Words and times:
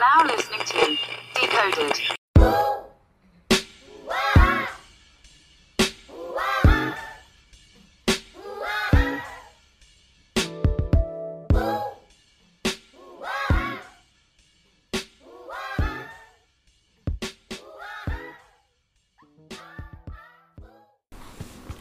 now 0.00 0.24
listening 0.24 0.60
to 0.64 0.96
Decoded. 1.34 1.92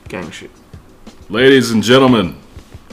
Gang 0.10 0.30
shit. 0.32 0.52
Ladies 1.30 1.72
and 1.72 1.82
gentlemen, 1.82 2.38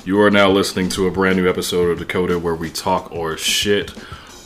you 0.05 0.21
are 0.21 0.31
now 0.31 0.49
listening 0.49 0.89
to 0.91 1.09
a 1.09 1.11
brand 1.11 1.37
new 1.37 1.49
episode 1.49 1.91
of 1.91 1.99
Decoded 1.99 2.45
where 2.45 2.55
we 2.55 2.71
talk 2.71 3.11
or 3.11 3.37
shit 3.37 3.93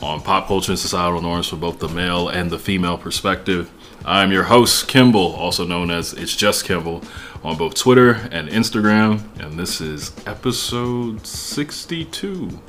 on 0.03 0.21
pop 0.23 0.47
culture 0.47 0.73
and 0.73 0.79
societal 0.79 1.21
norms 1.21 1.49
for 1.49 1.57
both 1.57 1.79
the 1.79 1.89
male 1.89 2.29
and 2.29 2.51
the 2.51 2.59
female 2.59 2.97
perspective. 2.99 3.71
I'm 4.05 4.33
your 4.33 4.45
host, 4.45 4.89
Kimball, 4.89 5.35
also 5.35 5.67
known 5.67 5.91
as 5.91 6.13
It's 6.15 6.35
Just 6.35 6.65
Kimball, 6.65 7.03
on 7.45 7.57
both 7.59 7.75
Twitter 7.75 8.13
and 8.31 8.49
Instagram, 8.49 9.21
and 9.39 9.59
this 9.59 9.81
is 9.81 10.13
episode 10.27 11.27
62, 11.27 12.61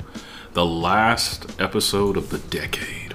the 0.52 0.64
last 0.66 1.58
episode 1.60 2.16
of 2.18 2.28
the 2.30 2.38
decade. 2.38 3.14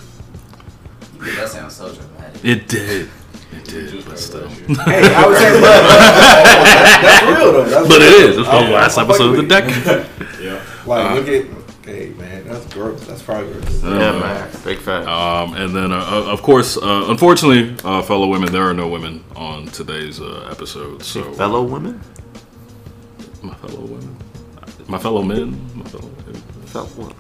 Yeah, 1.24 1.36
that 1.36 1.50
sounds 1.50 1.76
so 1.76 1.94
dramatic. 1.94 2.44
It 2.44 2.68
did. 2.68 3.10
It 3.52 3.64
did, 3.66 4.06
but 4.06 4.18
still. 4.20 4.48
Hey, 4.50 5.14
I 5.16 5.28
was 5.28 5.38
saying, 5.38 5.62
that's, 5.62 7.02
that's 7.02 7.26
real 7.40 7.52
though. 7.54 7.64
That's 7.66 7.88
But 7.88 7.98
real. 8.00 8.08
it 8.08 8.30
is. 8.30 8.38
It's 8.40 8.48
the 8.48 8.54
I'm- 8.54 8.72
last 8.72 8.98
I'm 8.98 9.06
episode 9.10 9.40
of 9.40 9.48
the 9.48 9.56
fucking 9.56 9.74
with 9.76 10.10
decade. 10.10 10.42
you. 10.44 10.60
Like, 10.86 11.16
look 11.16 11.28
at, 11.28 11.46
hey 11.46 11.57
man, 12.77 12.91
that's 12.91 12.99
gross. 12.99 13.08
That's 13.08 13.22
progress. 13.22 13.84
Yeah, 13.84 14.20
man. 14.20 14.49
Big 14.63 14.80
fat. 14.80 15.08
Um, 15.08 15.53
and 15.56 15.75
then, 15.75 15.92
uh, 15.92 15.97
uh, 15.97 16.31
of 16.31 16.42
course, 16.42 16.78
uh, 16.78 17.06
unfortunately, 17.09 17.75
uh, 17.84 18.02
fellow 18.02 18.28
women, 18.28 18.52
there 18.52 18.64
are 18.64 18.73
no 18.73 18.88
women 18.88 19.23
on 19.36 19.67
today's 19.67 20.19
uh, 20.19 20.47
episode. 20.52 21.03
So, 21.03 21.31
Fellow 21.34 21.64
women? 21.64 22.02
my 23.44 23.53
fellow 23.56 23.81
women, 23.81 24.17
my 24.88 24.97
fellow 24.97 25.22
men, 25.22 25.52
my 25.75 25.86
fellow. 25.86 26.09
Fellow, 26.66 27.14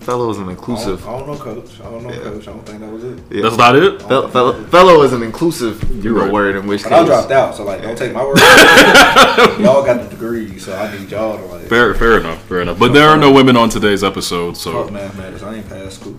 fellow 0.00 0.30
is 0.30 0.38
an 0.38 0.48
I 0.48 0.50
inclusive. 0.52 1.00
don't, 1.04 1.08
I 1.14 1.18
don't 1.18 1.26
know, 1.28 1.36
coach. 1.38 1.80
I 1.80 1.84
don't 1.84 2.02
know, 2.02 2.10
Yeah. 2.12 2.18
coach. 2.20 2.48
I 2.48 2.52
don't 2.52 2.66
think 2.66 2.80
that 2.80 2.90
was 2.90 3.04
it. 3.04 3.18
Yeah. 3.30 3.42
That's 3.42 3.56
not 3.56 3.76
it. 3.76 4.02
Fel- 4.02 4.28
fellow, 4.28 4.64
fellow 4.64 5.02
is 5.02 5.12
an 5.12 5.22
inclusive 5.22 5.82
you 6.04 6.14
know, 6.14 6.22
right. 6.22 6.32
word 6.32 6.56
in 6.56 6.66
which 6.66 6.82
But 6.84 6.92
I 6.92 7.04
dropped 7.04 7.30
out, 7.30 7.54
so 7.54 7.64
like, 7.64 7.82
don't 7.82 7.96
take 7.96 8.12
my 8.12 8.24
word. 8.24 8.38
y'all 9.60 9.84
got 9.84 10.02
the 10.02 10.08
degree, 10.10 10.58
so 10.58 10.74
I 10.76 10.96
need 10.98 11.10
y'all 11.10 11.36
to 11.38 11.44
like. 11.44 11.66
Fair, 11.66 11.94
fair 11.94 12.18
enough, 12.18 12.42
fair 12.44 12.60
enough. 12.62 12.78
But 12.78 12.92
there 12.92 13.08
are 13.08 13.16
no 13.16 13.30
women 13.32 13.56
on 13.56 13.68
today's 13.68 14.02
episode, 14.02 14.56
Fuck 14.56 14.62
so 14.62 14.88
mathematics. 14.90 15.42
I 15.42 15.54
ain't 15.56 15.68
past 15.68 16.00
school. 16.00 16.16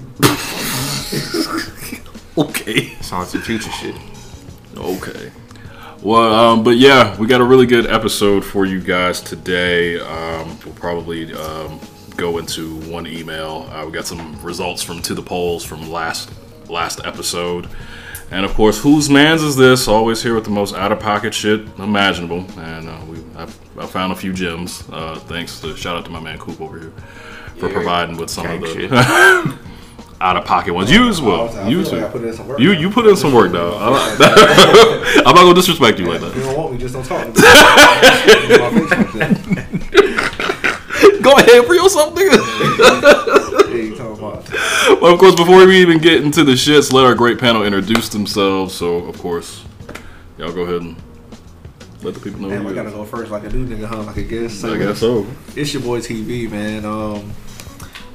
okay, 2.37 2.95
Sounds 3.01 3.29
some 3.29 3.41
future 3.41 3.71
shit. 3.71 3.95
okay. 4.77 5.31
Well, 6.01 6.33
um, 6.33 6.63
but 6.63 6.77
yeah, 6.77 7.15
we 7.19 7.27
got 7.27 7.41
a 7.41 7.43
really 7.43 7.67
good 7.67 7.85
episode 7.85 8.43
for 8.43 8.65
you 8.65 8.79
guys 8.81 9.21
today. 9.21 9.99
Um, 9.99 10.57
we'll 10.65 10.73
probably 10.73 11.31
um, 11.33 11.79
go 12.21 12.37
into 12.37 12.75
one 12.81 13.07
email. 13.07 13.67
Uh, 13.71 13.83
we 13.83 13.91
got 13.91 14.05
some 14.05 14.39
results 14.43 14.83
from 14.83 15.01
to 15.01 15.15
the 15.15 15.23
polls 15.23 15.65
from 15.65 15.89
last 15.91 16.29
last 16.69 17.01
episode, 17.03 17.67
and 18.29 18.45
of 18.45 18.53
course, 18.53 18.79
whose 18.79 19.09
man's 19.09 19.41
is 19.41 19.55
this? 19.55 19.87
Always 19.87 20.21
here 20.21 20.35
with 20.35 20.43
the 20.43 20.51
most 20.51 20.75
out 20.75 20.91
of 20.91 20.99
pocket 20.99 21.33
shit 21.33 21.61
imaginable, 21.79 22.45
and 22.59 22.87
uh, 22.87 22.99
we 23.09 23.17
I've, 23.35 23.57
I 23.75 23.87
found 23.87 24.13
a 24.13 24.15
few 24.15 24.33
gems. 24.33 24.83
Uh, 24.91 25.15
thanks 25.15 25.59
to 25.61 25.75
shout 25.75 25.97
out 25.97 26.05
to 26.05 26.11
my 26.11 26.19
man 26.19 26.37
Coop 26.37 26.61
over 26.61 26.79
here 26.79 26.93
for 27.57 27.67
Yeah. 27.67 27.73
providing 27.73 28.17
with 28.17 28.29
some 28.29 28.45
of 28.45 28.61
the 28.61 29.57
out 30.21 30.37
of 30.37 30.45
pocket 30.45 30.75
ones. 30.75 30.91
You 30.91 31.09
as 31.09 31.19
well. 31.19 31.49
You 31.67 31.79
like 31.81 31.89
too. 31.89 32.05
put 32.19 32.23
in 32.23 32.33
some 32.35 32.47
work. 32.47 32.59
You 32.59 32.71
you 32.73 32.91
put 32.91 33.07
in 33.07 33.15
some 33.15 33.33
work, 33.33 33.51
though. 33.51 33.75
I'm 33.79 33.93
not, 35.23 35.35
gonna 35.35 35.55
disrespect 35.55 35.97
you 35.97 36.05
like 36.05 36.21
that. 36.21 36.35
you 36.35 36.43
don't 36.43 36.55
want 36.55 36.73
me, 36.73 36.77
just 36.77 36.93
don't 36.93 37.03
talk 37.03 37.23
to 37.23 37.29
me. 37.33 37.41
My 38.59 38.69
face 38.69 38.91
like 38.91 39.11
that. 39.13 41.10
Go 41.23 41.33
ahead 41.33 41.65
for 41.65 41.75
yourself, 41.75 42.15
nigga. 42.15 42.37
Yeah, 43.69 43.75
you 43.75 43.95
talking 43.95 44.17
about? 44.17 44.49
well, 45.01 45.13
of 45.13 45.19
course, 45.19 45.35
before 45.35 45.65
we 45.67 45.79
even 45.79 45.99
get 45.99 46.23
into 46.23 46.43
the 46.43 46.53
shits, 46.53 46.91
let 46.91 47.05
our 47.05 47.13
great 47.13 47.37
panel 47.37 47.63
introduce 47.63 48.09
themselves. 48.09 48.73
So, 48.73 48.97
of 49.05 49.19
course, 49.19 49.63
y'all 50.37 50.51
go 50.51 50.61
ahead 50.61 50.81
and 50.81 50.95
let 52.01 52.15
the 52.15 52.19
people 52.19 52.41
know. 52.41 52.49
Damn, 52.49 52.65
I 52.65 52.73
gotta 52.73 52.89
is. 52.89 52.95
go 52.95 53.05
first 53.05 53.31
like 53.31 53.43
I 53.43 53.49
do, 53.49 53.65
nigga, 53.67 53.85
huh? 53.85 54.03
Like 54.03 54.17
I 54.17 54.21
guess. 54.23 54.63
I 54.63 54.77
guess 54.77 54.99
so. 54.99 55.27
It's 55.55 55.73
your 55.73 55.83
boy 55.83 55.99
TV, 55.99 56.49
man. 56.49 56.85
Um, 56.85 57.31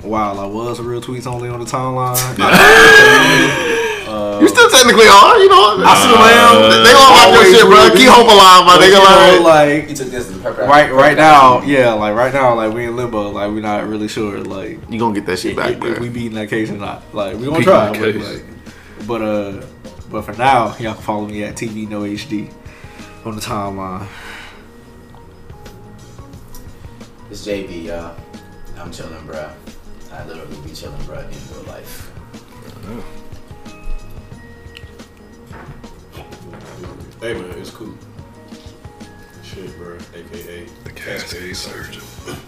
while 0.02 0.40
I 0.40 0.46
was 0.46 0.80
real 0.80 1.00
tweets 1.00 1.26
only 1.26 1.48
on 1.48 1.60
the 1.60 1.66
timeline, 1.66 2.16
You 4.06 4.48
still 4.48 4.70
technically 4.70 5.08
are, 5.08 5.38
you 5.38 5.48
know. 5.48 5.82
I 5.82 5.94
still 5.98 6.14
am. 6.16 6.70
They, 6.70 6.78
they 6.86 6.94
all 6.94 7.10
like 7.10 7.26
your 7.26 7.42
Always 7.42 7.56
shit, 7.56 7.66
bro. 7.66 7.90
Keep 7.96 8.08
hope 8.08 8.30
alive, 8.30 8.62
my 8.66 8.76
but, 8.78 8.86
you 8.86 8.94
nigga. 8.94 9.38
know, 9.38 9.42
Like, 9.42 9.80
like 9.80 9.90
You 9.90 9.96
took 9.96 10.08
this 10.08 10.30
as 10.30 10.36
a 10.36 10.40
purpose. 10.40 10.68
right, 10.68 10.92
right 10.92 11.16
now, 11.16 11.62
yeah, 11.62 11.92
like 11.92 12.14
right 12.14 12.32
now, 12.32 12.54
like 12.54 12.72
we 12.72 12.84
in 12.86 12.94
limbo, 12.96 13.30
like 13.30 13.50
we're 13.50 13.60
not 13.60 13.86
really 13.88 14.08
sure, 14.08 14.38
like 14.40 14.78
you 14.88 14.98
gonna 14.98 15.14
get 15.14 15.26
that 15.26 15.38
shit 15.38 15.56
back, 15.56 15.72
if 15.72 15.80
bro. 15.80 15.98
we 15.98 16.08
beating 16.08 16.34
that 16.34 16.48
case 16.48 16.70
or 16.70 16.76
not. 16.76 17.02
Like 17.14 17.36
we 17.36 17.46
gonna 17.46 17.62
try, 17.64 17.90
but, 17.92 18.14
like, 18.14 18.44
but 19.06 19.22
uh, 19.22 19.66
but 20.10 20.22
for 20.22 20.32
now, 20.34 20.68
y'all 20.78 20.94
can 20.94 21.02
follow 21.02 21.26
me 21.26 21.42
at 21.42 21.54
TV 21.56 21.88
No 21.88 22.02
HD 22.02 22.52
on 23.24 23.34
the 23.34 23.40
timeline. 23.42 24.06
It's 27.30 27.44
JB, 27.44 27.84
y'all. 27.84 28.16
I'm 28.78 28.92
chilling, 28.92 29.26
bro. 29.26 29.50
I 30.12 30.24
literally 30.26 30.56
be 30.64 30.72
chilling, 30.72 31.02
bro, 31.06 31.18
in 31.18 31.28
real 31.52 31.64
life. 31.66 32.12
Hey 37.20 37.34
man, 37.34 37.50
it's 37.58 37.70
cool. 37.70 37.94
Shit, 39.42 39.76
bro. 39.78 39.96
AKA 40.14 40.66
The 40.84 40.90
Cascade 40.90 41.56
Surgeon. 41.56 42.02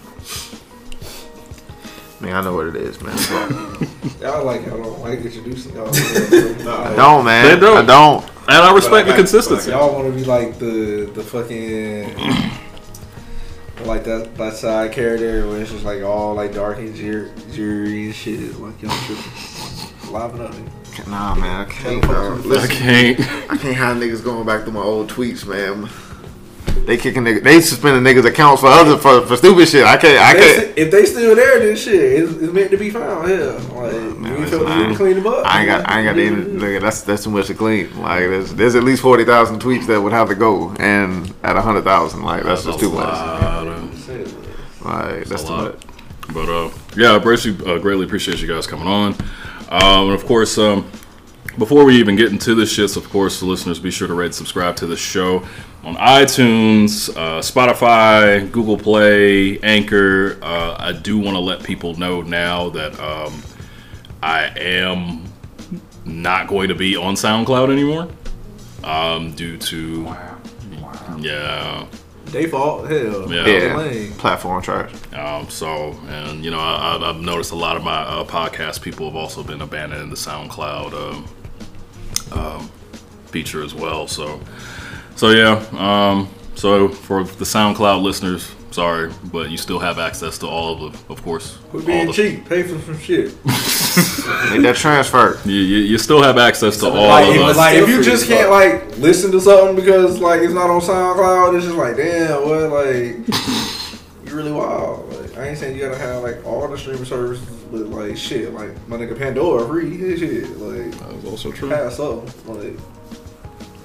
Man, 2.20 2.34
I 2.34 2.40
know 2.42 2.52
what 2.56 2.66
it 2.66 2.74
is, 2.74 3.00
man. 3.00 3.16
Y'all 4.20 4.44
like 4.44 4.66
y'all 4.66 4.82
don't 4.82 4.98
like 5.00 5.20
introducing 5.20 5.72
y'all. 5.76 5.88
I 5.94 6.92
don't, 6.96 7.24
man. 7.24 7.44
They 7.44 7.60
don't. 7.60 7.76
I 7.78 7.86
don't. 7.86 8.24
And 8.48 8.56
I 8.56 8.72
respect 8.74 9.06
the 9.06 9.12
But 9.12 9.14
I- 9.14 9.16
consistency. 9.18 9.70
Y'all 9.70 9.94
want 9.94 10.08
to 10.08 10.12
be 10.12 10.24
like 10.24 10.58
the 10.58 11.08
the 11.14 11.22
fucking 11.22 12.16
like 13.86 14.02
that 14.02 14.34
that 14.34 14.54
side 14.54 14.90
character 14.90 15.46
where 15.46 15.60
it's 15.60 15.70
just 15.70 15.84
like 15.84 16.02
all 16.02 16.34
like 16.34 16.52
dark 16.54 16.78
and 16.78 16.92
jury, 16.96 17.30
jury 17.52 18.06
and 18.06 18.14
shit. 18.16 18.58
Like 18.58 18.82
y'all 18.82 18.90
just 19.06 20.10
liven 20.10 20.40
up. 20.40 20.54
Nigga. 21.04 21.10
Nah, 21.10 21.34
man. 21.34 21.60
I 21.60 21.64
can't, 21.64 21.84
Can't 21.84 22.02
bro. 22.02 22.36
fuck 22.36 22.44
with 22.46 22.58
I 22.58 22.66
can't. 22.66 23.20
I 23.50 23.56
can't 23.56 23.76
have 23.76 23.96
niggas 23.96 24.22
going 24.24 24.46
back 24.46 24.64
to 24.64 24.70
my 24.70 24.80
old 24.82 25.10
tweets, 25.10 25.46
man. 25.46 25.88
They 26.86 26.96
kicking 26.96 27.22
niggas. 27.24 27.42
They 27.42 27.60
suspending 27.60 28.02
niggas' 28.02 28.24
accounts 28.24 28.60
for 28.62 28.68
other 28.68 28.96
for, 28.96 29.26
for 29.26 29.36
stupid 29.36 29.68
shit. 29.68 29.84
I 29.84 29.96
can't. 29.96 30.18
I 30.18 30.32
can't. 30.38 30.62
st- 30.62 30.78
if 30.78 30.90
they 30.90 31.04
still 31.06 31.34
there, 31.34 31.58
then 31.60 31.76
shit, 31.76 31.94
it's, 31.94 32.32
it's 32.32 32.52
meant 32.52 32.70
to 32.70 32.76
be 32.78 32.88
found. 32.90 33.28
Yeah, 33.28 33.36
like 33.74 33.92
Man, 34.18 34.22
we 34.34 34.38
listen, 34.40 34.64
I 34.66 34.86
ain't- 34.88 34.96
clean 34.96 35.16
them 35.16 35.26
up. 35.26 35.44
I 35.44 35.60
ain't 35.60 35.68
got. 35.68 35.88
I 35.88 35.98
ain't 36.00 36.06
got 36.08 36.16
the 36.16 36.22
end. 36.26 36.60
Nigga, 36.60 36.80
that's 36.80 37.02
that's 37.02 37.24
too 37.24 37.30
much 37.30 37.48
to 37.48 37.54
clean. 37.54 37.94
Like 38.00 38.20
there's 38.20 38.54
there's 38.54 38.74
at 38.74 38.84
least 38.84 39.02
forty 39.02 39.24
thousand 39.24 39.60
tweets 39.60 39.86
that 39.86 40.00
would 40.00 40.12
have 40.12 40.28
to 40.28 40.34
go, 40.34 40.70
and 40.78 41.34
at 41.42 41.56
a 41.56 41.60
hundred 41.60 41.82
thousand, 41.84 42.22
like 42.22 42.44
that's 42.44 42.64
just 42.64 42.78
too 42.80 42.90
much. 42.92 43.04
lot 43.04 43.66
of- 43.66 44.84
Like 44.84 45.24
that's 45.26 45.42
a 45.42 45.46
too 45.46 45.52
lot. 45.52 45.64
much. 45.74 45.82
But 46.32 46.48
uh, 46.48 46.70
yeah, 46.96 47.16
I 47.16 47.18
greatly, 47.18 47.52
uh, 47.66 47.78
greatly 47.78 48.04
appreciate 48.06 48.40
you 48.40 48.46
guys 48.48 48.66
coming 48.66 48.86
on. 48.86 49.14
Um, 49.68 50.06
and 50.06 50.12
of 50.12 50.24
course, 50.24 50.58
um, 50.58 50.90
before 51.58 51.84
we 51.84 51.96
even 51.96 52.16
get 52.16 52.30
into 52.30 52.54
the 52.54 52.62
shits, 52.62 52.96
of 52.96 53.08
course, 53.10 53.40
the 53.40 53.46
listeners 53.46 53.78
be 53.78 53.90
sure 53.90 54.08
to 54.08 54.14
rate 54.14 54.34
subscribe 54.34 54.76
to 54.76 54.86
the 54.86 54.96
show 54.96 55.44
on 55.84 55.96
iTunes, 55.96 57.10
uh, 57.16 57.40
Spotify, 57.40 58.50
Google 58.50 58.78
Play, 58.78 59.58
Anchor. 59.60 60.38
Uh, 60.42 60.76
I 60.78 60.92
do 60.92 61.18
want 61.18 61.34
to 61.34 61.40
let 61.40 61.62
people 61.62 61.94
know 61.96 62.22
now 62.22 62.70
that 62.70 62.98
um, 63.00 63.42
I 64.22 64.52
am 64.58 65.24
not 66.04 66.48
going 66.48 66.68
to 66.68 66.74
be 66.74 66.96
on 66.96 67.14
SoundCloud 67.14 67.70
anymore 67.70 68.08
um, 68.84 69.32
due 69.32 69.56
to 69.58 70.16
yeah. 71.18 71.86
They 72.30 72.46
fault. 72.46 72.88
Hell, 72.90 73.32
Yeah. 73.32 73.46
Yeah, 73.46 74.10
platform 74.18 74.62
charge. 74.62 74.90
Um, 75.14 75.48
so, 75.48 75.92
and 76.08 76.44
you 76.44 76.50
know, 76.50 76.58
I, 76.60 76.94
I've- 76.94 77.04
I've 77.04 77.20
noticed 77.20 77.52
a 77.52 77.56
lot 77.56 77.76
of 77.76 77.82
my 77.84 78.02
uh, 78.02 78.24
podcast 78.24 78.82
people 78.82 79.06
have 79.06 79.16
also 79.16 79.42
been 79.42 79.60
abandoning 79.62 80.10
the 80.10 80.16
SoundCloud 80.16 80.92
um, 80.92 82.38
um, 82.38 82.68
feature 83.26 83.62
as 83.62 83.74
well. 83.74 84.06
So, 84.06 84.40
so 85.16 85.30
yeah. 85.30 85.64
Um, 85.72 86.28
so 86.54 86.88
for 86.88 87.24
the 87.24 87.44
SoundCloud 87.44 88.02
listeners, 88.02 88.52
sorry, 88.70 89.10
but 89.32 89.50
you 89.50 89.56
still 89.56 89.78
have 89.78 89.98
access 89.98 90.38
to 90.38 90.46
all 90.46 90.84
of 90.86 90.92
the, 90.92 91.12
of 91.12 91.22
course, 91.22 91.58
Quit 91.70 91.82
all 91.82 91.86
being 91.86 92.06
the, 92.08 92.12
cheap. 92.12 92.48
Pay 92.48 92.62
for 92.64 92.78
some 92.80 92.98
shit. 92.98 93.34
Make 94.50 94.62
that 94.62 94.76
transfer. 94.76 95.38
You, 95.44 95.54
you, 95.54 95.78
you 95.78 95.98
still 95.98 96.22
have 96.22 96.38
access 96.38 96.76
to 96.78 96.86
all 96.88 97.08
Like, 97.08 97.28
of 97.28 97.34
if, 97.36 97.40
us. 97.42 97.56
like 97.56 97.76
if 97.76 97.88
you 97.88 98.02
just 98.02 98.26
can't 98.26 98.50
like 98.50 98.96
listen 98.98 99.30
to 99.32 99.40
something 99.40 99.76
because 99.76 100.20
like 100.20 100.40
it's 100.40 100.52
not 100.54 100.70
on 100.70 100.80
SoundCloud, 100.80 101.56
it's 101.56 101.64
just 101.66 101.76
like 101.76 101.96
damn, 101.96 102.42
what 102.42 102.70
like 102.70 103.28
you 104.26 104.36
really 104.36 104.52
wild. 104.52 105.12
Like, 105.12 105.36
I 105.38 105.48
ain't 105.48 105.58
saying 105.58 105.76
you 105.76 105.82
gotta 105.86 105.98
have 105.98 106.22
like 106.22 106.44
all 106.46 106.66
the 106.68 106.78
streaming 106.78 107.04
services, 107.04 107.46
but 107.70 107.86
like 107.86 108.16
shit, 108.16 108.52
like 108.54 108.70
my 108.88 108.96
nigga 108.96 109.16
Pandora 109.18 109.66
free 109.66 109.96
his 109.96 110.20
shit, 110.20 110.56
like 110.58 110.90
That 110.98 111.14
is 111.14 111.24
also 111.24 111.50
true. 111.52 111.68
pass 111.68 111.98
up, 112.00 112.24
like 112.48 112.76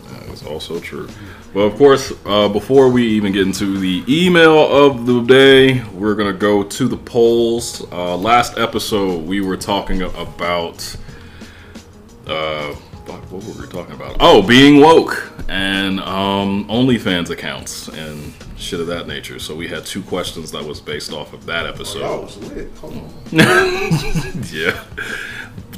That 0.09 0.29
is 0.33 0.43
also 0.43 0.79
true. 0.79 1.07
Well, 1.53 1.67
of 1.67 1.75
course, 1.75 2.11
uh, 2.25 2.49
before 2.49 2.89
we 2.89 3.05
even 3.09 3.31
get 3.31 3.45
into 3.45 3.77
the 3.77 4.03
email 4.07 4.57
of 4.57 5.05
the 5.05 5.21
day, 5.21 5.83
we're 5.93 6.15
gonna 6.15 6.33
go 6.33 6.63
to 6.63 6.87
the 6.87 6.97
polls. 6.97 7.85
Uh, 7.91 8.17
last 8.17 8.57
episode, 8.57 9.27
we 9.27 9.39
were 9.39 9.57
talking 9.57 10.01
about. 10.01 10.95
Uh, 12.25 12.73
what 13.33 13.43
were 13.43 13.61
we 13.61 13.67
talking 13.67 13.95
about? 13.95 14.17
Oh, 14.19 14.41
being 14.41 14.79
woke 14.79 15.31
and 15.49 15.99
um, 15.99 16.67
OnlyFans 16.67 17.29
accounts 17.29 17.87
and 17.89 18.33
shit 18.57 18.79
of 18.79 18.87
that 18.87 19.07
nature. 19.07 19.39
So 19.39 19.55
we 19.55 19.67
had 19.67 19.85
two 19.85 20.01
questions 20.03 20.51
that 20.51 20.63
was 20.63 20.79
based 20.79 21.11
off 21.11 21.33
of 21.33 21.45
that 21.45 21.65
episode. 21.65 21.99
y'all 21.99 22.21
was 22.21 22.37
lit. 22.51 22.71
Hold 22.77 22.93
on. 22.93 23.09
yeah. 24.51 24.83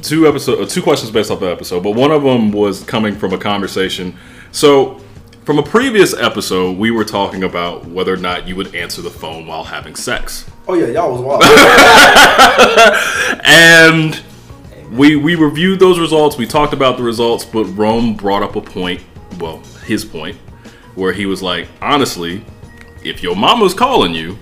Two 0.02 0.28
episode, 0.28 0.60
uh, 0.60 0.66
two 0.66 0.82
questions 0.82 1.10
based 1.10 1.30
off 1.30 1.40
the 1.40 1.50
episode, 1.50 1.82
but 1.82 1.92
one 1.92 2.12
of 2.12 2.22
them 2.22 2.52
was 2.52 2.82
coming 2.84 3.14
from 3.14 3.32
a 3.32 3.38
conversation. 3.38 4.16
So, 4.52 5.00
from 5.46 5.58
a 5.58 5.62
previous 5.62 6.12
episode, 6.12 6.76
we 6.76 6.90
were 6.90 7.04
talking 7.04 7.44
about 7.44 7.86
whether 7.86 8.12
or 8.12 8.18
not 8.18 8.46
you 8.46 8.56
would 8.56 8.74
answer 8.74 9.00
the 9.00 9.10
phone 9.10 9.46
while 9.46 9.64
having 9.64 9.94
sex, 9.94 10.44
Oh 10.68 10.74
yeah, 10.74 10.86
y'all 10.86 11.12
was 11.12 11.20
wild. 11.20 11.44
and 13.44 14.20
we 14.90 15.14
we 15.14 15.36
reviewed 15.36 15.78
those 15.78 16.00
results. 16.00 16.36
We 16.36 16.46
talked 16.46 16.72
about 16.72 16.96
the 16.96 17.04
results, 17.04 17.44
but 17.44 17.64
Rome 17.66 18.16
brought 18.16 18.42
up 18.42 18.56
a 18.56 18.60
point, 18.60 19.00
well, 19.38 19.58
his 19.84 20.04
point, 20.04 20.36
where 20.96 21.12
he 21.12 21.26
was 21.26 21.40
like, 21.40 21.68
honestly, 21.80 22.44
if 23.04 23.22
your 23.22 23.36
mama's 23.36 23.74
calling 23.74 24.12
you, 24.12 24.36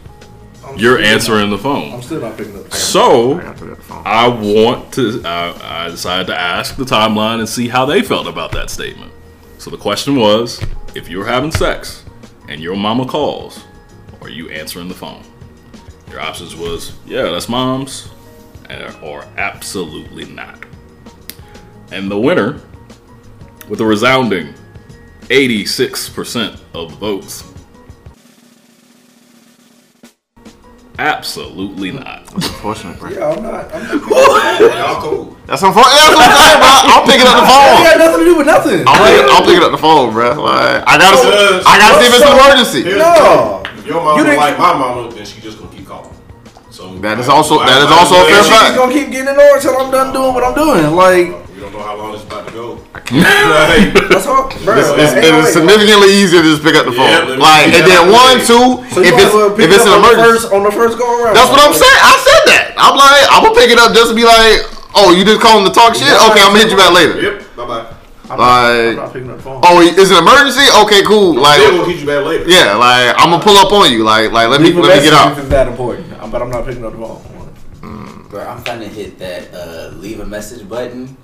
I'm 0.64 0.78
you're 0.78 0.96
still 0.96 1.12
answering 1.12 1.50
the 1.50 1.58
phone. 1.58 1.92
I'm 1.92 2.02
still 2.02 2.22
not 2.22 2.38
picking 2.38 2.58
up. 2.58 2.72
So. 2.72 3.38
I 3.38 3.52
pick 3.52 3.64
up 3.64 3.76
the 3.76 3.82
phone. 3.82 4.02
I 4.06 4.28
want 4.28 4.94
to. 4.94 5.20
I, 5.26 5.86
I 5.86 5.90
decided 5.90 6.28
to 6.28 6.40
ask 6.40 6.76
the 6.76 6.84
timeline 6.84 7.40
and 7.40 7.48
see 7.48 7.68
how 7.68 7.84
they 7.84 8.00
felt 8.00 8.26
about 8.26 8.52
that 8.52 8.70
statement. 8.70 9.12
So 9.58 9.68
the 9.68 9.76
question 9.76 10.16
was: 10.16 10.58
If 10.94 11.08
you're 11.08 11.24
having 11.26 11.50
sex 11.50 12.04
and 12.48 12.60
your 12.60 12.76
mama 12.76 13.04
calls, 13.06 13.64
are 14.20 14.28
you 14.28 14.48
answering 14.50 14.86
the 14.88 14.94
phone? 14.94 15.24
Your 16.08 16.20
options 16.20 16.54
was 16.54 16.96
yeah, 17.04 17.24
that's 17.24 17.48
mom's, 17.48 18.10
or 19.02 19.24
absolutely 19.36 20.26
not. 20.26 20.64
And 21.90 22.08
the 22.08 22.18
winner, 22.18 22.60
with 23.68 23.80
a 23.80 23.84
resounding 23.84 24.54
86% 25.22 26.60
of 26.74 26.92
votes, 26.92 27.42
absolutely 30.98 31.90
not. 31.90 32.26
That's 32.26 32.46
unfortunate, 32.46 33.00
bro. 33.00 33.10
Yeah, 33.10 33.30
I'm 33.30 33.42
not. 33.42 33.74
I'm 33.74 33.82
not 33.82 33.90
picking 33.90 34.16
up 34.16 34.58
the 34.58 34.58
phone. 34.58 34.76
Y'all 34.76 35.02
cool. 35.02 35.33
That's 35.46 35.60
unfortunate. 35.60 35.92
That's 35.92 36.16
what 36.16 36.24
I'm 36.24 36.36
saying, 36.40 36.58
bro. 36.64 36.72
I'm 36.88 37.04
picking 37.04 37.28
up 37.28 37.36
the 37.36 37.44
It 37.44 37.52
phone. 37.52 37.84
got 37.84 37.96
nothing 38.00 38.20
to 38.20 38.24
do 38.24 38.34
with 38.40 38.48
nothing. 38.48 38.80
I'm 38.88 38.96
picking, 39.04 39.24
I'm 39.28 39.44
picking 39.44 39.64
up 39.64 39.72
the 39.76 39.82
phone, 39.82 40.12
bro. 40.16 40.40
Like, 40.40 40.80
I 40.88 40.96
gotta, 40.96 41.16
see, 41.20 41.28
Because- 41.28 41.64
I 41.68 41.74
gotta 41.76 41.94
see 42.00 42.06
if 42.08 42.12
it's 42.16 42.24
an 42.24 42.32
emergency. 42.32 42.80
Here's 42.82 42.96
No. 42.96 43.60
If 43.76 43.84
your 43.86 44.00
mama 44.00 44.16
You 44.24 44.36
like 44.40 44.56
my 44.58 44.72
mama, 44.72 45.12
then 45.12 45.24
she 45.28 45.40
just 45.44 45.60
gonna 45.60 45.68
keep 45.68 45.84
calling. 45.86 46.08
So 46.72 46.96
That 47.04 47.20
is 47.20 47.28
also- 47.28 47.60
that 47.60 47.82
is 47.84 47.92
also 47.92 48.16
a 48.16 48.24
I- 48.24 48.32
fair 48.32 48.42
She's 48.42 48.76
gonna 48.76 48.92
keep 48.92 49.12
getting 49.12 49.28
in 49.28 49.36
order 49.36 49.56
until 49.60 49.76
I'm 49.76 49.90
done 49.92 50.12
doing 50.16 50.32
what 50.32 50.42
I'm 50.48 50.56
doing. 50.56 50.96
Like 50.96 51.28
We 51.52 51.60
don't 51.60 51.72
know 51.76 51.84
how 51.84 51.94
long 52.00 52.14
it's 52.16 52.24
about 52.24 52.48
to 52.48 52.52
go. 52.52 52.80
that's 53.12 54.24
all, 54.26 54.48
bro. 54.64 54.74
It's, 54.80 54.88
it's, 54.96 55.12
ain't 55.12 55.44
it's 55.44 55.52
significantly 55.52 56.08
easier 56.08 56.40
to 56.40 56.48
just 56.48 56.64
pick 56.64 56.74
up 56.74 56.88
the 56.88 56.96
phone. 56.96 57.04
let 57.06 57.28
me 57.28 57.36
like, 57.36 57.68
pick 57.68 57.84
and 57.84 57.90
then 57.92 58.02
one, 58.10 58.40
phone. 58.40 58.80
two, 58.80 58.96
So 58.96 59.00
if 59.04 59.12
it's 59.12 59.28
as 59.28 59.34
well 59.36 59.50
pick 59.52 59.68
if 59.68 59.76
it's 59.76 59.84
an 59.84 59.92
up 59.92 60.00
on 60.00 60.16
the 60.16 60.24
emergency. 60.24 60.48
on 60.56 60.62
the 60.64 60.72
first 60.72 60.96
go 60.98 61.04
around. 61.20 61.36
That's 61.36 61.50
what 61.52 61.60
I'm 61.60 61.76
saying. 61.76 62.00
I 62.00 62.14
said 62.24 62.42
that. 62.48 62.64
I'm 62.80 62.96
like, 62.96 63.22
I'm 63.30 63.42
gonna 63.44 63.54
pick 63.60 63.68
it 63.70 63.78
up 63.78 63.92
just 63.92 64.08
to 64.10 64.16
be 64.16 64.24
like, 64.24 64.66
oh, 64.94 65.12
you 65.16 65.24
just 65.24 65.40
calling 65.40 65.64
to 65.66 65.72
talk 65.72 65.94
shit? 65.94 66.08
Okay, 66.08 66.40
I'm 66.42 66.52
gonna 66.52 66.58
hit 66.60 66.70
you 66.70 66.76
back 66.76 66.92
later. 66.92 67.20
Yep. 67.20 67.56
Bye 67.56 67.66
bye. 67.66 67.94
I'm, 68.30 68.38
not, 68.38 68.40
I'm 68.40 68.86
Like, 68.88 68.96
not 68.96 69.12
picking 69.12 69.30
up 69.30 69.40
phone. 69.42 69.60
oh, 69.64 69.80
is 69.82 70.10
it 70.10 70.16
an 70.16 70.22
emergency? 70.24 70.64
Okay, 70.84 71.02
cool. 71.04 71.32
Still 71.32 71.42
Like, 71.42 71.60
gonna 71.60 71.84
hit 71.84 72.00
you 72.00 72.06
back 72.06 72.24
later. 72.24 72.48
yeah, 72.48 72.74
like 72.74 73.14
I'm 73.18 73.30
gonna 73.30 73.42
pull 73.42 73.56
up 73.56 73.70
on 73.72 73.92
you. 73.92 74.02
Like, 74.02 74.32
like 74.32 74.48
let 74.48 74.60
me 74.60 74.68
Leave 74.68 74.78
a 74.78 74.80
let 74.80 74.96
me 74.96 75.04
get 75.04 75.12
message 75.12 75.12
out. 75.12 75.32
if 75.32 75.38
it's 75.38 75.48
that 75.50 75.68
important, 75.68 76.08
but 76.32 76.40
I'm 76.40 76.50
not 76.50 76.64
picking 76.64 76.84
up 76.84 76.92
the 76.92 76.98
phone. 76.98 77.20
Bro, 78.30 78.42
I'm 78.48 78.64
trying 78.64 78.80
to 78.80 78.88
hit 78.88 79.18
that 79.18 79.52
uh, 79.54 79.90
leave 79.94 80.18
a 80.20 80.26
message 80.26 80.68
button, 80.68 81.16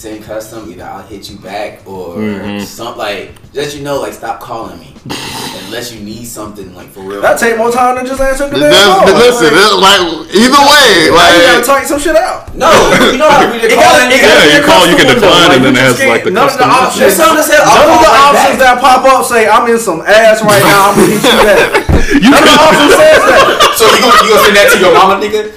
send 0.00 0.24
custom. 0.24 0.64
Either 0.72 0.84
I'll 0.84 1.04
hit 1.04 1.28
you 1.28 1.36
back 1.38 1.84
or 1.84 2.16
Mhm. 2.16 2.64
something 2.64 2.96
like 2.96 3.34
let 3.52 3.74
you 3.76 3.82
know 3.84 4.00
like 4.00 4.14
stop 4.16 4.40
calling 4.40 4.78
me 4.80 4.96
unless 5.68 5.92
you 5.92 6.00
need 6.00 6.24
something 6.24 6.72
like 6.74 6.88
for 6.88 7.00
real. 7.04 7.20
That 7.20 7.36
take 7.38 7.58
more 7.60 7.68
time 7.70 7.96
than 8.00 8.06
just 8.08 8.16
answering 8.20 8.48
the 8.48 8.60
That's, 8.64 8.72
damn 8.72 9.04
phone. 9.04 9.18
listen, 9.20 9.52
like, 9.52 9.60
it's 9.60 9.76
like 9.76 10.00
either 10.40 10.62
way, 10.72 10.88
now 11.12 11.28
you 11.28 11.40
gotta 11.44 11.56
like 11.60 11.66
tighten 11.68 11.88
some 11.92 12.00
shit 12.00 12.16
out. 12.16 12.48
no, 12.56 12.70
you 13.12 13.18
know 13.20 13.28
how 13.28 13.44
we 13.52 13.58
It 13.64 13.68
did 13.68 13.76
gotta- 13.76 14.08
calling. 14.08 14.08
it 14.08 14.22
Yeah, 14.24 14.56
you 14.56 14.62
call, 14.64 14.82
you 14.88 14.96
can 14.96 15.06
decline, 15.12 15.52
Like, 15.52 15.56
and 15.60 15.64
then 15.68 15.74
you 15.76 15.80
it 15.80 15.84
has 15.84 16.00
like 16.08 16.24
the 16.24 16.30
none 16.32 16.48
of 16.48 16.56
the 16.56 16.64
custom. 16.64 16.80
options. 16.80 17.16
That 17.20 17.28
None 17.28 17.90
of 17.92 18.00
the 18.00 18.12
options 18.24 18.58
that 18.64 18.80
pop 18.80 19.04
up 19.04 19.20
say 19.28 19.48
I'm 19.52 19.68
in 19.68 19.78
some 19.78 20.00
ass 20.00 20.40
right 20.40 20.64
now. 20.64 20.90
I'm 20.90 20.96
gonna 20.96 21.12
hit 21.12 21.20
you 21.28 21.36
back. 21.44 21.60
None 22.24 22.40
of 22.40 22.48
the 22.48 22.56
options 22.56 22.92
says 22.96 23.20
that. 23.20 23.44
So 23.76 23.84
you 23.84 24.00
gonna, 24.00 24.16
you 24.24 24.28
gonna 24.32 24.44
send 24.48 24.56
that 24.56 24.66
to 24.72 24.78
your 24.80 24.94
mama, 24.96 25.14
nigga? 25.20 25.52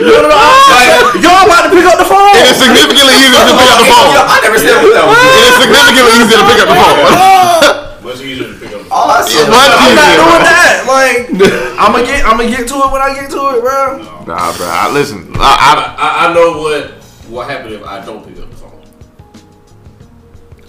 None 0.00 0.24
of 0.24 0.30
the 0.32 0.38
options. 0.38 1.20
Y'all 1.24 1.44
about 1.44 1.68
to 1.68 1.70
pick 1.74 1.84
up 1.86 1.98
the 2.00 2.08
phone. 2.08 2.32
it 2.36 2.46
is 2.48 2.56
significantly 2.56 3.14
easier 3.20 3.44
to 3.44 3.54
pick 3.56 3.70
up 3.70 3.78
the 3.84 3.88
phone. 3.90 4.14
I 4.16 4.36
never 4.44 4.58
said 4.58 4.76
what 4.80 4.92
that 4.96 5.04
was. 5.04 5.18
It 5.20 5.44
is 5.44 5.54
significantly 5.60 6.12
easier 6.20 6.38
to 6.40 6.46
pick 6.48 6.58
up 6.64 6.68
the 6.72 6.78
phone. 6.80 6.98
Much 8.00 8.20
easier 8.24 8.48
to 8.48 8.56
pick 8.58 8.72
up. 8.72 8.80
the 8.84 8.88
All 8.90 9.06
I 9.12 9.20
phone. 9.20 9.28
said 9.28 9.46
Much 9.52 9.70
was, 9.70 9.80
I'm 9.84 9.94
not 9.94 10.10
doing 10.16 10.40
bro. 10.40 10.48
that. 10.48 10.74
Like 10.88 11.20
I'm 11.78 11.92
gonna 11.92 12.04
get, 12.06 12.24
I'm 12.24 12.36
gonna 12.40 12.50
get 12.50 12.64
to 12.68 12.76
it 12.80 12.90
when 12.90 13.02
I 13.02 13.10
get 13.14 13.28
to 13.30 13.40
it, 13.54 13.60
bro. 13.60 13.98
Nah, 14.26 14.56
bro. 14.56 14.66
I, 14.66 14.90
listen, 14.92 15.30
I, 15.36 15.38
I, 15.38 15.70
I, 15.76 15.86
I, 15.94 16.08
I 16.30 16.34
know 16.34 16.60
what 16.60 16.90
what 17.28 17.48
happened 17.48 17.74
if 17.74 17.84
I 17.84 18.04
don't 18.04 18.26
pick 18.26 18.38
up 18.42 18.50
the 18.50 18.56
phone. 18.56 18.82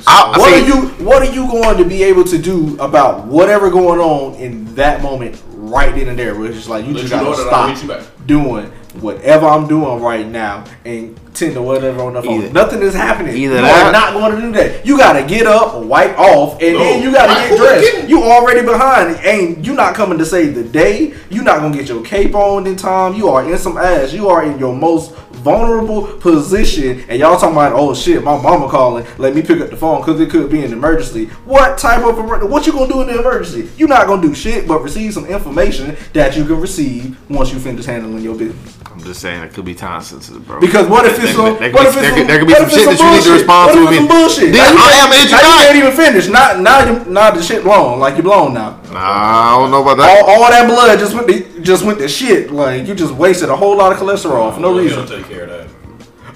I, 0.08 0.34
I 0.34 0.38
What 0.38 0.50
see, 0.50 0.62
are 0.62 0.66
you, 0.68 0.88
what 1.06 1.22
are 1.22 1.32
you 1.34 1.48
going 1.48 1.78
to 1.78 1.86
be 1.86 2.04
able 2.04 2.24
to 2.26 2.38
do 2.38 2.76
about 2.80 3.26
whatever 3.28 3.70
going 3.70 4.00
on 4.00 4.36
in 4.36 4.66
that 4.76 5.02
moment, 5.02 5.42
right 5.54 5.94
then 5.96 6.08
and 6.10 6.18
there? 6.20 6.36
Where 6.38 6.48
it's 6.48 6.58
just 6.58 6.70
like 6.70 6.86
you 6.86 6.94
Let 6.94 7.02
just 7.02 7.14
you 7.14 7.20
gotta 7.20 7.44
that 7.44 7.70
you 7.70 7.88
stop 7.88 8.26
doing 8.28 8.72
whatever 9.00 9.46
I'm 9.48 9.68
doing 9.68 10.02
right 10.02 10.28
now 10.28 10.66
and 10.86 11.18
tend 11.34 11.54
to 11.54 11.62
whatever 11.62 12.02
on 12.04 12.14
the 12.14 12.22
phone. 12.22 12.44
Either- 12.44 12.54
Nothing 12.54 12.82
is 12.82 12.94
happening. 12.94 13.36
either 13.36 13.56
you 13.56 13.62
that- 13.62 13.88
are 13.88 13.92
not 13.92 14.14
going 14.14 14.36
to 14.36 14.42
do 14.42 14.52
that. 14.54 14.86
You 14.86 14.98
gotta 14.98 15.24
get 15.24 15.48
up, 15.48 15.78
wipe 15.84 16.18
off, 16.20 16.62
and 16.62 16.74
No, 16.74 16.80
then 16.80 17.02
you 17.04 17.12
gotta 17.12 17.34
get 17.50 17.58
dressed. 17.60 18.10
You 18.10 18.24
already 18.24 18.62
behind. 18.62 19.16
and 19.18 19.66
you 19.66 19.74
not 19.74 19.96
coming 19.96 20.18
to 20.18 20.26
save 20.26 20.56
the 20.56 20.64
day? 20.64 21.14
You 21.30 21.42
not 21.44 21.60
gonna 21.62 21.76
get 21.76 21.88
your 21.88 22.04
cape 22.04 22.36
on 22.36 22.68
in 22.68 22.76
time. 22.76 23.14
You 23.16 23.30
are 23.30 23.44
in 23.50 23.58
some 23.58 23.78
ass. 23.78 24.12
You 24.14 24.28
are 24.30 24.44
in 24.44 24.60
your 24.60 24.76
most 24.76 25.14
vulnerable 25.42 26.04
position, 26.20 27.04
and 27.10 27.20
y'all 27.20 27.38
talking 27.40 27.56
about 27.56 27.74
oh 27.74 27.94
shit, 27.96 28.24
my 28.24 28.40
mama 28.42 28.68
calling. 28.70 29.06
Let 29.18 29.34
me 29.36 29.42
pick 29.42 29.60
up 29.62 29.70
the 29.70 29.78
phone 29.78 30.02
because 30.02 30.20
it 30.20 30.30
could 30.30 30.52
be 30.52 30.64
an 30.64 30.72
emergency. 30.74 31.26
What 31.46 31.78
type 31.78 32.04
of 32.04 32.18
what 32.50 32.66
you 32.68 32.74
gonna 32.74 32.88
do 32.92 33.02
in 33.02 33.08
the 33.08 33.20
emergency? 33.20 33.70
you 33.78 33.88
not 33.88 34.08
gonna 34.08 34.22
do 34.22 34.34
shit 34.34 34.68
but 34.68 34.82
receive 34.84 35.14
some 35.14 35.26
information 35.26 35.96
that 36.14 36.36
you 36.38 36.46
can 36.46 36.60
receive 36.60 37.18
once 37.30 37.52
you 37.54 37.60
finish 37.60 37.86
handling 37.86 38.24
your 38.24 38.36
business. 38.36 38.78
I'm 38.92 39.02
just 39.04 39.22
saying 39.22 39.42
it 39.42 39.54
could 39.54 39.66
be 39.66 39.74
time 39.74 40.02
sensitive, 40.02 40.46
bro. 40.46 40.60
Because 40.60 40.88
what 40.88 41.06
if 41.06 41.21
it's 41.24 41.36
There- 41.38 41.54
there 41.54 41.70
could 41.70 41.74
what 41.74 41.82
be- 41.82 41.88
if 41.88 41.96
it's 41.96 42.02
there 42.02 42.18
some, 42.18 42.28
there 42.28 42.40
could 42.40 42.48
be 42.48 42.54
some 42.54 42.64
if 42.66 42.72
it's 42.72 42.78
shit 42.78 42.90
that 42.90 43.00
you 43.00 43.10
need 43.12 43.24
to 43.24 43.30
bullshit? 43.30 43.34
respond 43.42 43.66
what 43.66 43.74
to 43.74 43.82
if 43.82 43.90
it's 43.90 43.98
some 43.98 44.08
bullshit? 44.08 44.50
Then 44.52 44.74
you 44.74 44.80
I 44.80 44.90
can't- 44.92 45.02
am 45.02 45.14
edgy 45.14 45.32
now 45.32 45.42
you 45.42 45.64
can't 45.66 45.78
even 45.78 45.94
finish. 45.94 46.26
Not 46.28 46.60
now, 46.60 46.80
you, 46.86 46.94
now 47.12 47.32
the 47.32 47.42
shit 47.44 47.64
blown. 47.64 48.00
Like 48.00 48.18
you 48.18 48.24
blown 48.24 48.54
now. 48.54 48.78
Nah, 48.92 49.00
I 49.00 49.60
don't 49.60 49.72
know 49.72 49.82
about 49.82 49.98
that. 49.98 50.08
All, 50.10 50.44
all 50.44 50.50
that 50.50 50.68
blood 50.68 51.00
just 51.00 51.14
went 51.16 51.28
to, 51.28 51.40
just 51.62 51.84
went 51.86 52.00
to 52.00 52.08
shit. 52.08 52.52
Like 52.52 52.88
you 52.88 52.94
just 52.96 53.14
wasted 53.14 53.50
a 53.50 53.56
whole 53.56 53.78
lot 53.78 53.92
of 53.94 53.98
cholesterol 54.00 54.54
for 54.54 54.60
no 54.60 54.72
Well, 54.74 54.80
reason. 54.84 55.06
Take 55.08 55.28
care 55.30 55.44
of 55.44 55.50
that. 55.50 55.68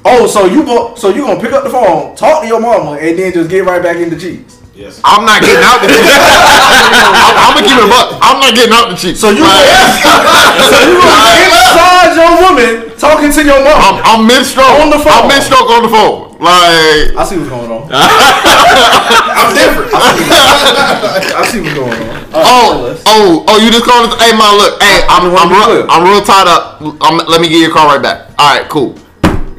Oh, 0.07 0.27
so 0.27 0.45
you 0.45 0.63
go, 0.63 0.93
so 0.95 1.09
you 1.09 1.25
gonna 1.25 1.39
pick 1.41 1.51
up 1.51 1.63
the 1.63 1.69
phone, 1.69 2.15
talk 2.15 2.41
to 2.43 2.47
your 2.47 2.59
mama, 2.59 2.91
and 3.01 3.17
then 3.17 3.33
just 3.33 3.49
get 3.49 3.65
right 3.65 3.81
back 3.81 3.97
into 3.97 4.15
cheese. 4.15 4.61
Yes. 4.75 4.99
I'm 5.03 5.25
not 5.25 5.41
getting 5.41 5.63
out 5.63 5.81
the 5.81 5.87
cheat. 5.87 5.97
I'm, 6.03 7.33
I'm 7.41 7.53
gonna 7.55 7.65
keep 7.65 7.77
it 7.79 7.85
a 7.85 7.87
buck. 7.87 8.19
I'm 8.21 8.39
not 8.39 8.53
getting 8.53 8.73
out 8.75 8.89
the 8.91 8.95
cheat. 8.95 9.15
So 9.17 9.29
you 9.31 9.41
Like, 9.41 9.65
so 10.61 10.77
you 10.83 10.99
gonna 10.99 11.41
inside 11.41 12.13
your 12.19 12.31
woman 12.43 12.84
talking 12.99 13.31
to 13.31 13.41
your 13.43 13.59
mom. 13.63 13.77
I'm, 13.77 13.95
mama. 13.95 14.01
I'm 14.05 14.21
mid 14.27 14.45
stroke 14.45 14.79
On 14.81 14.89
the 14.89 14.99
phone. 14.99 15.13
I'm 15.13 15.27
mid 15.27 15.43
stroke 15.43 15.69
on 15.69 15.83
the 15.83 15.89
phone. 15.91 16.21
Like, 16.35 17.15
I 17.15 17.23
see 17.23 17.37
what's 17.39 17.49
going 17.49 17.71
on. 17.71 17.87
I'm 17.91 19.55
different. 19.55 19.91
I 19.95 21.43
see 21.47 21.61
what's 21.61 21.73
going 21.73 21.95
on. 21.95 22.25
oh, 22.33 22.91
oh, 23.07 23.45
oh, 23.47 23.57
you 23.63 23.71
just 23.71 23.85
calling? 23.85 24.11
Hey, 24.19 24.35
man, 24.35 24.51
look, 24.59 24.81
hey, 24.83 25.03
I'm, 25.07 25.31
I'm, 25.31 25.47
real, 25.49 25.63
clear. 25.63 25.85
I'm 25.87 26.03
real 26.03 26.21
tied 26.21 26.47
up. 26.47 26.81
I'm, 27.01 27.17
let 27.27 27.39
me 27.39 27.47
get 27.47 27.59
your 27.61 27.71
car 27.71 27.87
right 27.87 28.01
back. 28.03 28.31
All 28.37 28.51
right, 28.59 28.67
cool. 28.69 28.95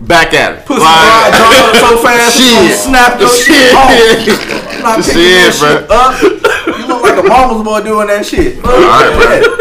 Back 0.05 0.35
at 0.35 0.53
it. 0.61 0.67
Pussy 0.67 0.81
Like- 0.85 1.33
ride 1.33 1.75
so 1.81 1.97
fast, 1.99 2.39
you 2.39 2.55
gonna 2.55 2.69
Shit. 2.69 2.79
snap 2.79 3.19
your 3.19 3.29
shit 3.33 3.75
off. 3.75 3.91
Shit. 3.97 4.83
Not 4.85 5.03
Shit, 5.03 5.17
that 5.17 5.57
bro. 5.59 5.73
shit 5.81 5.91
up. 5.91 6.79
You 6.79 6.87
look 6.87 7.03
like 7.03 7.19
a 7.19 7.23
mama's 7.27 7.65
boy 7.65 7.83
doing 7.83 8.07
that 8.09 8.25
shit. 8.25 8.63
right, 8.63 9.57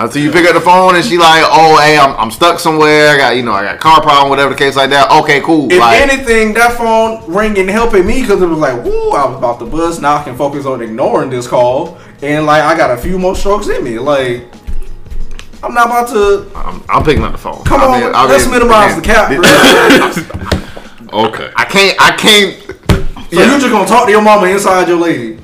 Until 0.00 0.22
you 0.22 0.30
pick 0.30 0.46
up 0.46 0.54
the 0.54 0.60
phone 0.60 0.94
and 0.94 1.04
she 1.04 1.18
like, 1.18 1.42
oh, 1.44 1.76
hey, 1.82 1.98
I'm, 1.98 2.14
I'm 2.16 2.30
stuck 2.30 2.60
somewhere. 2.60 3.08
I 3.08 3.16
got, 3.16 3.36
you 3.36 3.42
know, 3.42 3.52
I 3.52 3.64
got 3.64 3.74
a 3.74 3.78
car 3.78 4.00
problem, 4.00 4.30
whatever 4.30 4.50
the 4.50 4.58
case 4.58 4.76
like 4.76 4.90
that. 4.90 5.10
Okay, 5.10 5.40
cool. 5.40 5.70
If 5.72 5.80
like, 5.80 6.00
anything, 6.00 6.54
that 6.54 6.76
phone 6.76 7.28
ringing 7.28 7.66
helping 7.66 8.06
me 8.06 8.20
because 8.20 8.40
it 8.40 8.46
was 8.46 8.60
like, 8.60 8.84
woo, 8.84 9.10
I 9.10 9.26
was 9.26 9.36
about 9.36 9.58
to 9.58 9.66
bust. 9.66 10.00
Now 10.00 10.18
I 10.18 10.22
can 10.22 10.36
focus 10.36 10.66
on 10.66 10.82
ignoring 10.82 11.30
this 11.30 11.48
call, 11.48 11.98
and 12.22 12.46
like 12.46 12.62
I 12.62 12.76
got 12.76 12.96
a 12.96 12.96
few 12.96 13.18
more 13.18 13.34
strokes 13.34 13.68
in 13.68 13.82
me. 13.82 13.98
Like, 13.98 14.44
I'm 15.64 15.74
not 15.74 15.86
about 15.86 16.08
to. 16.10 16.48
I'm, 16.54 16.84
I'm 16.88 17.04
picking 17.04 17.24
up 17.24 17.32
the 17.32 17.38
phone. 17.38 17.64
Come 17.64 17.80
I 17.80 17.84
on, 17.86 18.00
mean, 18.00 18.14
I 18.14 18.26
let's 18.26 18.44
mean, 18.44 18.54
minimize 18.54 18.94
the 18.94 19.02
cap. 19.02 19.32
Okay. 21.10 21.50
I 21.56 21.64
can't. 21.64 21.96
I 21.98 22.16
can't. 22.16 22.54
So 23.32 23.40
you 23.40 23.58
just 23.58 23.70
gonna 23.70 23.88
talk 23.88 24.04
to 24.04 24.10
your 24.10 24.20
mama 24.20 24.46
inside 24.46 24.88
your 24.88 24.98
lady? 24.98 25.38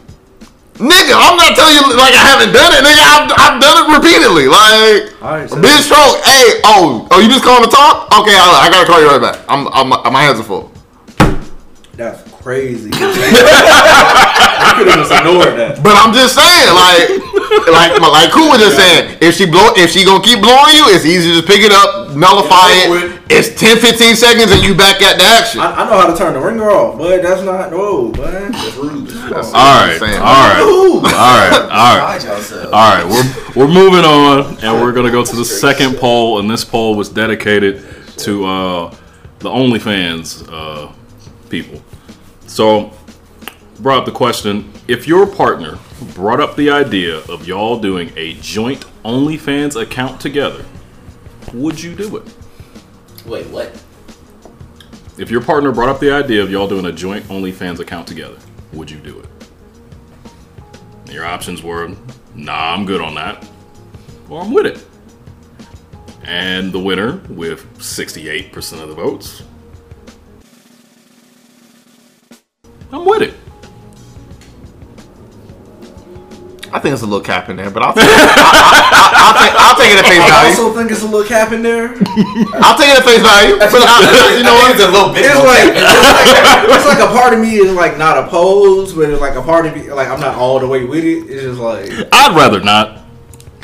Nigga, 0.74 1.14
I'm 1.14 1.38
not 1.38 1.54
telling 1.54 1.74
you 1.78 1.86
like 1.94 2.14
I 2.18 2.24
haven't 2.34 2.50
done 2.52 2.72
it. 2.74 2.82
Nigga, 2.82 3.04
I've, 3.06 3.30
I've 3.38 3.58
done 3.62 3.76
it 3.78 3.86
repeatedly. 3.94 4.46
Like, 4.50 5.14
Alright, 5.22 5.48
so- 5.48 5.62
big 5.62 5.78
stroke. 5.86 6.18
Hey, 6.26 6.58
oh, 6.66 7.06
oh, 7.12 7.20
you 7.20 7.28
just 7.28 7.44
calling 7.44 7.62
to 7.62 7.70
talk? 7.70 8.10
Okay, 8.10 8.34
I, 8.34 8.66
I 8.66 8.70
gotta 8.70 8.86
call 8.86 9.00
you 9.00 9.06
right 9.06 9.20
back. 9.22 9.44
I'm, 9.48 9.68
I'm, 9.70 9.88
my 10.12 10.22
hands 10.22 10.40
are 10.40 10.42
full. 10.42 10.73
That's 11.96 12.20
crazy. 12.42 12.90
you 12.92 12.92
could 12.92 13.14
have 14.90 15.06
just 15.06 15.14
ignored 15.14 15.54
that. 15.54 15.78
But 15.78 15.94
I'm 15.94 16.10
just 16.10 16.34
saying, 16.34 16.66
like, 16.74 17.22
like, 17.70 17.94
like, 18.02 18.34
cool 18.34 18.50
was 18.50 18.58
just 18.58 18.74
saying, 18.76 19.18
if 19.22 19.38
she 19.38 19.46
blow, 19.46 19.70
if 19.78 19.94
she 19.94 20.04
gonna 20.04 20.18
keep 20.22 20.42
blowing 20.42 20.74
you, 20.74 20.90
it's 20.90 21.06
easy 21.06 21.30
to 21.30 21.34
just 21.38 21.46
pick 21.46 21.62
it 21.62 21.70
up, 21.70 22.10
nullify 22.16 22.66
it. 22.82 23.22
It's 23.30 23.54
10, 23.54 23.78
15 23.78 24.16
seconds, 24.16 24.50
and 24.50 24.60
you 24.62 24.74
back 24.74 25.00
at 25.02 25.18
the 25.18 25.24
action. 25.24 25.60
I, 25.60 25.70
I 25.70 25.84
know 25.86 26.00
how 26.02 26.10
to 26.10 26.16
turn 26.18 26.34
the 26.34 26.40
ringer 26.40 26.68
off, 26.68 26.98
but 26.98 27.22
that's 27.22 27.42
not 27.42 27.70
no, 27.70 28.10
man. 28.12 28.50
That's 28.50 28.74
rude. 28.74 29.06
That's 29.30 29.54
all, 29.54 29.54
right. 29.54 29.96
Saying, 29.98 30.18
all 30.18 30.48
right, 30.50 30.58
all 30.58 30.98
right, 31.38 31.54
all 31.70 31.98
right, 32.02 32.26
all 32.74 32.90
right. 32.90 33.06
we're 33.06 33.22
we're 33.54 33.70
moving 33.72 34.04
on, 34.04 34.58
and 34.64 34.82
we're 34.82 34.90
gonna 34.92 35.12
go 35.12 35.22
to 35.24 35.36
the 35.36 35.44
second 35.44 35.94
poll, 35.96 36.40
and 36.40 36.50
this 36.50 36.64
poll 36.64 36.96
was 36.96 37.08
dedicated 37.08 37.84
to 38.18 38.44
uh, 38.44 38.90
the 39.38 39.48
OnlyFans 39.48 40.42
uh, 40.50 40.90
people. 41.48 41.82
So, 42.46 42.92
brought 43.80 44.00
up 44.00 44.04
the 44.04 44.12
question: 44.12 44.72
If 44.88 45.06
your 45.08 45.26
partner 45.26 45.78
brought 46.14 46.40
up 46.40 46.56
the 46.56 46.70
idea 46.70 47.18
of 47.28 47.46
y'all 47.46 47.78
doing 47.78 48.12
a 48.16 48.34
joint 48.34 48.84
OnlyFans 49.04 49.80
account 49.80 50.20
together, 50.20 50.64
would 51.52 51.82
you 51.82 51.94
do 51.94 52.16
it? 52.16 52.34
Wait, 53.26 53.46
what? 53.46 53.82
If 55.16 55.30
your 55.30 55.40
partner 55.40 55.70
brought 55.70 55.88
up 55.88 56.00
the 56.00 56.10
idea 56.10 56.42
of 56.42 56.50
y'all 56.50 56.66
doing 56.66 56.86
a 56.86 56.92
joint 56.92 57.24
OnlyFans 57.26 57.78
account 57.78 58.08
together, 58.08 58.36
would 58.72 58.90
you 58.90 58.98
do 58.98 59.20
it? 59.20 59.26
Your 61.12 61.24
options 61.24 61.62
were, 61.62 61.94
nah, 62.34 62.74
I'm 62.74 62.84
good 62.84 63.00
on 63.00 63.14
that, 63.14 63.48
or 64.28 64.42
I'm 64.42 64.52
with 64.52 64.66
it. 64.66 64.84
And 66.24 66.72
the 66.72 66.80
winner, 66.80 67.18
with 67.28 67.64
68% 67.78 68.82
of 68.82 68.88
the 68.88 68.94
votes, 68.94 69.44
I'm 72.94 73.04
with 73.04 73.22
it. 73.22 73.34
I 76.72 76.78
think 76.78 76.92
it's 76.92 77.02
a 77.02 77.06
little 77.06 77.24
cap 77.24 77.48
in 77.48 77.56
there, 77.56 77.70
but 77.70 77.82
I'll 77.82 77.94
take, 77.94 78.02
I, 78.06 79.30
will 79.30 79.38
take, 79.38 79.54
I'll 79.62 79.78
take 79.78 79.90
it 79.94 79.98
at 79.98 80.06
face 80.10 80.18
value. 80.18 80.26
I 80.26 80.42
value. 80.42 80.62
also 80.62 80.78
think 80.78 80.90
it's 80.90 81.02
a 81.02 81.06
little 81.06 81.26
cap 81.26 81.52
in 81.52 81.62
there. 81.62 81.94
I'll 82.58 82.74
take 82.78 82.90
it 82.90 82.98
at 82.98 83.06
face 83.06 83.22
value. 83.22 83.58
But 83.58 83.78
I, 83.82 84.34
you 84.38 84.42
know 84.42 84.54
what? 84.54 84.74
it's 84.74 84.82
a 84.82 84.90
little 84.90 85.14
bit. 85.14 85.22
It's 85.26 85.38
like, 85.38 85.70
it's 85.70 85.86
like 85.86 86.70
it's 86.70 86.86
like 86.86 86.98
a 86.98 87.10
part 87.14 87.32
of 87.34 87.38
me 87.38 87.62
is 87.62 87.72
like 87.74 87.96
not 87.98 88.18
opposed, 88.18 88.96
but 88.96 89.10
it's 89.10 89.20
like 89.20 89.34
a 89.36 89.42
part 89.42 89.66
of 89.66 89.74
me 89.74 89.90
like 89.90 90.08
I'm 90.08 90.18
not 90.20 90.34
all 90.34 90.58
the 90.58 90.66
way 90.66 90.84
with 90.84 91.04
it. 91.04 91.30
It's 91.30 91.42
just 91.42 91.60
like 91.60 91.90
I'd 92.12 92.34
rather 92.34 92.60
not. 92.60 93.02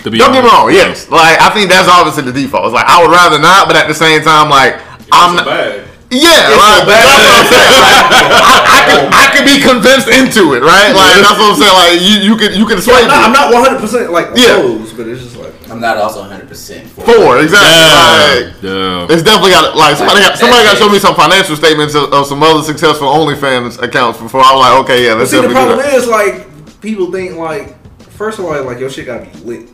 To 0.04 0.10
be 0.10 0.16
Don't 0.16 0.32
get 0.32 0.42
me 0.42 0.48
wrong. 0.48 0.72
Yes, 0.72 1.10
like 1.10 1.38
I 1.40 1.50
think 1.50 1.68
that's 1.68 1.88
obviously 1.88 2.22
the 2.22 2.32
default. 2.32 2.64
It's 2.66 2.74
like 2.74 2.86
I 2.86 3.02
would 3.02 3.10
rather 3.12 3.38
not, 3.38 3.66
but 3.66 3.76
at 3.76 3.86
the 3.86 3.94
same 3.94 4.22
time, 4.22 4.48
like 4.48 4.80
I'm 5.12 5.34
It's 5.36 5.44
not. 5.44 5.46
bad. 5.46 5.89
Yeah, 6.10 6.50
like, 6.58 6.90
that's 6.90 7.06
what 7.06 7.38
I'm 7.38 7.46
saying. 7.46 7.70
Like, 7.70 8.02
I, 8.42 8.56
I 8.66 8.80
could, 8.90 9.02
I 9.14 9.24
could 9.30 9.46
be 9.46 9.56
convinced 9.62 10.10
into 10.10 10.58
it, 10.58 10.62
right? 10.66 10.90
Like 10.90 11.22
that's 11.22 11.38
what 11.38 11.54
I'm 11.54 11.58
saying. 11.62 11.70
Like 11.70 11.94
you, 12.02 12.14
you 12.26 12.34
could, 12.34 12.52
you 12.58 12.66
could 12.66 12.82
sway 12.82 13.06
I'm 13.06 13.06
not, 13.06 13.30
I'm 13.30 13.32
not 13.32 13.54
100 13.54 13.78
percent 13.78 14.10
like 14.10 14.34
Yeah. 14.34 14.58
opposed, 14.58 14.96
but 14.98 15.06
it's 15.06 15.22
just 15.22 15.36
like 15.38 15.54
I'm 15.70 15.78
not 15.80 15.96
also 16.02 16.20
100 16.26 16.48
percent 16.50 16.90
for. 16.90 17.06
Four, 17.06 17.38
exactly. 17.38 17.70
Yeah, 17.70 18.26
Like, 18.26 18.58
yeah. 18.58 19.14
it's 19.14 19.22
definitely 19.22 19.54
got 19.54 19.76
like 19.78 19.94
somebody. 19.94 20.18
Like, 20.20 20.34
Got, 20.34 20.38
somebody 20.42 20.62
got 20.66 20.74
to 20.74 20.78
show 20.82 20.90
me 20.90 20.98
some 20.98 21.14
financial 21.14 21.54
statements 21.54 21.94
of, 21.94 22.10
of 22.12 22.26
some 22.26 22.42
other 22.42 22.62
successful 22.66 23.06
OnlyFans 23.06 23.78
accounts 23.80 24.18
before 24.18 24.42
I'm 24.42 24.58
like, 24.58 24.74
okay, 24.84 25.06
yeah, 25.06 25.14
let's 25.14 25.30
see 25.30 25.38
the 25.38 25.46
definitely 25.46 25.78
do 25.78 25.78
problem 25.78 25.86
that. 25.86 25.94
is 25.94 26.06
like 26.10 26.80
people 26.82 27.12
think 27.14 27.36
like 27.38 27.78
first 28.18 28.38
of 28.42 28.44
all 28.46 28.58
like 28.64 28.80
your 28.82 28.90
shit 28.90 29.06
gotta 29.06 29.30
be 29.30 29.38
lit. 29.46 29.68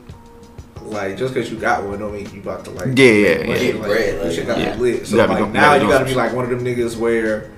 Like 0.89 1.17
just 1.17 1.35
because 1.35 1.51
you 1.51 1.59
got 1.59 1.85
one 1.85 1.99
don't 1.99 2.13
mean 2.13 2.29
you 2.33 2.41
about 2.41 2.65
to 2.67 2.71
like 2.71 2.97
Yeah, 2.99 3.05
yeah, 3.05 3.39
like, 3.49 3.63
yeah. 3.63 3.73
like, 3.75 3.83
Bread, 3.83 4.25
like, 4.25 4.33
shit 4.35 4.47
gotta 4.47 4.61
yeah. 4.63 4.77
lit. 4.77 5.07
So 5.07 5.11
You 5.13 5.17
gotta 5.23 5.29
be 5.29 5.35
like 5.35 5.43
doing- 5.45 5.53
now 5.53 5.75
you 5.75 5.83
you 5.83 5.89
gotta 5.89 6.05
gotta 6.05 6.11
be 6.11 6.15
like 6.17 6.33
one 6.33 6.45
of 6.45 6.51
them 6.51 6.65
niggas 6.65 6.97
where 6.97 7.51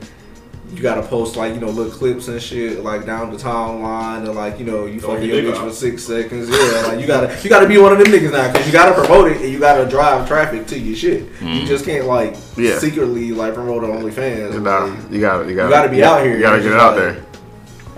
you 0.74 0.82
gotta 0.82 1.00
post 1.02 1.34
like 1.36 1.54
you 1.54 1.60
know 1.60 1.68
little 1.68 1.90
clips 1.90 2.28
and 2.28 2.40
shit 2.42 2.84
like 2.84 3.06
down 3.06 3.30
the 3.30 3.38
timeline 3.38 4.18
and 4.26 4.34
like 4.34 4.58
you 4.58 4.66
know 4.66 4.84
you 4.84 5.00
Throw 5.00 5.14
fucking 5.14 5.26
your 5.28 5.40
your 5.40 5.52
bitch 5.54 5.56
out. 5.58 5.68
for 5.68 5.72
six 5.74 6.02
seconds. 6.04 6.48
Yeah, 6.50 6.86
like 6.88 7.00
you 7.00 7.06
gotta 7.06 7.34
you 7.42 7.48
gotta 7.48 7.66
be 7.66 7.78
one 7.78 7.92
of 7.92 7.98
them 7.98 8.06
niggas 8.08 8.32
now 8.32 8.52
because 8.52 8.66
you 8.66 8.72
gotta 8.72 8.92
promote 8.94 9.32
it 9.32 9.40
and 9.40 9.50
you 9.50 9.58
gotta 9.58 9.88
drive 9.88 10.28
traffic 10.28 10.66
to 10.66 10.78
your 10.78 10.94
shit. 10.96 11.24
You 11.40 11.64
just 11.66 11.84
can't 11.86 12.06
like 12.06 12.36
Yeah. 12.56 12.78
secretly 12.78 13.32
like 13.32 13.54
promote 13.54 13.82
on 13.84 13.90
OnlyFans. 14.02 14.56
And, 14.56 14.66
uh, 14.68 14.86
Like, 14.88 15.10
you 15.10 15.20
gotta 15.20 15.48
you 15.48 15.56
got, 15.56 15.64
you 15.64 15.70
gotta 15.70 15.88
be 15.88 16.04
out 16.04 16.22
here. 16.22 16.36
You 16.36 16.42
gotta 16.42 16.62
get 16.62 16.72
it 16.72 16.78
out 16.78 16.96
like, 16.96 17.14
there. 17.14 17.24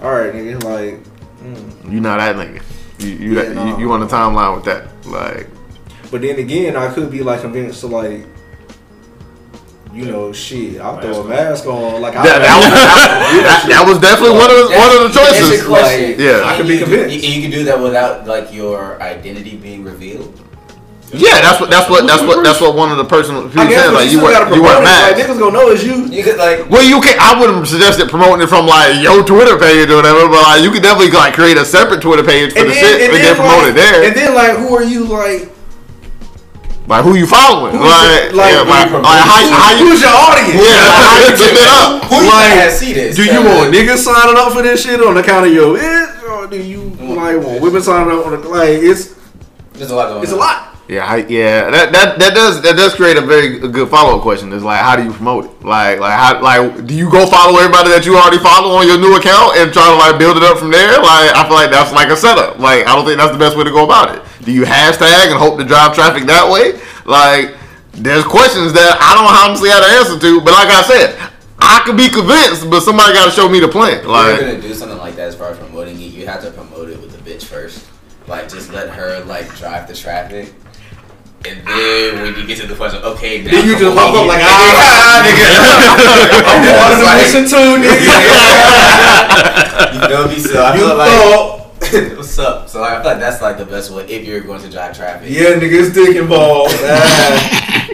All 0.02 0.12
right, 0.14 0.32
nigga. 0.32 0.62
Like. 0.62 1.00
mm. 1.42 1.92
You 1.92 2.00
not 2.00 2.18
that 2.18 2.36
nigga. 2.36 2.62
You, 3.00 3.08
you, 3.08 3.32
Yeah, 3.34 3.42
that, 3.44 3.54
no. 3.56 3.66
you, 3.66 3.78
you 3.80 3.92
on 3.92 4.00
the 4.00 4.06
timeline 4.06 4.54
with 4.54 4.64
that? 4.66 4.86
Like, 5.10 5.48
But 6.10 6.22
then 6.22 6.38
again, 6.38 6.76
I 6.76 6.92
could 6.92 7.10
be 7.10 7.22
like 7.22 7.40
convinced 7.40 7.80
to 7.80 7.88
like, 7.88 8.26
you 9.92 10.04
know, 10.04 10.32
shit. 10.32 10.80
I'll 10.80 11.00
throw 11.00 11.22
a 11.22 11.28
mask 11.28 11.66
on. 11.66 12.00
Like 12.00 12.14
I, 12.14 12.22
that, 12.22 12.38
that, 12.38 12.56
was, 12.56 12.70
that, 13.42 13.66
that 13.68 13.88
was 13.88 13.98
definitely 13.98 14.38
one 14.38 14.50
of 14.50 14.56
the, 14.56 14.76
one 14.78 14.90
of 14.96 15.12
the 15.12 15.18
choices. 15.18 15.58
your 15.58 15.66
question. 15.66 16.14
Yeah. 16.18 16.42
I 16.44 16.54
And 16.54 16.56
could 16.56 16.68
be 16.68 16.74
you 16.74 16.84
convinced. 16.84 17.16
You, 17.16 17.32
you 17.34 17.42
can 17.42 17.50
do 17.50 17.64
that 17.64 17.80
without 17.80 18.26
like 18.26 18.52
your 18.52 19.02
identity 19.02 19.56
being 19.56 19.82
revealed. 19.82 20.40
Yeah, 21.12 21.42
that's 21.42 21.58
what 21.58 21.70
that's 21.70 21.90
what 21.90 22.06
that's 22.06 22.22
what 22.22 22.44
that's 22.44 22.60
what 22.60 22.76
one 22.78 22.92
of 22.94 22.98
the 22.98 23.04
personal 23.04 23.42
people 23.50 23.62
I 23.62 23.68
guess 23.68 23.82
said. 23.82 23.94
Like 23.94 24.06
you 24.06 24.12
you 24.14 24.18
still 24.22 24.30
gotta 24.30 24.54
you 24.54 24.62
promote 24.62 24.86
wear 24.86 25.10
it. 25.10 25.18
Like 25.18 25.18
niggas 25.18 25.38
gonna 25.42 25.58
know 25.58 25.66
it's 25.74 25.82
you. 25.82 26.06
You 26.06 26.22
could 26.22 26.38
like 26.38 26.70
Well, 26.70 26.86
you 26.86 27.02
can. 27.02 27.18
I 27.18 27.34
wouldn't 27.34 27.66
suggest 27.66 27.98
it 27.98 28.06
promoting 28.08 28.46
it 28.46 28.48
from 28.48 28.66
like 28.66 29.02
your 29.02 29.26
Twitter 29.26 29.58
page 29.58 29.90
or 29.90 29.98
whatever, 29.98 30.30
but 30.30 30.38
like 30.46 30.62
you 30.62 30.70
could 30.70 30.86
definitely 30.86 31.10
like 31.10 31.34
create 31.34 31.58
a 31.58 31.64
separate 31.66 31.98
Twitter 32.00 32.22
page 32.22 32.52
for 32.54 32.62
And 32.62 32.70
the 32.70 32.74
then, 32.74 32.84
shit 32.84 32.94
and 33.02 33.10
and 33.10 33.12
then, 33.18 33.22
then 33.26 33.34
promote 33.34 33.62
like, 33.66 33.74
it 33.74 33.74
there. 33.74 33.98
And 34.06 34.12
then 34.14 34.30
like, 34.38 34.54
who 34.62 34.70
are 34.70 34.86
you 34.86 35.02
like? 35.10 35.50
like 36.86 37.02
who 37.02 37.14
you 37.14 37.26
following? 37.26 37.74
Who- 37.74 37.86
like, 37.86 38.34
like, 38.34 38.50
yeah, 38.54 38.62
who 38.62 38.70
like, 38.70 38.90
like, 38.90 39.22
how, 39.26 39.38
how 39.50 39.70
you? 39.78 39.90
Who's 39.90 40.02
your 40.02 40.14
audience? 40.14 40.62
Yeah, 40.62 40.94
how 40.94 41.18
you 41.26 41.34
get 41.38 41.54
that 41.58 41.70
up? 41.74 42.06
who 42.06 42.16
you 42.22 42.30
Like, 42.30 42.54
like, 42.54 42.70
see 42.70 42.92
this? 42.92 43.16
Do 43.16 43.24
you 43.26 43.42
want 43.42 43.74
niggas 43.74 43.98
signing 43.98 44.38
up 44.38 44.52
for 44.52 44.62
this 44.62 44.82
shit 44.82 45.00
on 45.02 45.16
account 45.18 45.46
of 45.46 45.52
your 45.54 45.74
bitch, 45.78 46.22
or 46.22 46.46
do 46.46 46.62
you 46.62 46.90
mm. 46.94 47.16
like 47.18 47.38
want 47.42 47.62
women 47.62 47.82
signing 47.82 48.10
up 48.14 48.26
on 48.26 48.40
the 48.40 48.48
like? 48.48 48.78
It's 48.78 49.14
There's 49.74 49.90
a 49.90 49.96
lot 49.96 50.08
going 50.10 50.22
it's 50.22 50.32
a 50.32 50.36
lot. 50.36 50.69
Yeah, 50.90 51.06
how, 51.06 51.22
yeah. 51.22 51.70
That, 51.70 51.94
that 51.94 52.18
that 52.18 52.34
does 52.34 52.66
that 52.66 52.74
does 52.74 52.98
create 52.98 53.14
a 53.14 53.22
very 53.22 53.62
good 53.62 53.86
follow 53.86 54.18
up 54.18 54.26
question. 54.26 54.50
Is 54.50 54.66
like, 54.66 54.82
how 54.82 54.98
do 54.98 55.06
you 55.06 55.14
promote 55.14 55.46
it? 55.46 55.62
Like, 55.62 56.02
like 56.02 56.18
how 56.18 56.42
like 56.42 56.82
do 56.82 56.98
you 56.98 57.06
go 57.06 57.30
follow 57.30 57.62
everybody 57.62 57.94
that 57.94 58.02
you 58.02 58.18
already 58.18 58.42
follow 58.42 58.74
on 58.74 58.90
your 58.90 58.98
new 58.98 59.14
account 59.14 59.54
and 59.54 59.70
try 59.70 59.86
to 59.86 59.94
like 59.94 60.18
build 60.18 60.34
it 60.34 60.42
up 60.42 60.58
from 60.58 60.74
there? 60.74 60.98
Like, 60.98 61.30
I 61.30 61.46
feel 61.46 61.54
like 61.54 61.70
that's 61.70 61.94
like 61.94 62.10
a 62.10 62.18
setup. 62.18 62.58
Like, 62.58 62.90
I 62.90 62.98
don't 62.98 63.06
think 63.06 63.22
that's 63.22 63.30
the 63.30 63.38
best 63.38 63.54
way 63.54 63.62
to 63.62 63.70
go 63.70 63.86
about 63.86 64.18
it. 64.18 64.18
Do 64.42 64.50
you 64.50 64.66
hashtag 64.66 65.30
and 65.30 65.38
hope 65.38 65.62
to 65.62 65.64
drive 65.64 65.94
traffic 65.94 66.26
that 66.26 66.50
way? 66.50 66.74
Like, 67.06 67.54
there's 67.94 68.26
questions 68.26 68.74
that 68.74 68.98
I 68.98 69.14
don't 69.14 69.30
honestly 69.30 69.70
have 69.70 69.86
to 69.86 69.90
answer 69.94 70.18
to. 70.18 70.42
But 70.42 70.58
like 70.58 70.74
I 70.74 70.82
said, 70.82 71.14
I 71.62 71.86
could 71.86 71.94
be 71.94 72.10
convinced, 72.10 72.66
but 72.66 72.82
somebody 72.82 73.14
got 73.14 73.30
to 73.30 73.30
show 73.30 73.46
me 73.46 73.62
the 73.62 73.70
plan. 73.70 74.02
If 74.02 74.10
you're 74.10 74.10
Like, 74.10 74.42
gonna 74.42 74.58
do 74.58 74.74
something 74.74 74.98
like 74.98 75.14
that 75.22 75.30
as 75.30 75.38
far 75.38 75.54
as 75.54 75.58
promoting 75.62 76.02
it, 76.02 76.10
you 76.10 76.26
have 76.26 76.42
to 76.42 76.50
promote 76.50 76.90
it 76.90 76.98
with 76.98 77.14
the 77.14 77.22
bitch 77.22 77.46
first. 77.46 77.86
Like 78.26 78.48
just 78.48 78.72
let 78.72 78.90
her 78.90 79.22
like 79.24 79.46
drive 79.54 79.86
the 79.86 79.94
traffic. 79.94 80.52
And 81.42 81.66
then 81.66 82.22
when 82.22 82.34
you 82.36 82.46
get 82.46 82.58
to 82.60 82.66
the 82.66 82.74
question, 82.74 83.02
okay, 83.02 83.42
now 83.42 83.50
Then 83.50 83.66
you 83.66 83.72
just 83.78 83.96
pop 83.96 84.14
up 84.14 84.26
like, 84.26 84.40
it. 84.40 84.46
ah, 84.46 85.24
nigga. 85.24 85.48
I'm 86.52 86.60
part 86.78 86.92
of 86.92 86.98
the 86.98 87.04
Like- 87.04 87.24
mission 87.24 87.44
too, 87.48 87.80
nigga. 87.80 88.12
you 89.94 90.00
know 90.08 90.28
me, 90.28 90.38
so 90.38 90.62
I 90.62 90.74
You 90.74 90.80
feel 90.80 90.88
thought, 90.96 91.00
like 91.80 92.16
what's 92.18 92.38
up? 92.38 92.68
So 92.68 92.80
like, 92.82 92.92
I 92.92 92.94
feel 93.02 93.10
like 93.12 93.20
that's 93.20 93.40
like 93.40 93.56
the 93.56 93.64
best 93.64 93.90
way 93.90 94.04
if 94.04 94.26
you're 94.26 94.42
going 94.42 94.60
to 94.62 94.68
drive 94.70 94.94
traffic. 94.94 95.30
yeah, 95.30 95.56
nigga, 95.56 95.80
it's 95.86 95.94
dick 95.94 96.14
involved. 96.16 96.74
Ah. 96.84 97.86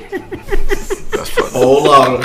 Whole 1.52 1.84
lot 1.84 2.14
of. 2.14 2.20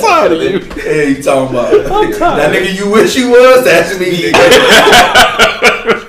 tired 0.00 0.32
of 0.32 0.40
you. 0.42 0.60
Hey, 0.80 1.10
you 1.10 1.22
talking 1.22 1.54
about 1.56 1.70
that 1.72 2.52
nigga 2.54 2.74
you 2.74 2.90
wish 2.90 3.14
you 3.16 3.28
was? 3.30 3.64
That's 3.64 3.98
me, 4.00 4.32
nigga. 4.32 5.99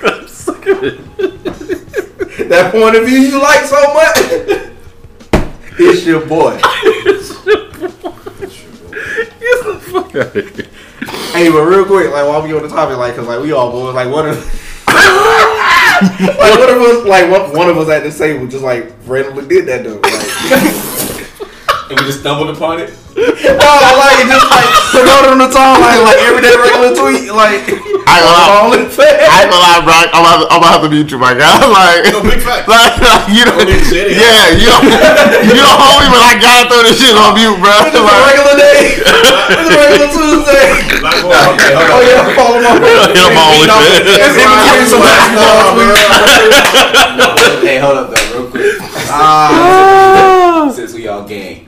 that 2.48 2.72
point 2.72 2.96
of 2.96 3.06
view 3.06 3.18
you 3.18 3.40
like 3.40 3.64
so 3.64 3.94
much. 3.94 4.16
It's 5.78 6.04
your 6.04 6.26
boy. 6.26 6.60
Hey, 11.32 11.50
but 11.50 11.64
real 11.64 11.86
quick, 11.86 12.12
like 12.12 12.28
while 12.28 12.42
we 12.42 12.52
on 12.52 12.62
the 12.62 12.68
topic, 12.68 12.98
like, 12.98 13.16
cause 13.16 13.26
like 13.26 13.40
we 13.40 13.52
all 13.52 13.72
boys, 13.72 13.94
like 13.94 14.12
what 14.12 14.28
if, 14.28 14.36
like 14.86 16.58
what 16.58 16.68
if 16.68 16.76
us, 16.76 17.06
like 17.06 17.30
what 17.30 17.54
one 17.56 17.70
of 17.70 17.78
us 17.78 17.88
at 17.88 18.02
the 18.02 18.10
table 18.10 18.46
just 18.46 18.62
like 18.62 18.92
randomly 19.06 19.48
did 19.48 19.66
that 19.66 19.82
though, 19.82 19.96
like, 19.96 21.90
And 21.90 21.98
we 21.98 22.06
just 22.06 22.20
stumbled 22.20 22.54
upon 22.54 22.80
it. 22.80 22.90
No, 23.12 23.70
like 24.00 24.24
just 24.24 24.48
like 24.48 24.68
promote 24.88 25.28
on 25.28 25.36
the 25.36 25.48
timeline, 25.52 26.00
like 26.00 26.16
everyday 26.24 26.56
regular 26.56 26.96
tweet, 26.96 27.28
like 27.28 27.68
I 28.08 28.18
ain't 28.18 28.24
gonna 28.24 28.40
lie. 28.40 28.88
I 28.88 29.44
ain't 29.44 29.52
gonna 29.52 29.84
bro. 29.84 29.92
I'm 30.16 30.24
about 30.24 30.38
to, 30.40 30.46
I'm 30.48 30.60
about 30.64 30.80
to 30.80 30.88
mute 30.88 31.10
you, 31.12 31.18
my 31.20 31.36
guy. 31.36 31.60
Like, 31.68 32.08
No, 32.12 32.24
big 32.24 32.40
fact. 32.40 32.68
like, 32.68 32.96
like, 33.04 33.28
you 33.28 33.44
know, 33.44 33.52
Don't 33.56 33.68
need 33.68 33.84
to 33.84 33.96
it. 34.00 34.16
yeah, 34.16 34.52
you 34.56 34.64
don't, 34.68 34.84
you 35.44 35.60
don't 35.60 35.76
hold 35.76 36.00
me, 36.04 36.08
but 36.08 36.24
I 36.24 36.32
gotta 36.40 36.64
throw 36.72 36.80
this 36.88 36.96
shit 37.00 37.12
on 37.12 37.36
mute, 37.36 37.56
bro. 37.60 37.72
It's 37.84 37.96
a 37.96 38.02
regular 38.02 38.56
day. 38.56 38.96
It's 38.96 39.68
a 39.68 39.76
regular 39.76 40.08
Tuesday. 40.12 40.64
Like, 41.04 41.20
okay, 41.20 41.72
Oh 41.76 42.00
yeah, 42.00 42.24
follow 42.32 42.60
my 42.64 42.72
Hit 42.80 43.28
'em 43.28 43.36
all 43.36 43.52
with 43.60 43.68
that. 43.68 44.08
It's 44.08 44.36
in 44.40 44.48
between 44.48 44.88
some 44.88 45.04
basketball 45.04 45.76
tweets. 45.76 46.00
hey, 47.60 47.76
hold 47.78 47.96
up 47.98 48.08
though, 48.08 48.24
real 48.40 48.48
quick. 48.48 48.80
Ah. 49.12 50.11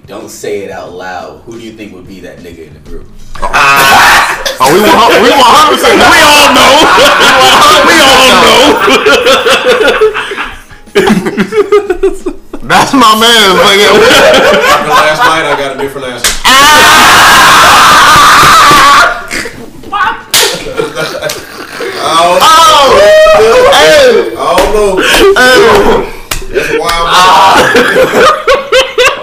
Don't 0.07 0.29
say 0.29 0.65
it 0.65 0.71
out 0.71 0.93
loud. 0.93 1.41
Who 1.45 1.53
do 1.53 1.61
you 1.61 1.73
think 1.73 1.95
would 1.95 2.07
be 2.07 2.21
that 2.21 2.39
nigga 2.39 2.67
in 2.69 2.75
the 2.75 2.81
group? 2.81 3.09
oh, 3.41 4.69
we 4.69 4.81
want, 4.85 5.17
we 5.23 5.31
want 5.33 5.49
hundred 5.49 5.81
percent. 5.81 5.97
We 6.05 6.21
all 6.29 6.53
know. 6.53 6.85
We 7.89 7.97
all 8.05 8.29
know. 8.45 8.65
That's 12.65 12.93
my 12.93 13.17
man. 13.19 13.57
Like, 13.57 13.79
yeah, 13.81 13.93
last 14.89 15.21
night, 15.21 15.45
I 15.45 15.57
got 15.59 15.77
a 15.77 15.79
different 15.81 16.07
answer. 16.09 16.29
I 21.97 22.21
oh, 22.21 22.39
don't, 22.41 22.53
I 24.37 24.53
don't 24.57 24.73
know. 24.75 25.01
hey, 25.35 25.65
That's 26.53 26.71
a 26.71 26.79
wild 26.79 28.64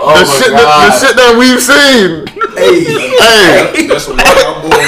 hey, 0.08 0.20
the 0.20 0.26
shit, 0.26 0.52
that, 0.52 0.68
the 0.86 0.92
shit 1.00 1.16
that 1.16 1.38
we've 1.38 1.62
seen. 1.62 2.26
Hey, 2.58 2.84
hey. 3.22 3.88
That's 3.92 4.08
a 4.08 4.14
wild 4.16 4.62
boy. 4.64 4.82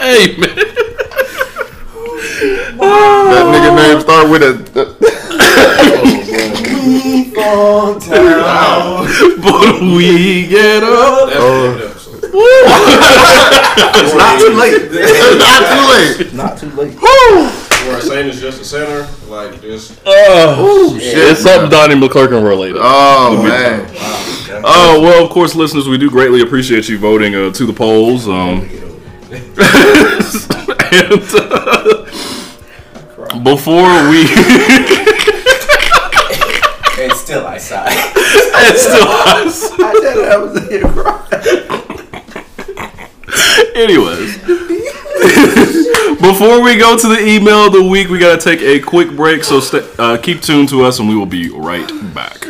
Hey 0.00 0.34
man. 0.38 0.56
that 3.28 3.44
nigga 3.52 3.70
name 3.76 4.00
start 4.00 4.30
with 4.30 4.42
a. 4.42 4.52
But 9.42 9.80
we 9.80 10.46
get 10.46 10.82
up. 10.82 11.28
That's 11.28 11.40
oh. 11.40 11.72
the 11.72 11.72
end 11.72 11.90
episode. 11.90 12.24
It's 14.00 14.14
not 14.14 14.40
too 14.40 14.52
late. 14.58 14.88
It's 14.90 15.38
Not 15.38 15.60
too 15.70 15.84
late. 15.92 16.32
Not 16.34 16.58
too 16.58 16.70
late. 16.76 16.96
Where 17.90 18.00
saying 18.00 18.28
is 18.28 18.40
just 18.40 18.60
a 18.60 18.64
center, 18.64 19.08
like 19.28 19.60
this. 19.60 20.00
Oh, 20.06 20.96
shit, 20.98 21.18
it's 21.18 21.40
something 21.42 21.70
Donnie 21.70 21.94
McClurkin 21.94 22.42
related. 22.46 22.78
Oh 22.80 23.42
man. 23.42 23.86
Oh 24.64 25.00
well, 25.02 25.24
of 25.24 25.30
course, 25.30 25.54
listeners, 25.56 25.88
we 25.88 25.98
do 25.98 26.08
greatly 26.08 26.40
appreciate 26.42 26.88
you 26.88 26.98
voting 26.98 27.34
uh, 27.34 27.50
to 27.52 27.66
the 27.66 27.72
polls. 27.72 28.28
Um, 28.28 28.60
and 30.92 31.22
uh, 31.34 32.04
before 33.42 34.08
we, 34.10 34.26
And 37.00 37.12
still 37.12 37.46
I 37.46 37.56
sigh. 37.58 37.86
it's 37.88 38.82
still 38.82 39.08
us. 39.08 39.70
I 39.72 39.92
said 40.02 40.18
I 40.30 40.36
was 40.36 40.68
here 40.68 40.86
crying. 40.92 41.26
Anyways, 43.74 44.36
before 46.20 46.62
we 46.62 46.76
go 46.76 46.96
to 46.96 47.08
the 47.08 47.22
email 47.26 47.66
of 47.66 47.72
the 47.72 47.82
week, 47.82 48.08
we 48.08 48.18
gotta 48.18 48.40
take 48.40 48.60
a 48.60 48.80
quick 48.80 49.10
break. 49.14 49.44
So 49.44 49.60
sta 49.60 49.84
uh, 49.98 50.16
keep 50.16 50.40
tuned 50.40 50.68
to 50.70 50.82
us, 50.84 50.98
and 50.98 51.08
we 51.08 51.14
will 51.14 51.26
be 51.26 51.50
right 51.50 51.88
back. 52.14 52.46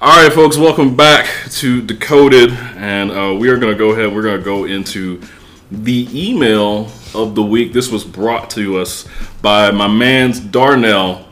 All 0.00 0.20
right, 0.20 0.32
folks, 0.32 0.56
welcome 0.56 0.96
back 0.96 1.28
to 1.50 1.80
Decoded, 1.80 2.50
and 2.50 3.12
uh, 3.12 3.36
we 3.38 3.48
are 3.50 3.56
going 3.56 3.72
to 3.72 3.78
go 3.78 3.90
ahead. 3.90 4.12
We're 4.12 4.22
going 4.22 4.38
to 4.38 4.44
go 4.44 4.64
into 4.64 5.20
the 5.70 6.08
email 6.12 6.90
of 7.14 7.36
the 7.36 7.42
week. 7.42 7.72
This 7.72 7.88
was 7.88 8.04
brought 8.04 8.50
to 8.50 8.78
us 8.78 9.06
by 9.40 9.70
my 9.70 9.86
man's 9.86 10.40
Darnell 10.40 11.28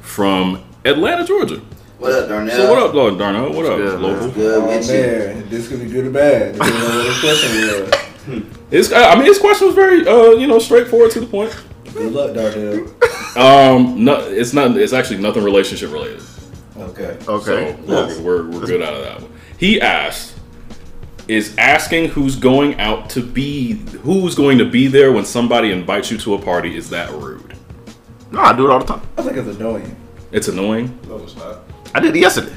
from 0.00 0.64
Atlanta, 0.86 1.24
Georgia. 1.26 1.60
What 2.00 2.12
up, 2.12 2.28
Darnell? 2.30 2.56
So 2.56 2.70
what 2.70 2.82
up, 2.82 2.94
Lord 2.94 3.18
Darnell? 3.18 3.52
What 3.52 3.66
up, 3.66 3.76
good, 3.76 4.00
man? 4.00 4.02
local? 4.02 4.30
Good 4.30 4.54
Oh 4.62 4.66
with 4.66 4.86
you. 4.88 4.94
man, 4.94 5.48
this 5.50 5.68
could 5.68 5.80
be 5.80 5.86
good 5.86 6.06
or 6.06 6.10
bad. 6.10 6.54
Depending 6.54 6.80
on 6.80 6.96
what 6.96 7.04
the 7.04 7.20
question 7.20 8.40
was. 8.40 8.46
His, 8.70 8.92
I 8.96 9.14
mean, 9.16 9.26
his 9.26 9.38
question 9.38 9.66
was 9.66 9.74
very, 9.76 10.06
uh, 10.08 10.30
you 10.30 10.46
know, 10.46 10.58
straightforward 10.58 11.10
to 11.10 11.20
the 11.20 11.26
point. 11.26 11.54
Good 11.92 12.10
luck, 12.12 12.32
Darnell. 12.34 12.86
Um, 13.36 14.02
no, 14.02 14.18
it's 14.30 14.54
not. 14.54 14.74
It's 14.78 14.94
actually 14.94 15.18
nothing 15.20 15.44
relationship 15.44 15.92
related. 15.92 16.22
Okay. 16.78 17.18
Okay. 17.28 17.76
So 17.86 18.22
we're, 18.22 18.22
we're, 18.22 18.50
we're 18.50 18.66
good 18.66 18.80
out 18.80 18.94
of 18.94 19.02
that 19.02 19.20
one. 19.20 19.32
He 19.58 19.78
asked, 19.78 20.38
"Is 21.28 21.54
asking 21.58 22.08
who's 22.08 22.34
going 22.34 22.80
out 22.80 23.10
to 23.10 23.22
be 23.22 23.74
who's 23.98 24.34
going 24.34 24.56
to 24.56 24.64
be 24.64 24.86
there 24.86 25.12
when 25.12 25.26
somebody 25.26 25.70
invites 25.70 26.10
you 26.10 26.16
to 26.18 26.32
a 26.32 26.38
party 26.40 26.76
is 26.78 26.88
that 26.88 27.10
rude? 27.10 27.54
No, 28.30 28.40
I 28.40 28.56
do 28.56 28.66
it 28.66 28.70
all 28.72 28.78
the 28.78 28.86
time. 28.86 29.02
I 29.18 29.22
think 29.22 29.36
it's 29.36 29.54
annoying. 29.54 29.96
It's 30.32 30.48
annoying. 30.48 30.98
No, 31.06 31.18
it's 31.18 31.36
not. 31.36 31.58
I 31.94 32.00
did 32.00 32.14
it 32.16 32.20
yesterday. 32.20 32.54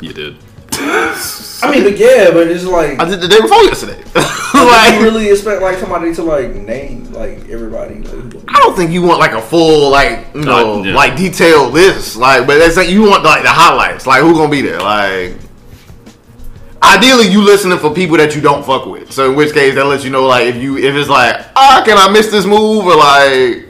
You 0.00 0.12
did. 0.12 0.36
I 0.78 1.70
mean, 1.72 1.84
but 1.84 1.96
yeah, 1.96 2.30
but 2.32 2.48
it's 2.48 2.64
like, 2.64 3.00
I 3.00 3.08
did 3.08 3.20
the 3.20 3.28
day 3.28 3.40
before 3.40 3.62
yesterday. 3.64 4.02
like, 4.54 4.94
you 4.94 5.02
really 5.02 5.30
expect 5.30 5.62
like 5.62 5.78
somebody 5.78 6.14
to 6.14 6.22
like 6.22 6.54
name 6.54 7.10
like 7.12 7.48
everybody. 7.48 7.94
Like, 7.96 8.10
who 8.10 8.28
gonna 8.28 8.44
be 8.44 8.48
I 8.48 8.58
don't 8.60 8.76
think 8.76 8.90
you 8.90 9.02
want 9.02 9.18
like 9.20 9.32
a 9.32 9.40
full 9.40 9.90
like 9.90 10.26
you 10.34 10.42
know 10.42 10.80
Uh, 10.80 10.82
yeah. 10.82 10.94
like 10.94 11.16
detailed 11.16 11.72
list. 11.72 12.16
Like, 12.16 12.46
but 12.46 12.58
it's 12.58 12.76
like 12.76 12.90
you 12.90 13.02
want 13.02 13.24
like 13.24 13.42
the 13.42 13.48
highlights. 13.48 14.06
Like, 14.06 14.20
who 14.20 14.34
gonna 14.34 14.50
be 14.50 14.60
there? 14.60 14.80
Like, 14.80 15.34
ideally, 16.82 17.28
you 17.28 17.42
listening 17.42 17.78
for 17.78 17.92
people 17.94 18.16
that 18.18 18.34
you 18.34 18.42
don't 18.42 18.64
fuck 18.64 18.84
with. 18.86 19.10
So 19.12 19.30
in 19.30 19.36
which 19.36 19.54
case, 19.54 19.74
that 19.76 19.86
lets 19.86 20.04
you 20.04 20.10
know 20.10 20.26
like 20.26 20.46
if 20.46 20.56
you 20.56 20.76
if 20.76 20.94
it's 20.94 21.08
like 21.08 21.36
ah, 21.56 21.82
can 21.86 21.96
I 21.96 22.10
miss 22.12 22.30
this 22.30 22.44
move 22.44 22.84
or 22.84 22.96
like 22.96 23.66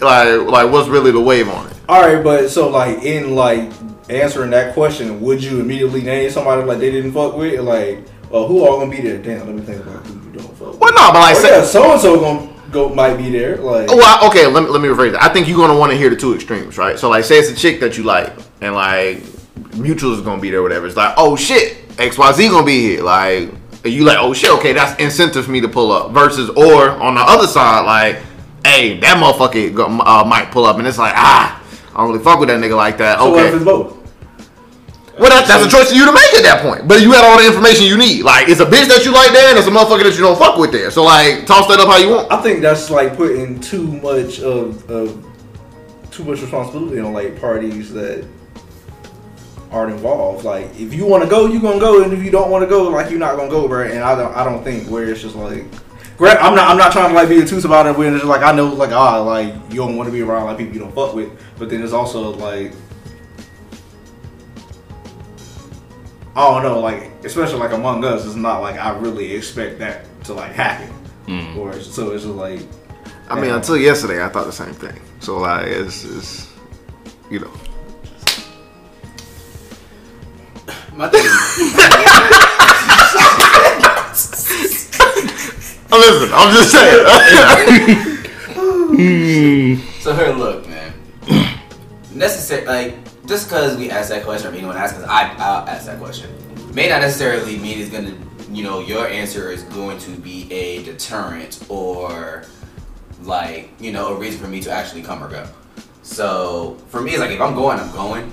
like 0.00 0.40
like 0.50 0.72
what's 0.72 0.88
really 0.88 1.12
the 1.12 1.20
wave 1.20 1.48
on 1.48 1.68
it? 1.68 1.76
All 1.88 2.02
right, 2.02 2.22
but 2.22 2.48
so 2.48 2.68
like 2.68 3.02
in 3.04 3.34
like 3.36 3.70
answering 4.08 4.50
that 4.50 4.74
question, 4.74 5.20
would 5.20 5.42
you 5.42 5.60
immediately 5.60 6.02
name 6.02 6.30
somebody 6.30 6.62
like 6.62 6.78
they 6.78 6.90
didn't 6.90 7.12
fuck 7.12 7.36
with? 7.36 7.60
Like, 7.60 8.00
well, 8.30 8.46
who 8.46 8.66
all 8.66 8.78
gonna 8.80 8.90
be 8.90 9.00
there? 9.00 9.18
Damn, 9.18 9.46
let 9.46 9.54
me 9.54 9.62
think 9.62 9.84
about 9.84 10.06
who 10.06 10.14
you 10.14 10.32
don't 10.38 10.56
fuck 10.56 10.72
with. 10.72 10.80
Well, 10.80 10.92
no, 10.94 11.12
but 11.12 11.20
like 11.20 11.36
Oh, 11.36 11.48
yeah, 11.48 11.64
so 11.64 11.92
and 11.92 12.00
so 12.00 12.20
gonna 12.20 12.52
go 12.70 12.88
might 12.88 13.16
be 13.16 13.30
there. 13.30 13.56
Like, 13.58 13.88
Oh, 13.90 13.96
Well, 13.96 14.28
okay, 14.30 14.46
let 14.46 14.64
me, 14.64 14.70
let 14.70 14.80
me 14.80 14.88
rephrase 14.88 15.14
it. 15.14 15.22
I 15.22 15.28
think 15.32 15.48
you're 15.48 15.58
gonna 15.58 15.78
want 15.78 15.92
to 15.92 15.98
hear 15.98 16.10
the 16.10 16.16
two 16.16 16.34
extremes, 16.34 16.78
right? 16.78 16.98
So, 16.98 17.08
like, 17.10 17.24
say 17.24 17.38
it's 17.38 17.50
a 17.50 17.54
chick 17.54 17.80
that 17.80 17.96
you 17.98 18.04
like, 18.04 18.32
and 18.60 18.74
like 18.74 19.18
mutuals 19.72 20.14
is 20.16 20.20
gonna 20.22 20.40
be 20.40 20.50
there, 20.50 20.62
whatever. 20.62 20.86
It's 20.86 20.96
like, 20.96 21.14
oh 21.16 21.36
shit, 21.36 21.78
X 21.98 22.18
Y 22.18 22.32
Z 22.32 22.48
gonna 22.48 22.66
be 22.66 22.80
here. 22.80 23.02
Like, 23.02 23.50
you 23.84 24.04
like, 24.04 24.18
oh 24.18 24.32
shit, 24.32 24.50
okay, 24.50 24.72
that's 24.72 24.98
incentive 25.00 25.44
for 25.44 25.50
me 25.50 25.60
to 25.60 25.68
pull 25.68 25.92
up. 25.92 26.10
Versus, 26.12 26.48
or 26.50 26.90
on 26.90 27.14
the 27.14 27.20
other 27.20 27.46
side, 27.46 27.84
like, 27.84 28.22
hey, 28.64 28.98
that 29.00 29.16
motherfucker 29.16 29.76
uh, 30.06 30.24
might 30.24 30.50
pull 30.50 30.64
up, 30.64 30.78
and 30.78 30.86
it's 30.86 30.98
like, 30.98 31.14
ah, 31.16 31.61
I 31.94 31.98
don't 31.98 32.12
really 32.12 32.24
fuck 32.24 32.40
with 32.40 32.48
that 32.48 32.60
nigga 32.60 32.76
like 32.76 32.98
that. 32.98 33.18
so 33.18 33.34
Okay, 33.34 33.54
it's 33.54 33.64
both? 33.64 33.98
well, 35.18 35.28
that, 35.28 35.46
that's 35.46 35.64
a 35.64 35.68
choice 35.68 35.90
for 35.90 35.94
you 35.94 36.06
to 36.06 36.12
make 36.12 36.32
at 36.34 36.42
that 36.42 36.62
point. 36.62 36.88
But 36.88 37.02
you 37.02 37.12
had 37.12 37.24
all 37.24 37.38
the 37.38 37.46
information 37.46 37.86
you 37.86 37.98
need. 37.98 38.22
Like, 38.24 38.48
it's 38.48 38.60
a 38.60 38.66
bitch 38.66 38.88
that 38.88 39.04
you 39.04 39.12
like 39.12 39.32
there, 39.32 39.50
and 39.50 39.58
it's 39.58 39.68
a 39.68 39.70
motherfucker 39.70 40.04
that 40.04 40.14
you 40.14 40.20
don't 40.24 40.38
fuck 40.38 40.56
with 40.56 40.72
there. 40.72 40.90
So, 40.90 41.04
like, 41.04 41.46
toss 41.46 41.68
that 41.68 41.80
up 41.80 41.88
how 41.88 41.98
you 41.98 42.10
want. 42.10 42.32
I 42.32 42.40
think 42.40 42.62
that's 42.62 42.88
like 42.90 43.14
putting 43.16 43.60
too 43.60 43.86
much 43.86 44.40
of, 44.40 44.88
of 44.90 45.24
too 46.10 46.24
much 46.24 46.40
responsibility 46.40 47.00
on 47.00 47.12
like 47.12 47.38
parties 47.40 47.92
that 47.92 48.26
aren't 49.70 49.92
involved. 49.92 50.44
Like 50.44 50.66
if 50.78 50.92
you 50.94 51.06
want 51.06 51.24
to 51.24 51.28
go, 51.28 51.46
you 51.46 51.60
gonna 51.60 51.80
go, 51.80 52.02
and 52.02 52.12
if 52.12 52.22
you 52.22 52.30
don't 52.30 52.50
want 52.50 52.62
to 52.62 52.68
go, 52.68 52.88
like 52.88 53.10
you're 53.10 53.18
not 53.18 53.36
gonna 53.36 53.50
go, 53.50 53.66
bro. 53.66 53.84
And 53.84 54.00
I 54.04 54.14
don't, 54.14 54.34
I 54.36 54.44
don't 54.44 54.62
think 54.62 54.88
where 54.88 55.10
it's 55.10 55.22
just 55.22 55.34
like. 55.34 55.64
Gra- 56.16 56.40
I'm 56.42 56.54
not. 56.54 56.68
I'm 56.70 56.76
not 56.76 56.92
trying 56.92 57.08
to 57.10 57.14
like 57.14 57.28
be 57.28 57.40
obtuse 57.42 57.64
about 57.64 57.86
it. 57.86 57.96
When 57.96 58.14
it's 58.14 58.24
like 58.24 58.42
I 58.42 58.52
know, 58.52 58.66
like 58.68 58.92
ah, 58.92 59.20
like 59.22 59.54
you 59.70 59.76
don't 59.76 59.96
want 59.96 60.08
to 60.08 60.12
be 60.12 60.22
around 60.22 60.46
like 60.46 60.58
people 60.58 60.74
you 60.74 60.80
don't 60.80 60.94
fuck 60.94 61.14
with. 61.14 61.30
But 61.58 61.70
then 61.70 61.82
it's 61.82 61.92
also 61.92 62.30
like 62.36 62.72
I 66.34 66.50
don't 66.50 66.62
know, 66.62 66.80
like 66.80 67.10
especially 67.24 67.58
like 67.58 67.72
among 67.72 68.04
us, 68.04 68.24
it's 68.26 68.34
not 68.34 68.60
like 68.60 68.76
I 68.76 68.96
really 68.98 69.32
expect 69.34 69.78
that 69.80 70.06
to 70.24 70.34
like 70.34 70.52
happen. 70.52 70.90
Or 71.58 71.72
so 71.80 72.10
it's 72.12 72.24
just 72.24 72.34
like 72.34 72.60
I 73.28 73.36
mean, 73.36 73.46
Yeah. 73.50 73.56
until 73.56 73.76
yesterday, 73.76 74.22
I 74.24 74.28
thought 74.28 74.46
the 74.46 74.52
same 74.52 74.74
thing. 74.74 75.00
So 75.20 75.38
like, 75.38 75.66
it's, 75.66 76.04
it's 76.04 76.48
you 77.30 77.38
know, 77.40 77.50
My 80.94 81.08
thing, 81.08 81.22
listen, 85.98 86.30
I'm 86.32 86.54
just 86.54 86.72
saying. 86.72 87.06
so 90.00 90.14
here, 90.14 90.32
look, 90.34 90.68
man. 90.68 90.92
Necessary, 92.14 92.66
like 92.66 93.26
just 93.26 93.48
because 93.48 93.76
we 93.76 93.90
ask 93.90 94.08
that 94.10 94.24
question, 94.24 94.52
or 94.52 94.56
anyone 94.56 94.76
asks 94.76 94.98
us, 94.98 95.08
I 95.08 95.34
I'll 95.38 95.66
ask 95.66 95.86
that 95.86 95.98
question, 95.98 96.30
may 96.74 96.88
not 96.88 97.00
necessarily 97.00 97.58
mean 97.58 97.78
it's 97.78 97.90
gonna, 97.90 98.14
you 98.50 98.62
know, 98.62 98.80
your 98.80 99.06
answer 99.08 99.50
is 99.50 99.62
going 99.64 99.98
to 100.00 100.10
be 100.10 100.52
a 100.52 100.82
deterrent 100.84 101.64
or 101.68 102.44
like 103.22 103.70
you 103.80 103.92
know 103.92 104.14
a 104.14 104.18
reason 104.18 104.40
for 104.40 104.48
me 104.48 104.60
to 104.62 104.70
actually 104.70 105.02
come 105.02 105.22
or 105.22 105.28
go. 105.28 105.46
So 106.02 106.76
for 106.88 107.00
me, 107.00 107.12
it's 107.12 107.20
like 107.20 107.30
if 107.30 107.40
I'm 107.40 107.54
going, 107.54 107.78
I'm 107.78 107.92
going. 107.92 108.32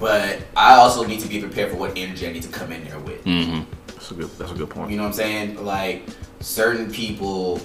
But 0.00 0.40
I 0.56 0.74
also 0.74 1.06
need 1.06 1.20
to 1.20 1.28
be 1.28 1.40
prepared 1.40 1.70
for 1.70 1.76
what 1.76 1.96
energy 1.96 2.26
I 2.26 2.32
need 2.32 2.42
to 2.42 2.48
come 2.48 2.72
in 2.72 2.84
there 2.84 2.98
with. 2.98 3.24
Mm-hmm. 3.24 3.62
That's 4.04 4.12
a 4.12 4.14
good. 4.16 4.30
That's 4.38 4.52
a 4.52 4.54
good 4.54 4.68
point. 4.68 4.90
You 4.90 4.98
know 4.98 5.04
what 5.04 5.08
I'm 5.08 5.14
saying? 5.14 5.64
Like 5.64 6.02
certain 6.40 6.90
people 6.90 7.58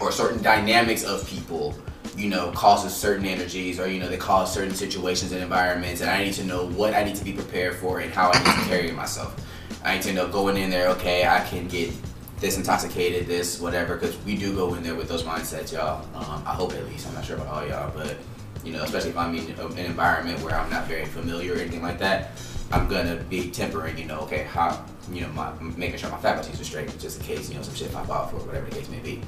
or 0.00 0.10
certain 0.10 0.42
dynamics 0.42 1.04
of 1.04 1.28
people, 1.28 1.74
you 2.16 2.30
know, 2.30 2.50
causes 2.52 2.94
certain 2.94 3.26
energies 3.26 3.78
or 3.78 3.86
you 3.86 4.00
know 4.00 4.08
they 4.08 4.16
cause 4.16 4.52
certain 4.52 4.74
situations 4.74 5.30
and 5.32 5.42
environments, 5.42 6.00
and 6.00 6.10
I 6.10 6.24
need 6.24 6.32
to 6.34 6.44
know 6.44 6.68
what 6.68 6.94
I 6.94 7.04
need 7.04 7.16
to 7.16 7.24
be 7.24 7.34
prepared 7.34 7.76
for 7.76 8.00
and 8.00 8.10
how 8.10 8.30
I 8.30 8.38
need 8.38 8.62
to 8.62 8.68
carry 8.68 8.90
myself. 8.92 9.36
I 9.84 9.94
need 9.94 10.02
to 10.04 10.14
know 10.14 10.26
going 10.26 10.56
in 10.56 10.70
there. 10.70 10.88
Okay, 10.92 11.26
I 11.26 11.40
can 11.40 11.68
get 11.68 11.92
this 12.38 12.56
intoxicated, 12.56 13.26
this 13.26 13.60
whatever, 13.60 13.96
because 13.96 14.16
we 14.24 14.38
do 14.38 14.54
go 14.54 14.72
in 14.74 14.82
there 14.82 14.94
with 14.94 15.08
those 15.08 15.22
mindsets, 15.22 15.70
y'all. 15.70 16.02
Um, 16.14 16.42
I 16.46 16.54
hope 16.54 16.72
at 16.72 16.86
least. 16.86 17.06
I'm 17.06 17.12
not 17.12 17.26
sure 17.26 17.36
about 17.36 17.48
all 17.48 17.68
y'all, 17.68 17.92
but 17.94 18.16
you 18.64 18.72
know, 18.72 18.84
especially 18.84 19.10
if 19.10 19.18
I'm 19.18 19.34
in 19.34 19.50
an 19.50 19.78
environment 19.78 20.40
where 20.40 20.54
I'm 20.54 20.70
not 20.70 20.86
very 20.86 21.04
familiar 21.04 21.52
or 21.52 21.58
anything 21.58 21.82
like 21.82 21.98
that, 21.98 22.30
I'm 22.72 22.88
gonna 22.88 23.16
be 23.16 23.50
tempering, 23.50 23.98
you 23.98 24.06
know, 24.06 24.20
okay, 24.20 24.44
how, 24.44 24.84
you 25.10 25.20
know, 25.20 25.28
my 25.28 25.52
making 25.76 25.98
sure 25.98 26.10
my 26.10 26.18
faculties 26.18 26.60
are 26.60 26.64
straight, 26.64 26.96
just 26.98 27.20
in 27.20 27.26
case, 27.26 27.48
you 27.50 27.56
know, 27.56 27.62
some 27.62 27.74
shit 27.74 27.92
pop 27.92 28.08
off 28.08 28.32
or 28.32 28.38
whatever 28.38 28.66
the 28.66 28.76
case 28.76 28.88
may 28.88 28.98
be. 29.00 29.20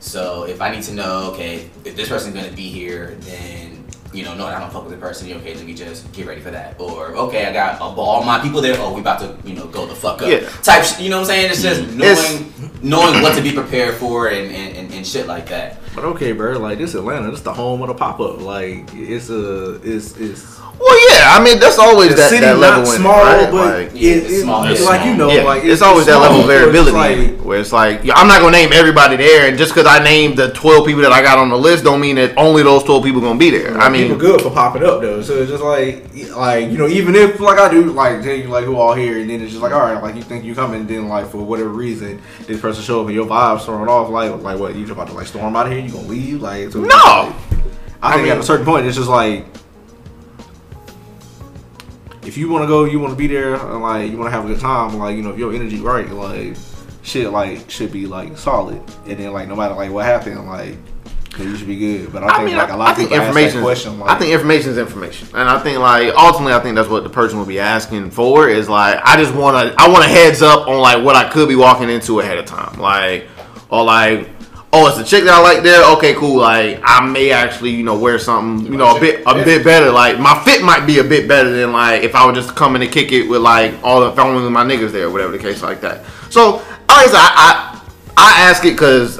So 0.00 0.44
if 0.44 0.60
I 0.60 0.70
need 0.74 0.82
to 0.84 0.94
know, 0.94 1.30
okay, 1.32 1.70
if 1.84 1.94
this 1.94 2.08
person's 2.08 2.34
gonna 2.34 2.50
be 2.52 2.68
here, 2.68 3.16
then 3.20 3.84
you 4.12 4.24
know, 4.24 4.34
no, 4.34 4.46
I 4.46 4.58
don't 4.58 4.72
fuck 4.72 4.82
with 4.82 4.92
the 4.92 4.98
person. 4.98 5.30
Okay, 5.30 5.54
let 5.54 5.64
me 5.64 5.72
just 5.72 6.10
get 6.12 6.26
ready 6.26 6.40
for 6.40 6.50
that. 6.50 6.80
Or 6.80 7.14
okay, 7.14 7.46
I 7.46 7.52
got 7.52 7.80
a 7.80 7.84
all 7.84 8.24
my 8.24 8.40
people 8.40 8.60
there. 8.60 8.74
Oh, 8.78 8.92
we 8.92 9.00
about 9.00 9.20
to, 9.20 9.36
you 9.48 9.54
know, 9.54 9.68
go 9.68 9.86
the 9.86 9.94
fuck 9.94 10.22
up. 10.22 10.28
Yeah. 10.28 10.48
Type. 10.62 10.84
sh- 10.84 10.98
You 11.00 11.10
know 11.10 11.20
what 11.20 11.30
I'm 11.30 11.36
saying? 11.36 11.50
It's 11.52 11.62
just 11.62 11.82
mm-hmm. 11.82 11.98
knowing 11.98 12.10
It's- 12.10 12.82
knowing 12.82 13.22
what 13.22 13.36
to 13.36 13.42
be 13.42 13.52
prepared 13.52 13.94
for 13.94 14.28
and, 14.28 14.50
and, 14.50 14.76
and, 14.76 14.92
and 14.94 15.06
shit 15.06 15.26
like 15.26 15.48
that. 15.50 15.78
But 15.94 16.04
okay, 16.04 16.32
bro. 16.32 16.58
Like 16.58 16.78
this 16.78 16.94
Atlanta, 16.94 17.30
this 17.30 17.42
the 17.42 17.52
home 17.54 17.82
of 17.82 17.88
the 17.88 17.94
pop 17.94 18.18
up. 18.18 18.40
Like 18.40 18.92
it's 18.94 19.30
a, 19.30 19.74
it's 19.84 20.16
it's. 20.16 20.60
Well, 20.80 20.96
yeah. 21.12 21.36
I 21.36 21.44
mean, 21.44 21.60
that's 21.60 21.78
always 21.78 22.08
The 22.10 22.16
that, 22.16 22.30
city 22.30 22.40
that 22.46 22.56
level 22.58 22.84
not 22.84 22.94
in 22.94 23.00
small, 23.02 23.20
it, 23.20 23.22
right? 23.22 23.50
but 23.50 23.84
Like, 23.84 23.90
Yeah, 23.92 24.12
it, 24.12 24.24
it's 24.30 24.42
small. 24.42 24.64
it's 24.64 24.80
It's 24.80 24.88
like 24.88 25.04
you 25.04 25.14
know, 25.14 25.30
yeah, 25.30 25.42
like 25.42 25.62
it's, 25.62 25.82
always 25.82 26.06
that 26.06 26.18
level 26.18 26.40
of 26.40 26.46
so 26.46 26.50
it's 26.50 26.58
variability 26.60 27.26
like- 27.32 27.40
where 27.44 27.60
it's 27.60 27.72
like 27.72 28.02
yeah, 28.02 28.14
I'm 28.16 28.26
not 28.28 28.40
gonna 28.40 28.52
name 28.56 28.70
everybody 28.72 29.16
there, 29.16 29.48
and 29.48 29.58
just 29.58 29.74
because 29.74 29.86
I 29.86 30.02
named 30.02 30.38
the 30.38 30.50
12 30.52 30.86
people 30.86 31.02
that 31.02 31.12
I 31.12 31.20
got 31.20 31.36
on 31.38 31.50
the 31.50 31.58
list, 31.58 31.84
don't 31.84 32.00
mean 32.00 32.16
that 32.16 32.32
only 32.38 32.62
those 32.62 32.82
12 32.84 33.04
people 33.04 33.20
gonna 33.20 33.38
be 33.38 33.50
there. 33.50 33.76
I 33.78 33.90
mean, 33.90 34.04
people 34.08 34.16
good 34.18 34.40
for 34.40 34.50
popping 34.50 34.82
up 34.82 35.02
though. 35.02 35.20
So 35.20 35.34
it's 35.34 35.50
just 35.50 35.62
like, 35.62 36.06
like 36.34 36.70
you 36.70 36.78
know, 36.78 36.88
even 36.88 37.14
if 37.14 37.38
like 37.40 37.58
I 37.58 37.70
do, 37.70 37.92
like 37.92 38.22
tell 38.22 38.34
you 38.34 38.48
like 38.48 38.64
who 38.64 38.76
all 38.76 38.94
here, 38.94 39.18
and 39.20 39.28
then 39.28 39.42
it's 39.42 39.50
just 39.50 39.62
like, 39.62 39.72
all 39.72 39.80
right, 39.80 40.02
like 40.02 40.14
you 40.16 40.22
think 40.22 40.44
you 40.44 40.54
coming, 40.54 40.80
and 40.80 40.88
then 40.88 41.08
like 41.08 41.28
for 41.30 41.38
whatever 41.44 41.68
reason, 41.68 42.22
this 42.46 42.58
person 42.60 42.82
show 42.82 43.00
up 43.02 43.06
and 43.06 43.14
your 43.14 43.26
vibes 43.26 43.64
thrown 43.66 43.86
off, 43.88 44.08
like 44.08 44.34
like 44.42 44.58
what 44.58 44.74
you 44.74 44.80
just 44.82 44.92
about 44.92 45.08
to 45.08 45.14
like 45.14 45.26
storm 45.26 45.54
out 45.56 45.66
of 45.66 45.72
here, 45.72 45.82
you 45.82 45.90
gonna 45.92 46.08
leave, 46.08 46.40
like 46.40 46.70
so 46.72 46.80
No! 46.80 46.88
I 46.96 47.34
I 48.02 48.12
think 48.12 48.22
mean- 48.24 48.32
at 48.32 48.38
a 48.38 48.42
certain 48.42 48.64
point, 48.64 48.86
it's 48.86 48.96
just 48.96 49.08
like. 49.10 49.44
If 52.22 52.36
you 52.36 52.48
want 52.50 52.62
to 52.62 52.68
go, 52.68 52.84
you 52.84 53.00
want 53.00 53.12
to 53.12 53.16
be 53.16 53.26
there, 53.26 53.54
and 53.54 53.80
like 53.82 54.10
you 54.10 54.18
want 54.18 54.26
to 54.26 54.30
have 54.30 54.44
a 54.44 54.48
good 54.48 54.60
time, 54.60 54.98
like 54.98 55.16
you 55.16 55.22
know, 55.22 55.30
if 55.30 55.38
your 55.38 55.54
energy 55.54 55.80
right, 55.80 56.08
like 56.10 56.56
shit, 57.02 57.30
like 57.30 57.70
should 57.70 57.92
be 57.92 58.06
like 58.06 58.36
solid, 58.36 58.82
and 59.06 59.18
then 59.18 59.32
like 59.32 59.48
no 59.48 59.56
matter 59.56 59.74
like 59.74 59.90
what 59.90 60.04
happened, 60.04 60.46
like 60.46 60.76
you 61.38 61.56
should 61.56 61.66
be 61.66 61.78
good. 61.78 62.12
But 62.12 62.24
I, 62.24 62.26
I 62.26 62.36
think 62.36 62.46
mean, 62.48 62.56
like 62.58 62.70
a 62.70 62.76
lot 62.76 62.88
I 62.88 62.92
of 62.92 62.98
people 62.98 63.16
ask 63.16 63.28
information. 63.28 63.62
question, 63.62 63.98
like, 63.98 64.10
I 64.10 64.18
think 64.18 64.32
information 64.32 64.70
is 64.70 64.78
information, 64.78 65.28
and 65.34 65.48
I 65.48 65.58
think 65.60 65.78
like 65.78 66.12
ultimately, 66.14 66.52
I 66.52 66.60
think 66.60 66.76
that's 66.76 66.88
what 66.88 67.04
the 67.04 67.10
person 67.10 67.38
will 67.38 67.46
be 67.46 67.58
asking 67.58 68.10
for. 68.10 68.48
Is 68.48 68.68
like 68.68 69.00
I 69.02 69.16
just 69.16 69.34
want 69.34 69.56
to, 69.56 69.74
I 69.82 69.88
want 69.88 70.04
a 70.04 70.08
heads 70.08 70.42
up 70.42 70.68
on 70.68 70.78
like 70.78 71.02
what 71.02 71.16
I 71.16 71.28
could 71.30 71.48
be 71.48 71.56
walking 71.56 71.88
into 71.88 72.20
ahead 72.20 72.36
of 72.36 72.44
time, 72.44 72.78
like 72.78 73.28
or 73.70 73.82
like. 73.84 74.28
Oh, 74.72 74.86
it's 74.86 74.98
a 74.98 75.04
chick 75.04 75.24
that 75.24 75.34
I 75.34 75.42
like 75.42 75.64
there. 75.64 75.84
Okay, 75.96 76.14
cool. 76.14 76.38
Like 76.40 76.80
I 76.84 77.04
may 77.04 77.32
actually, 77.32 77.70
you 77.70 77.82
know, 77.82 77.98
wear 77.98 78.20
something, 78.20 78.70
you 78.72 78.78
know, 78.78 78.96
a 78.96 79.00
bit, 79.00 79.22
a 79.26 79.34
bit 79.34 79.64
better. 79.64 79.90
Like 79.90 80.20
my 80.20 80.40
fit 80.44 80.62
might 80.62 80.86
be 80.86 81.00
a 81.00 81.04
bit 81.04 81.26
better 81.26 81.50
than 81.50 81.72
like 81.72 82.04
if 82.04 82.14
I 82.14 82.24
would 82.24 82.36
just 82.36 82.54
come 82.54 82.76
in 82.76 82.82
and 82.82 82.92
kick 82.92 83.10
it 83.10 83.28
with 83.28 83.40
like 83.42 83.74
all 83.82 84.00
the 84.00 84.22
only 84.22 84.48
my 84.48 84.64
niggas 84.64 84.92
there, 84.92 85.10
whatever 85.10 85.32
the 85.32 85.38
case 85.38 85.60
like 85.62 85.80
that. 85.80 86.04
So, 86.30 86.62
I, 86.88 87.06
I, 87.12 87.90
I 88.16 88.40
ask 88.42 88.64
it 88.64 88.72
because 88.72 89.18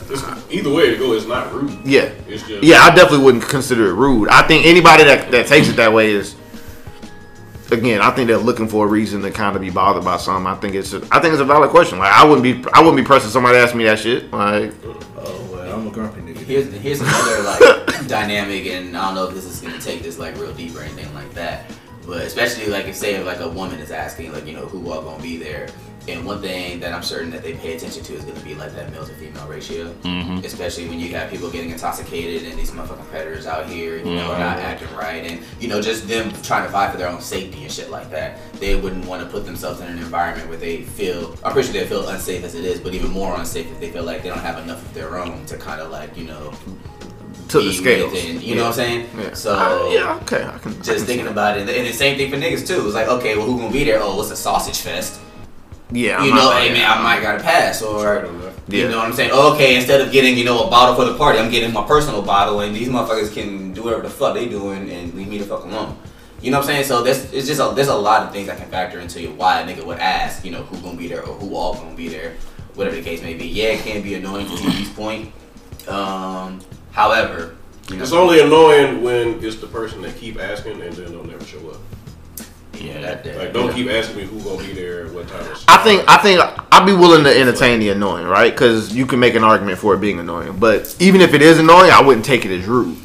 either 0.52 0.72
way 0.72 0.90
to 0.90 0.96
go, 0.96 1.14
it's 1.14 1.26
not 1.26 1.52
rude. 1.52 1.84
yeah, 1.84 2.12
It's 2.28 2.46
just 2.46 2.62
yeah, 2.62 2.82
I 2.82 2.94
definitely 2.94 3.24
wouldn't 3.24 3.44
consider 3.48 3.88
it 3.90 3.94
rude. 3.94 4.28
I 4.28 4.42
think 4.46 4.66
anybody 4.66 5.02
that, 5.02 5.32
that 5.32 5.48
takes 5.48 5.68
it 5.68 5.76
that 5.76 5.92
way 5.92 6.12
is, 6.12 6.36
again, 7.72 8.00
I 8.00 8.10
think 8.10 8.28
they're 8.28 8.36
looking 8.38 8.68
for 8.68 8.86
a 8.86 8.88
reason 8.88 9.22
to 9.22 9.30
kind 9.30 9.56
of 9.56 9.62
be 9.62 9.70
bothered 9.70 10.04
by 10.04 10.16
something. 10.16 10.46
I 10.46 10.54
think 10.56 10.74
it's, 10.76 10.92
a, 10.92 10.98
I 11.10 11.20
think 11.20 11.32
it's 11.32 11.40
a 11.40 11.44
valid 11.44 11.70
question. 11.70 11.98
Like 11.98 12.12
I 12.12 12.24
wouldn't 12.24 12.42
be, 12.42 12.70
I 12.72 12.80
wouldn't 12.80 12.96
be 12.96 13.04
pressing 13.04 13.30
somebody 13.30 13.56
to 13.58 13.62
ask 13.62 13.74
me 13.74 13.84
that 13.84 13.98
shit. 13.98 14.30
Like 14.32 14.72
grumpy. 15.92 16.32
Here's 16.44 16.72
here's 16.72 17.00
another 17.00 17.42
like 17.42 18.06
dynamic, 18.08 18.66
and 18.66 18.96
I 18.96 19.06
don't 19.06 19.14
know 19.14 19.28
if 19.28 19.34
this 19.34 19.44
is 19.44 19.60
gonna 19.60 19.80
take 19.80 20.02
this 20.02 20.18
like 20.18 20.36
real 20.36 20.52
deep 20.54 20.74
or 20.74 20.80
anything 20.80 21.12
like 21.14 21.32
that. 21.34 21.70
But 22.06 22.22
especially 22.22 22.66
like 22.66 22.86
if 22.86 22.96
say 22.96 23.14
if 23.14 23.26
like 23.26 23.40
a 23.40 23.48
woman 23.48 23.78
is 23.78 23.90
asking 23.90 24.32
like 24.32 24.46
you 24.46 24.54
know 24.54 24.66
who 24.66 24.90
all 24.90 25.02
gonna 25.02 25.22
be 25.22 25.36
there, 25.36 25.68
and 26.08 26.24
one 26.24 26.40
thing 26.40 26.80
that 26.80 26.92
I'm 26.94 27.02
certain 27.02 27.30
that 27.30 27.42
they 27.42 27.52
pay 27.54 27.76
attention 27.76 28.02
to 28.04 28.14
is 28.14 28.24
gonna 28.24 28.40
be 28.40 28.54
like 28.54 28.74
that 28.74 28.90
male 28.90 29.04
to 29.06 29.12
female 29.14 29.46
ratio. 29.46 29.92
Mhm. 30.04 30.44
Especially 30.44 30.88
when 30.88 30.98
you 30.98 31.08
have 31.14 31.30
people 31.30 31.50
getting 31.50 31.70
intoxicated 31.70 32.48
and 32.48 32.58
these 32.58 32.70
motherfucking 32.70 33.08
predators 33.10 33.46
out 33.46 33.66
here, 33.68 33.98
you 33.98 34.04
know, 34.14 34.28
not 34.38 34.58
acting 34.58 34.88
right, 34.96 35.24
and 35.30 35.40
you 35.60 35.68
know 35.68 35.80
just 35.80 36.08
them 36.08 36.32
trying 36.42 36.64
to 36.64 36.72
fight 36.72 36.90
for 36.90 36.96
their 36.98 37.08
own 37.08 37.20
safety 37.20 37.62
and 37.62 37.70
shit 37.72 37.90
like 37.90 38.10
that. 38.10 38.38
They 38.60 38.74
wouldn't 38.76 39.04
want 39.06 39.22
to 39.22 39.28
put 39.28 39.44
themselves 39.44 39.80
in 39.80 39.86
an 39.88 39.98
environment 39.98 40.48
where 40.48 40.58
they 40.58 40.78
feel. 40.82 41.36
I'm 41.44 41.52
pretty 41.52 41.70
sure 41.72 41.80
they 41.82 41.86
feel 41.88 42.08
unsafe 42.08 42.44
as 42.44 42.54
it 42.54 42.64
is, 42.64 42.80
but 42.80 42.94
even 42.94 43.10
more 43.10 43.36
unsafe 43.38 43.66
if 43.70 43.78
they 43.80 43.90
feel 43.90 44.04
like 44.04 44.22
they 44.22 44.28
don't 44.30 44.38
have 44.38 44.58
enough 44.58 44.82
of 44.84 44.94
their 44.94 45.18
own 45.18 45.44
to 45.46 45.56
kind 45.56 45.80
of 45.80 45.90
like 45.90 46.16
you 46.16 46.24
know 46.24 46.52
to 47.48 47.60
the 47.60 47.72
scales. 47.72 48.12
within, 48.12 48.40
you 48.40 48.54
know 48.54 48.62
what 48.62 48.68
I'm 48.68 48.74
saying? 48.74 49.06
Yeah. 49.18 49.34
So 49.34 49.54
Uh, 49.54 49.90
yeah, 49.92 50.18
okay, 50.22 50.44
I 50.44 50.58
can. 50.58 50.72
I 50.72 50.74
just 50.82 50.88
can 50.98 51.06
thinking 51.06 51.26
about 51.26 51.58
it, 51.58 51.68
and 51.68 51.86
the 51.86 51.92
same 51.92 52.16
thing 52.16 52.30
for 52.30 52.36
niggas 52.36 52.66
too. 52.66 52.84
It's 52.86 52.94
like, 52.94 53.08
okay, 53.08 53.36
well, 53.36 53.44
who 53.46 53.58
gonna 53.58 53.70
be 53.72 53.84
there? 53.84 54.00
Oh, 54.00 54.20
it's 54.20 54.30
a 54.30 54.36
sausage 54.36 54.78
fest. 54.78 55.20
That. 55.90 55.96
Yeah, 55.98 56.18
I'm 56.18 56.24
you 56.26 56.34
know, 56.34 56.50
hey 56.52 56.72
man, 56.72 56.90
I 56.90 57.02
might 57.02 57.20
gotta 57.22 57.42
pass, 57.42 57.82
or 57.82 58.26
Yeah. 58.68 58.78
you 58.84 58.88
know 58.88 58.98
what 58.98 59.06
I'm 59.06 59.12
saying? 59.12 59.30
Okay, 59.32 59.76
instead 59.76 60.00
of 60.00 60.12
getting 60.12 60.36
you 60.36 60.44
know 60.44 60.64
a 60.66 60.70
bottle 60.70 60.94
for 60.94 61.04
the 61.10 61.16
party, 61.18 61.38
I'm 61.38 61.50
getting 61.50 61.72
my 61.72 61.84
personal 61.84 62.22
bottle, 62.22 62.60
and 62.60 62.74
these 62.74 62.88
motherfuckers 62.88 63.32
can 63.32 63.72
do 63.72 63.82
whatever 63.82 64.02
the 64.02 64.10
fuck 64.10 64.34
they 64.34 64.46
doing 64.48 64.90
and 64.90 65.12
leave 65.14 65.28
me 65.28 65.38
the 65.38 65.44
fuck 65.44 65.64
alone. 65.64 65.96
You 66.42 66.50
know 66.50 66.58
what 66.58 66.68
I'm 66.68 66.72
saying? 66.74 66.84
So 66.84 67.02
there's 67.02 67.32
it's 67.32 67.46
just 67.46 67.60
a, 67.60 67.74
there's 67.74 67.88
a 67.88 67.94
lot 67.94 68.22
of 68.22 68.32
things 68.32 68.46
that 68.46 68.56
can 68.58 68.68
factor 68.70 68.98
into 68.98 69.30
why 69.32 69.60
a 69.60 69.66
nigga 69.66 69.84
would 69.84 69.98
ask, 69.98 70.44
you 70.44 70.50
know, 70.52 70.62
who 70.62 70.80
gonna 70.80 70.96
be 70.96 71.06
there 71.08 71.22
or 71.26 71.34
who 71.34 71.54
all 71.54 71.74
gonna 71.74 71.94
be 71.94 72.08
there, 72.08 72.36
whatever 72.74 72.96
the 72.96 73.02
case 73.02 73.20
may 73.22 73.34
be. 73.34 73.46
Yeah, 73.46 73.70
it 73.74 73.80
can 73.80 74.00
be 74.02 74.14
annoying 74.14 74.46
to 74.46 74.52
TV's 74.52 74.88
point. 74.90 75.32
Um, 75.88 76.60
however, 76.92 77.56
you 77.90 77.96
know, 77.96 78.02
It's 78.02 78.12
only 78.12 78.40
annoying 78.40 79.02
when 79.02 79.42
it's 79.44 79.56
the 79.56 79.66
person 79.66 80.00
that 80.02 80.16
keep 80.16 80.38
asking 80.40 80.80
and 80.80 80.92
then 80.92 81.10
they'll 81.12 81.24
never 81.24 81.44
show 81.44 81.58
up. 81.70 81.76
Yeah, 82.80 83.00
that, 83.00 83.24
that, 83.24 83.36
Like, 83.36 83.52
don't 83.52 83.72
keep 83.74 83.88
asking 83.88 84.16
me 84.16 84.24
who 84.24 84.40
gonna 84.42 84.66
be 84.66 84.72
there, 84.72 85.04
and 85.04 85.14
what 85.14 85.28
time. 85.28 85.44
I 85.68 85.76
think 85.78 86.04
I 86.08 86.16
think 86.16 86.40
I'd 86.72 86.86
be 86.86 86.92
willing 86.92 87.24
to 87.24 87.38
entertain 87.38 87.80
the 87.80 87.90
annoying, 87.90 88.26
right? 88.26 88.52
Because 88.52 88.94
you 88.94 89.06
can 89.06 89.20
make 89.20 89.34
an 89.34 89.44
argument 89.44 89.78
for 89.78 89.94
it 89.94 90.00
being 90.00 90.18
annoying. 90.18 90.58
But 90.58 90.96
even 90.98 91.20
if 91.20 91.34
it 91.34 91.42
is 91.42 91.58
annoying, 91.58 91.90
I 91.90 92.00
wouldn't 92.00 92.24
take 92.24 92.46
it 92.46 92.58
as 92.58 92.66
rude. 92.66 92.96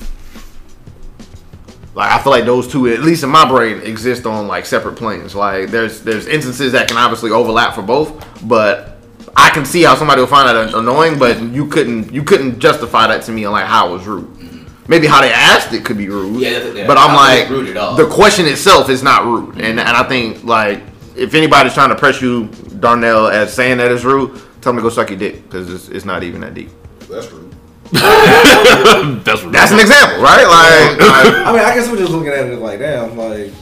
Like 1.93 2.11
I 2.11 2.21
feel 2.21 2.31
like 2.31 2.45
those 2.45 2.67
two, 2.67 2.87
at 2.87 3.01
least 3.01 3.23
in 3.23 3.29
my 3.29 3.47
brain, 3.47 3.81
exist 3.81 4.25
on 4.25 4.47
like 4.47 4.65
separate 4.65 4.95
planes. 4.95 5.35
Like 5.35 5.69
there's 5.69 6.01
there's 6.01 6.27
instances 6.27 6.71
that 6.73 6.87
can 6.87 6.97
obviously 6.97 7.31
overlap 7.31 7.73
for 7.73 7.81
both, 7.81 8.25
but 8.47 8.97
I 9.35 9.49
can 9.49 9.65
see 9.65 9.83
how 9.83 9.95
somebody 9.95 10.21
will 10.21 10.27
find 10.27 10.47
that 10.47 10.73
annoying. 10.73 11.17
But 11.19 11.41
you 11.41 11.67
couldn't 11.67 12.13
you 12.13 12.23
couldn't 12.23 12.59
justify 12.59 13.07
that 13.07 13.23
to 13.23 13.31
me 13.31 13.45
on 13.45 13.53
like 13.53 13.65
how 13.65 13.89
it 13.89 13.91
was 13.93 14.05
rude. 14.07 14.44
Maybe 14.87 15.07
how 15.07 15.21
they 15.21 15.31
asked 15.33 15.73
it 15.73 15.83
could 15.83 15.97
be 15.97 16.09
rude. 16.09 16.39
Yeah, 16.41 16.51
that's- 16.59 16.75
yeah, 16.75 16.87
but 16.87 16.97
I 16.97 17.05
I'm 17.07 17.15
like 17.15 17.49
rude 17.49 17.69
at 17.69 17.77
all. 17.77 17.95
the 17.95 18.05
question 18.07 18.45
itself 18.45 18.89
is 18.89 19.01
not 19.01 19.25
rude, 19.25 19.55
and 19.55 19.79
and 19.79 19.81
I 19.81 20.03
think 20.03 20.43
like 20.43 20.81
if 21.15 21.33
anybody's 21.33 21.73
trying 21.73 21.89
to 21.89 21.95
press 21.95 22.21
you, 22.21 22.49
Darnell, 22.79 23.27
as 23.27 23.53
saying 23.53 23.77
that 23.77 23.91
is 23.91 24.03
rude, 24.05 24.31
tell 24.61 24.73
them 24.73 24.77
to 24.77 24.81
go 24.81 24.89
suck 24.89 25.09
your 25.09 25.17
dick 25.19 25.43
because 25.43 25.73
it's, 25.73 25.89
it's 25.89 26.05
not 26.05 26.23
even 26.23 26.41
that 26.41 26.53
deep. 26.53 26.69
That's 27.09 27.31
rude. 27.31 27.51
That's 27.91 29.43
what 29.43 29.51
That's 29.53 29.71
an 29.71 29.79
example, 29.79 30.21
right? 30.21 30.43
Like, 30.45 30.99
like, 30.99 31.33
I 31.47 31.51
mean, 31.51 31.61
I 31.61 31.73
guess 31.75 31.89
we're 31.89 31.97
just 31.97 32.11
looking 32.11 32.29
at 32.29 32.45
it 32.47 32.59
like, 32.59 32.79
damn, 32.79 33.15
like. 33.17 33.53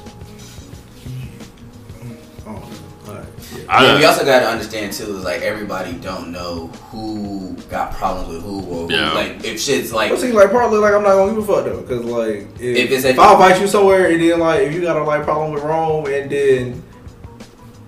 I, 3.70 3.86
Yeah, 3.86 3.98
we 3.98 4.06
also 4.06 4.26
got 4.26 4.40
to 4.42 4.48
understand 4.48 4.94
too 4.94 5.18
is 5.18 5.24
like 5.24 5.42
everybody 5.42 5.94
don't 5.94 6.32
know 6.32 6.68
who 6.92 7.56
got 7.70 7.94
problems 7.94 8.30
with 8.30 8.44
who 8.44 8.60
or 8.60 8.88
who. 8.88 8.94
Yeah. 8.94 9.12
Like 9.14 9.44
if 9.46 9.60
shit's 9.60 9.92
like 9.94 10.10
But 10.12 10.20
see, 10.20 10.32
like, 10.32 10.52
partly, 10.52 10.78
like, 10.80 10.94
I'm 10.94 11.04
not 11.04 11.14
gonna 11.16 11.34
give 11.34 11.48
a 11.50 11.54
fuck 11.54 11.66
though, 11.66 11.82
cause 11.84 12.06
like, 12.06 12.48
if, 12.60 12.78
If 12.78 12.92
it's 12.92 13.06
if 13.06 13.18
a- 13.18 13.22
I 13.22 13.34
invite 13.34 13.62
you 13.62 13.68
somewhere 13.68 14.10
and 14.12 14.22
then 14.22 14.40
like, 14.40 14.62
if 14.62 14.74
you 14.74 14.82
got 14.82 14.98
a 14.98 15.04
like 15.04 15.24
problem 15.24 15.52
with 15.54 15.64
Rome 15.64 16.06
and 16.08 16.30
then 16.30 16.84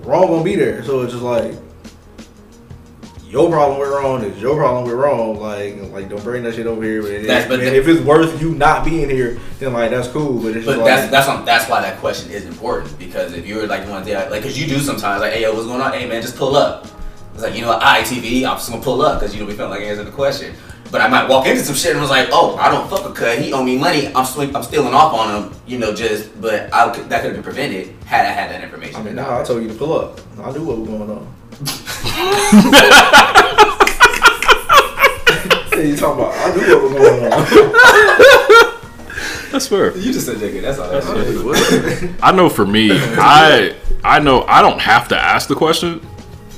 Rome 0.02 0.28
gonna 0.28 0.44
be 0.44 0.56
there, 0.56 0.84
so 0.84 1.02
it's 1.02 1.12
just 1.14 1.24
like 1.24 1.54
your 3.36 3.50
problem 3.50 3.80
with 3.80 3.90
Rome 3.90 4.24
is 4.24 4.42
your 4.42 4.56
problem 4.56 4.86
with 4.86 4.94
Rome. 4.94 5.38
Like, 5.38 5.76
like 5.92 6.08
don't 6.10 6.24
bring 6.24 6.44
that 6.44 6.56
shit 6.56 6.68
over 6.68 6.82
here. 6.82 7.02
That's- 7.04 7.48
but 7.50 7.60
that- 7.60 7.76
if 7.76 7.86
it's 7.88 8.00
worth 8.02 8.42
you 8.42 8.56
not 8.56 8.86
being 8.86 9.10
here, 9.10 9.38
then 9.60 9.74
like 9.74 9.92
that's 9.92 10.08
cool. 10.08 10.40
But 10.42 10.56
it's 10.56 10.66
But 10.66 10.76
just 10.76 10.86
that's 10.86 11.02
like, 11.02 11.12
that's 11.12 11.28
on, 11.28 11.46
that's 11.46 11.70
why 11.70 11.82
that 11.82 12.00
question 12.00 12.32
is 12.32 12.46
important 12.46 12.98
because 12.98 13.34
if 13.34 13.46
you're 13.46 13.68
like 13.68 13.88
one 13.90 14.06
day 14.06 14.16
like 14.16 14.42
because 14.42 14.58
you 14.60 14.68
do 14.68 14.80
sometimes 14.80 15.20
like 15.22 15.34
hey 15.34 15.42
yo 15.42 15.54
what's 15.54 15.66
going 15.68 15.82
on 15.82 15.92
hey 15.92 16.08
man 16.08 16.22
just 16.22 16.38
pull 16.38 16.56
up 16.56 16.88
it's 17.34 17.44
like 17.44 17.56
you 17.56 17.62
know 17.62 17.68
what 17.68 17.82
ITV 17.82 18.46
I'm 18.46 18.56
just 18.56 18.70
gonna 18.70 18.82
pull 18.82 19.02
up 19.02 19.20
because 19.20 19.36
you 19.36 19.42
know 19.42 19.48
we 19.48 19.54
felt 19.54 19.70
like 19.70 19.82
answering 19.82 20.06
the 20.06 20.14
question 20.14 20.56
But 20.92 21.02
I 21.02 21.10
might 21.10 21.28
walk 21.28 21.46
into 21.48 21.62
some 21.64 21.76
shit 21.76 21.92
and 21.92 22.00
was 22.00 22.12
like, 22.12 22.30
oh, 22.32 22.56
I 22.56 22.70
don't 22.70 22.88
fuck 22.90 23.04
with 23.04 23.16
cut. 23.16 23.40
He 23.40 23.52
owe 23.52 23.64
me 23.64 23.76
money. 23.76 24.08
I'm 24.16 24.26
I'm 24.56 24.64
stealing 24.64 24.94
off 24.94 25.14
on 25.14 25.28
him. 25.36 25.52
You 25.68 25.78
know, 25.80 25.94
just 25.94 26.40
but 26.40 26.72
I 26.72 26.88
that 26.88 27.22
could 27.22 27.34
have 27.34 27.34
been 27.34 27.44
prevented 27.44 27.94
had 28.06 28.26
I 28.26 28.30
had 28.30 28.48
that 28.52 28.64
information. 28.64 28.96
I 28.96 29.04
mean, 29.04 29.16
nah, 29.16 29.42
I 29.42 29.44
told 29.44 29.62
you 29.64 29.68
to 29.68 29.74
pull 29.74 29.94
up. 30.00 30.22
I 30.42 30.52
knew 30.52 30.64
what 30.64 30.78
was 30.78 30.88
going 30.88 31.10
on. 31.10 31.28
Hey, 35.72 35.90
you 35.90 35.96
talking 35.96 36.20
about? 36.24 36.34
I 36.36 36.54
knew 36.56 36.62
what 36.68 36.84
was 36.84 36.94
going 36.94 37.34
on. 37.34 37.46
That's 39.52 39.68
fair. 39.68 39.96
You 39.98 40.12
just 40.12 40.26
said 40.26 40.38
JK. 40.38 40.62
That's 40.62 40.80
all. 40.80 40.90
That's 40.90 41.08
I 42.22 42.32
know 42.34 42.50
for 42.50 42.66
me, 42.66 42.90
I 42.92 43.76
I 44.04 44.20
know 44.20 44.44
I 44.44 44.62
don't 44.62 44.80
have 44.80 45.08
to 45.10 45.18
ask 45.18 45.48
the 45.48 45.56
question 45.56 46.06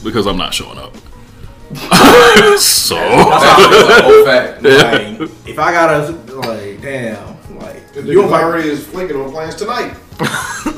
because 0.03 0.25
I'm 0.25 0.37
not 0.37 0.53
showing 0.53 0.79
up. 0.79 0.95
so 2.59 2.95
like 2.95 4.03
whole 4.03 4.25
fact. 4.25 4.61
If 4.65 5.59
I 5.59 5.71
gotta, 5.71 6.11
like, 6.37 6.81
damn, 6.81 7.37
like, 7.59 7.83
You 7.95 8.03
you 8.03 8.23
invite, 8.23 8.43
already 8.43 8.69
is 8.69 8.87
flicking 8.87 9.17
on 9.17 9.31
plans 9.31 9.55
tonight. 9.55 9.95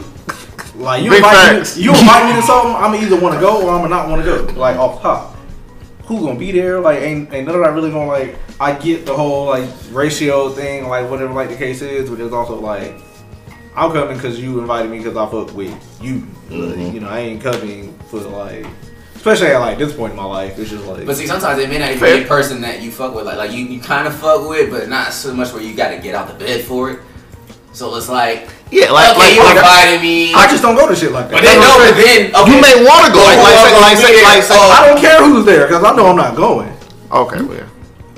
like, 0.80 1.04
you 1.04 1.10
Big 1.10 1.18
invite, 1.18 1.36
facts. 1.36 1.78
me, 1.78 1.84
you 1.84 1.90
invite 1.92 2.30
me 2.30 2.42
to 2.42 2.46
something, 2.46 2.76
I'm 2.76 2.96
either 2.96 3.20
want 3.20 3.36
to 3.36 3.42
go 3.42 3.68
or 3.68 3.72
I'm 3.72 3.82
gonna 3.82 3.90
not 3.90 4.10
want 4.10 4.24
to 4.24 4.26
go. 4.26 4.60
Like 4.60 4.78
off 4.78 5.02
top, 5.02 5.36
who 6.06 6.20
gonna 6.22 6.40
be 6.40 6.52
there? 6.52 6.80
Like, 6.80 7.00
ain't 7.02 7.32
ain't 7.34 7.48
none 7.48 7.56
of 7.56 7.64
that 7.64 7.74
really 7.74 7.92
gonna 7.92 8.08
like. 8.08 8.38
I 8.60 8.74
get 8.74 9.06
the 9.06 9.16
whole 9.16 9.46
like 9.48 9.70
ratio 9.92 10.50
thing, 10.50 10.88
like 10.88 11.10
whatever 11.10 11.34
like 11.34 11.50
the 11.50 11.56
case 11.58 11.82
is, 11.82 12.10
but 12.10 12.20
it's 12.20 12.34
also 12.34 12.60
like. 12.60 12.96
I'm 13.76 13.92
coming 13.92 14.16
because 14.16 14.40
you 14.40 14.60
invited 14.60 14.92
me 14.92 14.98
because 14.98 15.16
I 15.16 15.30
fuck 15.30 15.56
with 15.56 16.02
you. 16.02 16.28
Like, 16.50 16.76
mm-hmm. 16.76 16.94
you 16.94 17.00
know, 17.00 17.08
I 17.08 17.20
ain't 17.20 17.42
coming 17.42 17.98
for 18.10 18.20
like, 18.20 18.66
especially 19.16 19.48
at 19.48 19.60
like 19.60 19.78
this 19.78 19.96
point 19.96 20.12
in 20.12 20.18
my 20.18 20.26
life. 20.26 20.58
It's 20.58 20.70
just 20.72 20.86
like, 20.86 21.06
But 21.06 21.16
see, 21.16 21.28
sometimes 21.28 21.60
it 21.60 21.70
may 21.70 21.78
not 21.78 21.92
even 21.92 22.20
be 22.20 22.26
a 22.26 22.28
person 22.28 22.60
that 22.62 22.82
you 22.82 22.92
fuck 22.92 23.14
with. 23.14 23.26
Like, 23.26 23.38
like 23.38 23.52
you, 23.52 23.66
you 23.66 23.80
kind 23.80 24.08
of 24.08 24.16
fuck 24.16 24.50
with, 24.50 24.72
but 24.72 24.90
not 24.90 25.14
so 25.14 25.34
much 25.34 25.54
where 25.54 25.62
you 25.62 25.76
got 25.76 25.92
to 25.92 26.00
get 26.00 26.16
out 26.16 26.28
the 26.28 26.34
bed 26.34 26.66
for 26.66 26.92
it. 26.92 27.00
So 27.72 27.96
it's 27.96 28.10
like, 28.10 28.50
Yeah, 28.72 28.92
like 28.92 29.12
okay, 29.12 29.20
like, 29.20 29.34
you 29.36 29.44
like 29.44 29.58
invited 29.58 30.02
me. 30.02 30.34
I 30.34 30.48
just 30.50 30.62
don't 30.64 30.76
go 30.76 30.88
to 30.90 30.96
shit 30.96 31.12
like 31.12 31.30
that. 31.30 31.38
but 31.38 31.44
then 31.44 31.60
no, 31.62 31.78
but 31.78 31.94
then 31.96 32.36
okay. 32.36 32.52
you 32.52 32.58
may 32.62 32.76
want 32.84 33.06
to 33.08 33.12
go. 33.14 33.22
Like, 33.22 33.38
like, 33.40 33.98
say, 33.98 34.22
like, 34.24 34.44
say, 34.44 34.58
like, 34.58 34.60
Oh, 34.60 34.72
I 34.74 34.88
don't 34.88 35.00
care 35.00 35.24
who's 35.24 35.46
there 35.46 35.68
because 35.68 35.84
I 35.84 35.96
know 35.96 36.08
I'm 36.08 36.18
not 36.18 36.36
going. 36.36 36.72
Okay, 37.12 37.42
well, 37.42 37.56
yeah. 37.58 37.68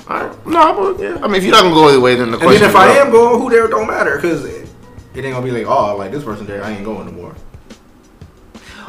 All 0.07 0.25
right. 0.27 0.47
No, 0.47 0.93
but, 0.93 1.03
yeah. 1.03 1.19
I 1.21 1.27
mean, 1.27 1.35
if 1.35 1.43
you're 1.43 1.51
not 1.53 1.63
gonna 1.63 1.75
go 1.75 1.89
either 1.89 1.99
way, 1.99 2.15
then 2.15 2.31
the 2.31 2.37
And 2.37 2.41
question. 2.43 2.61
then 2.61 2.69
if 2.69 2.75
I 2.75 2.87
am 2.97 3.11
going, 3.11 3.41
who 3.41 3.49
there 3.49 3.67
don't 3.67 3.87
matter 3.87 4.15
because 4.15 4.43
it, 4.45 4.69
it 5.13 5.25
ain't 5.25 5.33
gonna 5.33 5.45
be 5.45 5.51
like, 5.51 5.67
oh, 5.67 5.95
like 5.97 6.11
this 6.11 6.23
person 6.23 6.45
there, 6.47 6.63
I 6.63 6.71
ain't 6.71 6.83
going 6.85 7.05
no 7.05 7.11
more. 7.11 7.35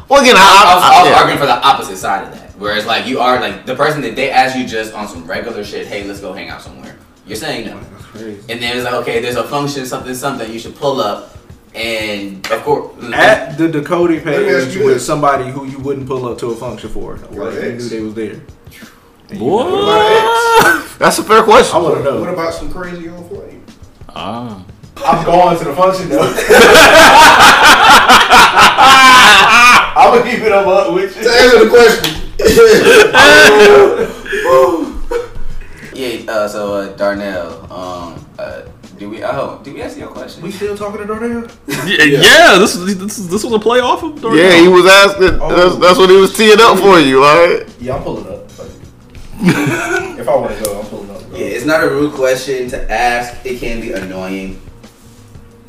well, 0.09 0.21
again, 0.21 0.35
I, 0.37 0.39
I 0.39 0.75
was, 0.75 0.83
I 0.83 1.01
was 1.01 1.09
yeah. 1.11 1.17
arguing 1.19 1.39
for 1.39 1.45
the 1.45 1.59
opposite 1.65 1.97
side 1.97 2.23
of 2.27 2.33
that. 2.33 2.51
Whereas, 2.57 2.85
like, 2.85 3.05
you 3.07 3.19
are 3.19 3.39
like 3.39 3.65
the 3.65 3.75
person 3.75 4.01
that 4.01 4.15
they 4.15 4.31
ask 4.31 4.55
you 4.57 4.65
just 4.65 4.93
on 4.93 5.07
some 5.07 5.25
regular 5.25 5.63
shit. 5.63 5.87
Hey, 5.87 6.03
let's 6.03 6.19
go 6.19 6.33
hang 6.33 6.49
out 6.49 6.61
somewhere. 6.61 6.97
You're 7.25 7.37
saying 7.37 7.67
no, 7.67 7.79
That's 7.79 7.92
crazy. 8.13 8.39
and 8.49 8.61
then 8.61 8.75
it's 8.77 8.85
like, 8.85 8.93
okay, 9.01 9.19
there's 9.21 9.35
a 9.35 9.43
function, 9.43 9.85
something, 9.85 10.13
something. 10.15 10.51
You 10.51 10.59
should 10.59 10.75
pull 10.75 11.01
up, 11.01 11.35
and 11.75 12.45
of 12.51 12.61
course, 12.63 12.91
At 13.13 13.57
the 13.57 13.67
Dakota 13.67 14.19
page 14.21 14.75
you 14.75 14.85
with 14.85 15.01
somebody 15.01 15.49
who 15.51 15.65
you 15.65 15.79
wouldn't 15.79 16.07
pull 16.07 16.25
up 16.27 16.37
to 16.39 16.51
a 16.51 16.55
function 16.55 16.89
for, 16.89 17.17
Your 17.31 17.51
like 17.51 17.61
you 17.63 17.71
knew 17.73 17.89
they 17.89 18.01
was 18.01 18.13
there. 18.13 18.41
boy. 19.37 19.63
That's 20.99 21.17
a 21.19 21.23
fair 21.23 21.43
question. 21.43 21.75
I 21.75 21.79
want 21.79 21.95
to 21.97 22.03
know. 22.03 22.19
What 22.21 22.29
about 22.33 22.53
some 22.53 22.71
crazy 22.71 23.09
old 23.09 23.27
flame? 23.29 23.63
Ah. 24.09 24.63
I'm 25.05 25.25
going 25.25 25.57
to 25.57 25.63
the 25.65 25.73
function 25.75 26.07
though. 26.09 26.21
I'm 29.95 30.19
gonna 30.19 30.31
keep 30.31 30.41
it 30.41 30.51
up 30.51 30.93
with 30.93 31.15
you. 31.17 31.23
To 31.23 31.29
answer 31.29 31.59
the 31.65 31.69
question. 31.69 32.13
yeah. 35.95 36.31
Uh, 36.31 36.47
so 36.47 36.73
uh, 36.75 36.95
Darnell, 36.95 37.71
um, 37.71 38.25
uh, 38.39 38.63
do 38.97 39.09
we? 39.09 39.23
Oh, 39.23 39.59
did 39.63 39.73
we 39.73 39.81
ask 39.81 39.97
your 39.97 40.09
question? 40.09 40.43
We 40.43 40.51
still 40.51 40.77
talking 40.77 41.01
to 41.01 41.05
Darnell? 41.07 41.47
Yeah, 41.85 42.03
yeah, 42.05 42.57
this 42.59 42.75
is 42.75 42.97
this 42.97 43.17
is 43.19 43.29
this 43.29 43.43
was 43.43 43.53
a 43.53 43.59
play 43.59 43.79
off 43.79 44.03
of 44.03 44.21
Darnell. 44.21 44.39
Yeah, 44.39 44.61
he 44.61 44.67
was 44.67 44.85
asking. 44.85 45.39
Oh. 45.41 45.49
That's, 45.55 45.75
that's 45.77 45.97
what 45.99 46.09
he 46.09 46.15
was 46.15 46.35
teeing 46.35 46.59
up 46.61 46.77
for 46.79 46.99
you, 46.99 47.21
right? 47.21 47.65
Yeah, 47.79 47.95
I'm 47.97 48.03
pulling 48.03 48.27
up. 48.27 48.39
If 49.43 50.29
I 50.29 50.35
want 50.37 50.57
to 50.57 50.63
go, 50.63 50.79
I'm 50.79 50.85
pulling 50.87 51.09
up. 51.09 51.21
Yeah, 51.31 51.39
it's 51.47 51.65
not 51.65 51.83
a 51.83 51.89
rude 51.89 52.13
question 52.13 52.69
to 52.69 52.91
ask. 52.91 53.45
It 53.45 53.59
can 53.59 53.81
be 53.81 53.91
annoying. 53.91 54.61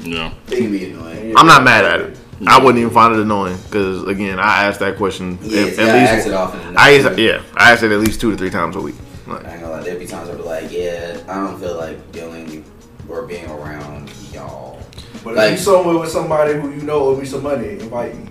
No, 0.05 0.33
It 0.49 0.59
can 0.59 0.71
be 0.71 0.91
annoying. 0.93 1.35
I'm 1.37 1.47
not 1.47 1.65
mad 1.65 1.85
at 1.85 2.01
it. 2.01 2.19
I 2.47 2.59
wouldn't 2.59 2.79
even 2.79 2.93
find 2.93 3.15
it 3.15 3.21
annoying 3.21 3.57
because 3.65 4.07
again, 4.07 4.39
I 4.39 4.65
asked 4.67 4.81
that 4.81 4.97
question 4.97 5.39
Yeah, 5.43 5.63
at, 5.63 5.75
see, 5.75 5.83
at 5.83 5.89
I 5.89 6.01
least. 6.01 6.13
ask 6.13 6.27
it 6.27 6.33
often. 6.35 6.77
I 6.77 6.99
asked, 6.99 7.19
yeah, 7.19 7.43
I 7.57 7.73
asked 7.73 7.83
it 7.83 7.91
at 7.91 7.99
least 8.01 8.21
two 8.21 8.31
to 8.31 8.37
three 8.37 8.51
times 8.51 8.77
a 8.77 8.81
week. 8.81 8.97
Like, 9.35 9.47
I 9.47 9.53
ain't 9.53 9.61
gonna 9.63 9.73
lie, 9.75 9.83
there'd 9.83 9.99
be 9.99 10.07
times 10.07 10.29
I'd 10.31 10.37
be 10.37 10.43
like, 10.43 10.71
yeah, 10.73 11.19
I 11.29 11.35
don't 11.47 11.59
feel 11.61 11.77
like 11.77 12.13
dealing 12.13 12.65
or 13.09 13.23
being 13.23 13.49
around 13.51 14.11
y'all. 14.33 14.79
But 15.23 15.35
Like- 15.37 15.53
if 15.53 15.59
you 15.59 15.65
somewhere 15.65 15.99
with 15.99 16.11
somebody 16.11 16.55
who 16.55 16.71
you 16.71 16.83
know 16.83 17.09
owe 17.09 17.17
me 17.17 17.25
some 17.27 17.43
money, 17.43 17.71
invite 17.71 18.15
me. 18.17 18.27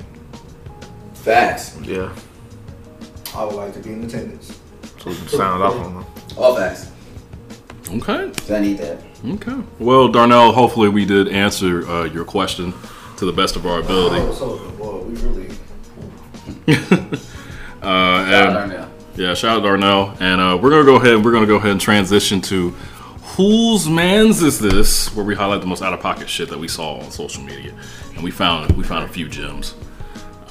Facts. 1.14 1.78
yeah, 1.84 2.10
I 3.36 3.46
would 3.46 3.56
like 3.56 3.74
to 3.74 3.80
be 3.80 3.94
in 3.94 4.04
attendance. 4.04 4.60
so 5.00 5.10
we 5.10 5.16
can 5.16 5.28
sound 5.30 5.64
off 5.64 5.76
on 5.76 5.94
them. 5.96 6.06
All 6.38 6.56
facts. 6.56 6.88
Okay. 7.90 8.32
'Cause 8.38 8.52
I 8.52 8.60
need 8.60 8.78
that. 8.80 8.98
Okay. 9.26 9.56
Well, 9.80 10.08
Darnell, 10.10 10.52
hopefully 10.52 10.90
we 10.90 11.06
did 11.06 11.28
answer 11.30 11.88
uh, 11.90 12.04
your 12.06 12.26
question 12.26 12.74
to 13.18 13.26
the 13.26 13.32
best 13.32 13.56
of 13.56 13.66
our 13.66 13.80
ability. 13.80 14.18
Oh, 14.22 14.34
so 14.34 14.58
boy, 14.78 14.98
we 15.00 15.16
really. 15.16 15.50
Uh, 17.82 18.24
and 18.30 18.54
Darnell. 18.54 18.83
Yeah, 19.16 19.34
shout 19.34 19.58
out 19.58 19.62
to 19.62 19.68
Darnell, 19.68 20.16
and 20.20 20.42
uh, 20.42 20.58
we're 20.62 20.70
gonna 20.70 20.86
go 20.86 20.96
ahead. 20.96 21.16
And 21.16 21.26
we're 21.26 21.32
gonna 21.32 21.46
go 21.46 21.58
ahead 21.58 21.72
and 21.72 21.82
transition 21.82 22.42
to 22.42 22.70
whose 23.36 23.88
man's 23.88 24.42
is 24.42 24.60
this, 24.60 25.14
where 25.16 25.26
we 25.26 25.36
highlight 25.36 25.62
the 25.62 25.68
most 25.68 25.82
out 25.82 25.94
of 25.94 26.00
pocket 26.00 26.30
shit 26.30 26.50
that 26.50 26.60
we 26.60 26.68
saw 26.68 27.00
on 27.00 27.12
social 27.12 27.44
media, 27.44 27.76
and 28.16 28.24
we 28.24 28.32
found 28.32 28.72
we 28.78 28.84
found 28.84 29.06
a 29.06 29.08
few 29.08 29.28
gems. 29.28 29.76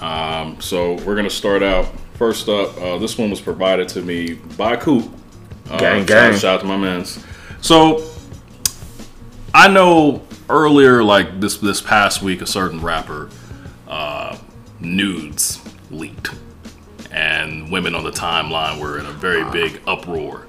Um, 0.01 0.61
so 0.61 0.95
we're 1.05 1.17
gonna 1.17 1.31
start 1.31 1.63
out. 1.63 1.87
First 2.15 2.49
up, 2.49 2.77
uh, 2.81 2.99
this 2.99 3.19
one 3.19 3.31
was 3.31 3.41
provided 3.41 3.89
to 3.91 4.03
me 4.03 4.35
by 4.35 4.77
Coop. 4.77 5.11
Uh, 5.71 5.79
Gang, 5.79 6.05
gang. 6.07 6.33
Shout 6.33 6.57
out 6.57 6.61
to 6.61 6.67
my 6.67 6.77
man's. 6.77 7.25
So 7.61 8.05
I 9.55 9.69
know 9.69 10.23
earlier, 10.49 11.03
like 11.03 11.41
this 11.41 11.57
this 11.59 11.81
past 11.81 12.23
week, 12.23 12.43
a 12.43 12.47
certain 12.47 12.81
rapper 12.81 13.31
uh, 13.89 14.39
nudes 14.81 15.61
leaked, 15.91 16.35
and 17.13 17.71
women 17.71 17.95
on 17.95 18.05
the 18.05 18.11
timeline 18.11 18.81
were 18.81 18.99
in 18.99 19.07
a 19.07 19.13
very 19.13 19.45
big 19.51 19.81
uproar 19.87 20.47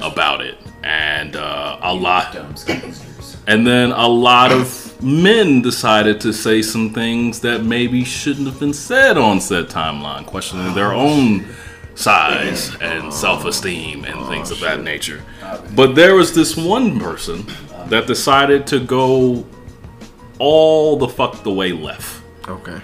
about 0.00 0.40
it, 0.40 0.58
and 0.82 1.36
uh, 1.36 1.78
a 1.82 1.94
lot, 1.94 2.34
and 3.46 3.66
then 3.66 3.92
a 3.92 4.08
lot 4.08 4.52
of 4.52 5.02
men 5.02 5.62
decided 5.62 6.20
to 6.20 6.32
say 6.32 6.62
some 6.62 6.90
things 6.90 7.40
that 7.40 7.62
maybe 7.62 8.04
shouldn't 8.04 8.46
have 8.46 8.58
been 8.58 8.72
said 8.72 9.18
on 9.18 9.40
said 9.40 9.66
timeline, 9.66 10.24
questioning 10.26 10.74
their 10.74 10.92
own 10.92 11.44
size 11.94 12.74
and 12.80 13.12
self-esteem 13.12 14.04
and 14.04 14.26
things 14.26 14.50
of 14.50 14.58
that 14.60 14.82
nature. 14.82 15.22
But 15.74 15.94
there 15.94 16.14
was 16.14 16.34
this 16.34 16.56
one 16.56 16.98
person 16.98 17.46
that 17.86 18.06
decided 18.06 18.66
to 18.68 18.80
go 18.80 19.46
all 20.38 20.96
the 20.96 21.08
fuck 21.08 21.42
the 21.44 21.52
way 21.52 21.72
left. 21.72 22.22
Okay. 22.48 22.80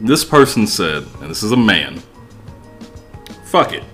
This 0.00 0.24
person 0.24 0.66
said, 0.66 1.04
and 1.20 1.30
this 1.30 1.42
is 1.42 1.52
a 1.52 1.56
man, 1.56 2.02
fuck 3.46 3.72
it. 3.72 3.84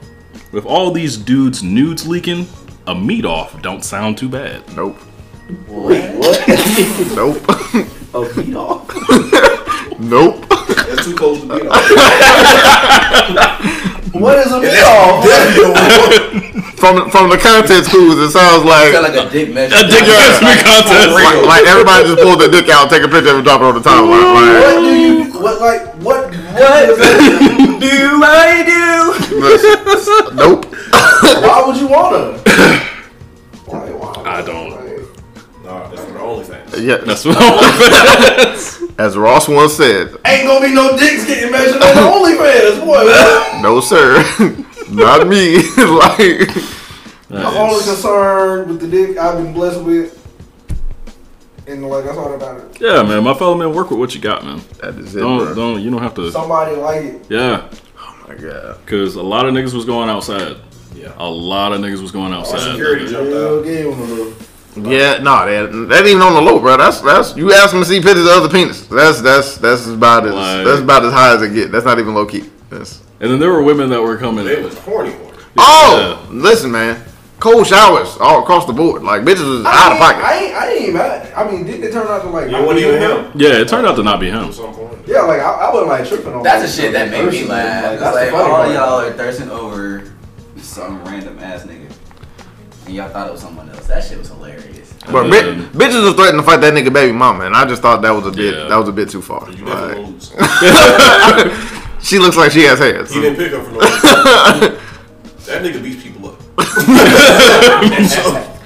With 0.50 0.66
all 0.66 0.90
these 0.90 1.16
dudes 1.16 1.62
nudes 1.62 2.06
leaking, 2.06 2.48
a 2.86 2.94
meet 2.94 3.24
off 3.24 3.60
don't 3.62 3.84
sound 3.84 4.18
too 4.18 4.28
bad. 4.28 4.62
Nope. 4.74 4.98
Wait, 5.68 6.16
what? 6.16 6.48
Nope. 7.14 7.36
a 8.14 8.34
beat 8.34 8.56
off? 8.56 8.88
nope. 10.00 10.48
That's 10.48 11.04
too 11.04 11.14
close 11.14 11.40
to 11.40 11.46
be 11.46 11.68
on. 11.68 11.68
What 14.12 14.38
is 14.44 14.52
a 14.52 14.60
beat 14.60 14.76
off? 14.84 15.24
From 16.76 17.08
from 17.10 17.30
the 17.30 17.38
content 17.38 17.86
schools, 17.86 18.18
it 18.18 18.30
sounds 18.30 18.62
like 18.64 18.92
Felt 18.92 19.08
like 19.08 19.16
a 19.16 19.30
dick 19.30 19.54
measure. 19.54 19.74
A 19.74 19.88
dick 19.88 20.04
measurement 20.04 20.60
contest. 20.60 21.10
like, 21.16 21.46
like 21.46 21.64
everybody 21.64 22.04
just 22.04 22.20
pulled 22.20 22.40
their 22.40 22.50
dick 22.50 22.68
out, 22.68 22.90
take 22.90 23.02
a 23.02 23.08
picture, 23.08 23.34
and 23.36 23.44
drop 23.44 23.62
it 23.62 23.64
on 23.64 23.74
the 23.74 23.80
timeline. 23.80 24.34
What 24.34 24.80
do 24.80 24.92
you? 24.94 25.24
What 25.40 25.60
like 25.60 25.91
what? 26.54 26.98
What 27.82 27.90
do 27.90 28.22
I 28.24 28.62
do? 28.64 30.34
nope. 30.36 30.66
Why 31.42 31.64
would 31.66 31.76
you 31.76 31.88
wanna? 31.88 32.38
Why? 33.66 33.90
Why? 33.90 34.22
I 34.24 34.42
don't. 34.42 34.70
Like, 34.70 34.82
Nah, 35.64 35.88
that's 35.88 36.02
for 36.02 36.12
the 36.12 36.18
OnlyFans. 36.18 36.82
Yeah, 36.84 36.96
That's 36.98 37.24
what 37.24 39.00
as 39.00 39.16
Ross 39.16 39.48
once 39.48 39.74
said, 39.74 40.14
ain't 40.26 40.46
gonna 40.46 40.64
be 40.66 40.72
no 40.74 40.96
dicks 40.96 41.24
getting 41.26 41.50
measured 41.50 41.82
on 41.82 41.94
the 41.94 42.02
OnlyFans, 42.02 42.84
boy. 42.84 43.60
no 43.62 43.80
sir, 43.80 44.22
not 44.90 45.26
me. 45.26 45.56
like, 45.78 46.50
I'm 47.30 47.56
only 47.56 47.82
concerned 47.84 48.68
with 48.68 48.80
the 48.80 48.88
dick 48.88 49.16
I've 49.18 49.38
been 49.42 49.52
blessed 49.52 49.80
with, 49.82 50.21
and 51.66 51.87
like 51.88 52.05
that's 52.05 52.16
all 52.18 52.37
that 52.37 52.40
matters. 52.40 52.77
Yeah, 52.81 53.03
man. 53.03 53.22
My 53.25 53.35
fellow 53.35 53.55
man, 53.57 53.75
work 53.75 53.90
with 53.90 53.98
what 53.98 54.14
you 54.14 54.20
got, 54.20 54.44
man. 54.44 54.61
that 54.81 54.94
is 54.96 55.14
it, 55.14 55.20
Don't 55.20 55.38
bro. 55.38 55.55
don't 55.55 55.83
you 55.83 55.90
don't 55.90 56.03
have 56.03 56.14
to. 56.14 56.31
Somebody 56.31 56.77
like 56.77 57.05
it. 57.05 57.27
Yeah, 57.31 57.68
Oh 57.98 58.25
my 58.29 58.35
god. 58.35 58.79
because 58.85 59.14
a 59.16 59.22
lot 59.22 59.46
of 59.46 59.55
niggas 59.55 59.72
was 59.75 59.85
going 59.85 60.09
outside 60.09 60.57
Yeah. 60.94 61.12
A 61.18 61.29
lot 61.29 61.72
of 61.72 61.81
niggas 61.81 62.01
was 62.03 62.11
going 62.12 62.33
Our 62.33 62.40
outside. 62.40 62.61
Oh, 62.61 62.70
security 62.72 63.07
jumped 63.07 63.29
Real 63.31 63.59
out. 63.59 63.64
game 63.64 63.92
on 63.92 63.98
the 64.09 64.14
little. 64.14 64.33
Yeah, 64.75 65.18
no, 65.18 65.44
that, 65.44 65.88
that 65.90 66.07
ain't 66.07 66.22
on 66.22 66.33
the 66.33 66.40
low, 66.40 66.59
bro. 66.59 66.79
That's 66.79 67.01
that's 67.03 67.37
you 67.37 67.53
ask 67.53 67.72
them 67.72 67.83
to 67.83 67.87
see 67.87 68.01
pictures 68.01 68.25
of 68.25 68.29
other 68.44 68.48
penises. 68.48 68.88
That's 68.88 69.20
that's 69.20 69.57
that's 69.59 69.87
about 69.87 70.27
as 70.27 70.35
Like- 70.35 70.64
that's 70.64 70.81
about 70.81 71.05
as 71.05 71.12
high 71.12 71.35
as 71.35 71.42
it 71.42 71.53
get. 71.55 71.70
That's 71.70 71.85
not 71.85 71.98
even 71.98 72.14
low 72.14 72.25
key. 72.27 72.48
That's, 72.70 73.03
And 73.20 73.31
then 73.31 73.38
there 73.38 73.51
were 73.53 73.62
women 73.62 73.90
that 73.90 74.01
were 74.03 74.16
coming. 74.16 74.46
They 74.46 74.62
was 74.62 74.77
horny 74.79 75.12
horny. 75.12 75.38
oh, 75.59 76.27
listen, 76.31 76.70
man, 76.72 77.03
cold 77.42 77.66
showers 77.66 78.16
all 78.20 78.40
across 78.42 78.66
the 78.66 78.72
board. 78.72 79.02
Like 79.02 79.22
bitches 79.22 79.44
was 79.48 79.66
out 79.66 79.90
of 79.92 79.98
pocket. 79.98 80.18
I 80.18 80.22
pocket. 80.22 80.42
ain't, 80.42 80.55
I 80.55 80.72
ain't 80.72 80.94
mad. 80.94 81.33
I 81.35 81.50
mean, 81.50 81.66
didn't 81.66 81.83
it 81.83 81.92
turn 81.92 82.07
out 82.07 82.22
to 82.22 82.28
like? 82.28 82.46
You 82.46 82.52
not 82.52 82.66
wasn't 82.66 82.78
be 82.78 82.88
even 82.88 83.02
him? 83.02 83.24
him. 83.24 83.33
Yeah, 83.35 83.61
it 83.61 83.68
turned 83.68 83.85
out 83.87 83.96
to 83.96 84.02
not 84.05 84.20
be 84.20 84.31
him. 84.31 84.44
At 84.44 84.55
some 84.55 84.72
point. 84.72 84.96
Yeah, 85.09 85.22
like 85.22 85.40
I, 85.40 85.50
I 85.50 85.72
wasn't 85.72 85.88
like 85.88 86.07
tripping 86.07 86.33
on. 86.35 86.42
That's 86.44 86.61
like, 86.62 86.70
the 86.70 86.83
shit 86.83 86.92
that 86.92 87.11
made 87.11 87.28
me 87.28 87.44
laugh. 87.44 87.85
Like, 87.85 87.98
that's 87.98 88.14
like, 88.14 88.26
the 88.26 88.31
funny 88.33 88.44
all 88.44 88.62
part. 88.62 88.72
y'all 88.72 89.00
are 89.00 89.12
thirsting 89.12 89.50
over 89.50 90.12
some 90.59 91.05
random 91.05 91.37
ass 91.40 91.64
nigga. 91.64 91.92
And 92.87 92.94
y'all 92.94 93.09
thought 93.11 93.26
it 93.26 93.33
was 93.33 93.40
someone 93.40 93.68
else. 93.70 93.88
That 93.88 94.05
shit 94.05 94.18
was 94.18 94.28
hilarious. 94.28 94.92
But 95.11 95.24
bi- 95.28 95.40
then- 95.42 95.66
bitches 95.70 96.05
was 96.05 96.14
threatening 96.14 96.42
to 96.42 96.46
fight 96.46 96.61
that 96.61 96.74
nigga 96.74 96.92
baby 96.92 97.12
mama, 97.12 97.44
and 97.46 97.57
I 97.57 97.64
just 97.64 97.83
thought 97.83 98.02
that 98.02 98.12
was 98.12 98.24
a 98.26 98.31
bit 98.31 98.55
Yeah. 98.55 98.68
that 98.68 98.76
was 98.76 98.88
a 98.88 98.92
bit 98.92 99.09
too 99.11 99.20
far. 99.20 99.50
You 99.50 99.64
Like, 99.64 99.96
definitely 99.96 100.12
lose. 100.12 100.33
she 102.09 102.20
looks 102.20 102.37
like 102.37 102.52
she 102.52 102.62
has 102.62 102.78
hands. 102.78 103.12
He 103.12 103.20
didn't 103.20 103.37
pick 103.37 103.52
up 103.52 103.64
for 103.64 103.72
no 103.72 103.81
reason. 103.81 104.78
That 105.46 105.61
nigga 105.64 105.83
beats 105.83 106.00
people 106.00 106.12
up. 106.12 106.12
So, 108.08 108.58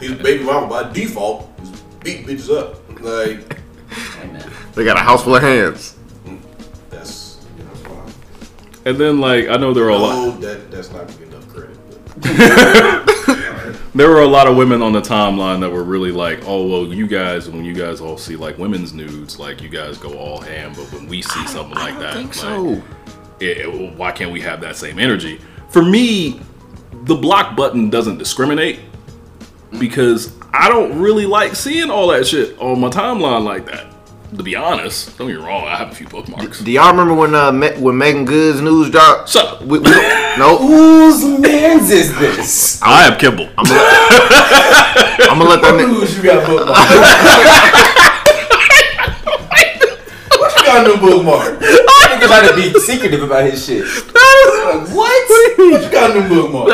his 0.00 0.12
baby 0.22 0.44
mama 0.44 0.66
by 0.68 0.92
default 0.92 1.50
is 1.62 1.70
beat 2.02 2.26
bitches 2.26 2.50
up. 2.56 2.76
Like 3.00 3.60
Hey, 3.92 4.26
man. 4.32 4.50
They 4.74 4.84
got 4.84 4.96
a 4.96 5.00
house 5.00 5.24
full 5.24 5.36
of 5.36 5.42
hands. 5.42 5.96
that's 6.88 7.38
And 8.84 8.96
then 8.96 9.20
like 9.20 9.48
I 9.48 9.56
know 9.56 9.74
there 9.74 9.84
were 9.84 9.90
a 9.90 9.96
lot. 9.96 10.14
no, 10.14 10.30
that 10.40 10.70
that's 10.70 10.90
not 10.92 11.06
gonna 11.08 11.22
enough 11.26 11.48
credit. 11.48 11.76
There 13.92 14.08
were 14.08 14.20
a 14.22 14.26
lot 14.26 14.46
of 14.46 14.56
women 14.56 14.82
on 14.82 14.92
the 14.92 15.00
timeline 15.00 15.58
that 15.60 15.70
were 15.70 15.82
really 15.82 16.12
like, 16.12 16.44
oh 16.46 16.64
well, 16.66 16.84
you 16.94 17.08
guys 17.08 17.48
when 17.50 17.64
you 17.64 17.74
guys 17.74 18.00
all 18.00 18.16
see 18.16 18.36
like 18.36 18.56
women's 18.56 18.92
nudes, 18.92 19.36
like 19.40 19.60
you 19.60 19.68
guys 19.68 19.98
go 19.98 20.16
all 20.16 20.40
ham, 20.40 20.72
but 20.76 20.84
when 20.92 21.08
we 21.08 21.22
see 21.22 21.44
something 21.48 21.74
like 21.74 21.98
that, 21.98 22.14
think 22.14 22.28
like, 22.28 22.34
so. 22.36 22.80
it- 23.40 23.58
it- 23.58 23.72
well, 23.72 23.90
why 23.96 24.12
can't 24.12 24.30
we 24.30 24.40
have 24.42 24.60
that 24.60 24.76
same 24.76 25.00
energy? 25.00 25.40
For 25.70 25.82
me, 25.84 26.40
the 27.02 27.14
block 27.14 27.56
button 27.56 27.88
doesn't 27.90 28.18
discriminate 28.18 28.80
because 29.78 30.32
I 30.52 30.68
don't 30.68 30.98
really 31.00 31.26
like 31.26 31.54
seeing 31.54 31.90
all 31.90 32.08
that 32.08 32.26
shit 32.26 32.58
on 32.58 32.80
my 32.80 32.88
timeline 32.88 33.44
like 33.44 33.66
that. 33.66 33.86
To 34.36 34.42
be 34.44 34.54
honest, 34.54 35.18
don't 35.18 35.26
get 35.26 35.38
me 35.38 35.44
wrong, 35.44 35.64
I 35.64 35.74
have 35.76 35.90
a 35.90 35.94
few 35.94 36.06
bookmarks. 36.06 36.60
Do 36.60 36.70
y'all 36.70 36.90
remember 36.92 37.14
when 37.14 37.34
uh 37.34 37.50
Me- 37.50 37.76
when 37.80 37.98
Meagan 37.98 38.24
Good's 38.24 38.60
news 38.60 38.88
dropped? 38.90 39.28
Shut 39.28 39.44
up. 39.44 39.62
We, 39.62 39.80
we, 39.80 39.90
no, 39.90 40.56
Whose 40.58 41.24
man's 41.40 41.90
is 41.90 42.16
this? 42.16 42.80
I 42.80 43.02
have 43.02 43.18
Kimball. 43.18 43.48
I'm 43.58 43.64
gonna 43.64 43.80
let 45.50 45.60
that 45.62 45.74
nigga. 45.74 45.88
Who's 45.88 46.16
you 46.16 46.22
got 46.22 46.46
bookmark? 46.46 46.68
what 50.38 50.56
you 50.56 50.64
got 50.64 50.86
in 50.86 50.92
the 50.92 50.98
bookmark? 51.00 51.60
Nigga 52.20 52.26
trying 52.26 52.48
to 52.48 52.72
be 52.72 52.80
secretive 52.80 53.22
about 53.22 53.44
his 53.44 53.64
shit. 53.64 53.84
Like, 53.84 54.88
what? 54.94 55.56
What 55.58 55.82
you 55.84 55.90
got 55.90 56.16
in 56.16 56.22
the 56.22 56.28
bookmark? 56.28 56.68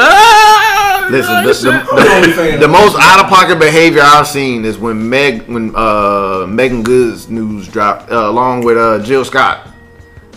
Listen, 1.10 1.70
the, 1.70 1.70
the, 1.70 1.86
I'm 1.92 2.16
only 2.16 2.32
fan 2.32 2.60
the 2.60 2.68
most 2.68 2.96
out 2.98 3.24
of 3.24 3.30
pocket 3.30 3.58
behavior 3.60 4.00
I've 4.02 4.26
seen 4.26 4.64
is 4.64 4.76
when 4.76 5.08
Meg 5.08 5.46
when 5.48 5.72
uh 5.76 6.46
Meagan 6.48 6.82
Good's 6.82 7.28
news 7.28 7.68
dropped 7.68 8.10
uh, 8.10 8.28
along 8.28 8.64
with 8.64 8.76
uh 8.76 8.98
Jill 9.04 9.24
Scott 9.24 9.68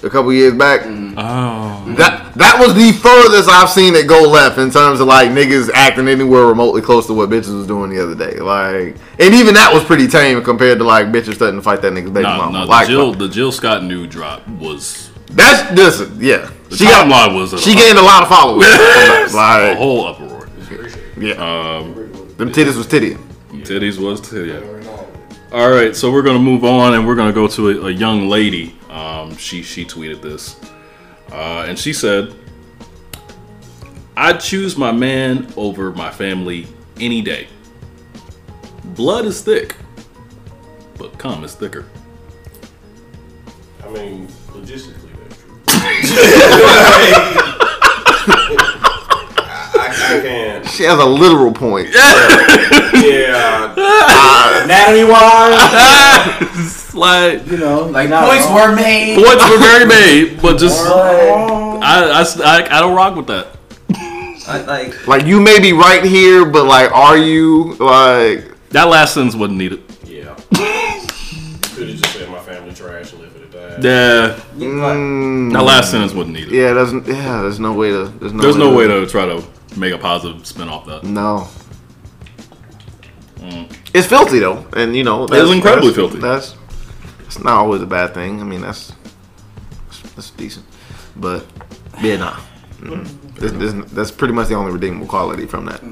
a 0.03 0.09
couple 0.09 0.31
years 0.33 0.53
back. 0.53 0.81
Oh. 0.85 1.93
That 1.97 2.33
that 2.35 2.57
was 2.59 2.73
the 2.75 2.91
furthest 2.93 3.49
I've 3.49 3.69
seen 3.69 3.95
it 3.95 4.07
go 4.07 4.21
left 4.23 4.57
in 4.57 4.69
terms 4.71 4.99
of 4.99 5.07
like 5.07 5.29
niggas 5.29 5.69
acting 5.73 6.07
anywhere 6.07 6.45
remotely 6.45 6.81
close 6.81 7.07
to 7.07 7.13
what 7.13 7.29
bitches 7.29 7.53
was 7.55 7.67
doing 7.67 7.89
the 7.89 8.01
other 8.01 8.15
day. 8.15 8.39
Like, 8.39 8.95
and 9.19 9.33
even 9.33 9.53
that 9.55 9.73
was 9.73 9.83
pretty 9.83 10.07
tame 10.07 10.41
compared 10.43 10.77
to 10.79 10.83
like 10.85 11.07
bitches 11.07 11.35
starting 11.35 11.59
to 11.59 11.63
fight 11.63 11.81
that 11.81 11.93
nigga's 11.93 12.11
baby 12.11 12.23
No, 12.23 12.37
mama. 12.37 12.51
no, 12.59 12.65
the 12.65 12.71
like, 12.71 12.87
Jill, 12.87 13.13
the 13.13 13.27
Jill 13.27 13.51
Scott 13.51 13.83
nude 13.83 14.09
drop 14.09 14.47
was 14.47 15.11
that's 15.31 15.71
listen, 15.75 16.17
yeah. 16.19 16.49
the 16.69 16.77
She 16.77 16.85
got 16.85 17.05
timeline 17.05 17.35
was 17.35 17.53
a, 17.53 17.59
she 17.59 17.75
gained 17.75 17.97
a 17.97 18.01
lot 18.01 18.23
of 18.23 18.29
followers. 18.29 18.65
a 18.69 19.29
like, 19.35 19.77
whole 19.77 20.07
uproar. 20.07 20.47
yeah, 21.17 21.33
Um, 21.33 21.93
them 22.37 22.51
titties 22.51 22.77
was 22.77 22.87
titty. 22.87 23.15
titties 23.51 23.97
was 23.99 24.21
titty. 24.21 24.53
All 25.51 25.69
right, 25.71 25.95
so 25.95 26.11
we're 26.11 26.21
gonna 26.21 26.39
move 26.39 26.63
on, 26.63 26.93
and 26.93 27.05
we're 27.07 27.15
gonna 27.15 27.33
go 27.33 27.47
to 27.47 27.69
a, 27.69 27.87
a 27.87 27.89
young 27.91 28.29
lady. 28.29 28.75
Um, 28.89 29.35
she 29.37 29.61
she 29.61 29.85
tweeted 29.85 30.21
this, 30.21 30.59
uh, 31.31 31.65
and 31.67 31.77
she 31.77 31.93
said, 31.93 32.33
"I'd 34.17 34.39
choose 34.39 34.75
my 34.77 34.91
man 34.91 35.47
over 35.55 35.91
my 35.91 36.09
family 36.11 36.67
any 36.99 37.21
day. 37.21 37.47
Blood 38.95 39.25
is 39.25 39.41
thick, 39.41 39.75
but 40.97 41.17
cum 41.19 41.43
is 41.43 41.53
thicker." 41.53 41.85
I 43.83 43.89
mean, 43.91 44.27
logistically 44.49 45.11
that's 45.23 45.41
true. 45.41 45.61
I, 45.67 46.01
I, 49.75 50.17
I 50.17 50.21
can't. 50.21 50.65
She 50.67 50.83
has 50.83 50.99
a 50.99 51.05
literal 51.05 51.51
point. 51.53 51.89
Yeah, 51.93 52.93
Yeah. 52.93 53.75
Anatomy 54.63 55.03
wise, 55.05 55.71
It's 56.59 56.75
like 56.93 57.45
You 57.47 57.57
know, 57.57 57.83
like 57.85 58.09
not 58.09 58.27
points 58.29 58.45
wrong. 58.45 58.55
were 58.71 58.75
made. 58.75 59.15
points 59.23 59.49
were 59.49 59.57
very 59.59 59.85
made, 59.85 60.41
but 60.41 60.57
just 60.57 60.83
But 60.83 61.83
I, 61.83 62.21
I, 62.21 62.25
I, 62.43 62.77
I 62.77 62.79
don't 62.79 62.95
rock 62.95 63.15
with 63.15 63.27
that. 63.27 63.47
I, 64.47 64.61
like 64.65 65.07
Like 65.07 65.25
you 65.25 65.39
may 65.39 65.59
be 65.59 65.73
right 65.73 66.03
here, 66.03 66.45
but 66.45 66.65
like, 66.65 66.91
are 66.91 67.17
you 67.17 67.75
like? 67.75 68.45
That 68.71 68.85
last 68.89 69.13
sentence 69.13 69.35
wasn't 69.35 69.57
needed. 69.59 69.81
yeah. 70.05 70.35
Could 70.53 71.87
have 71.89 71.97
just 71.97 72.13
said 72.13 72.29
my 72.29 72.39
family 72.39 72.73
trash 72.73 73.13
and 73.13 73.21
left 73.21 73.35
it 73.35 73.43
at 73.43 73.81
that. 73.81 73.83
Yeah, 73.83 74.67
Mm, 74.67 75.53
that 75.53 75.63
last 75.63 75.91
sentence 75.91 76.13
wasn't 76.13 76.35
needed. 76.35 76.51
yeah, 76.51 76.73
there's 76.73 76.91
yeah, 77.07 77.41
there's 77.41 77.59
no 77.59 77.73
way 77.73 77.89
to. 77.91 78.05
There's 78.19 78.33
no. 78.33 78.41
There's 78.41 78.55
no 78.57 78.73
way 78.75 78.87
to 78.87 79.05
try 79.07 79.25
to 79.25 79.43
make 79.77 79.93
a 79.93 79.97
positive 79.97 80.45
spin 80.45 80.67
off 80.69 80.85
that. 80.87 81.03
No. 81.03 81.47
It's 83.93 84.05
filthy 84.07 84.39
though, 84.39 84.65
and 84.75 84.95
you 84.95 85.03
know 85.03 85.23
It's 85.25 85.51
incredibly 85.51 85.89
that's- 85.91 85.95
filthy. 85.95 86.19
That's 86.19 86.55
it's 87.29 87.37
not 87.43 87.53
always 87.53 87.79
a 87.79 87.85
bad 87.85 88.15
thing. 88.15 88.41
I 88.41 88.43
mean, 88.43 88.61
that's 88.61 88.91
that's 90.15 90.31
decent, 90.31 90.65
but 91.15 91.45
yeah, 92.01 92.17
nah. 92.17 92.39
Mm. 92.79 93.35
This, 93.35 93.51
this, 93.51 93.91
that's 93.91 94.09
pretty 94.09 94.33
much 94.33 94.47
the 94.47 94.55
only 94.55 94.71
redeemable 94.71 95.05
quality 95.05 95.45
from 95.45 95.65
that. 95.65 95.83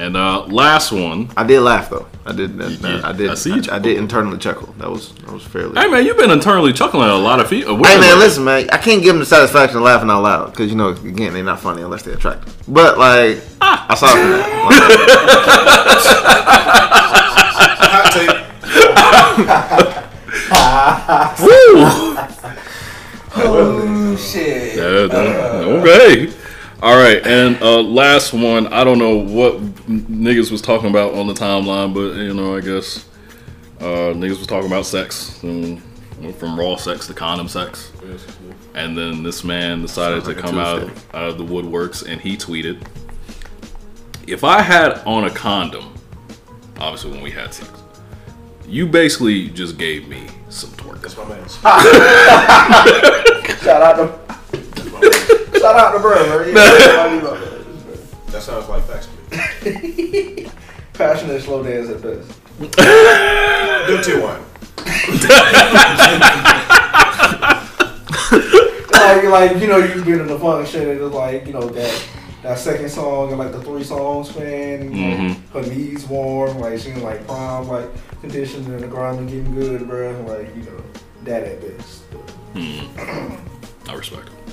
And 0.00 0.16
uh, 0.16 0.46
last 0.46 0.92
one. 0.92 1.28
I 1.36 1.44
did 1.44 1.60
laugh 1.60 1.90
though. 1.90 2.06
I 2.24 2.32
did. 2.32 2.56
That, 2.56 2.70
You- 2.70 2.76
that- 2.78 3.04
I 3.04 3.12
did. 3.12 3.30
I 3.30 3.34
see 3.34 3.52
I, 3.52 3.56
you 3.56 3.62
I 3.72 3.78
did 3.78 3.98
internally 3.98 4.38
chuckle. 4.38 4.72
That 4.78 4.90
was 4.90 5.12
that 5.16 5.30
was 5.30 5.42
fairly. 5.44 5.78
Hey 5.78 5.88
man, 5.88 6.06
you've 6.06 6.16
been 6.16 6.30
internally 6.30 6.72
chuckling 6.72 7.02
at 7.04 7.10
a 7.10 7.16
lot 7.18 7.38
of 7.38 7.48
feet. 7.48 7.66
Hey 7.66 7.74
man, 8.00 8.18
listen 8.18 8.44
man, 8.44 8.70
I 8.72 8.78
can't 8.78 9.02
give 9.02 9.12
them 9.12 9.18
the 9.20 9.26
satisfaction 9.26 9.76
of 9.76 9.82
laughing 9.82 10.08
out 10.08 10.22
loud 10.22 10.52
because 10.52 10.70
you 10.70 10.76
know 10.76 10.88
again 10.88 11.34
they're 11.34 11.44
not 11.44 11.60
funny 11.60 11.82
unless 11.82 12.02
they're 12.02 12.14
attractive. 12.14 12.56
But 12.66 12.96
like, 12.98 13.42
I 13.60 13.94
saw 13.94 14.08
from 14.08 14.30
that. 14.30 14.46
Hot 17.90 18.12
take. 18.14 18.46
Oh 23.32 24.16
shit. 24.16 24.76
Yeah, 24.76 25.06
that- 25.06 25.64
okay. 25.64 26.32
All 26.82 26.96
right, 26.96 27.20
and 27.26 27.60
uh, 27.60 27.82
last 27.82 28.32
one. 28.32 28.66
I 28.68 28.84
don't 28.84 28.98
know 28.98 29.18
what 29.18 29.60
niggas 29.86 30.50
was 30.50 30.62
talking 30.62 30.88
about 30.88 31.12
on 31.12 31.26
the 31.26 31.34
timeline, 31.34 31.92
but 31.92 32.16
you 32.16 32.32
know, 32.32 32.56
I 32.56 32.62
guess 32.62 33.04
uh, 33.80 34.14
niggas 34.14 34.38
was 34.38 34.46
talking 34.46 34.66
about 34.66 34.86
sex, 34.86 35.42
and 35.42 35.82
went 36.22 36.36
from 36.36 36.58
raw 36.58 36.76
sex 36.76 37.06
to 37.08 37.12
condom 37.12 37.48
sex. 37.48 37.92
And 38.74 38.96
then 38.96 39.22
this 39.22 39.44
man 39.44 39.82
decided 39.82 40.24
Sounds 40.24 40.36
to 40.36 40.42
come 40.42 40.56
out 40.56 40.82
of, 40.82 41.14
out 41.14 41.28
of 41.28 41.36
the 41.36 41.44
woodworks, 41.44 42.02
and 42.10 42.18
he 42.18 42.34
tweeted, 42.34 42.82
"If 44.26 44.42
I 44.42 44.62
had 44.62 45.00
on 45.04 45.24
a 45.24 45.30
condom, 45.30 45.92
obviously 46.78 47.10
when 47.10 47.20
we 47.20 47.30
had 47.30 47.52
sex, 47.52 47.70
you 48.66 48.86
basically 48.86 49.50
just 49.50 49.76
gave 49.76 50.08
me 50.08 50.28
some 50.48 50.70
twerk." 50.70 51.02
That's 51.02 51.14
my 51.14 51.28
man. 51.28 51.46
Shout 53.58 53.82
out 53.82 53.96
to 53.96 54.18
shout 55.60 55.76
out 55.76 55.92
to 55.92 55.98
brother. 56.00 56.48
Yeah, 56.48 56.54
That 58.30 58.42
sounds 58.42 58.68
like 58.68 58.82
facts 58.84 59.06
to 59.08 59.70
me. 59.70 60.46
passionate 60.94 61.42
slow 61.42 61.62
dance 61.62 61.88
at 61.90 62.00
best. 62.02 62.28
Do 63.86 64.02
two 64.02 64.20
one. 64.22 64.40
like, 68.92 69.24
like 69.24 69.60
you 69.60 69.66
know, 69.66 69.78
you 69.78 70.04
get 70.04 70.20
in 70.20 70.26
the 70.26 70.38
function 70.38 70.80
shit 70.80 70.88
and 70.88 71.00
it's 71.00 71.14
like 71.14 71.46
you 71.46 71.52
know 71.52 71.68
that 71.68 72.06
that 72.42 72.58
second 72.58 72.88
song 72.88 73.30
and 73.30 73.38
like 73.38 73.52
the 73.52 73.62
three 73.62 73.84
songs 73.84 74.30
span. 74.30 74.92
you 74.92 75.10
know, 75.10 75.16
Mhm. 75.16 75.36
Her 75.52 75.62
knees 75.62 76.06
warm, 76.06 76.58
like 76.58 76.78
she 76.78 76.90
in 76.90 77.02
like 77.02 77.26
prime, 77.26 77.68
like 77.68 77.88
conditioned 78.20 78.66
in 78.66 78.80
the 78.80 78.86
ground 78.86 79.18
and 79.18 79.28
getting 79.28 79.54
good, 79.54 79.86
bro. 79.88 80.12
Like 80.26 80.54
you 80.56 80.62
know 80.62 80.82
that 81.24 81.42
at 81.44 81.60
best. 81.60 82.02
I 83.88 83.94
respect 83.94 84.28
it. 84.28 84.49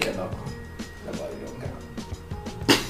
Yeah, 0.00 0.12
no. 0.16 0.30
That 1.06 1.18
body 1.18 1.36
don't 1.44 1.60
count. 1.60 2.84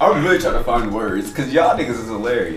I'm 0.00 0.24
really 0.24 0.38
trying 0.38 0.54
to 0.54 0.64
find 0.64 0.92
words 0.92 1.30
because 1.30 1.52
y'all 1.52 1.78
niggas 1.78 1.90
is 1.90 2.06
hilarious. 2.08 2.54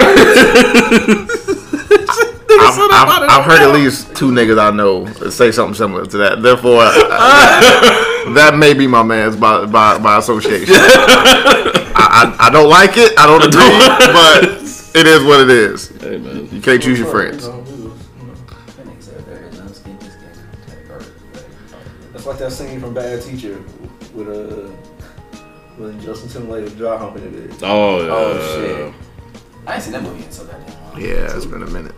I've, 2.57 2.79
I've, 2.79 3.29
I've 3.29 3.45
heard 3.45 3.61
at 3.61 3.73
least 3.73 4.15
two 4.15 4.31
niggas 4.31 4.57
I 4.57 4.71
know 4.75 5.05
say 5.29 5.51
something 5.51 5.75
similar 5.75 6.05
to 6.07 6.17
that. 6.17 6.41
Therefore, 6.41 6.81
uh, 6.81 8.29
that 8.33 8.55
may 8.57 8.73
be 8.73 8.87
my 8.87 9.03
man's 9.03 9.35
by 9.35 9.65
by, 9.67 9.99
by 9.99 10.17
association. 10.17 10.73
I, 10.77 12.35
I, 12.39 12.47
I 12.47 12.49
don't 12.49 12.69
like 12.69 12.97
it. 12.97 13.13
I 13.19 13.27
don't 13.27 13.43
agree, 13.47 13.69
but 14.11 14.61
it 14.99 15.05
is 15.07 15.23
what 15.23 15.41
it 15.41 15.49
is. 15.51 15.89
Hey 16.01 16.17
man, 16.17 16.49
You 16.51 16.61
can't 16.61 16.81
choose 16.81 16.97
your 16.97 17.09
friends. 17.09 17.47
That's 22.25 22.41
like 22.41 22.49
that 22.49 22.55
scene 22.55 22.79
from 22.79 22.95
Bad 22.95 23.21
Teacher 23.21 23.63
with 24.15 24.27
a 24.27 24.65
uh, 24.65 24.69
when 25.77 26.01
Justin 26.01 26.27
Timberlake 26.27 26.63
was 26.63 26.73
dry 26.73 26.97
humping 26.97 27.23
it. 27.23 27.61
oh 27.61 28.01
yeah. 28.01 28.09
Oh, 28.11 28.55
shit. 28.55 28.93
I 29.67 29.75
ain't 29.75 29.83
seen 29.83 29.93
that 29.93 30.01
movie 30.01 30.23
in 30.23 30.31
so 30.31 30.43
goddamn 30.43 30.73
long. 30.91 30.99
Yeah, 31.01 31.35
it's 31.35 31.45
been 31.45 31.61
a 31.61 31.67
minute. 31.67 31.93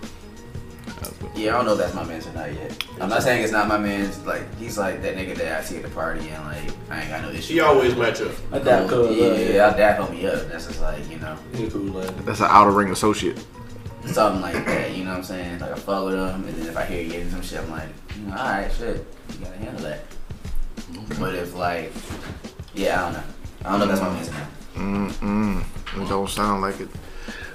Yeah, 1.33 1.53
I 1.53 1.57
don't 1.57 1.65
know 1.67 1.73
if 1.73 1.77
that's 1.77 1.93
my 1.93 2.03
man's 2.03 2.27
or 2.27 2.33
not 2.33 2.53
yet. 2.53 2.83
I'm 2.99 3.07
not 3.07 3.23
saying 3.23 3.41
it's 3.41 3.53
not 3.53 3.69
my 3.69 3.77
man's. 3.77 4.19
Like 4.25 4.53
he's 4.57 4.77
like 4.77 5.01
that 5.01 5.15
nigga 5.15 5.33
that 5.37 5.59
I 5.59 5.63
see 5.63 5.77
at 5.77 5.83
the 5.83 5.89
party 5.89 6.27
and 6.27 6.43
like 6.43 6.71
I 6.89 7.01
ain't 7.01 7.09
got 7.09 7.21
no 7.21 7.29
issue. 7.29 7.41
She 7.53 7.59
always 7.61 7.95
match 7.95 8.19
up. 8.19 8.31
My 8.51 8.59
dad 8.59 8.89
Cool. 8.89 9.07
could, 9.07 9.17
Yeah, 9.17 9.27
yeah, 9.33 9.49
yeah. 9.55 9.69
our 9.69 9.77
dad 9.77 9.95
helped 9.95 10.11
me 10.11 10.25
up. 10.25 10.45
That's 10.49 10.67
just 10.67 10.81
like 10.81 11.09
you 11.09 11.19
know 11.19 11.37
He's 11.53 11.69
a 11.69 11.71
cool 11.71 11.83
lad. 11.83 12.09
That's 12.25 12.41
an 12.41 12.47
outer 12.49 12.71
ring 12.71 12.89
associate. 12.91 13.37
something 14.07 14.41
like 14.41 14.65
that. 14.65 14.93
You 14.93 15.05
know 15.05 15.11
what 15.11 15.17
I'm 15.19 15.23
saying? 15.23 15.59
Like 15.59 15.71
I 15.71 15.75
fuck 15.75 16.03
with 16.05 16.15
him, 16.15 16.43
and 16.43 16.53
then 16.53 16.67
if 16.67 16.75
I 16.75 16.83
hear 16.83 17.01
you 17.01 17.11
getting 17.11 17.29
some 17.31 17.41
shit, 17.41 17.59
I'm 17.59 17.71
like, 17.71 17.89
all 18.29 18.33
right, 18.33 18.69
shit, 18.73 19.05
you 19.29 19.45
gotta 19.45 19.57
handle 19.57 19.83
that. 19.83 20.01
But 21.19 21.35
if 21.35 21.53
like, 21.55 21.91
yeah, 22.73 23.01
I 23.01 23.11
don't 23.11 23.13
know. 23.13 23.23
I 23.65 23.69
don't 23.71 23.79
know 23.79 23.85
if 23.85 23.99
that's 23.99 24.01
my 24.01 24.13
man's 24.13 24.29
or. 24.29 24.47
Mm-mm. 24.75 25.63
It 26.03 26.09
don't 26.09 26.29
sound 26.29 26.61
like 26.61 26.79
it. 26.79 26.89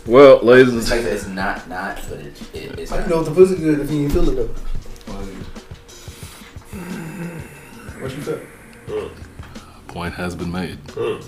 Well, 0.07 0.41
ladies 0.43 0.75
It's 0.75 0.91
and 0.91 1.05
like 1.05 1.13
it's 1.13 1.27
not 1.29 1.69
not, 1.69 1.97
but 2.09 2.19
it, 2.19 2.55
it, 2.55 2.79
it's 2.79 2.91
I 2.93 2.97
you 2.97 3.01
not. 3.03 3.11
know 3.11 3.21
if 3.21 3.27
the 3.27 3.35
pussy 3.35 3.57
good 3.57 3.81
if 3.81 3.91
you 3.91 4.03
ain't 4.03 4.13
feel 4.13 4.29
it 4.29 4.35
though? 4.35 4.55
What 8.01 8.11
you 8.11 8.23
feel? 8.23 8.41
Mm. 8.89 9.11
point 9.87 10.15
has 10.15 10.35
been 10.35 10.51
made. 10.51 10.83
Mm. 10.89 11.25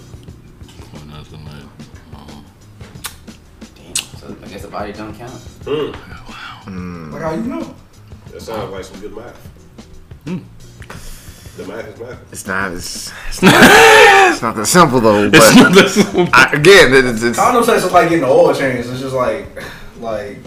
Point 0.90 1.10
has 1.12 1.28
been 1.28 1.44
made. 1.44 1.68
Um, 2.14 2.44
Damn. 3.76 3.94
So 3.94 4.36
I 4.42 4.48
guess 4.48 4.62
the 4.62 4.68
body 4.68 4.92
don't 4.92 5.14
count. 5.16 5.30
Mm. 5.30 7.12
Like 7.12 7.22
how 7.22 7.34
you 7.34 7.42
know? 7.42 7.74
That 8.32 8.40
sounds 8.42 8.72
like 8.72 8.84
some 8.84 9.00
good 9.00 9.14
math. 9.14 9.36
Hmm. 10.24 10.38
The 11.56 11.64
math 11.66 11.86
is 11.86 12.00
math. 12.00 12.32
It's 12.32 12.46
not. 12.48 12.72
It's, 12.72 13.12
it's 13.28 13.42
not. 13.42 13.54
it's 14.32 14.42
not 14.42 14.56
that 14.56 14.66
simple 14.66 15.00
though. 15.00 15.30
But 15.30 15.40
it's 15.40 15.54
not 15.54 15.74
that 15.74 15.88
simple. 15.88 16.28
I, 16.32 16.50
again, 16.52 16.92
it's, 16.92 17.22
it's 17.22 17.38
Condom 17.38 17.62
sex 17.62 17.84
is 17.84 17.92
like 17.92 18.08
getting 18.08 18.24
the 18.24 18.30
oil 18.30 18.52
change. 18.52 18.86
It's 18.86 19.00
just 19.00 19.14
like, 19.14 19.46
like, 20.00 20.38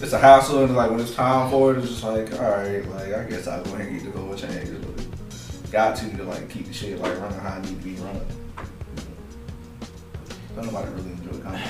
it's 0.00 0.14
a 0.14 0.18
hassle, 0.18 0.64
and 0.64 0.74
like 0.74 0.90
when 0.90 1.00
it's 1.00 1.14
time 1.14 1.50
for 1.50 1.74
it, 1.74 1.78
it's 1.78 1.88
just 1.88 2.04
like, 2.04 2.32
all 2.40 2.50
right, 2.50 2.88
like 2.90 3.12
I 3.12 3.24
guess 3.24 3.46
I'll 3.46 3.62
go 3.64 3.74
ahead 3.74 3.88
and 3.88 4.02
get 4.02 4.14
the 4.14 4.20
oil 4.20 4.34
change. 4.34 4.70
But 4.80 5.70
got 5.70 5.96
to 5.96 6.16
to 6.16 6.24
like 6.24 6.48
keep 6.48 6.66
the 6.68 6.72
shit 6.72 6.98
like 7.00 7.20
running 7.20 7.38
how 7.40 7.58
it 7.58 7.64
need 7.64 7.82
to 7.82 7.84
be 7.84 7.94
running. 7.96 8.26
Don't 10.56 10.66
nobody 10.66 10.90
really 10.92 11.10
enjoy 11.10 11.38
condom. 11.40 11.60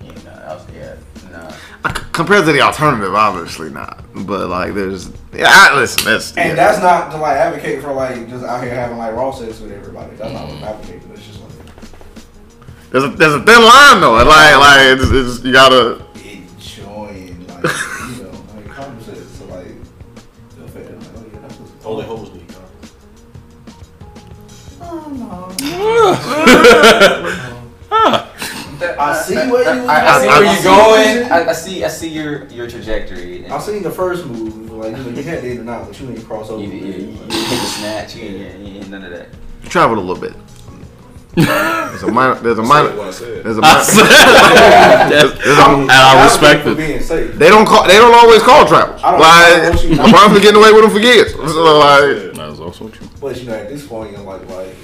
Yeah, 0.00 0.12
no, 0.24 0.30
I 0.30 0.54
was, 0.54 0.66
yeah, 0.72 0.96
no. 1.32 1.96
Compared 2.12 2.44
to 2.44 2.52
the 2.52 2.60
alternative, 2.60 3.14
obviously 3.14 3.70
not. 3.70 4.04
But 4.14 4.48
like, 4.48 4.74
there's 4.74 5.10
yeah. 5.32 5.46
I, 5.48 5.74
listen, 5.74 6.04
that's 6.04 6.36
And 6.36 6.50
yeah. 6.50 6.54
that's 6.54 6.80
not 6.80 7.10
to 7.12 7.16
like 7.16 7.36
advocate 7.36 7.82
for 7.82 7.92
like 7.92 8.28
just 8.28 8.44
out 8.44 8.62
here 8.62 8.74
having 8.74 8.98
like 8.98 9.14
raw 9.14 9.32
sex 9.32 9.60
with 9.60 9.72
everybody. 9.72 10.14
That's 10.16 10.32
not 10.32 10.42
what 10.42 10.50
I'm 10.50 10.56
mm-hmm. 10.56 10.64
advocating. 10.64 11.10
It's 11.12 11.26
just 11.26 11.40
like 11.40 11.50
there's 12.90 13.04
a 13.04 13.08
there's 13.08 13.34
a 13.34 13.42
thin 13.42 13.62
line 13.62 14.00
though. 14.00 14.18
And 14.18 14.28
like 14.28 14.56
like 14.56 14.80
it's, 14.98 15.10
it's, 15.10 15.44
you 15.44 15.52
gotta. 15.52 16.04
enjoying 16.14 17.46
like 17.48 17.64
you 17.64 18.22
know 18.22 18.30
like 18.54 18.68
condom 18.68 19.00
sex. 19.02 19.18
So 19.20 19.46
like, 19.46 19.66
feel 20.54 20.68
fair. 20.68 20.84
Like, 20.84 21.08
oh 21.16 21.24
yeah, 21.32 21.40
that's 21.40 21.58
what's 21.58 21.86
Only 21.86 22.04
hoes 22.04 22.30
need 22.34 22.48
condoms. 22.48 22.92
Oh, 24.84 25.56
I 29.02 29.22
see 29.22 29.34
where 29.34 29.74
you. 29.74 29.84
I, 29.86 30.06
I 30.06 30.20
see 30.20 30.26
where 30.28 30.54
you're 30.54 30.62
going. 30.62 31.32
I, 31.32 31.50
I 31.50 31.52
see. 31.52 31.84
I 31.84 31.88
see 31.88 32.08
your 32.08 32.46
your 32.46 32.68
trajectory. 32.68 33.46
I 33.46 33.58
seen 33.58 33.82
the 33.82 33.90
first 33.90 34.26
move, 34.26 34.70
like 34.72 34.96
you 34.96 35.02
know, 35.02 35.10
you 35.10 35.22
had 35.22 35.42
to 35.42 35.50
in 35.50 35.58
and 35.58 35.70
out, 35.70 35.86
but 35.86 36.00
you 36.00 36.08
ain't 36.10 36.24
cross 36.26 36.50
over. 36.50 36.62
You, 36.62 36.70
you, 36.70 36.84
you, 36.84 37.06
you 37.06 37.14
hit 37.14 37.28
the 37.28 37.56
snatch. 37.56 38.16
You, 38.16 38.28
you, 38.28 38.46
you, 38.46 38.80
you, 38.80 38.84
none 38.88 39.04
of 39.04 39.10
that. 39.10 39.28
You 39.62 39.68
traveled 39.68 39.98
a 39.98 40.02
little 40.02 40.20
bit. 40.20 40.34
There's 41.34 42.02
a 42.02 42.12
minor. 42.12 42.34
There's 42.40 42.58
a 42.58 42.62
minor. 42.62 42.94
what 42.96 43.08
I 43.08 43.10
said. 43.10 43.44
There's 43.44 43.56
a 43.56 43.60
minor. 43.62 43.84
there's, 45.08 45.38
there's 45.38 45.58
a, 45.58 45.64
and 45.64 45.90
I 45.90 46.24
respect 46.24 46.66
it. 46.66 46.76
being 46.76 47.00
safe. 47.00 47.34
they 47.36 47.48
don't 47.48 47.66
call. 47.66 47.86
They 47.86 47.96
don't 47.96 48.14
always 48.14 48.42
call 48.42 48.66
travels. 48.66 49.00
Like 49.02 49.14
I 49.14 49.72
don't 49.72 49.96
know. 49.96 50.04
LeBron's 50.04 50.32
been 50.34 50.42
getting 50.42 50.60
away 50.60 50.72
with 50.72 50.82
them 50.82 50.90
for 50.90 51.00
years. 51.00 51.32
So 51.32 51.78
like, 51.78 52.34
That 52.34 52.50
is 52.52 52.60
also 52.60 52.88
true. 52.88 53.08
But 53.20 53.40
you 53.40 53.48
know, 53.48 53.54
at 53.54 53.68
this 53.68 53.86
point, 53.86 54.12
you're 54.12 54.20
like, 54.20 54.46
like, 54.50 54.74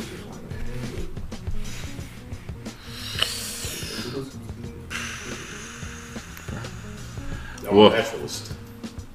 it's 7.70 7.72
just 7.72 7.74
Well- 7.74 7.90
naturalist. 7.90 8.52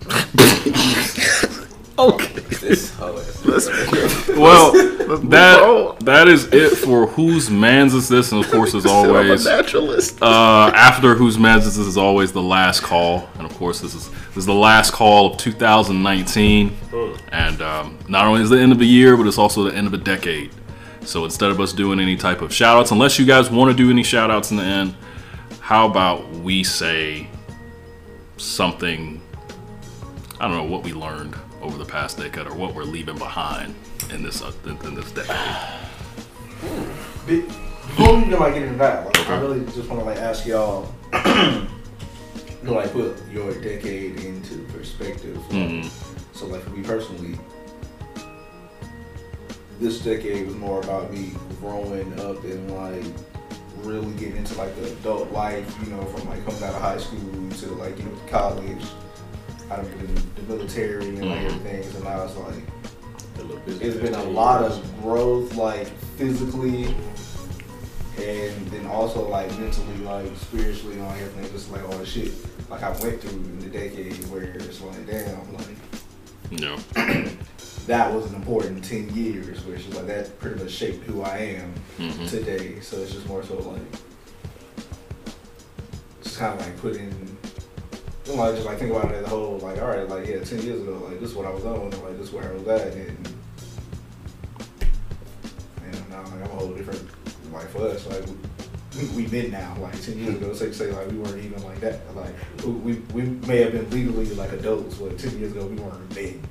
okay. 1.99 2.27
This 2.61 2.91
Well, 4.35 4.71
that 4.71 5.95
that 6.01 6.27
is 6.27 6.45
it 6.51 6.77
for 6.77 7.07
whose 7.07 7.49
man's 7.49 7.93
is 7.93 8.07
this, 8.09 8.31
and 8.31 8.43
of 8.43 8.49
course, 8.51 8.73
as 8.73 8.85
always, 8.87 9.45
I'm 9.45 9.53
a 9.53 9.57
naturalist. 9.57 10.21
uh, 10.21 10.71
after 10.73 11.13
whose 11.13 11.37
man's 11.37 11.65
is 11.67 11.77
this 11.77 11.85
is 11.87 11.97
always 11.97 12.31
the 12.31 12.41
last 12.41 12.81
call, 12.81 13.29
and 13.37 13.45
of 13.45 13.53
course, 13.57 13.79
this 13.81 13.93
is 13.93 14.09
this 14.09 14.37
is 14.37 14.45
the 14.45 14.53
last 14.53 14.91
call 14.91 15.27
of 15.31 15.37
2019, 15.37 16.75
and 17.31 17.61
um, 17.61 17.97
not 18.07 18.25
only 18.27 18.41
is 18.41 18.49
the 18.49 18.59
end 18.59 18.71
of 18.71 18.79
the 18.79 18.87
year, 18.87 19.15
but 19.17 19.27
it's 19.27 19.37
also 19.37 19.63
the 19.63 19.75
end 19.75 19.87
of 19.87 19.93
a 19.93 19.97
decade. 19.97 20.51
So 21.01 21.25
instead 21.25 21.51
of 21.51 21.59
us 21.59 21.73
doing 21.73 21.99
any 21.99 22.15
type 22.15 22.41
of 22.41 22.53
shout 22.53 22.77
outs, 22.77 22.91
unless 22.91 23.19
you 23.19 23.25
guys 23.25 23.49
want 23.51 23.69
to 23.71 23.77
do 23.77 23.89
any 23.91 24.03
shout 24.03 24.31
outs 24.31 24.51
in 24.51 24.57
the 24.57 24.63
end, 24.63 24.95
how 25.59 25.85
about 25.87 26.29
we 26.31 26.63
say 26.63 27.27
something? 28.37 29.21
I 30.39 30.47
don't 30.47 30.57
know 30.57 30.63
what 30.71 30.83
we 30.83 30.93
learned 30.93 31.35
over 31.61 31.77
the 31.77 31.85
past 31.85 32.17
decade 32.17 32.47
or 32.47 32.53
what 32.55 32.73
we're 32.75 32.83
leaving 32.83 33.17
behind 33.17 33.75
in 34.11 34.23
this 34.23 34.41
uh, 34.41 34.51
in, 34.65 34.95
this 34.95 35.11
decade. 35.11 35.37
Be- 37.25 37.41
Before 37.41 38.15
we 38.15 38.21
even 38.23 38.39
like 38.39 38.53
get 38.55 38.63
into 38.63 38.77
that, 38.79 39.05
like, 39.05 39.29
I 39.29 39.39
really 39.39 39.63
just 39.67 39.87
want 39.89 39.99
to 40.01 40.05
like 40.05 40.17
ask 40.17 40.45
y'all 40.45 40.91
to 41.11 41.67
like 42.65 42.91
put 42.91 43.15
your 43.31 43.53
decade 43.61 44.19
into 44.21 44.59
perspective. 44.73 45.37
Mhm. 45.49 45.89
So 46.33 46.47
like 46.47 46.61
for 46.63 46.71
me 46.71 46.83
personally, 46.83 47.37
this 49.79 49.99
decade 49.99 50.47
was 50.47 50.55
more 50.55 50.81
about 50.81 51.11
me 51.13 51.31
growing 51.59 52.19
up 52.19 52.43
and 52.43 52.71
like 52.75 53.05
really 53.83 54.11
getting 54.13 54.37
into 54.37 54.55
like 54.55 54.75
the 54.75 54.91
adult 54.91 55.31
life. 55.31 55.65
You 55.83 55.91
know, 55.91 56.03
from 56.05 56.29
like 56.29 56.43
coming 56.45 56.63
out 56.63 56.75
of 56.75 56.81
high 56.81 56.97
school 56.97 57.19
to 57.59 57.65
like 57.75 57.97
you 57.97 58.05
know 58.05 58.17
college. 58.27 58.83
I've 59.71 59.89
been 59.97 60.07
in 60.09 60.15
the 60.47 60.53
military 60.55 61.07
and 61.07 61.29
like 61.29 61.39
Mhm. 61.39 61.45
everything, 61.45 61.91
so 61.91 61.99
now 62.03 62.23
it's 62.23 62.35
like 62.35 62.63
A 63.39 63.41
little 63.41 63.57
busy 63.65 63.83
it's 63.85 63.97
been 63.97 64.13
a 64.13 64.23
lot 64.23 64.61
of 64.63 65.01
growth, 65.01 65.55
like 65.55 65.87
physically, 66.17 66.85
and 68.19 68.67
then 68.67 68.85
also 68.87 69.27
like 69.27 69.49
mentally, 69.59 69.97
like 70.03 70.27
spiritually, 70.37 70.95
and 70.95 71.03
all 71.03 71.11
everything. 71.11 71.51
Just 71.51 71.71
like 71.71 71.83
all 71.83 71.97
the 71.97 72.05
shit 72.05 72.31
like 72.69 72.83
I 72.83 72.89
went 73.01 73.21
through 73.21 73.31
in 73.31 73.59
the 73.59 73.67
decade 73.67 74.13
where 74.29 74.43
it's 74.43 74.81
like, 74.81 75.05
damn, 75.07 75.53
like 75.53 75.67
You 76.51 76.59
know, 76.59 76.77
that 77.87 78.13
was 78.13 78.25
an 78.29 78.35
important 78.35 78.83
ten 78.83 79.09
years, 79.13 79.63
where 79.65 79.75
it's 79.75 79.85
just 79.85 79.97
like 79.97 80.07
that 80.07 80.39
pretty 80.39 80.61
much 80.63 80.71
shaped 80.71 81.03
who 81.05 81.21
I 81.21 81.37
am 81.37 81.73
Mhm. 81.99 82.29
today. 82.29 82.79
So 82.81 82.97
it's 82.97 83.11
just 83.13 83.27
more 83.27 83.43
so 83.43 83.57
like 83.59 83.81
just 86.23 86.37
kind 86.39 86.59
of 86.59 86.65
like 86.65 86.77
putting. 86.79 87.11
You 88.25 88.35
know, 88.35 88.41
like 88.41 88.55
just 88.55 88.65
like 88.65 88.79
think 88.79 88.91
about 88.91 89.11
it 89.11 89.15
as 89.15 89.25
a 89.25 89.29
whole, 89.29 89.57
like 89.59 89.81
all 89.81 89.89
right, 89.89 90.07
like 90.07 90.25
yeah, 90.27 90.39
ten 90.43 90.61
years 90.61 90.81
ago, 90.81 91.01
like 91.09 91.19
this 91.19 91.31
is 91.31 91.35
what 91.35 91.45
I 91.45 91.49
was 91.51 91.65
on, 91.65 91.81
and 91.81 92.01
like 92.03 92.17
this 92.17 92.27
is 92.27 92.33
where 92.33 92.49
I 92.49 92.53
was 92.53 92.65
at, 92.67 92.93
and 92.93 93.27
and 95.83 96.09
now 96.09 96.21
like 96.23 96.33
I'm 96.35 96.41
a 96.43 96.47
whole 96.47 96.73
different. 96.73 97.03
Like 97.51 97.69
for 97.69 97.87
us, 97.87 98.07
like 98.07 98.23
we, 98.97 99.23
we 99.23 99.27
been 99.27 99.51
now. 99.51 99.75
Like 99.79 100.01
ten 100.01 100.17
years 100.17 100.35
ago, 100.35 100.53
say 100.53 100.71
say 100.71 100.91
like 100.91 101.11
we 101.11 101.17
weren't 101.17 101.43
even 101.43 101.61
like 101.63 101.79
that. 101.81 101.99
Like 102.15 102.33
we 102.65 102.93
we 103.13 103.23
may 103.47 103.61
have 103.61 103.73
been 103.73 103.89
legally 103.91 104.25
like 104.35 104.53
adults, 104.53 104.95
but 104.95 105.17
ten 105.19 105.37
years 105.37 105.51
ago 105.51 105.65
we 105.67 105.75
weren't 105.75 106.15
men. 106.15 106.41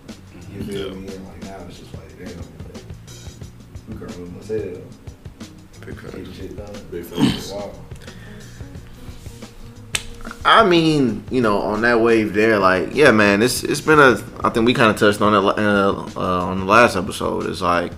You 0.55 0.63
feel 0.65 0.89
Yeah. 0.89 0.95
me? 0.95 1.09
And 1.15 1.27
like 1.27 1.43
now 1.45 1.57
it's 1.69 1.79
just 1.79 1.95
like 1.95 2.19
damn, 2.19 2.29
like, 2.29 2.85
we 3.89 3.95
grown 3.95 4.37
ourselves, 4.37 4.97
Big 5.85 5.95
facts. 5.99 6.37
shit 6.37 6.57
done. 6.57 6.75
Big 6.91 7.05
facts. 7.05 7.53
Wow. 7.53 7.71
I 10.45 10.65
mean, 10.65 11.25
you 11.31 11.41
know, 11.41 11.59
on 11.59 11.83
that 11.83 12.01
wave 12.01 12.33
there, 12.35 12.59
like, 12.59 12.95
yeah, 12.95 13.11
man, 13.11 13.43
it's 13.43 13.63
it's 13.65 13.81
been 13.81 13.99
a. 13.99 14.21
I 14.45 14.51
think 14.51 14.67
we 14.67 14.75
kind 14.75 14.91
of 14.91 14.97
touched 14.97 15.21
on 15.21 15.35
it 15.35 15.39
uh, 15.59 16.07
uh, 16.17 16.45
on 16.47 16.61
the 16.61 16.65
last 16.65 16.97
episode. 16.97 17.47
It's 17.47 17.61
like, 17.61 17.93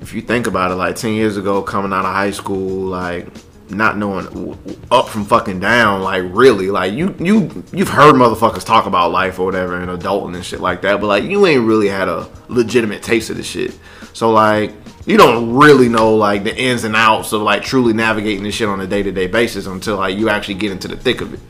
if 0.00 0.12
you 0.14 0.20
think 0.22 0.46
about 0.46 0.70
it, 0.70 0.74
like 0.76 0.96
ten 0.96 1.12
years 1.12 1.36
ago, 1.36 1.62
coming 1.62 1.92
out 1.92 2.04
of 2.04 2.12
high 2.12 2.30
school, 2.30 2.86
like 2.86 3.26
not 3.72 3.96
knowing 3.96 4.56
up 4.90 5.08
from 5.08 5.24
fucking 5.24 5.60
down, 5.60 6.02
like 6.02 6.22
really, 6.26 6.70
like 6.70 6.92
you 6.92 7.14
you 7.18 7.64
you've 7.72 7.88
heard 7.88 8.14
motherfuckers 8.14 8.64
talk 8.64 8.86
about 8.86 9.10
life 9.10 9.38
or 9.38 9.46
whatever 9.46 9.80
and 9.80 9.90
adulting 9.90 10.34
and 10.34 10.44
shit 10.44 10.60
like 10.60 10.82
that, 10.82 11.00
but 11.00 11.06
like 11.06 11.24
you 11.24 11.46
ain't 11.46 11.66
really 11.66 11.88
had 11.88 12.08
a 12.08 12.28
legitimate 12.48 13.02
taste 13.02 13.30
of 13.30 13.36
the 13.36 13.42
shit. 13.42 13.78
So 14.12 14.30
like 14.30 14.72
you 15.06 15.16
don't 15.16 15.54
really 15.54 15.88
know 15.88 16.14
like 16.14 16.44
the 16.44 16.56
ins 16.56 16.84
and 16.84 16.94
outs 16.94 17.32
of 17.32 17.42
like 17.42 17.62
truly 17.62 17.92
navigating 17.92 18.44
this 18.44 18.54
shit 18.54 18.68
on 18.68 18.80
a 18.80 18.86
day 18.86 19.02
to 19.02 19.10
day 19.10 19.26
basis 19.26 19.66
until 19.66 19.96
like 19.96 20.16
you 20.16 20.28
actually 20.28 20.54
get 20.54 20.70
into 20.70 20.88
the 20.88 20.96
thick 20.96 21.20
of 21.20 21.34
it. 21.34 21.40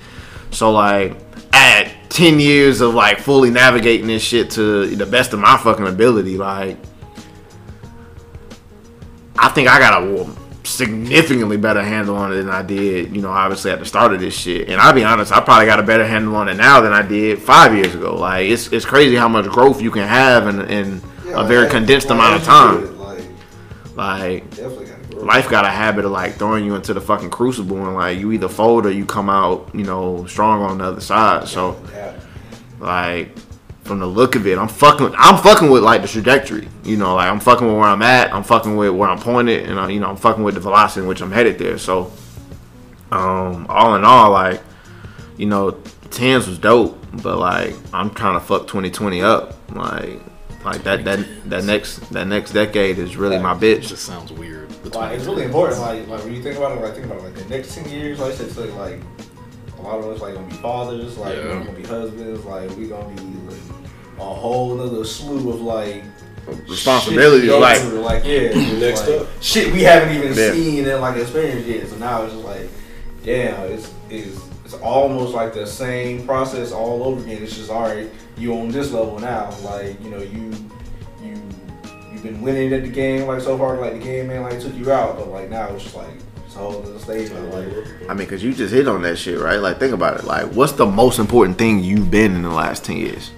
So 0.51 0.71
like 0.71 1.17
at 1.53 1.93
ten 2.09 2.41
years 2.41 2.81
of 2.81 2.95
like 2.95 3.19
fully 3.19 3.51
navigating 3.51 4.07
this 4.07 4.23
shit 4.23 4.51
to 4.53 4.87
the 4.87 5.07
best 5.07 5.33
of 5.33 5.41
my 5.41 5.57
fucking 5.57 5.87
ability, 5.87 6.39
like 6.39 6.79
I 9.39 9.49
think 9.49 9.69
I 9.69 9.79
got 9.79 10.03
a 10.03 10.42
significantly 10.65 11.57
better 11.57 11.83
handle 11.83 12.17
on 12.17 12.33
it 12.33 12.37
than 12.37 12.49
I 12.51 12.63
did, 12.63 13.15
you 13.15 13.23
know, 13.23 13.31
obviously 13.31 13.71
at 13.71 13.79
the 13.81 13.85
start 13.87 14.13
of 14.13 14.21
this 14.21 14.35
shit. 14.35 14.69
And 14.69 14.81
I'll 14.81 14.93
be 14.93 15.05
honest, 15.05 15.33
I 15.33 15.41
probably 15.41 15.67
got 15.67 15.81
a 15.81 15.83
better 15.83 16.07
handle 16.07 16.37
on 16.37 16.49
it 16.49 16.55
now 16.55 16.81
than 16.81 16.93
I 16.93 17.03
did 17.03 17.41
five 17.41 17.75
years 17.75 17.95
ago. 17.95 18.17
Like 18.17 18.49
it's 18.49 18.73
it's 18.73 18.85
crazy 18.85 19.17
how 19.17 19.29
much 19.29 19.47
growth 19.47 19.83
you 19.83 19.91
can 19.91 20.07
have 20.07 20.47
in, 20.47 20.61
in 20.71 21.03
Yeah, 21.27 21.41
a 21.41 21.45
very 21.45 21.63
like, 21.63 21.71
condensed 21.73 22.09
like, 22.09 22.17
amount 22.19 22.37
of 22.37 22.45
time. 22.45 22.99
Like 23.95 24.57
gotta 24.57 25.25
life 25.25 25.49
got 25.51 25.65
a 25.65 25.69
habit 25.71 26.05
of 26.05 26.11
like 26.13 26.35
throwing 26.35 26.65
you 26.65 26.75
into 26.75 26.95
the 26.95 27.01
fucking 27.01 27.31
crucible 27.31 27.77
and 27.87 27.95
like 27.95 28.19
you 28.19 28.33
either 28.33 28.49
fold 28.49 28.87
or 28.87 28.91
you 28.91 29.05
come 29.05 29.29
out, 29.29 29.69
you 29.75 29.85
know, 29.85 30.25
strong 30.27 30.63
on 30.63 30.79
the 30.79 30.85
other 30.85 31.01
side. 31.01 31.47
So 31.49 31.77
Yeah. 31.93 32.15
like 32.81 33.37
from 33.85 33.99
the 33.99 34.07
look 34.07 34.37
of 34.37 34.47
it, 34.47 34.59
I'm 34.59 34.69
fucking 34.69 35.13
I'm 35.19 35.43
fucking 35.43 35.71
with 35.71 35.83
like 35.83 36.03
the 36.03 36.09
trajectory. 36.09 36.69
You 36.85 36.97
know, 36.97 37.15
like 37.17 37.29
I'm 37.29 37.41
fucking 37.41 37.67
with 37.67 37.77
where 37.77 37.85
I'm 37.89 38.03
at, 38.03 38.33
I'm 38.33 38.45
fucking 38.45 38.77
with 38.77 38.93
where 38.95 39.09
I'm 39.09 39.19
pointed, 39.19 39.69
and 39.69 39.79
uh, 39.79 39.87
you 39.89 40.01
know, 40.01 40.09
I'm 40.09 40.17
fucking 40.17 40.43
with 40.45 40.55
the 40.55 40.61
velocity 40.61 41.01
in 41.03 41.07
which 41.09 41.21
I'm 41.21 41.33
headed 41.33 41.59
there. 41.59 41.79
So 41.79 42.13
um 43.11 43.67
all 43.69 43.95
in 43.97 44.05
all, 44.05 44.31
like, 44.31 44.61
you 45.37 45.47
know, 45.47 45.73
tens 46.11 46.47
was 46.47 46.59
dope, 46.59 46.99
but 47.23 47.39
like 47.39 47.75
I'm 47.93 48.11
trying 48.11 48.35
to 48.35 48.41
fuck 48.41 48.67
twenty 48.67 48.91
twenty 48.91 49.21
up. 49.23 49.55
Like 49.75 50.21
like 50.65 50.83
that 50.85 51.05
that 51.05 51.27
that 51.51 51.65
next 51.65 51.97
that 52.13 52.27
next 52.29 52.53
decade 52.53 52.99
is 52.99 53.17
really 53.17 53.39
my 53.39 53.53
It 53.57 53.61
bitch. 53.61 53.89
just 53.89 54.05
sounds 54.05 54.33
weird. 54.33 54.71
Like 54.95 55.17
it's 55.19 55.25
really 55.27 55.45
important. 55.45 55.81
Like 55.81 56.07
like 56.09 56.25
when 56.25 56.35
you 56.35 56.43
think 56.43 56.57
about 56.57 56.77
it, 56.79 56.81
like 56.83 56.95
think 56.95 57.07
about 57.07 57.19
it, 57.19 57.25
like 57.25 57.35
the 57.35 57.45
next 57.47 57.75
ten 57.75 57.89
years, 57.89 58.19
like 58.21 58.33
I 58.33 58.37
said, 58.37 58.51
so, 58.53 58.65
like 58.77 59.01
a 59.79 59.83
lot 59.83 59.99
of 59.99 60.07
us 60.07 60.21
like 60.21 60.35
gonna 60.35 60.47
be 60.47 60.55
fathers, 60.55 61.19
like 61.19 61.37
Yeah. 61.37 61.45
we're 61.45 61.65
gonna 61.65 61.73
be 61.73 61.83
husbands, 61.85 62.45
like 62.45 62.71
we 62.77 62.87
gonna 62.87 63.09
be 63.17 63.23
like 63.23 63.42
a 64.19 64.25
whole 64.25 64.81
other 64.81 65.05
slew 65.05 65.51
of 65.51 65.61
like 65.61 66.05
Responsibilities, 66.69 67.43
shit 67.43 67.51
to 67.51 67.57
like- 67.59 67.79
through. 67.79 68.01
like 68.01 68.25
yeah, 68.25 68.79
Next 68.81 69.07
like, 69.09 69.21
up. 69.21 69.27
shit 69.41 69.73
we 69.73 69.83
haven't 69.83 70.17
even 70.17 70.37
Yeah. 70.37 70.53
seen 70.53 70.89
and 70.89 71.01
like 71.01 71.17
experienced 71.17 71.69
yet. 71.69 71.89
So 71.89 71.97
now 71.97 72.23
it's 72.25 72.33
just 72.35 72.45
like, 72.45 72.69
damn, 73.25 73.61
it's 73.71 73.91
it's 74.11 74.39
it's 74.65 74.75
almost 74.75 75.35
like 75.35 75.55
the 75.55 75.67
same 75.67 76.27
process 76.27 76.73
all 76.73 77.05
over 77.05 77.21
again. 77.23 77.43
It's 77.43 77.57
just 77.57 77.71
all 77.71 77.83
right, 77.83 78.11
you 78.37 78.55
on 78.59 78.69
this 78.71 78.91
level 78.93 79.19
now. 79.21 79.55
Like 79.63 80.03
you 80.03 80.11
know 80.11 80.19
you 80.19 80.53
you 81.23 81.41
you've 82.13 82.23
been 82.25 82.43
winning 82.43 82.73
at 82.73 82.83
the 82.83 82.89
game 82.89 83.27
like 83.29 83.41
so 83.41 83.57
far. 83.57 83.77
Like 83.77 83.93
the 83.95 83.99
game 84.01 84.27
man 84.29 84.43
like 84.43 84.59
took 84.61 84.75
you 84.75 84.91
out, 84.91 85.17
but 85.19 85.29
like 85.29 85.49
now 85.49 85.69
it's 85.69 85.85
just 85.85 85.95
like 85.97 86.11
it's 86.45 86.57
a 86.57 86.59
whole 86.59 86.83
other 86.83 86.99
stage. 86.99 87.31
Like 87.31 87.69
I 88.11 88.15
mean, 88.15 88.27
cause 88.27 88.43
you 88.43 88.53
just 88.53 88.75
hit 88.75 88.89
on 88.89 89.03
that 89.03 89.17
shit, 89.17 89.39
right? 89.39 89.61
Like, 89.61 89.79
think 89.79 89.93
about 89.93 90.19
it. 90.19 90.25
Like, 90.25 90.47
what's 90.53 90.73
the 90.73 90.87
most 90.87 91.21
important 91.21 91.57
thing 91.57 91.85
you've 91.85 92.11
been 92.11 92.35
in 92.35 92.43
the 92.43 92.51
last 92.51 92.85
ten 92.85 92.97
years? 92.97 93.31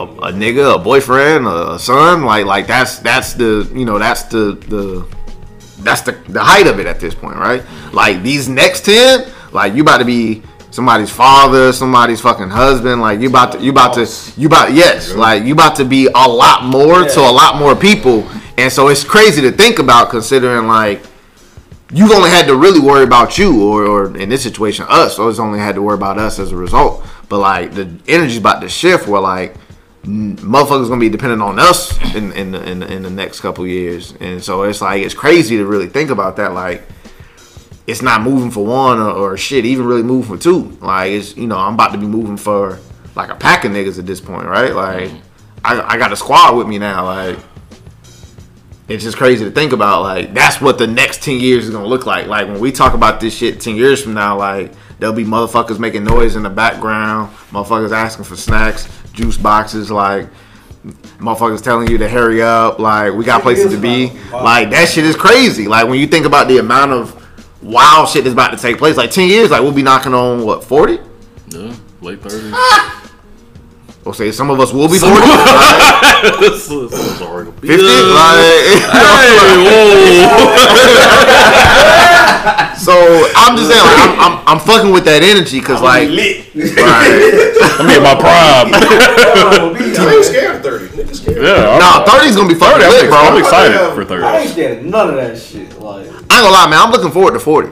A, 0.00 0.04
a 0.04 0.32
nigga, 0.32 0.76
a 0.76 0.78
boyfriend, 0.78 1.46
a, 1.46 1.78
son. 1.78 2.22
Like, 2.22 2.46
like 2.46 2.66
that's 2.66 2.98
that's 2.98 3.34
the 3.34 3.70
you 3.74 3.84
know 3.84 3.98
that's 3.98 4.22
the 4.24 4.52
the 4.68 5.06
that's 5.80 6.02
the 6.02 6.12
the 6.28 6.42
height 6.42 6.66
of 6.66 6.78
it 6.78 6.86
at 6.86 7.00
this 7.00 7.14
point, 7.14 7.36
right? 7.36 7.64
Like 7.92 8.22
these 8.22 8.48
next 8.48 8.84
ten, 8.84 9.28
like 9.52 9.74
you 9.74 9.82
about 9.82 9.98
to 9.98 10.04
be 10.04 10.42
somebody's 10.70 11.10
father, 11.10 11.72
somebody's 11.72 12.20
fucking 12.20 12.50
husband. 12.50 13.00
Like 13.00 13.20
you 13.20 13.28
about 13.28 13.52
to 13.52 13.60
you 13.60 13.70
about 13.70 13.94
to 13.94 14.06
you 14.36 14.46
about 14.46 14.72
yes, 14.72 15.14
like 15.14 15.44
you 15.44 15.52
about 15.52 15.76
to 15.76 15.84
be 15.84 16.06
a 16.06 16.28
lot 16.28 16.64
more 16.64 17.04
to 17.04 17.20
a 17.20 17.32
lot 17.32 17.58
more 17.58 17.74
people, 17.74 18.28
and 18.56 18.72
so 18.72 18.88
it's 18.88 19.04
crazy 19.04 19.40
to 19.42 19.52
think 19.52 19.78
about 19.78 20.10
considering 20.10 20.66
like 20.66 21.02
you've 21.92 22.10
only 22.12 22.30
had 22.30 22.46
to 22.46 22.56
really 22.56 22.80
worry 22.80 23.04
about 23.04 23.38
you, 23.38 23.62
or, 23.62 23.84
or 23.84 24.16
in 24.16 24.28
this 24.28 24.42
situation, 24.42 24.84
us. 24.88 25.16
So 25.16 25.28
it's 25.28 25.38
only 25.38 25.58
had 25.58 25.74
to 25.74 25.82
worry 25.82 25.94
about 25.94 26.18
us 26.18 26.38
as 26.38 26.52
a 26.52 26.56
result. 26.56 27.04
But 27.28 27.38
like 27.38 27.74
the 27.74 27.98
energy's 28.06 28.38
about 28.38 28.60
to 28.60 28.68
shift, 28.68 29.08
where 29.08 29.20
like 29.20 29.54
motherfuckers 30.08 30.88
gonna 30.88 31.00
be 31.00 31.08
dependent 31.08 31.42
on 31.42 31.58
us 31.58 31.96
in 32.14 32.32
in 32.32 32.52
the, 32.52 32.68
in, 32.68 32.80
the, 32.80 32.92
in 32.92 33.02
the 33.02 33.10
next 33.10 33.40
couple 33.40 33.66
years, 33.66 34.14
and 34.20 34.42
so 34.42 34.62
it's 34.62 34.80
like 34.80 35.02
it's 35.02 35.14
crazy 35.14 35.56
to 35.58 35.66
really 35.66 35.86
think 35.86 36.10
about 36.10 36.36
that. 36.36 36.52
Like 36.52 36.82
it's 37.86 38.02
not 38.02 38.22
moving 38.22 38.50
for 38.50 38.64
one 38.64 38.98
or, 38.98 39.10
or 39.10 39.36
shit, 39.36 39.64
even 39.64 39.86
really 39.86 40.02
moving 40.02 40.36
for 40.36 40.42
two. 40.42 40.76
Like 40.80 41.10
it's 41.10 41.36
you 41.36 41.46
know 41.46 41.58
I'm 41.58 41.74
about 41.74 41.92
to 41.92 41.98
be 41.98 42.06
moving 42.06 42.36
for 42.36 42.78
like 43.14 43.30
a 43.30 43.34
pack 43.34 43.64
of 43.64 43.72
niggas 43.72 43.98
at 43.98 44.06
this 44.06 44.20
point, 44.20 44.46
right? 44.46 44.74
Like 44.74 45.10
I, 45.64 45.80
I 45.80 45.98
got 45.98 46.12
a 46.12 46.16
squad 46.16 46.56
with 46.56 46.68
me 46.68 46.78
now, 46.78 47.04
like 47.04 47.38
it's 48.88 49.04
just 49.04 49.18
crazy 49.18 49.44
to 49.44 49.50
think 49.50 49.72
about. 49.72 50.02
Like 50.02 50.32
that's 50.32 50.60
what 50.60 50.78
the 50.78 50.86
next 50.86 51.22
ten 51.22 51.38
years 51.38 51.66
is 51.66 51.70
gonna 51.70 51.86
look 51.86 52.06
like. 52.06 52.26
Like 52.26 52.46
when 52.46 52.60
we 52.60 52.72
talk 52.72 52.94
about 52.94 53.20
this 53.20 53.36
shit 53.36 53.60
ten 53.60 53.76
years 53.76 54.02
from 54.02 54.14
now, 54.14 54.38
like 54.38 54.72
there'll 54.98 55.14
be 55.14 55.24
motherfuckers 55.24 55.78
making 55.78 56.04
noise 56.04 56.36
in 56.36 56.42
the 56.42 56.50
background, 56.50 57.34
motherfuckers 57.50 57.92
asking 57.92 58.24
for 58.24 58.36
snacks, 58.36 58.88
juice 59.12 59.36
boxes, 59.36 59.90
like 59.90 60.28
motherfuckers 61.18 61.62
telling 61.62 61.90
you 61.90 61.98
to 61.98 62.08
hurry 62.08 62.42
up. 62.42 62.78
Like 62.78 63.12
we 63.14 63.24
got 63.24 63.42
places 63.42 63.72
to 63.72 63.80
be. 63.80 64.10
Like 64.30 64.70
that 64.70 64.88
shit 64.88 65.04
is 65.04 65.16
crazy. 65.16 65.66
Like 65.68 65.88
when 65.88 65.98
you 65.98 66.06
think 66.06 66.26
about 66.26 66.48
the 66.48 66.58
amount 66.58 66.92
of 66.92 67.14
wild 67.62 68.08
shit 68.08 68.24
that's 68.24 68.32
about 68.32 68.50
to 68.52 68.56
take 68.56 68.78
place, 68.78 68.96
like 68.96 69.10
ten 69.10 69.28
years, 69.28 69.50
like 69.50 69.62
we'll 69.62 69.72
be 69.72 69.82
knocking 69.82 70.14
on 70.14 70.44
what 70.44 70.64
forty. 70.64 70.98
Yeah, 71.48 71.74
late 72.02 72.20
30s. 72.20 72.50
Ah! 72.52 72.94
We'll 74.04 74.12
say 74.14 74.30
some 74.32 74.50
of 74.50 74.60
us 74.60 74.72
will 74.72 74.88
be 74.88 74.98
forty. 74.98 75.14
this 76.40 76.70
is, 76.70 76.90
this 76.90 77.00
is 77.00 77.18
already 82.38 82.58
gonna 82.58 82.68
be- 82.68 82.68
Fifty, 82.68 82.68
like, 82.68 82.76
so 82.78 82.94
I'm 83.36 83.56
just 83.56 83.68
saying, 83.70 83.84
like, 83.84 83.98
I'm, 83.98 84.14
I'm, 84.18 84.34
I'm 84.46 84.60
fucking 84.60 84.92
with 84.92 85.04
that 85.04 85.22
energy 85.22 85.60
because, 85.60 85.80
like, 85.82 86.08
right, 86.08 87.10
I'm 87.80 87.88
in 87.90 88.02
my 88.02 88.14
prime. 88.14 88.70
I 88.74 90.14
ain't 90.14 90.24
scared 90.24 90.56
of 90.56 90.62
30. 90.62 90.86
Nigga 90.88 91.14
scared. 91.14 91.42
yeah, 91.42 91.70
I'm, 91.70 91.78
nah, 91.78 92.04
30's 92.06 92.36
gonna 92.36 92.48
be 92.48 92.54
fucking 92.54 92.80
30, 92.82 92.92
lit, 92.94 93.10
bro. 93.10 93.18
I'm 93.18 93.38
excited 93.38 93.94
for 93.94 94.04
30. 94.04 94.24
I 94.24 94.38
ain't 94.38 94.50
scared 94.50 94.78
of 94.78 94.84
none 94.84 95.10
of 95.10 95.16
that 95.16 95.38
shit. 95.38 95.78
Like 95.80 96.06
I 96.06 96.10
ain't 96.18 96.28
gonna 96.28 96.50
lie, 96.50 96.66
man. 96.70 96.78
I'm 96.80 96.90
looking 96.90 97.10
forward 97.10 97.32
to 97.34 97.40
40. 97.40 97.70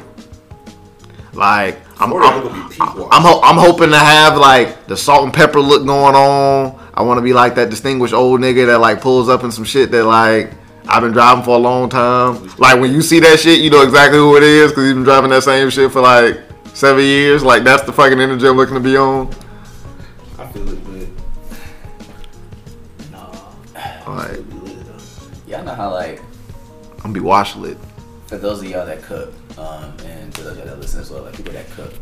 Like, 1.33 1.79
I'm, 2.01 2.11
40 2.11 2.27
I'm, 2.27 2.43
gonna 2.43 2.69
be 2.69 2.75
peak 2.75 2.95
watch. 2.97 3.09
I'm, 3.13 3.23
ho- 3.23 3.41
I'm 3.43 3.57
hoping 3.57 3.91
to 3.91 3.99
have 3.99 4.37
like 4.39 4.87
the 4.87 4.97
salt 4.97 5.25
and 5.25 5.33
pepper 5.33 5.61
look 5.61 5.85
going 5.87 6.15
on. 6.15 6.79
I 6.95 7.03
want 7.03 7.19
to 7.19 7.23
be 7.23 7.33
like 7.33 7.55
that 7.57 7.69
distinguished 7.71 8.15
old 8.15 8.41
nigga 8.41 8.67
that 8.67 8.79
like 8.81 9.01
pulls 9.03 9.29
up 9.29 9.45
in 9.45 9.53
some 9.53 9.65
shit 9.65 9.91
that 9.91 10.05
like 10.05 10.51
I've 10.89 11.03
been 11.03 11.13
driving 11.13 11.45
for 11.45 11.57
a 11.57 11.59
long 11.59 11.89
time. 11.89 12.49
Like 12.59 12.81
when 12.81 12.93
you 12.93 13.03
see 13.03 13.19
that 13.21 13.41
shit, 13.41 13.61
you 13.61 13.71
know 13.71 13.83
exactly 13.83 14.19
who 14.19 14.37
it 14.37 14.43
is 14.43 14.71
because 14.71 14.85
you've 14.87 14.97
been 14.97 15.05
driving 15.05 15.31
that 15.31 15.43
same 15.43 15.69
shit 15.71 15.91
for 15.91 16.01
like 16.01 16.41
seven 16.75 17.03
years. 17.05 17.43
Like 17.43 17.65
that's 17.65 17.83
the 17.83 17.93
fucking 17.93 18.21
energy 18.21 18.47
I'm 18.47 18.57
looking 18.57 18.75
to 18.75 18.81
be 18.81 18.97
on. 18.97 19.29
I 20.39 20.47
feel 20.49 20.69
it, 20.69 20.79
but 20.85 21.09
No. 23.11 24.13
Like 24.13 24.41
Y'all 25.49 25.65
know 25.65 25.75
how 25.75 25.91
like 25.93 26.21
I'm 26.99 27.13
gonna 27.13 27.15
be 27.15 27.21
wash 27.21 27.57
lit. 27.57 27.77
for 28.27 28.37
those 28.37 28.61
of 28.61 28.69
y'all 28.69 28.87
that 28.87 29.03
cook, 29.03 29.33
um, 29.59 29.93
and 30.05 30.33
to 30.35 30.43
those 30.43 30.53
of 30.53 30.59
y'all 30.59 30.67
that 30.67 30.81
listen 30.81 31.01
as 31.01 31.11
well, 31.11 31.23
like 31.25 31.37
people 31.37 31.53
that 31.53 31.69
cook, 31.71 31.93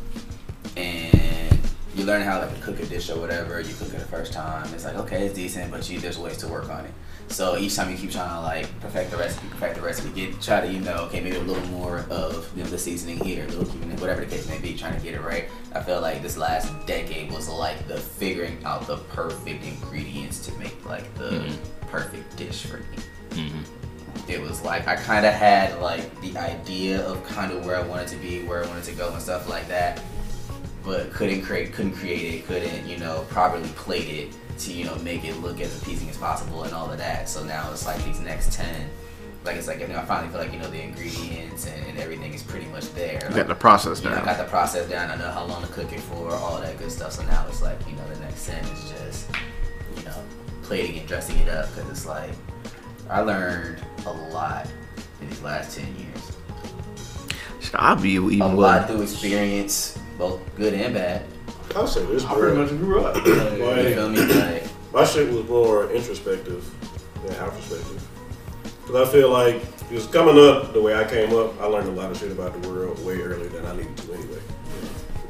and 0.76 1.58
you 1.94 2.04
learn 2.04 2.22
how 2.22 2.38
like 2.40 2.54
to 2.54 2.60
cook 2.60 2.80
a 2.80 2.86
dish 2.86 3.08
or 3.10 3.18
whatever, 3.18 3.60
you 3.60 3.72
cook 3.74 3.88
it 3.88 3.98
the 3.98 4.04
first 4.06 4.32
time, 4.32 4.66
it's 4.74 4.84
like 4.84 4.96
okay, 4.96 5.24
it's 5.26 5.34
decent, 5.34 5.70
but 5.70 5.88
you 5.88 5.98
there's 6.00 6.18
ways 6.18 6.36
to 6.38 6.48
work 6.48 6.68
on 6.70 6.84
it. 6.84 6.92
So 7.28 7.56
each 7.56 7.74
time 7.74 7.90
you 7.90 7.96
keep 7.96 8.12
trying 8.12 8.30
to 8.30 8.40
like 8.40 8.80
perfect 8.80 9.10
the 9.10 9.16
recipe, 9.16 9.48
perfect 9.48 9.76
the 9.76 9.82
recipe, 9.82 10.10
get 10.10 10.40
try 10.40 10.60
to 10.60 10.70
you 10.70 10.80
know 10.80 10.96
okay 11.06 11.20
maybe 11.20 11.36
a 11.36 11.40
little 11.40 11.66
more 11.68 12.06
of 12.10 12.50
you 12.56 12.62
know 12.62 12.70
the 12.70 12.78
seasoning 12.78 13.18
here, 13.18 13.44
a 13.44 13.48
little 13.48 13.64
keeping 13.66 13.90
it 13.90 14.00
whatever 14.00 14.20
the 14.20 14.26
case 14.26 14.48
may 14.48 14.58
be, 14.58 14.76
trying 14.76 14.96
to 14.96 15.02
get 15.02 15.14
it 15.14 15.20
right. 15.20 15.48
I 15.74 15.82
feel 15.82 16.00
like 16.00 16.22
this 16.22 16.36
last 16.36 16.72
decade 16.86 17.32
was 17.32 17.48
like 17.48 17.88
the 17.88 17.96
figuring 17.96 18.62
out 18.64 18.86
the 18.86 18.98
perfect 18.98 19.64
ingredients 19.64 20.46
to 20.46 20.52
make 20.58 20.84
like 20.86 21.12
the 21.14 21.30
mm-hmm. 21.30 21.86
perfect 21.88 22.36
dish 22.36 22.66
for 22.66 22.78
me 22.78 22.98
mm-hmm. 23.34 24.30
it 24.30 24.40
was 24.40 24.62
like 24.62 24.86
I 24.86 24.96
kind 24.96 25.26
of 25.26 25.32
had 25.32 25.80
like 25.80 26.20
the 26.20 26.36
idea 26.38 27.04
of 27.06 27.24
kind 27.26 27.52
of 27.52 27.64
where 27.64 27.76
I 27.76 27.82
wanted 27.82 28.08
to 28.08 28.16
be, 28.16 28.42
where 28.44 28.64
I 28.64 28.66
wanted 28.68 28.84
to 28.84 28.92
go, 28.92 29.12
and 29.12 29.20
stuff 29.20 29.48
like 29.48 29.68
that. 29.68 30.02
But 30.84 31.12
couldn't 31.12 31.42
create, 31.42 31.72
couldn't 31.72 31.92
create 31.92 32.34
it, 32.34 32.46
couldn't 32.46 32.86
you 32.86 32.98
know 32.98 33.24
properly 33.28 33.68
plate 33.70 34.08
it 34.08 34.34
to 34.58 34.72
you 34.72 34.84
know 34.84 34.96
make 34.96 35.24
it 35.24 35.34
look 35.40 35.60
as 35.60 35.80
appeasing 35.80 36.08
as 36.08 36.16
possible 36.16 36.64
and 36.64 36.72
all 36.74 36.90
of 36.90 36.98
that. 36.98 37.28
So 37.28 37.44
now 37.44 37.70
it's 37.72 37.86
like 37.86 38.02
these 38.04 38.20
next 38.20 38.52
ten 38.52 38.90
like 39.44 39.56
it's 39.56 39.68
like 39.68 39.80
you 39.80 39.88
know 39.88 39.98
I 39.98 40.04
finally 40.04 40.30
feel 40.30 40.40
like 40.40 40.52
you 40.52 40.58
know 40.58 40.70
the 40.70 40.82
ingredients 40.82 41.66
and, 41.66 41.86
and 41.86 41.98
everything 41.98 42.32
is 42.32 42.42
pretty 42.42 42.66
much 42.66 42.92
there. 42.94 43.18
You 43.22 43.26
Like, 43.26 43.34
got 43.36 43.48
the 43.48 43.54
process 43.54 44.02
you 44.02 44.08
know, 44.08 44.16
I 44.16 44.24
got 44.24 44.38
the 44.38 44.44
process 44.44 44.88
down. 44.88 45.10
I 45.10 45.16
know 45.16 45.30
how 45.30 45.44
long 45.44 45.62
to 45.62 45.68
cook 45.68 45.92
it 45.92 46.00
for, 46.00 46.30
all 46.32 46.60
that 46.60 46.78
good 46.78 46.90
stuff. 46.90 47.12
So 47.12 47.22
now 47.24 47.46
it's 47.48 47.60
like, 47.60 47.78
you 47.86 47.94
know, 47.94 48.08
the 48.08 48.20
next 48.20 48.40
step 48.40 48.62
is 48.64 48.90
just, 48.90 49.30
you 49.96 50.04
know, 50.04 50.16
plating 50.62 50.98
and 50.98 51.06
dressing 51.06 51.38
it 51.38 51.48
up. 51.48 51.68
Because 51.74 51.90
it's 51.90 52.06
like, 52.06 52.30
I 53.10 53.20
learned 53.20 53.84
a 54.06 54.12
lot 54.12 54.66
in 55.20 55.28
these 55.28 55.42
last 55.42 55.76
10 55.76 55.94
years. 55.96 56.32
Shit, 57.60 57.74
I'll 57.74 57.96
be 57.96 58.16
A 58.16 58.46
lot 58.46 58.88
through 58.88 59.02
experience, 59.02 59.98
both 60.16 60.40
good 60.56 60.72
and 60.72 60.94
bad. 60.94 61.26
I'll 61.76 61.86
say 61.86 62.04
this, 62.06 62.24
I 62.24 62.34
pretty 62.34 62.54
bro. 62.54 62.62
much 62.62 62.70
grew 62.78 63.00
up. 63.00 63.16
You 63.26 63.94
feel 63.94 64.08
me? 64.08 64.20
Like, 64.34 64.92
my 64.92 65.04
shit 65.04 65.32
was 65.32 65.46
more 65.48 65.90
introspective 65.90 66.64
than 67.24 67.34
outtrospective. 67.34 68.00
Because 68.86 69.08
I 69.08 69.12
feel 69.12 69.30
like, 69.30 69.88
just 69.88 70.12
coming 70.12 70.38
up 70.38 70.72
the 70.72 70.80
way 70.80 70.94
I 70.94 71.04
came 71.04 71.34
up, 71.34 71.60
I 71.60 71.66
learned 71.66 71.88
a 71.88 71.92
lot 71.92 72.10
of 72.10 72.18
shit 72.18 72.30
about 72.30 72.60
the 72.60 72.68
world 72.68 73.04
way 73.04 73.20
earlier 73.20 73.48
than 73.48 73.66
I 73.66 73.74
needed 73.76 73.96
to 73.98 74.14
anyway. 74.14 74.40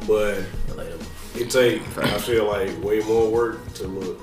But 0.06 0.44
relatable. 0.68 1.40
it 1.40 1.50
take 1.50 1.82
I 1.98 2.18
feel 2.18 2.46
like 2.46 2.82
way 2.82 3.00
more 3.00 3.30
work 3.30 3.72
to 3.74 3.86
look 3.86 4.20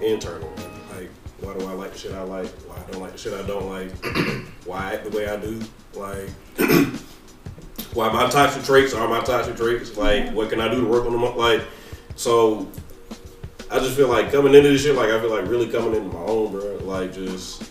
internal. 0.00 0.50
Like 0.96 1.10
why 1.40 1.54
do 1.58 1.66
I 1.66 1.72
like 1.72 1.92
the 1.92 1.98
shit 1.98 2.12
I 2.12 2.22
like? 2.22 2.46
Why 2.66 2.76
I 2.76 2.90
don't 2.90 3.02
like 3.02 3.12
the 3.12 3.18
shit 3.18 3.34
I 3.34 3.46
don't 3.46 3.68
like? 3.68 3.92
why 4.64 4.78
I 4.78 4.94
act 4.94 5.10
the 5.10 5.16
way 5.16 5.28
I 5.28 5.36
do? 5.36 5.60
Like 5.94 6.30
why 7.94 8.12
my 8.12 8.28
toxic 8.28 8.64
traits 8.64 8.94
are 8.94 9.08
my 9.08 9.20
toxic 9.20 9.56
traits? 9.56 9.96
Like 9.96 10.30
what 10.32 10.50
can 10.50 10.60
I 10.60 10.68
do 10.68 10.80
to 10.82 10.86
work 10.86 11.06
on 11.06 11.12
them? 11.12 11.36
Like 11.36 11.62
so 12.16 12.68
I 13.70 13.78
just 13.78 13.96
feel 13.96 14.08
like 14.08 14.32
coming 14.32 14.54
into 14.54 14.68
this 14.70 14.82
shit, 14.82 14.94
like 14.94 15.10
I 15.10 15.20
feel 15.20 15.30
like 15.30 15.46
really 15.48 15.68
coming 15.68 15.94
into 15.94 16.14
my 16.16 16.22
own, 16.24 16.52
bro. 16.52 16.76
Like 16.82 17.12
just 17.12 17.70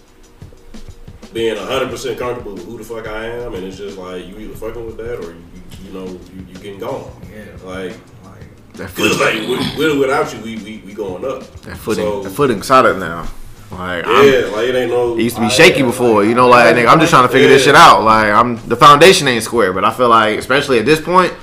being 1.34 1.58
hundred 1.58 1.90
percent 1.90 2.18
comfortable 2.20 2.54
with 2.54 2.66
who 2.66 2.78
the 2.78 2.84
fuck 2.84 3.08
I 3.08 3.26
am, 3.28 3.54
and 3.54 3.64
it's 3.64 3.78
just 3.78 3.98
like 3.98 4.26
you 4.28 4.38
either 4.40 4.56
fucking 4.56 4.86
with 4.86 4.98
that 4.98 5.20
or 5.20 5.32
you, 5.34 5.44
you, 5.54 5.88
you 5.88 5.94
know 5.94 6.06
you, 6.08 6.46
you 6.48 6.56
getting 6.56 6.80
gone. 6.80 7.12
Yeah. 7.32 7.46
Like 7.64 7.98
Like, 8.24 8.74
That 8.74 8.84
it's 8.86 8.94
footing, 8.94 9.20
like 9.20 9.50
with, 9.50 9.78
with 9.78 9.92
or 9.92 10.00
without 10.00 10.34
you, 10.34 10.40
we, 10.42 10.56
we, 10.64 10.78
we 10.86 10.94
going 10.94 11.26
up. 11.26 11.42
that 11.62 11.78
footing, 11.78 12.04
So, 12.06 12.24
that 12.24 12.30
footing 12.32 12.62
solid 12.62 12.98
now. 13.00 13.28
Like 13.72 14.06
I'm, 14.08 14.26
yeah, 14.26 14.40
like 14.52 14.70
it 14.70 14.76
ain't 14.76 14.92
no. 14.92 15.18
It 15.18 15.24
used 15.24 15.36
to 15.36 15.42
be 15.42 15.50
shaky 15.50 15.82
before, 15.84 16.24
you 16.24 16.34
know. 16.36 16.48
Like 16.48 16.76
nigga, 16.76 16.88
I'm 16.88 17.00
just 17.00 17.10
trying 17.12 17.28
to 17.28 17.32
figure 17.32 17.50
this 17.50 17.64
shit 17.66 17.76
out. 17.76 18.04
Like 18.04 18.32
I'm 18.32 18.56
the 18.68 18.76
foundation 18.78 19.28
ain't 19.28 19.44
square, 19.44 19.74
but 19.74 19.84
I 19.84 19.92
feel 19.92 20.08
like, 20.10 20.40
especially 20.40 20.80
at 20.80 20.86
this 20.86 21.02
point, 21.02 21.34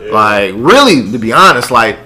Yeah. 0.00 0.12
like 0.12 0.54
really 0.56 1.10
to 1.12 1.18
be 1.18 1.32
honest, 1.32 1.70
like 1.70 1.98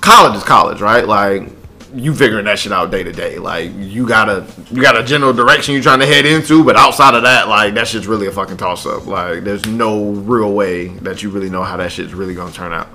college 0.00 0.36
is 0.36 0.44
college, 0.44 0.80
right? 0.80 1.06
Like 1.06 1.48
you 1.94 2.14
figuring 2.14 2.44
that 2.46 2.58
shit 2.58 2.72
out 2.72 2.90
day 2.90 3.02
to 3.02 3.12
day. 3.12 3.38
Like 3.38 3.70
you 3.76 4.06
got 4.06 4.28
a 4.28 4.46
you 4.70 4.82
got 4.82 4.96
a 4.98 5.02
general 5.02 5.32
direction 5.32 5.72
you're 5.74 5.82
trying 5.82 6.00
to 6.00 6.06
head 6.06 6.26
into, 6.26 6.62
but 6.62 6.76
outside 6.76 7.14
of 7.14 7.22
that, 7.22 7.48
like 7.48 7.72
that 7.74 7.88
shit's 7.88 8.06
really 8.06 8.26
a 8.26 8.32
fucking 8.32 8.58
toss 8.58 8.84
up. 8.84 9.06
Like 9.06 9.42
there's 9.44 9.64
no 9.66 10.10
real 10.10 10.52
way 10.52 10.88
that 10.98 11.22
you 11.22 11.30
really 11.30 11.50
know 11.50 11.62
how 11.62 11.78
that 11.78 11.92
shit's 11.92 12.12
really 12.14 12.34
gonna 12.34 12.52
turn 12.52 12.72
out. 12.74 12.88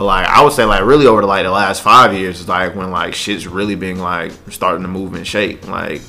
But 0.00 0.06
like 0.06 0.26
I 0.28 0.42
would 0.42 0.54
say 0.54 0.64
like 0.64 0.82
really 0.82 1.06
over 1.06 1.20
the 1.20 1.26
like 1.26 1.44
the 1.44 1.50
last 1.50 1.82
five 1.82 2.14
years 2.14 2.40
is 2.40 2.48
like 2.48 2.74
when 2.74 2.90
like 2.90 3.12
shit's 3.12 3.46
really 3.46 3.74
being 3.74 3.98
like 3.98 4.32
starting 4.48 4.80
to 4.80 4.88
move 4.88 5.12
and 5.12 5.26
shape. 5.26 5.68
Like 5.68 6.00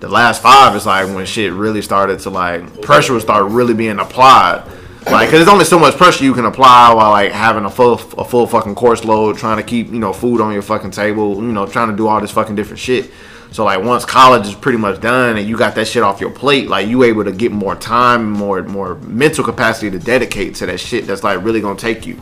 the 0.00 0.08
last 0.08 0.40
five 0.40 0.74
is 0.74 0.86
like 0.86 1.14
when 1.14 1.26
shit 1.26 1.52
really 1.52 1.82
started 1.82 2.20
to 2.20 2.30
like 2.30 2.80
pressure 2.80 3.12
would 3.12 3.20
start 3.20 3.52
really 3.52 3.74
being 3.74 3.98
applied. 3.98 4.64
Like, 5.04 5.28
cause 5.28 5.32
there's 5.32 5.48
only 5.48 5.66
so 5.66 5.78
much 5.78 5.98
pressure 5.98 6.24
you 6.24 6.32
can 6.32 6.46
apply 6.46 6.94
while 6.94 7.10
like 7.10 7.30
having 7.32 7.66
a 7.66 7.70
full 7.70 7.92
a 7.92 8.24
full 8.24 8.46
fucking 8.46 8.74
course 8.74 9.04
load, 9.04 9.36
trying 9.36 9.58
to 9.58 9.62
keep 9.62 9.88
you 9.88 9.98
know 9.98 10.14
food 10.14 10.40
on 10.40 10.54
your 10.54 10.62
fucking 10.62 10.92
table, 10.92 11.34
you 11.34 11.52
know, 11.52 11.66
trying 11.66 11.90
to 11.90 11.94
do 11.94 12.08
all 12.08 12.22
this 12.22 12.30
fucking 12.30 12.56
different 12.56 12.80
shit. 12.80 13.10
So 13.50 13.66
like 13.66 13.84
once 13.84 14.06
college 14.06 14.46
is 14.46 14.54
pretty 14.54 14.78
much 14.78 14.98
done 15.02 15.36
and 15.36 15.46
you 15.46 15.58
got 15.58 15.74
that 15.74 15.88
shit 15.88 16.02
off 16.02 16.22
your 16.22 16.30
plate, 16.30 16.68
like 16.68 16.88
you 16.88 17.02
able 17.02 17.24
to 17.24 17.32
get 17.32 17.52
more 17.52 17.76
time, 17.76 18.30
more 18.30 18.62
more 18.62 18.94
mental 18.94 19.44
capacity 19.44 19.90
to 19.90 19.98
dedicate 19.98 20.54
to 20.54 20.64
that 20.64 20.80
shit 20.80 21.06
that's 21.06 21.22
like 21.22 21.44
really 21.44 21.60
gonna 21.60 21.78
take 21.78 22.06
you. 22.06 22.18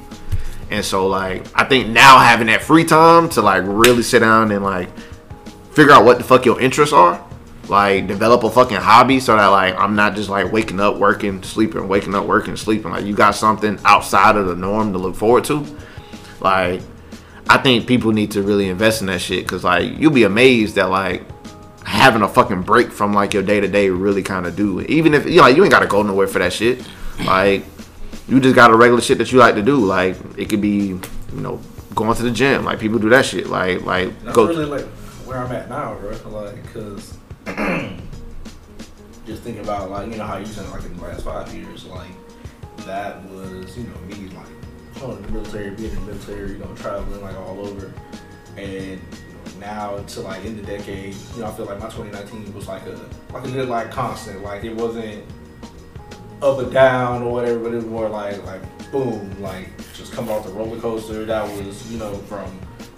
And 0.70 0.84
so 0.84 1.06
like 1.06 1.44
I 1.54 1.64
think 1.64 1.88
now 1.88 2.18
having 2.18 2.46
that 2.46 2.62
free 2.62 2.84
time 2.84 3.28
to 3.30 3.42
like 3.42 3.64
really 3.66 4.02
sit 4.02 4.20
down 4.20 4.50
and 4.52 4.64
like 4.64 4.88
figure 5.72 5.92
out 5.92 6.04
what 6.04 6.18
the 6.18 6.24
fuck 6.24 6.46
your 6.46 6.60
interests 6.60 6.94
are. 6.94 7.24
Like 7.68 8.06
develop 8.08 8.42
a 8.42 8.50
fucking 8.50 8.78
hobby 8.78 9.20
so 9.20 9.36
that 9.36 9.46
like 9.46 9.76
I'm 9.76 9.94
not 9.94 10.16
just 10.16 10.28
like 10.28 10.50
waking 10.50 10.80
up, 10.80 10.96
working, 10.96 11.42
sleeping, 11.42 11.86
waking 11.86 12.14
up, 12.14 12.26
working, 12.26 12.56
sleeping. 12.56 12.90
Like 12.90 13.04
you 13.04 13.14
got 13.14 13.32
something 13.32 13.78
outside 13.84 14.36
of 14.36 14.46
the 14.46 14.56
norm 14.56 14.92
to 14.92 14.98
look 14.98 15.14
forward 15.14 15.44
to. 15.44 15.64
Like 16.40 16.80
I 17.48 17.58
think 17.58 17.86
people 17.86 18.12
need 18.12 18.30
to 18.32 18.42
really 18.42 18.68
invest 18.68 19.00
in 19.00 19.08
that 19.08 19.20
shit 19.20 19.44
because 19.44 19.64
like 19.64 19.98
you'll 19.98 20.12
be 20.12 20.24
amazed 20.24 20.76
that 20.76 20.90
like 20.90 21.24
having 21.84 22.22
a 22.22 22.28
fucking 22.28 22.62
break 22.62 22.92
from 22.92 23.12
like 23.12 23.34
your 23.34 23.42
day 23.42 23.60
to 23.60 23.68
day 23.68 23.90
really 23.90 24.22
kind 24.22 24.46
of 24.46 24.56
do. 24.56 24.80
Even 24.82 25.14
if 25.14 25.26
you 25.26 25.36
know, 25.36 25.42
like 25.42 25.56
you 25.56 25.62
ain't 25.62 25.72
gotta 25.72 25.86
go 25.86 26.02
nowhere 26.02 26.26
for 26.26 26.38
that 26.38 26.52
shit. 26.52 26.84
Like 27.24 27.64
you 28.30 28.38
just 28.38 28.54
got 28.54 28.70
a 28.70 28.76
regular 28.76 29.02
shit 29.02 29.18
that 29.18 29.32
you 29.32 29.38
like 29.38 29.56
to 29.56 29.62
do. 29.62 29.76
Like 29.76 30.16
it 30.38 30.48
could 30.48 30.60
be 30.60 30.86
you 30.86 31.00
know 31.40 31.60
going 31.94 32.16
to 32.16 32.22
the 32.22 32.30
gym. 32.30 32.64
Like 32.64 32.78
people 32.78 32.98
do 32.98 33.08
that 33.10 33.26
shit. 33.26 33.48
Like 33.48 33.82
like 33.82 34.18
That's 34.22 34.36
go. 34.36 34.46
really 34.46 34.64
like 34.64 34.86
where 35.26 35.38
I'm 35.38 35.50
at 35.52 35.68
now, 35.68 35.94
bro. 35.96 36.12
Like, 36.30 36.72
cause 36.72 37.18
just 39.26 39.42
thinking 39.42 39.62
about 39.62 39.90
like 39.90 40.10
you 40.10 40.16
know 40.16 40.24
how 40.24 40.38
you 40.38 40.46
said 40.46 40.68
like 40.70 40.84
in 40.84 40.96
the 40.96 41.02
last 41.02 41.24
five 41.24 41.52
years, 41.52 41.86
like 41.86 42.10
that 42.86 43.22
was 43.30 43.76
you 43.76 43.84
know 43.84 44.00
me 44.06 44.28
like 44.36 44.46
joining 44.96 45.22
the 45.22 45.32
military, 45.32 45.70
being 45.70 45.90
in 45.90 46.06
the 46.06 46.12
military, 46.12 46.52
you 46.52 46.58
know 46.58 46.72
traveling 46.76 47.20
like 47.20 47.36
all 47.36 47.66
over, 47.66 47.92
and 48.56 49.00
now 49.58 49.98
to 49.98 50.20
like 50.20 50.44
in 50.44 50.56
the 50.56 50.62
decade, 50.62 51.14
you 51.34 51.40
know 51.40 51.48
I 51.48 51.52
feel 51.52 51.66
like 51.66 51.80
my 51.80 51.88
2019 51.88 52.54
was 52.54 52.68
like 52.68 52.86
a 52.86 53.00
like 53.32 53.44
a 53.44 53.50
good 53.50 53.68
like 53.68 53.90
constant, 53.90 54.42
like 54.44 54.62
it 54.62 54.74
wasn't 54.74 55.24
up 56.42 56.58
and 56.58 56.72
down 56.72 57.22
or 57.22 57.32
whatever, 57.32 57.58
but 57.58 57.72
it 57.72 57.76
was 57.76 57.84
more 57.86 58.08
like 58.08 58.44
like 58.46 58.62
boom, 58.92 59.40
like 59.40 59.68
just 59.94 60.12
coming 60.12 60.30
off 60.30 60.44
the 60.46 60.52
roller 60.52 60.80
coaster. 60.80 61.24
That 61.24 61.44
was 61.56 61.90
you 61.90 61.98
know 61.98 62.14
from 62.14 62.50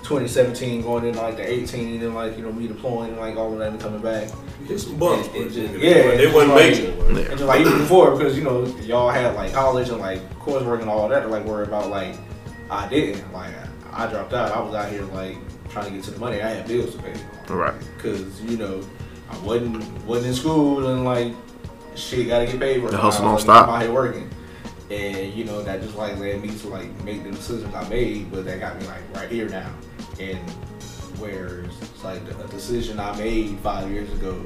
2017 0.02 0.82
going 0.82 1.04
into 1.06 1.20
like 1.20 1.36
the 1.36 1.48
18 1.48 2.02
and 2.02 2.14
like 2.14 2.36
you 2.36 2.42
know 2.44 2.52
me 2.52 2.66
deploying 2.68 3.10
and 3.12 3.20
like 3.20 3.36
all 3.36 3.52
of 3.52 3.58
that 3.58 3.68
and 3.70 3.80
coming 3.80 4.00
back. 4.02 4.28
hit 4.66 4.78
some 4.80 4.96
bumps, 4.96 5.26
It- 5.28 5.34
it 5.36 5.44
just- 5.52 5.74
it, 5.74 5.80
yeah, 5.80 5.90
it, 5.90 6.20
it's 6.20 6.34
wasn't 6.34 6.52
like- 6.54 6.70
major. 6.70 6.92
like- 6.92 7.28
And 7.30 7.38
just 7.38 7.44
like 7.44 7.60
even 7.60 7.78
before 7.78 8.12
because 8.16 8.36
you 8.38 8.44
know 8.44 8.64
y'all 8.82 9.10
had 9.10 9.34
like 9.34 9.52
college 9.52 9.88
and 9.88 9.98
like 9.98 10.20
coursework 10.38 10.80
and 10.80 10.88
all 10.88 11.08
that 11.08 11.20
to 11.20 11.28
like 11.28 11.44
worry 11.44 11.64
about 11.64 11.90
like 11.90 12.16
I 12.70 12.88
didn't 12.88 13.32
like 13.32 13.52
I 13.92 14.06
dropped 14.06 14.32
out. 14.32 14.52
I 14.52 14.60
was 14.62 14.74
out 14.74 14.90
here 14.90 15.02
like 15.06 15.36
trying 15.68 15.86
to 15.86 15.90
get 15.90 16.04
to 16.04 16.10
the 16.12 16.18
money. 16.20 16.40
I 16.40 16.48
had 16.48 16.66
bills 16.68 16.94
to 16.94 17.02
pay. 17.02 17.14
Right. 17.48 17.74
Because 17.96 18.40
you 18.42 18.56
know 18.56 18.80
I 19.30 19.38
wasn't 19.38 19.82
wasn't 20.04 20.28
in 20.28 20.34
school 20.34 20.86
and 20.88 21.04
like 21.04 21.32
shit 21.94 22.28
got 22.28 22.40
to 22.40 22.46
get 22.46 22.60
paid. 22.60 22.82
For 22.82 22.90
the 22.90 22.96
hustle 22.96 23.24
don't 23.24 23.40
stop. 23.40 23.68
I'm 23.68 23.74
out 23.74 23.82
here 23.82 23.92
working. 23.92 24.30
And 24.90 25.32
you 25.32 25.44
know 25.44 25.62
that 25.62 25.80
just 25.80 25.96
like 25.96 26.18
led 26.18 26.42
me 26.42 26.50
to 26.58 26.68
like 26.68 27.02
make 27.04 27.24
the 27.24 27.30
decisions 27.30 27.74
I 27.74 27.88
made, 27.88 28.30
but 28.30 28.44
that 28.44 28.60
got 28.60 28.78
me 28.78 28.86
like 28.86 29.02
right 29.14 29.30
here 29.30 29.48
now. 29.48 29.72
And 30.20 30.38
whereas 31.18 31.70
it's 31.80 32.04
like 32.04 32.20
a 32.22 32.48
decision 32.48 33.00
I 33.00 33.16
made 33.16 33.58
five 33.60 33.90
years 33.90 34.12
ago, 34.12 34.44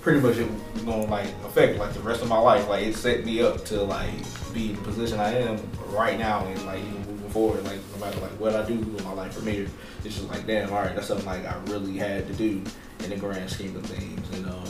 pretty 0.00 0.20
much 0.20 0.38
it 0.38 0.48
gonna 0.86 1.04
like 1.04 1.28
affect 1.44 1.78
like 1.78 1.92
the 1.92 2.00
rest 2.00 2.22
of 2.22 2.28
my 2.28 2.38
life. 2.38 2.66
Like 2.68 2.86
it 2.86 2.94
set 2.94 3.26
me 3.26 3.42
up 3.42 3.64
to 3.66 3.82
like 3.82 4.14
be 4.54 4.70
in 4.70 4.76
the 4.76 4.82
position 4.82 5.20
I 5.20 5.34
am 5.34 5.60
right 5.88 6.18
now, 6.18 6.46
and 6.46 6.64
like 6.64 6.80
even 6.80 7.17
moving 7.28 7.32
forward, 7.32 7.64
like 7.64 7.80
no 7.94 8.04
matter 8.04 8.20
like 8.20 8.30
what 8.32 8.54
I 8.54 8.64
do 8.66 8.74
in 8.74 9.04
my 9.04 9.12
life 9.12 9.34
from 9.34 9.46
here, 9.46 9.66
it's 10.04 10.16
just 10.16 10.28
like 10.28 10.46
damn, 10.46 10.72
all 10.72 10.82
right, 10.82 10.94
that's 10.94 11.08
something 11.08 11.26
like 11.26 11.44
I 11.44 11.56
really 11.66 11.96
had 11.96 12.26
to 12.26 12.34
do 12.34 12.62
in 13.04 13.10
the 13.10 13.16
grand 13.16 13.50
scheme 13.50 13.76
of 13.76 13.86
things, 13.86 14.36
and 14.36 14.46
um 14.46 14.64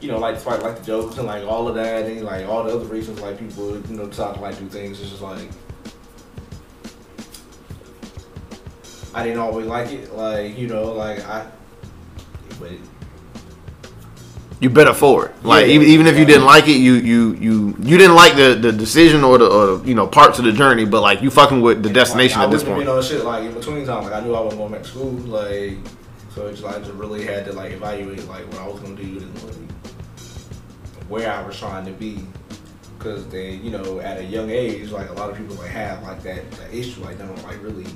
you 0.00 0.08
know, 0.08 0.18
like 0.18 0.36
despite 0.36 0.62
like 0.62 0.78
the 0.78 0.84
jokes 0.84 1.18
and 1.18 1.26
like 1.26 1.44
all 1.46 1.68
of 1.68 1.74
that, 1.74 2.06
and 2.06 2.24
like 2.24 2.46
all 2.46 2.64
the 2.64 2.74
other 2.74 2.86
reasons 2.86 3.20
like 3.20 3.38
people 3.38 3.78
you 3.78 3.96
know 3.96 4.06
decide 4.06 4.34
to 4.34 4.40
like 4.40 4.58
do 4.58 4.68
things. 4.68 5.00
It's 5.00 5.10
just 5.10 5.22
like 5.22 5.48
I 9.12 9.24
didn't 9.24 9.40
always 9.40 9.66
like 9.66 9.90
it. 9.92 10.12
Like 10.14 10.56
you 10.58 10.68
know, 10.68 10.92
like 10.92 11.24
I, 11.26 11.46
but 12.58 12.72
it, 12.72 12.80
you 14.60 14.68
better 14.68 14.92
for 14.92 15.26
it. 15.26 15.44
Like 15.44 15.66
Yeah. 15.66 15.72
even, 15.72 15.88
even 15.88 16.06
if 16.06 16.18
you 16.18 16.26
didn't 16.26 16.44
like 16.44 16.68
it, 16.68 16.76
you 16.76 16.94
you 16.94 17.32
you 17.34 17.76
you 17.80 17.98
didn't 17.98 18.14
like 18.14 18.36
the, 18.36 18.54
the 18.54 18.70
decision 18.72 19.24
or 19.24 19.38
the 19.38 19.46
or 19.46 19.78
the, 19.78 19.88
you 19.88 19.94
know 19.94 20.06
parts 20.06 20.38
of 20.38 20.44
the 20.44 20.52
journey, 20.52 20.84
but 20.84 21.00
like 21.00 21.22
you 21.22 21.30
fucking 21.30 21.62
with 21.62 21.82
the 21.82 21.88
and, 21.88 21.94
destination 21.94 22.38
like, 22.40 22.48
at 22.48 22.52
this 22.52 22.62
point. 22.62 22.80
been 22.80 22.88
on 22.88 23.02
shit 23.02 23.24
like 23.24 23.44
in 23.44 23.54
between 23.54 23.86
time. 23.86 24.04
Like 24.04 24.12
I 24.12 24.20
knew 24.20 24.34
I 24.34 24.40
wasn't 24.40 24.60
going 24.60 24.72
back 24.72 24.82
to 24.82 24.88
school. 24.88 25.12
Like 25.12 25.78
so, 26.34 26.46
it's 26.46 26.62
like 26.62 26.76
I 26.76 26.78
just 26.80 26.92
really 26.92 27.24
had 27.24 27.46
to 27.46 27.52
like 27.54 27.72
evaluate 27.72 28.28
like 28.28 28.46
what 28.52 28.58
I 28.58 28.68
was 28.68 28.80
gonna 28.80 28.96
do 28.96 29.02
and 29.02 29.38
where 31.08 31.30
I 31.30 31.42
was 31.42 31.58
trying 31.58 31.86
to 31.86 31.92
be. 31.92 32.24
Cause 32.98 33.26
then 33.28 33.64
you 33.64 33.70
know 33.70 33.98
at 34.00 34.18
a 34.18 34.24
young 34.24 34.50
age, 34.50 34.90
like 34.90 35.08
a 35.08 35.14
lot 35.14 35.30
of 35.30 35.38
people 35.38 35.56
like 35.56 35.70
have 35.70 36.02
like 36.02 36.22
that, 36.22 36.50
that 36.52 36.74
issue. 36.74 37.00
Like 37.00 37.16
they 37.16 37.24
don't 37.24 37.42
like 37.44 37.62
really 37.62 37.86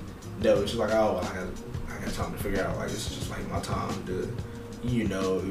know. 0.40 0.62
It's 0.62 0.72
just 0.72 0.76
like 0.76 0.92
oh, 0.92 1.20
I 1.22 1.34
got 1.34 1.46
I 1.90 2.04
got 2.06 2.14
time 2.14 2.32
to 2.32 2.38
figure 2.42 2.64
out. 2.64 2.78
Like 2.78 2.88
this 2.88 3.10
is 3.10 3.18
just 3.18 3.30
like 3.30 3.46
my 3.50 3.60
time 3.60 4.02
to 4.06 4.34
you 4.82 5.06
know. 5.08 5.42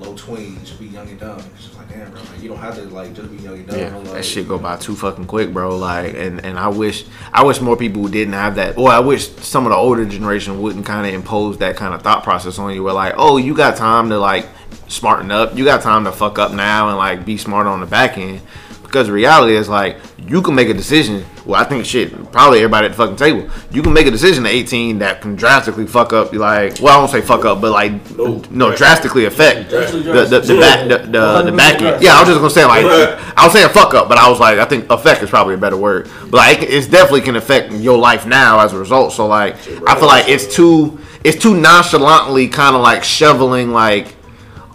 Low 0.00 0.14
just 0.14 0.78
be 0.78 0.86
young 0.86 1.08
and 1.08 1.20
dumb. 1.20 1.38
It's 1.54 1.64
just 1.64 1.76
like 1.76 1.88
damn, 1.88 2.10
bro. 2.10 2.20
Like 2.20 2.42
you 2.42 2.48
don't 2.48 2.58
have 2.58 2.74
to 2.76 2.82
like 2.84 3.14
just 3.14 3.30
be 3.30 3.42
young 3.42 3.54
and 3.54 3.66
dumb. 3.66 3.78
Yeah, 3.78 3.96
like, 3.96 4.12
that 4.12 4.24
shit 4.24 4.48
go 4.48 4.58
by 4.58 4.76
too 4.76 4.96
fucking 4.96 5.26
quick, 5.26 5.52
bro. 5.52 5.76
Like, 5.76 6.14
and 6.14 6.44
and 6.44 6.58
I 6.58 6.68
wish, 6.68 7.04
I 7.32 7.44
wish 7.44 7.60
more 7.60 7.76
people 7.76 8.08
didn't 8.08 8.34
have 8.34 8.56
that. 8.56 8.78
Or 8.78 8.90
I 8.90 9.00
wish 9.00 9.28
some 9.28 9.66
of 9.66 9.70
the 9.70 9.76
older 9.76 10.04
generation 10.04 10.60
wouldn't 10.60 10.86
kind 10.86 11.06
of 11.06 11.14
impose 11.14 11.58
that 11.58 11.76
kind 11.76 11.94
of 11.94 12.02
thought 12.02 12.24
process 12.24 12.58
on 12.58 12.74
you. 12.74 12.82
Where 12.82 12.94
like, 12.94 13.14
oh, 13.16 13.36
you 13.36 13.54
got 13.54 13.76
time 13.76 14.08
to 14.10 14.18
like 14.18 14.46
smarten 14.88 15.30
up. 15.30 15.56
You 15.56 15.64
got 15.64 15.82
time 15.82 16.04
to 16.04 16.12
fuck 16.12 16.38
up 16.38 16.52
now 16.52 16.88
and 16.88 16.96
like 16.96 17.24
be 17.24 17.36
smart 17.36 17.66
on 17.66 17.80
the 17.80 17.86
back 17.86 18.18
end. 18.18 18.40
Because 18.82 19.08
reality 19.08 19.54
is 19.54 19.68
like 19.68 19.98
you 20.30 20.40
can 20.42 20.54
make 20.54 20.68
a 20.68 20.74
decision. 20.74 21.24
Well, 21.44 21.60
I 21.60 21.64
think 21.64 21.84
shit, 21.84 22.12
probably 22.30 22.58
everybody 22.60 22.86
at 22.86 22.92
the 22.92 22.96
fucking 22.96 23.16
table. 23.16 23.50
You 23.72 23.82
can 23.82 23.92
make 23.92 24.06
a 24.06 24.12
decision 24.12 24.46
at 24.46 24.52
18 24.52 25.00
that 25.00 25.20
can 25.20 25.34
drastically 25.34 25.86
fuck 25.88 26.12
up. 26.12 26.32
Like, 26.32 26.80
well, 26.80 26.94
I 26.94 26.98
won't 26.98 27.10
say 27.10 27.20
fuck 27.20 27.44
up, 27.44 27.60
but 27.60 27.72
like, 27.72 27.92
oh, 28.16 28.36
No. 28.50 28.68
no, 28.70 28.76
drastically 28.76 29.24
affect 29.24 29.70
Drastically 29.70 30.02
the 30.04 30.24
the, 30.26 30.40
the 30.40 30.60
back 30.60 30.88
the, 30.88 30.98
the, 30.98 31.42
the 31.50 31.52
back 31.52 31.82
end. 31.82 32.00
Yeah, 32.00 32.14
I 32.14 32.20
was 32.20 32.28
just 32.28 32.38
gonna 32.40 32.50
say 32.50 32.64
like 32.64 32.86
I 33.36 33.44
was 33.44 33.52
saying 33.52 33.68
fuck 33.70 33.92
up, 33.94 34.08
but 34.08 34.18
I 34.18 34.30
was 34.30 34.38
like 34.38 34.58
I 34.60 34.64
think 34.66 34.88
affect 34.88 35.22
is 35.24 35.30
probably 35.30 35.54
a 35.54 35.58
better 35.58 35.76
word. 35.76 36.08
But 36.30 36.36
like 36.38 36.62
it's 36.62 36.86
definitely 36.86 37.22
can 37.22 37.34
affect 37.34 37.72
your 37.72 37.98
life 37.98 38.24
now 38.24 38.60
as 38.60 38.72
a 38.72 38.78
result. 38.78 39.12
So 39.12 39.26
like 39.26 39.56
I 39.88 39.96
feel 39.98 40.06
like 40.06 40.28
it's 40.28 40.54
too 40.54 41.00
it's 41.24 41.42
too 41.42 41.54
nonchalantly 41.56 42.46
kind 42.48 42.76
of 42.76 42.82
like 42.82 43.02
shoveling 43.02 43.72
like 43.72 44.14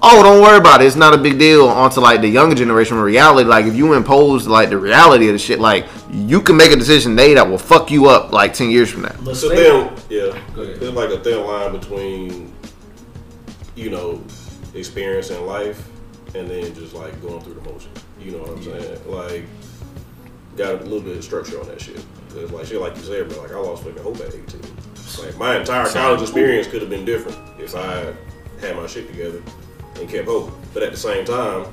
oh 0.07 0.23
don't 0.23 0.41
worry 0.41 0.57
about 0.57 0.81
it 0.81 0.85
it's 0.85 0.95
not 0.95 1.13
a 1.13 1.17
big 1.17 1.39
deal 1.39 1.67
onto 1.67 1.99
like 1.99 2.21
the 2.21 2.27
younger 2.27 2.55
generation 2.55 2.97
reality 2.97 3.49
like 3.49 3.65
if 3.65 3.75
you 3.75 3.93
impose 3.93 4.47
like 4.47 4.69
the 4.69 4.77
reality 4.77 5.27
of 5.27 5.33
the 5.33 5.39
shit 5.39 5.59
like 5.59 5.85
you 6.11 6.41
can 6.41 6.55
make 6.55 6.71
a 6.71 6.75
decision 6.75 7.11
today 7.11 7.33
that 7.33 7.47
will 7.47 7.57
fuck 7.57 7.91
you 7.91 8.07
up 8.07 8.31
like 8.31 8.53
10 8.53 8.69
years 8.69 8.89
from 8.89 9.01
now 9.01 9.15
It's 9.25 9.43
a 9.43 9.49
thin, 9.49 9.93
yeah. 10.09 10.39
There's 10.55 10.93
like 10.93 11.09
a 11.09 11.19
thin 11.19 11.45
line 11.45 11.71
between, 11.71 12.53
you 13.75 13.89
know, 13.89 14.23
experience 14.73 15.29
in 15.29 15.45
life 15.45 15.89
and 16.35 16.49
then 16.49 16.73
just 16.75 16.93
like 16.93 17.19
going 17.21 17.41
through 17.41 17.55
the 17.55 17.61
motions. 17.61 18.03
You 18.19 18.31
know 18.31 18.37
what 18.39 18.49
I'm 18.51 18.63
saying? 18.63 19.09
Like, 19.09 19.45
got 20.55 20.81
a 20.81 20.83
little 20.83 21.01
bit 21.01 21.17
of 21.17 21.23
structure 21.23 21.59
on 21.59 21.67
that 21.67 21.81
shit. 21.81 22.03
Cause 22.29 22.51
like 22.51 22.65
shit, 22.65 22.79
like 22.79 22.95
you 22.95 23.03
said, 23.03 23.27
bro, 23.29 23.41
like 23.41 23.51
I 23.51 23.57
lost 23.57 23.83
fucking 23.83 24.03
hope 24.03 24.17
at 24.17 24.33
18. 24.33 24.61
Like 25.23 25.37
my 25.37 25.57
entire 25.57 25.87
college 25.89 26.21
experience 26.21 26.67
could 26.67 26.81
have 26.81 26.89
been 26.89 27.05
different 27.05 27.37
if 27.59 27.75
I 27.75 28.13
had 28.61 28.75
my 28.75 28.87
shit 28.87 29.07
together 29.07 29.41
and 29.99 30.09
kept 30.09 30.27
hope. 30.27 30.51
But 30.73 30.83
at 30.83 30.91
the 30.91 30.97
same 30.97 31.25
time, 31.25 31.67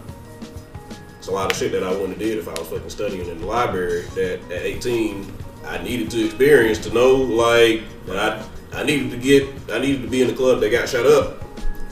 it's 1.18 1.28
a 1.28 1.30
lot 1.30 1.52
of 1.52 1.56
shit 1.56 1.70
that 1.72 1.84
I 1.84 1.90
wouldn't 1.90 2.10
have 2.10 2.18
did 2.18 2.38
if 2.38 2.48
I 2.48 2.52
was 2.52 2.68
fucking 2.68 2.90
studying 2.90 3.28
in 3.28 3.40
the 3.40 3.46
library. 3.46 4.02
That 4.14 4.40
at 4.50 4.62
18 4.62 5.32
I 5.64 5.82
needed 5.82 6.10
to 6.10 6.24
experience 6.24 6.78
to 6.80 6.92
know 6.92 7.14
like 7.14 7.82
that 8.06 8.18
I 8.18 8.80
I 8.80 8.82
needed 8.82 9.10
to 9.12 9.16
get 9.16 9.48
I 9.70 9.78
needed 9.78 10.02
to 10.02 10.08
be 10.08 10.22
in 10.22 10.28
the 10.28 10.34
club 10.34 10.60
that 10.60 10.70
got 10.70 10.88
shut 10.88 11.06
up 11.06 11.42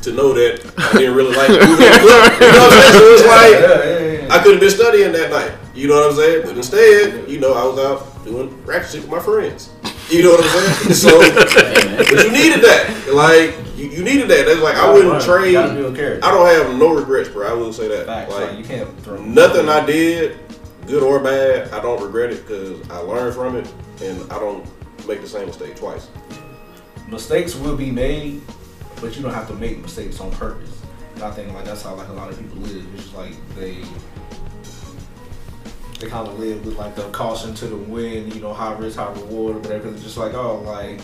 to 0.03 0.13
know 0.13 0.33
that 0.33 0.73
I 0.79 0.99
didn't 0.99 1.15
really 1.15 1.37
like 1.37 1.49
moving 1.51 1.87
in 1.87 1.93
the 1.93 1.99
club. 2.01 2.33
You 2.41 2.53
know 2.53 2.59
what 2.59 2.73
I'm 2.73 2.83
saying? 2.83 2.93
So 2.93 3.13
it's 3.13 3.27
like 3.27 3.53
Yeah, 3.53 3.85
yeah, 3.85 4.27
yeah. 4.27 4.35
I 4.35 4.43
could 4.43 4.53
have 4.53 4.61
been 4.61 4.71
studying 4.71 5.13
that 5.13 5.31
night. 5.31 5.53
You 5.75 5.89
know 5.89 6.01
what 6.01 6.11
I'm 6.11 6.17
saying? 6.17 6.43
But 6.47 6.57
instead, 6.57 7.31
you 7.31 7.39
know, 7.39 7.55
I 7.55 7.65
was 7.65 7.79
out 7.79 8.25
doing 8.25 8.65
ratchet 8.65 8.91
shit 8.91 9.03
with 9.03 9.11
my 9.11 9.21
friends. 9.21 9.71
You 10.11 10.25
know 10.25 10.31
what 10.33 10.45
I'm 10.45 10.51
saying? 10.51 10.95
So, 11.07 11.21
but 11.21 12.25
you 12.25 12.33
needed 12.33 12.65
that. 12.65 13.13
Like 13.15 13.55
you, 13.81 13.89
you 13.89 14.05
needed 14.05 14.29
that. 14.29 14.47
That's 14.47 14.61
like 14.61 14.77
I 14.77 14.93
wouldn't 14.93 15.23
trade. 15.23 15.57
I 15.57 16.31
don't 16.31 16.47
have 16.47 16.79
no 16.79 16.95
regrets, 16.95 17.31
bro. 17.31 17.49
I 17.49 17.55
will 17.55 17.73
say 17.73 17.89
that. 17.89 18.07
Facts, 18.07 18.33
like 18.33 18.51
like, 18.51 18.59
you 18.59 18.65
can't 18.65 19.01
throw 19.01 19.23
Nothing 19.23 19.69
I 19.69 19.85
did, 19.85 20.39
good 20.87 21.03
or 21.03 21.19
bad, 21.19 21.73
I 21.73 21.81
don't 21.81 22.03
regret 22.03 22.31
it 22.31 22.47
because 22.47 22.89
I 22.91 22.99
learned 22.99 23.35
from 23.35 23.57
it 23.57 23.73
and 24.03 24.31
I 24.31 24.39
don't 24.39 24.67
make 25.09 25.23
the 25.23 25.29
same 25.29 25.47
mistake 25.47 25.77
twice. 25.77 26.09
mistakes 27.09 27.55
will 27.55 27.77
be 27.77 27.91
made, 27.91 28.43
but 29.01 29.17
you 29.17 29.23
don't 29.23 29.33
have 29.33 29.49
to 29.49 29.55
make 29.55 29.79
mistakes 29.79 30.21
on 30.21 30.31
purpose. 30.33 30.83
And 31.15 31.25
I 31.25 31.31
think 31.31 31.53
like 31.55 31.65
that's 31.65 31.83
how 31.83 31.95
like 31.95 32.09
a 32.09 32.13
lot 32.13 32.31
of 32.31 32.39
people 32.39 32.59
live. 32.59 32.87
It's 32.95 33.05
just 33.05 33.17
like 33.17 33.33
they 33.57 33.83
they 36.01 36.09
kind 36.09 36.27
of 36.29 36.39
live 36.39 36.65
with 36.65 36.77
like 36.77 36.95
the 36.97 37.09
caution 37.11 37.55
to 37.55 37.67
the 37.67 37.77
wind, 37.77 38.35
you 38.35 38.41
know, 38.41 38.53
high 38.53 38.73
risk, 38.75 38.99
high 38.99 39.13
reward, 39.13 39.57
or 39.57 39.59
whatever. 39.61 39.89
it's 39.89 40.03
just 40.03 40.17
like 40.17 40.35
oh, 40.35 40.61
like 40.61 41.01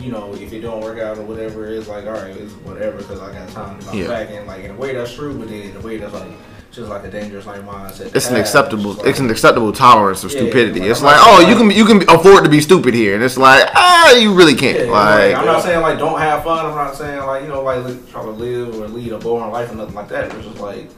you 0.00 0.10
know, 0.10 0.34
if 0.34 0.52
it 0.52 0.60
don't 0.60 0.80
work 0.80 0.98
out 0.98 1.18
or 1.18 1.22
whatever, 1.22 1.66
it's 1.66 1.88
like 1.88 2.04
all 2.06 2.12
right, 2.12 2.34
it's 2.36 2.52
whatever 2.64 2.98
because 2.98 3.20
I 3.20 3.32
got 3.32 3.48
time 3.50 3.78
to 3.78 3.84
bounce 3.86 3.96
Yeah. 3.96 4.08
back. 4.08 4.30
And 4.30 4.46
like 4.46 4.64
in 4.64 4.70
a 4.70 4.74
way 4.74 4.94
that's 4.94 5.14
true, 5.14 5.36
but 5.38 5.48
then 5.48 5.62
in 5.70 5.76
a 5.76 5.80
way 5.80 5.98
that's 5.98 6.12
like 6.14 6.30
just 6.72 6.88
like 6.88 7.02
a 7.04 7.10
dangerous 7.10 7.46
like 7.46 7.62
mindset. 7.62 8.14
it's 8.14 8.26
an 8.28 8.36
have. 8.36 8.40
acceptable 8.44 8.94
just 8.94 9.04
it's 9.04 9.18
an 9.18 9.28
acceptable 9.28 9.72
tolerance 9.72 10.22
of 10.22 10.30
Yeah, 10.32 10.42
stupidity 10.42 10.78
like, 10.80 10.90
it's 10.90 11.00
I'm 11.00 11.06
like 11.06 11.16
oh 11.18 11.40
you 11.48 11.56
can 11.56 11.68
you 11.72 11.84
can 11.84 12.08
afford 12.08 12.44
to 12.44 12.50
be 12.50 12.60
stupid 12.60 12.94
here 12.94 13.16
and 13.16 13.24
it's 13.24 13.36
like 13.36 13.68
ah 13.74 14.12
you 14.14 14.32
really 14.32 14.54
can't 14.54 14.78
Yeah, 14.78 14.84
like 14.92 15.32
like, 15.32 15.36
I'm 15.36 15.46
not 15.46 15.64
saying 15.64 15.80
like 15.80 15.98
don't 15.98 16.20
have 16.20 16.44
fun. 16.44 16.64
I'm 16.64 16.76
not 16.76 16.94
saying 16.94 17.26
like 17.26 17.42
you 17.42 17.48
know 17.48 17.62
like 17.62 17.84
li- 17.84 17.98
try 18.08 18.22
to 18.22 18.30
live 18.30 18.80
or 18.80 18.86
lead 18.86 19.10
a 19.12 19.18
boring 19.18 19.50
life 19.50 19.72
or 19.72 19.74
nothing 19.74 19.96
like 19.96 20.08
that. 20.10 20.32
It's 20.32 20.46
just 20.46 20.60
like 20.60 20.88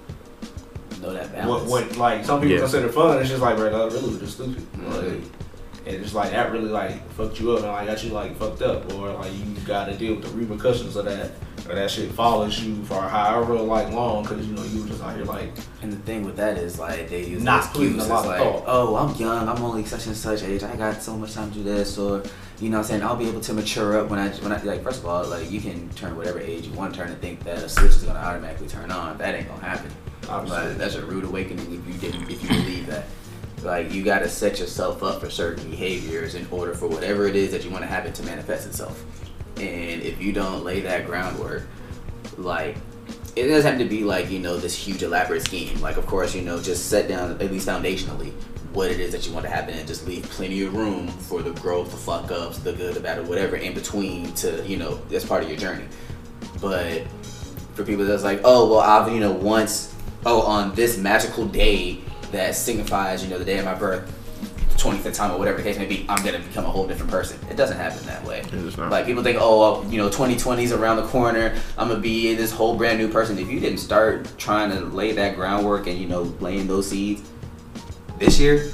Know 1.00 1.14
that 1.14 1.30
what, 1.46 1.66
balance. 1.66 1.70
what 1.70 1.96
like 1.96 2.24
some 2.26 2.40
people 2.40 2.54
Yeah. 2.56 2.60
consider 2.60 2.88
fun. 2.90 3.18
It's 3.20 3.30
just 3.30 3.40
like 3.40 3.56
bro, 3.56 3.70
that 3.70 3.98
really 3.98 4.18
just 4.20 4.34
stupid. 4.34 4.62
Mhm. 4.74 5.10
Like, 5.22 5.22
and 5.86 5.96
it's 5.96 6.14
like 6.14 6.30
that 6.30 6.52
really 6.52 6.68
like 6.70 7.06
fucked 7.12 7.40
you 7.40 7.52
up 7.52 7.58
and 7.60 7.68
like 7.68 7.86
got 7.86 8.02
you 8.04 8.10
like 8.10 8.36
fucked 8.36 8.62
up 8.62 8.92
or 8.94 9.12
like 9.14 9.32
you 9.32 9.44
got 9.66 9.86
to 9.86 9.96
deal 9.96 10.14
with 10.14 10.24
the 10.24 10.30
repercussions 10.30 10.96
of 10.96 11.04
that 11.04 11.30
or 11.68 11.74
that 11.74 11.90
shit 11.90 12.10
follows 12.12 12.60
you 12.60 12.82
for 12.84 13.00
however 13.00 13.54
like 13.54 13.90
long 13.92 14.22
because 14.22 14.46
you 14.46 14.54
know 14.54 14.62
you 14.64 14.82
were 14.82 14.88
just 14.88 15.02
out 15.02 15.14
here 15.14 15.24
like 15.24 15.50
And 15.82 15.92
the 15.92 15.96
thing 15.98 16.24
with 16.24 16.36
that 16.36 16.56
is 16.58 16.78
like 16.78 17.08
they 17.08 17.24
use 17.24 17.42
Not 17.42 17.72
the 17.72 17.78
putting 17.80 17.94
a 18.00 18.04
lot 18.04 18.04
as 18.04 18.10
of 18.24 18.26
like, 18.26 18.38
thought. 18.40 18.64
oh, 18.66 18.96
I'm 18.96 19.14
young, 19.16 19.48
I'm 19.48 19.62
only 19.62 19.84
such 19.84 20.06
and 20.06 20.16
such 20.16 20.42
age, 20.42 20.62
I 20.62 20.76
got 20.76 21.02
so 21.02 21.16
much 21.16 21.34
time 21.34 21.50
to 21.50 21.58
do 21.58 21.64
this, 21.64 21.98
or 21.98 22.22
you 22.60 22.68
know, 22.70 22.76
what 22.78 22.84
I'm 22.84 22.88
saying 22.90 23.02
I'll 23.02 23.16
be 23.16 23.28
able 23.28 23.40
to 23.40 23.52
mature 23.54 23.98
up 23.98 24.08
when 24.08 24.20
I 24.20 24.28
when 24.28 24.52
I 24.52 24.62
like. 24.62 24.84
First 24.84 25.00
of 25.00 25.06
all, 25.06 25.26
like 25.26 25.50
you 25.50 25.60
can 25.60 25.88
turn 25.90 26.16
whatever 26.16 26.38
age 26.38 26.66
you 26.68 26.72
want 26.74 26.94
to 26.94 27.00
turn 27.00 27.10
and 27.10 27.20
think 27.20 27.42
that 27.42 27.58
a 27.58 27.68
switch 27.68 27.90
is 27.90 28.04
gonna 28.04 28.20
automatically 28.20 28.68
turn 28.68 28.92
on. 28.92 29.18
That 29.18 29.34
ain't 29.34 29.48
gonna 29.48 29.64
happen. 29.64 29.90
Obviously. 30.28 30.58
But 30.68 30.78
that's 30.78 30.94
a 30.94 31.04
rude 31.04 31.24
awakening 31.24 31.66
if 31.74 31.86
you 31.92 32.00
didn't 32.00 32.30
if 32.30 32.40
you 32.40 32.48
believe 32.48 32.86
that. 32.86 33.06
Like 33.62 33.92
you 33.92 34.02
gotta 34.02 34.28
set 34.28 34.58
yourself 34.58 35.02
up 35.02 35.20
for 35.20 35.30
certain 35.30 35.70
behaviors 35.70 36.34
in 36.34 36.46
order 36.50 36.74
for 36.74 36.88
whatever 36.88 37.26
it 37.26 37.36
is 37.36 37.52
that 37.52 37.64
you 37.64 37.70
want 37.70 37.82
to 37.82 37.88
happen 37.88 38.12
to 38.12 38.22
manifest 38.24 38.66
itself. 38.66 39.04
And 39.56 40.02
if 40.02 40.20
you 40.20 40.32
don't 40.32 40.64
lay 40.64 40.80
that 40.80 41.06
groundwork, 41.06 41.64
like 42.36 42.76
it 43.36 43.46
doesn't 43.46 43.70
have 43.70 43.80
to 43.80 43.88
be 43.88 44.04
like 44.04 44.30
you 44.30 44.38
know 44.38 44.56
this 44.56 44.74
huge 44.74 45.02
elaborate 45.02 45.42
scheme. 45.42 45.80
Like 45.80 45.96
of 45.96 46.06
course 46.06 46.34
you 46.34 46.42
know 46.42 46.60
just 46.60 46.88
set 46.88 47.08
down 47.08 47.32
at 47.32 47.52
least 47.52 47.68
foundationally 47.68 48.32
what 48.72 48.90
it 48.90 49.00
is 49.00 49.12
that 49.12 49.26
you 49.26 49.32
want 49.34 49.44
to 49.44 49.50
happen 49.50 49.74
and 49.74 49.86
just 49.86 50.06
leave 50.06 50.22
plenty 50.30 50.62
of 50.62 50.74
room 50.74 51.06
for 51.06 51.42
the 51.42 51.50
growth 51.60 51.90
the 51.90 51.96
fuck 51.96 52.30
ups 52.30 52.58
the 52.60 52.72
good 52.72 52.94
the 52.94 53.00
bad 53.00 53.18
or 53.18 53.22
whatever 53.24 53.56
in 53.56 53.74
between 53.74 54.32
to 54.32 54.66
you 54.66 54.78
know 54.78 54.94
that's 55.08 55.24
part 55.24 55.42
of 55.42 55.48
your 55.48 55.58
journey. 55.58 55.84
But 56.60 57.02
for 57.74 57.84
people 57.84 58.04
that's 58.04 58.22
like 58.22 58.40
oh 58.44 58.68
well 58.68 58.80
i've 58.80 59.10
you 59.12 59.20
know 59.20 59.32
once 59.32 59.94
oh 60.26 60.42
on 60.42 60.74
this 60.74 60.98
magical 60.98 61.46
day 61.46 61.98
that 62.32 62.54
signifies 62.54 63.22
you 63.22 63.30
know 63.30 63.38
the 63.38 63.44
day 63.44 63.58
of 63.58 63.64
my 63.64 63.74
birth 63.74 64.10
25th 64.82 65.14
time 65.14 65.30
or 65.30 65.38
whatever 65.38 65.58
the 65.58 65.62
case 65.62 65.78
may 65.78 65.86
be, 65.86 66.04
I'm 66.08 66.24
gonna 66.24 66.40
become 66.40 66.64
a 66.64 66.70
whole 66.70 66.86
different 66.86 67.10
person. 67.10 67.38
It 67.48 67.56
doesn't 67.56 67.76
happen 67.76 68.04
that 68.06 68.24
way. 68.24 68.42
does 68.50 68.76
not. 68.76 68.90
Like 68.90 69.06
people 69.06 69.22
think, 69.22 69.38
oh, 69.40 69.60
well, 69.60 69.92
you 69.92 69.98
know, 69.98 70.08
2020 70.08 70.64
is 70.64 70.72
around 70.72 70.96
the 70.96 71.06
corner. 71.06 71.56
I'm 71.78 71.88
gonna 71.88 72.00
be 72.00 72.34
this 72.34 72.50
whole 72.50 72.76
brand 72.76 72.98
new 72.98 73.08
person. 73.08 73.38
If 73.38 73.48
you 73.48 73.60
didn't 73.60 73.78
start 73.78 74.26
trying 74.38 74.70
to 74.70 74.80
lay 74.86 75.12
that 75.12 75.36
groundwork 75.36 75.86
and 75.86 75.98
you 75.98 76.08
know 76.08 76.22
laying 76.40 76.66
those 76.66 76.88
seeds 76.90 77.22
this 78.18 78.40
year, 78.40 78.72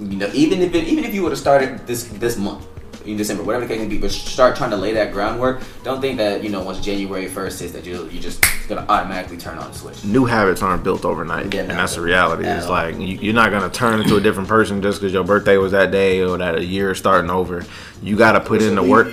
you 0.00 0.16
know, 0.16 0.30
even 0.32 0.62
if 0.62 0.74
it, 0.74 0.84
even 0.84 1.04
if 1.04 1.12
you 1.12 1.22
would 1.22 1.32
have 1.32 1.38
started 1.38 1.86
this 1.86 2.04
this 2.04 2.38
month 2.38 2.66
in 3.06 3.16
December, 3.16 3.42
whatever 3.42 3.66
the 3.66 3.74
case 3.74 3.80
may 3.82 3.88
be, 3.88 3.98
but 3.98 4.10
start 4.10 4.56
trying 4.56 4.70
to 4.70 4.76
lay 4.76 4.92
that 4.92 5.12
groundwork. 5.12 5.62
Don't 5.84 6.00
think 6.00 6.18
that 6.18 6.42
you 6.42 6.50
know 6.50 6.62
once 6.62 6.80
January 6.80 7.26
1st 7.26 7.60
hits 7.60 7.72
that 7.72 7.84
you 7.84 8.08
you're 8.10 8.22
just 8.22 8.44
gonna 8.68 8.84
automatically 8.88 9.36
turn 9.36 9.58
on 9.58 9.70
the 9.70 9.76
switch. 9.76 10.04
new 10.04 10.24
habits 10.24 10.62
aren't 10.62 10.84
built 10.84 11.04
overnight, 11.04 11.52
Yeah, 11.52 11.62
and 11.62 11.70
that's 11.70 11.94
the 11.96 12.00
reality. 12.00 12.46
It's 12.46 12.68
like 12.68 12.96
you, 12.98 13.18
you're 13.20 13.34
not 13.34 13.50
gonna 13.50 13.70
turn 13.70 14.00
into 14.00 14.16
a 14.16 14.20
different 14.20 14.48
person 14.48 14.82
just 14.82 15.00
because 15.00 15.12
your 15.12 15.24
birthday 15.24 15.56
was 15.56 15.72
that 15.72 15.90
day 15.90 16.22
or 16.22 16.38
that 16.38 16.56
a 16.56 16.64
year 16.64 16.94
starting 16.94 17.30
over. 17.30 17.64
You 18.02 18.16
got 18.16 18.32
to 18.32 18.40
put 18.40 18.62
in 18.62 18.74
the 18.74 18.82
work. 18.82 19.06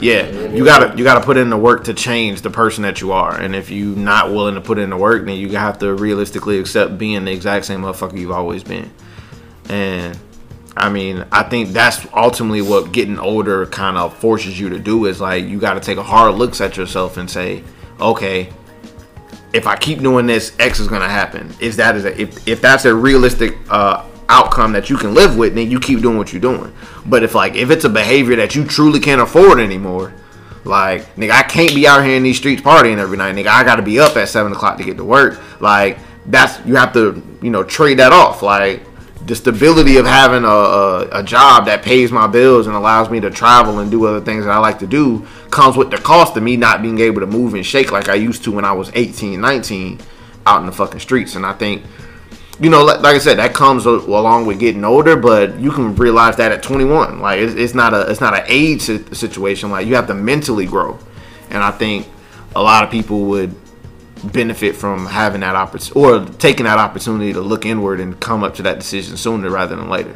Yeah, 0.00 0.26
you 0.48 0.64
gotta 0.64 0.96
you 0.96 1.04
gotta 1.04 1.24
put 1.24 1.36
in 1.36 1.50
the 1.50 1.58
work 1.58 1.84
to 1.84 1.94
change 1.94 2.40
the 2.40 2.48
person 2.48 2.82
that 2.84 3.02
you 3.02 3.12
are, 3.12 3.38
and 3.38 3.54
if 3.54 3.70
you're 3.70 3.94
not 3.94 4.30
willing 4.30 4.54
to 4.54 4.62
put 4.62 4.78
in 4.78 4.88
the 4.88 4.96
work, 4.96 5.26
then 5.26 5.36
you 5.36 5.50
have 5.50 5.78
to 5.80 5.92
realistically 5.94 6.58
accept 6.58 6.96
being 6.96 7.26
the 7.26 7.32
exact 7.32 7.66
same 7.66 7.82
motherfucker 7.82 8.18
you've 8.18 8.30
always 8.30 8.64
been. 8.64 8.90
And 9.68 10.18
I 10.80 10.88
mean, 10.88 11.26
I 11.30 11.42
think 11.42 11.70
that's 11.70 12.06
ultimately 12.14 12.62
what 12.62 12.90
getting 12.90 13.18
older 13.18 13.66
kind 13.66 13.98
of 13.98 14.16
forces 14.16 14.58
you 14.58 14.70
to 14.70 14.78
do 14.78 15.04
is 15.04 15.20
like 15.20 15.44
you 15.44 15.60
got 15.60 15.74
to 15.74 15.80
take 15.80 15.98
a 15.98 16.02
hard 16.02 16.34
looks 16.36 16.62
at 16.62 16.78
yourself 16.78 17.18
and 17.18 17.30
say, 17.30 17.62
okay, 18.00 18.50
if 19.52 19.66
I 19.66 19.76
keep 19.76 19.98
doing 19.98 20.26
this, 20.26 20.56
X 20.58 20.80
is 20.80 20.88
gonna 20.88 21.08
happen. 21.08 21.54
Is 21.60 21.76
that 21.76 21.96
is 21.96 22.06
a, 22.06 22.18
if 22.18 22.48
if 22.48 22.62
that's 22.62 22.86
a 22.86 22.94
realistic 22.94 23.58
uh, 23.68 24.06
outcome 24.30 24.72
that 24.72 24.88
you 24.88 24.96
can 24.96 25.12
live 25.12 25.36
with, 25.36 25.54
then 25.54 25.70
you 25.70 25.78
keep 25.78 26.00
doing 26.00 26.16
what 26.16 26.32
you're 26.32 26.40
doing. 26.40 26.72
But 27.04 27.24
if 27.24 27.34
like 27.34 27.56
if 27.56 27.70
it's 27.70 27.84
a 27.84 27.90
behavior 27.90 28.36
that 28.36 28.54
you 28.54 28.64
truly 28.64 29.00
can't 29.00 29.20
afford 29.20 29.60
anymore, 29.60 30.14
like 30.64 31.14
nigga, 31.16 31.32
I 31.32 31.42
can't 31.42 31.74
be 31.74 31.86
out 31.86 32.02
here 32.04 32.16
in 32.16 32.22
these 32.22 32.38
streets 32.38 32.62
partying 32.62 32.96
every 32.96 33.18
night, 33.18 33.34
nigga. 33.34 33.48
I 33.48 33.64
got 33.64 33.76
to 33.76 33.82
be 33.82 34.00
up 34.00 34.16
at 34.16 34.30
seven 34.30 34.52
o'clock 34.52 34.78
to 34.78 34.84
get 34.84 34.96
to 34.96 35.04
work. 35.04 35.38
Like 35.60 35.98
that's 36.24 36.64
you 36.66 36.76
have 36.76 36.94
to 36.94 37.22
you 37.42 37.50
know 37.50 37.64
trade 37.64 37.98
that 37.98 38.12
off. 38.12 38.42
Like 38.42 38.82
the 39.30 39.36
stability 39.36 39.96
of 39.96 40.04
having 40.06 40.42
a, 40.42 40.48
a, 40.48 41.20
a 41.20 41.22
job 41.22 41.64
that 41.66 41.84
pays 41.84 42.10
my 42.10 42.26
bills 42.26 42.66
and 42.66 42.74
allows 42.74 43.08
me 43.08 43.20
to 43.20 43.30
travel 43.30 43.78
and 43.78 43.88
do 43.88 44.04
other 44.04 44.20
things 44.20 44.44
that 44.44 44.50
I 44.50 44.58
like 44.58 44.80
to 44.80 44.88
do 44.88 45.24
comes 45.50 45.76
with 45.76 45.92
the 45.92 45.98
cost 45.98 46.36
of 46.36 46.42
me 46.42 46.56
not 46.56 46.82
being 46.82 46.98
able 46.98 47.20
to 47.20 47.28
move 47.28 47.54
and 47.54 47.64
shake 47.64 47.92
like 47.92 48.08
I 48.08 48.14
used 48.14 48.42
to 48.44 48.50
when 48.50 48.64
I 48.64 48.72
was 48.72 48.90
18, 48.92 49.40
19 49.40 50.00
out 50.46 50.60
in 50.60 50.66
the 50.66 50.72
fucking 50.72 50.98
streets. 50.98 51.36
And 51.36 51.46
I 51.46 51.52
think, 51.52 51.84
you 52.58 52.70
know, 52.70 52.82
like, 52.82 53.02
like 53.02 53.14
I 53.14 53.18
said, 53.18 53.38
that 53.38 53.54
comes 53.54 53.86
along 53.86 54.46
with 54.46 54.58
getting 54.58 54.84
older, 54.84 55.14
but 55.14 55.60
you 55.60 55.70
can 55.70 55.94
realize 55.94 56.34
that 56.38 56.50
at 56.50 56.64
21. 56.64 57.20
Like 57.20 57.38
it's, 57.38 57.54
it's 57.54 57.74
not 57.74 57.94
a 57.94 58.10
it's 58.10 58.20
not 58.20 58.36
an 58.36 58.44
age 58.48 58.82
situation. 58.82 59.70
Like 59.70 59.86
you 59.86 59.94
have 59.94 60.08
to 60.08 60.14
mentally 60.14 60.66
grow, 60.66 60.98
and 61.50 61.62
I 61.62 61.70
think 61.70 62.08
a 62.56 62.62
lot 62.62 62.82
of 62.82 62.90
people 62.90 63.26
would 63.26 63.54
benefit 64.24 64.76
from 64.76 65.06
having 65.06 65.40
that 65.40 65.54
opportunity 65.56 65.98
or 66.00 66.24
taking 66.38 66.64
that 66.64 66.78
opportunity 66.78 67.32
to 67.32 67.40
look 67.40 67.64
inward 67.66 68.00
and 68.00 68.18
come 68.20 68.42
up 68.44 68.54
to 68.56 68.62
that 68.62 68.78
decision 68.78 69.16
sooner 69.16 69.50
rather 69.50 69.76
than 69.76 69.88
later. 69.88 70.14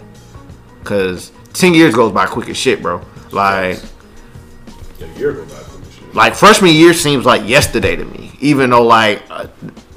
Cause 0.85 1.33
ten 1.53 1.75
years 1.75 1.95
goes 1.95 2.13
by 2.13 2.27
quick 2.27 2.49
as 2.49 2.57
shit, 2.57 2.83
bro. 2.83 3.01
Like 3.33 3.79
A 5.01 5.19
year 5.19 5.33
go 5.33 5.43
by 5.45 5.51
from 5.55 5.81
this 5.83 5.95
shit. 5.95 6.15
like 6.15 6.35
freshman 6.35 6.73
year 6.75 6.93
seems 6.95 7.25
like 7.25 7.49
yesterday 7.49 7.97
to 7.97 8.05
me, 8.05 8.33
even 8.41 8.71
though 8.71 8.83
like 8.87 9.23
uh, 9.31 9.47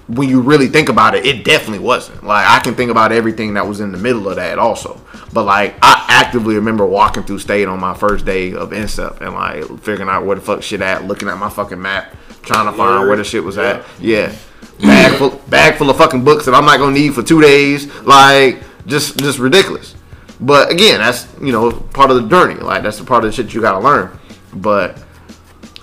when 0.08 0.30
you 0.30 0.40
really 0.40 0.68
think 0.68 0.88
about 0.88 1.14
it, 1.16 1.26
it 1.26 1.44
definitely 1.44 1.80
wasn't. 1.86 2.24
Like 2.24 2.48
I 2.48 2.60
can 2.60 2.74
think 2.76 2.90
about 2.90 3.12
everything 3.12 3.56
that 3.56 3.68
was 3.68 3.82
in 3.82 3.92
the 3.92 3.98
middle 3.98 4.30
of 4.30 4.38
that 4.38 4.58
also. 4.58 5.02
But 5.34 5.44
like 5.44 5.76
I 5.82 6.06
actively 6.08 6.56
remember 6.56 6.86
walking 6.86 7.24
through 7.24 7.40
state 7.40 7.68
on 7.68 7.80
my 7.82 7.94
first 7.94 8.26
day 8.26 8.54
of 8.54 8.70
NSEP 8.70 9.20
and 9.20 9.34
like 9.34 9.82
figuring 9.84 10.08
out 10.10 10.26
where 10.26 10.38
the 10.38 10.42
fuck 10.42 10.64
shit 10.64 10.82
at, 10.82 11.04
looking 11.04 11.28
at 11.28 11.38
my 11.38 11.50
fucking 11.50 11.82
map, 11.82 12.16
trying 12.48 12.66
to 12.66 12.74
find 12.74 13.08
where 13.08 13.18
the 13.18 13.24
shit 13.24 13.44
was 13.44 13.58
at. 13.58 13.86
Yeah. 14.00 14.34
Bag 14.80 15.18
full 15.18 15.42
bag 15.48 15.76
full 15.76 15.90
of 15.90 15.98
fucking 15.98 16.24
books 16.24 16.46
that 16.46 16.56
I'm 16.56 16.66
not 16.66 16.78
gonna 16.80 16.94
need 16.94 17.14
for 17.14 17.24
two 17.24 17.42
days. 17.42 17.94
Like 18.04 18.64
just 18.86 19.18
just 19.18 19.40
ridiculous. 19.40 19.96
But 20.40 20.72
again, 20.72 21.00
that's 21.00 21.28
you 21.42 21.52
know, 21.52 21.72
part 21.72 22.12
of 22.12 22.22
the 22.22 22.28
journey. 22.28 22.56
Like 22.56 22.84
that's 22.84 22.98
the 22.98 23.04
part 23.04 23.24
of 23.24 23.32
the 23.32 23.36
shit 23.36 23.54
you 23.54 23.62
gotta 23.62 23.80
learn. 23.80 24.18
But 24.54 25.04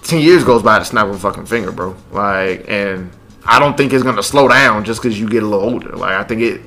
ten 0.03 0.21
years 0.21 0.45
goes 0.45 0.62
by 0.62 0.79
to 0.79 0.85
snap 0.85 1.07
a 1.07 1.19
fucking 1.19 1.47
finger, 1.47 1.73
bro. 1.73 1.97
Like, 2.12 2.65
and 2.69 3.11
I 3.45 3.59
don't 3.59 3.77
think 3.77 3.93
it's 3.93 4.05
gonna 4.05 4.23
slow 4.23 4.49
down 4.49 4.85
just 4.85 5.03
because 5.03 5.19
you 5.19 5.29
get 5.29 5.43
a 5.43 5.47
little 5.47 5.65
older. 5.65 5.97
Like, 5.97 6.12
I 6.12 6.25
think 6.25 6.41
it. 6.43 6.61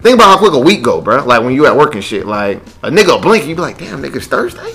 Think 0.00 0.14
about 0.14 0.26
how 0.26 0.38
quick 0.38 0.52
a 0.52 0.58
week 0.60 0.82
go, 0.82 1.00
bro. 1.00 1.24
Like 1.24 1.42
when 1.42 1.54
you 1.54 1.66
at 1.66 1.76
work 1.76 1.94
and 1.94 2.04
shit. 2.04 2.26
Like 2.26 2.58
a 2.82 2.90
nigga 2.90 3.20
blink, 3.20 3.46
you 3.46 3.56
be 3.56 3.62
like, 3.62 3.78
damn, 3.78 4.00
nigga, 4.00 4.16
it's 4.16 4.26
Thursday. 4.26 4.74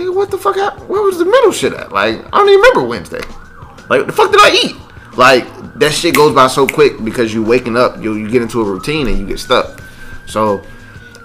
Nigga, 0.00 0.14
what 0.14 0.30
the 0.30 0.38
fuck? 0.38 0.56
hap- 0.56 0.78
Where 0.88 1.02
was 1.02 1.18
the 1.18 1.26
middle 1.26 1.52
shit 1.52 1.74
at? 1.74 1.92
Like, 1.92 2.16
I 2.32 2.38
don't 2.38 2.48
even 2.48 2.60
remember 2.60 2.84
Wednesday. 2.84 3.20
Like, 3.90 4.06
the 4.06 4.12
fuck 4.12 4.30
did 4.32 4.40
I 4.40 4.50
eat? 4.64 4.76
Like 5.16 5.44
that 5.74 5.92
shit 5.92 6.14
goes 6.14 6.34
by 6.34 6.46
so 6.46 6.66
quick 6.66 7.04
because 7.04 7.34
you 7.34 7.42
waking 7.42 7.76
up, 7.76 8.00
you 8.02 8.14
you 8.14 8.30
get 8.30 8.42
into 8.42 8.60
a 8.60 8.64
routine 8.64 9.08
and 9.08 9.18
you 9.18 9.26
get 9.26 9.38
stuck. 9.40 9.82
So 10.26 10.62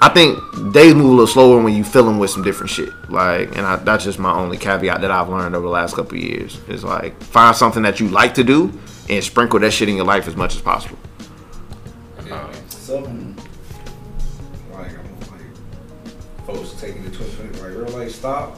I 0.02 0.10
think 0.10 0.40
days 0.74 0.96
move 0.96 1.06
a 1.06 1.10
little 1.10 1.28
slower 1.28 1.62
when 1.62 1.74
you 1.76 1.84
fill 1.84 2.04
them 2.06 2.18
with 2.20 2.32
some 2.32 2.44
different 2.44 2.72
shit. 2.72 2.90
Like, 3.10 3.56
and 3.56 3.66
I, 3.66 3.76
that's 3.78 4.04
just 4.04 4.18
my 4.20 4.32
only 4.34 4.58
caveat 4.58 5.02
that 5.02 5.12
I've 5.12 5.30
learned 5.30 5.56
over 5.56 5.66
the 5.66 5.72
last 5.72 5.96
couple 5.96 6.18
years 6.18 6.60
is 6.68 6.84
like 6.84 7.22
find 7.22 7.56
something 7.56 7.84
that 7.84 8.00
you 8.00 8.08
like 8.10 8.34
to 8.36 8.44
do 8.44 8.74
and 9.08 9.24
sprinkle 9.24 9.60
that 9.60 9.72
shit 9.72 9.88
in 9.88 9.96
your 9.96 10.06
life 10.06 10.28
as 10.28 10.36
much 10.36 10.56
as 10.56 10.62
possible. 10.62 10.98
Something 12.70 13.38
like 14.74 14.90
I'm 14.98 15.20
like 15.32 16.46
folks 16.46 16.80
taking 16.82 17.04
the 17.04 17.12
twin 17.12 17.54
like 17.54 17.62
real 17.88 17.98
like 17.98 18.10
stop. 18.10 18.58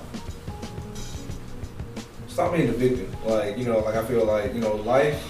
Stop 2.38 2.54
being 2.54 2.68
the 2.68 2.74
victim. 2.74 3.12
Like, 3.26 3.58
you 3.58 3.66
know, 3.66 3.80
like 3.80 3.96
I 3.96 4.06
feel 4.06 4.24
like, 4.24 4.54
you 4.54 4.60
know, 4.60 4.76
life 4.76 5.26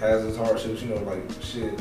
has 0.00 0.24
its 0.24 0.34
hardships, 0.34 0.80
you 0.80 0.88
know, 0.88 1.02
like 1.02 1.20
shit 1.42 1.78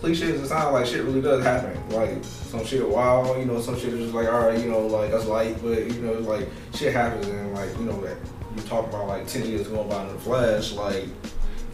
cliche 0.00 0.32
as 0.32 0.40
it 0.40 0.48
sounds 0.48 0.72
like 0.72 0.84
shit 0.84 1.04
really 1.04 1.20
does 1.20 1.44
happen. 1.44 1.78
Like 1.90 2.24
some 2.24 2.66
shit 2.66 2.88
wild, 2.88 3.38
you 3.38 3.44
know, 3.44 3.60
some 3.60 3.78
shit 3.78 3.94
is 3.94 4.00
just 4.00 4.14
like, 4.14 4.26
alright, 4.26 4.58
you 4.58 4.68
know, 4.68 4.84
like 4.88 5.12
that's 5.12 5.26
light, 5.26 5.62
but 5.62 5.86
you 5.86 6.02
know, 6.02 6.14
it's 6.14 6.26
like 6.26 6.48
shit 6.74 6.92
happens 6.92 7.28
and 7.28 7.54
like, 7.54 7.70
you 7.78 7.84
know, 7.84 8.00
that 8.00 8.16
you 8.56 8.62
talk 8.62 8.88
about 8.88 9.06
like 9.06 9.28
ten 9.28 9.48
years 9.48 9.68
going 9.68 9.88
by 9.88 10.02
in 10.04 10.12
the 10.12 10.18
flash, 10.18 10.72
like 10.72 11.04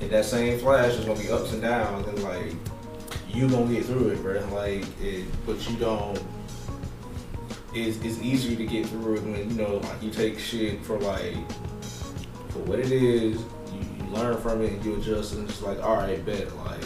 in 0.03 0.11
that 0.11 0.27
same 0.27 0.59
flash 0.59 0.93
there's 0.93 1.07
gonna 1.07 1.18
be 1.18 1.31
ups 1.31 1.55
and 1.55 1.62
downs 1.62 2.07
and 2.07 2.22
like 2.22 2.53
you 3.33 3.49
gonna 3.49 3.72
get 3.72 3.87
through 3.87 4.09
it, 4.09 4.20
bro. 4.20 4.47
Like 4.53 4.85
it 5.01 5.25
but 5.47 5.70
you 5.70 5.77
don't 5.79 6.22
it's, 7.75 7.99
it's 7.99 8.20
easier 8.20 8.57
to 8.57 8.66
get 8.66 8.87
through 8.87 9.16
it 9.16 9.22
when 9.22 9.51
you 9.51 9.57
know 9.57 9.77
like 9.77 10.03
you 10.03 10.11
take 10.11 10.39
shit 10.39 10.83
for 10.85 10.99
like 11.01 11.37
for 12.51 12.61
what 12.61 12.79
it 12.79 12.93
is, 12.93 13.41
you, 13.72 13.81
you 13.97 14.05
learn 14.12 14.41
from 14.41 14.62
it 14.62 14.72
and 14.72 14.85
you 14.85 14.97
adjust 14.97 15.35
and 15.35 15.49
it's 15.49 15.61
like, 15.61 15.79
alright, 15.79 16.25
bet 16.25 16.55
like 16.59 16.85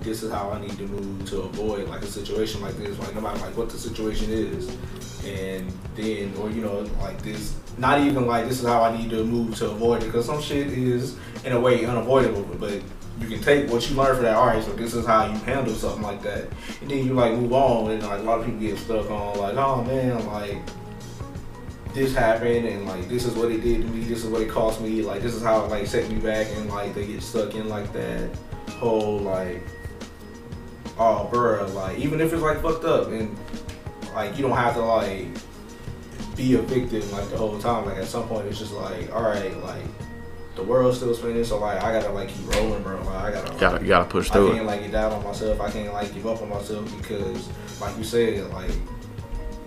this 0.00 0.22
is 0.22 0.30
how 0.30 0.50
I 0.50 0.60
need 0.60 0.76
to 0.78 0.86
move 0.86 1.28
to 1.30 1.42
avoid 1.42 1.88
like 1.88 2.02
a 2.02 2.06
situation 2.06 2.60
like 2.60 2.76
this, 2.76 2.98
like 2.98 3.14
no 3.14 3.20
matter 3.20 3.38
like 3.40 3.56
what 3.56 3.70
the 3.70 3.78
situation 3.78 4.30
is. 4.30 4.68
And 5.24 5.72
then 5.96 6.34
or 6.38 6.50
you 6.50 6.62
know, 6.62 6.80
like 7.00 7.20
this 7.22 7.56
not 7.78 8.00
even 8.00 8.26
like 8.26 8.48
this 8.48 8.60
is 8.60 8.66
how 8.66 8.82
I 8.82 8.96
need 8.96 9.10
to 9.10 9.24
move 9.24 9.56
to 9.56 9.70
avoid 9.70 10.02
it 10.02 10.06
because 10.06 10.26
some 10.26 10.40
shit 10.40 10.68
is 10.68 11.16
in 11.44 11.52
a 11.52 11.60
way 11.60 11.84
unavoidable, 11.84 12.42
but 12.58 12.80
you 13.18 13.26
can 13.26 13.40
take 13.40 13.70
what 13.70 13.88
you 13.88 13.96
learn 13.96 14.14
from 14.14 14.24
that, 14.24 14.36
alright, 14.36 14.62
so 14.62 14.72
this 14.72 14.94
is 14.94 15.06
how 15.06 15.26
you 15.26 15.38
handle 15.40 15.74
something 15.74 16.02
like 16.02 16.22
that. 16.22 16.48
And 16.80 16.90
then 16.90 17.04
you 17.06 17.14
like 17.14 17.32
move 17.32 17.52
on 17.52 17.90
and 17.90 18.02
like 18.02 18.20
a 18.20 18.22
lot 18.22 18.40
of 18.40 18.46
people 18.46 18.60
get 18.60 18.78
stuck 18.78 19.10
on 19.10 19.38
like, 19.38 19.56
oh 19.56 19.82
man, 19.84 20.24
like 20.26 20.58
this 21.94 22.14
happened 22.14 22.66
and 22.66 22.86
like 22.86 23.08
this 23.08 23.24
is 23.24 23.34
what 23.34 23.50
it 23.50 23.62
did 23.62 23.82
to 23.82 23.88
me, 23.88 24.04
this 24.04 24.24
is 24.24 24.30
what 24.30 24.42
it 24.42 24.50
cost 24.50 24.80
me, 24.80 25.02
like 25.02 25.22
this 25.22 25.34
is 25.34 25.42
how 25.42 25.64
it 25.64 25.68
like 25.68 25.86
set 25.86 26.10
me 26.10 26.20
back 26.20 26.46
and 26.56 26.68
like 26.68 26.94
they 26.94 27.06
get 27.06 27.22
stuck 27.22 27.54
in 27.54 27.68
like 27.68 27.92
that 27.92 28.28
whole 28.72 29.18
like 29.18 29.62
oh 30.98 31.28
bruh, 31.32 31.72
like 31.74 31.98
even 31.98 32.20
if 32.20 32.32
it's 32.32 32.42
like 32.42 32.60
fucked 32.60 32.84
up 32.84 33.08
and 33.08 33.36
like 34.14 34.36
you 34.36 34.42
don't 34.42 34.56
have 34.56 34.74
to 34.74 34.82
like 34.82 35.26
be 36.36 36.54
a 36.54 36.62
victim 36.62 37.10
like 37.12 37.28
the 37.30 37.36
whole 37.36 37.58
time. 37.58 37.86
Like 37.86 37.96
at 37.96 38.04
some 38.04 38.28
point 38.28 38.46
it's 38.46 38.58
just 38.58 38.72
like, 38.72 39.10
alright, 39.10 39.56
like 39.62 39.84
the 40.56 40.62
world's 40.62 40.96
still 40.96 41.14
spinning, 41.14 41.44
so 41.44 41.58
like 41.58 41.82
I 41.82 41.92
gotta 41.92 42.12
like 42.12 42.28
keep 42.28 42.50
rolling, 42.54 42.82
bro. 42.82 42.96
Like 43.02 43.08
I 43.08 43.30
gotta 43.32 43.58
gotta, 43.60 43.82
you 43.82 43.88
gotta 43.88 44.08
push 44.08 44.30
I 44.30 44.34
through 44.34 44.48
can't 44.48 44.62
it. 44.62 44.64
like 44.64 44.80
get 44.80 44.92
down 44.92 45.12
on 45.12 45.22
myself. 45.22 45.60
I 45.60 45.70
can't 45.70 45.92
like 45.92 46.12
give 46.14 46.26
up 46.26 46.40
on 46.42 46.48
myself 46.48 46.96
because, 46.96 47.48
like 47.80 47.96
you 47.98 48.04
said, 48.04 48.50
like 48.52 48.70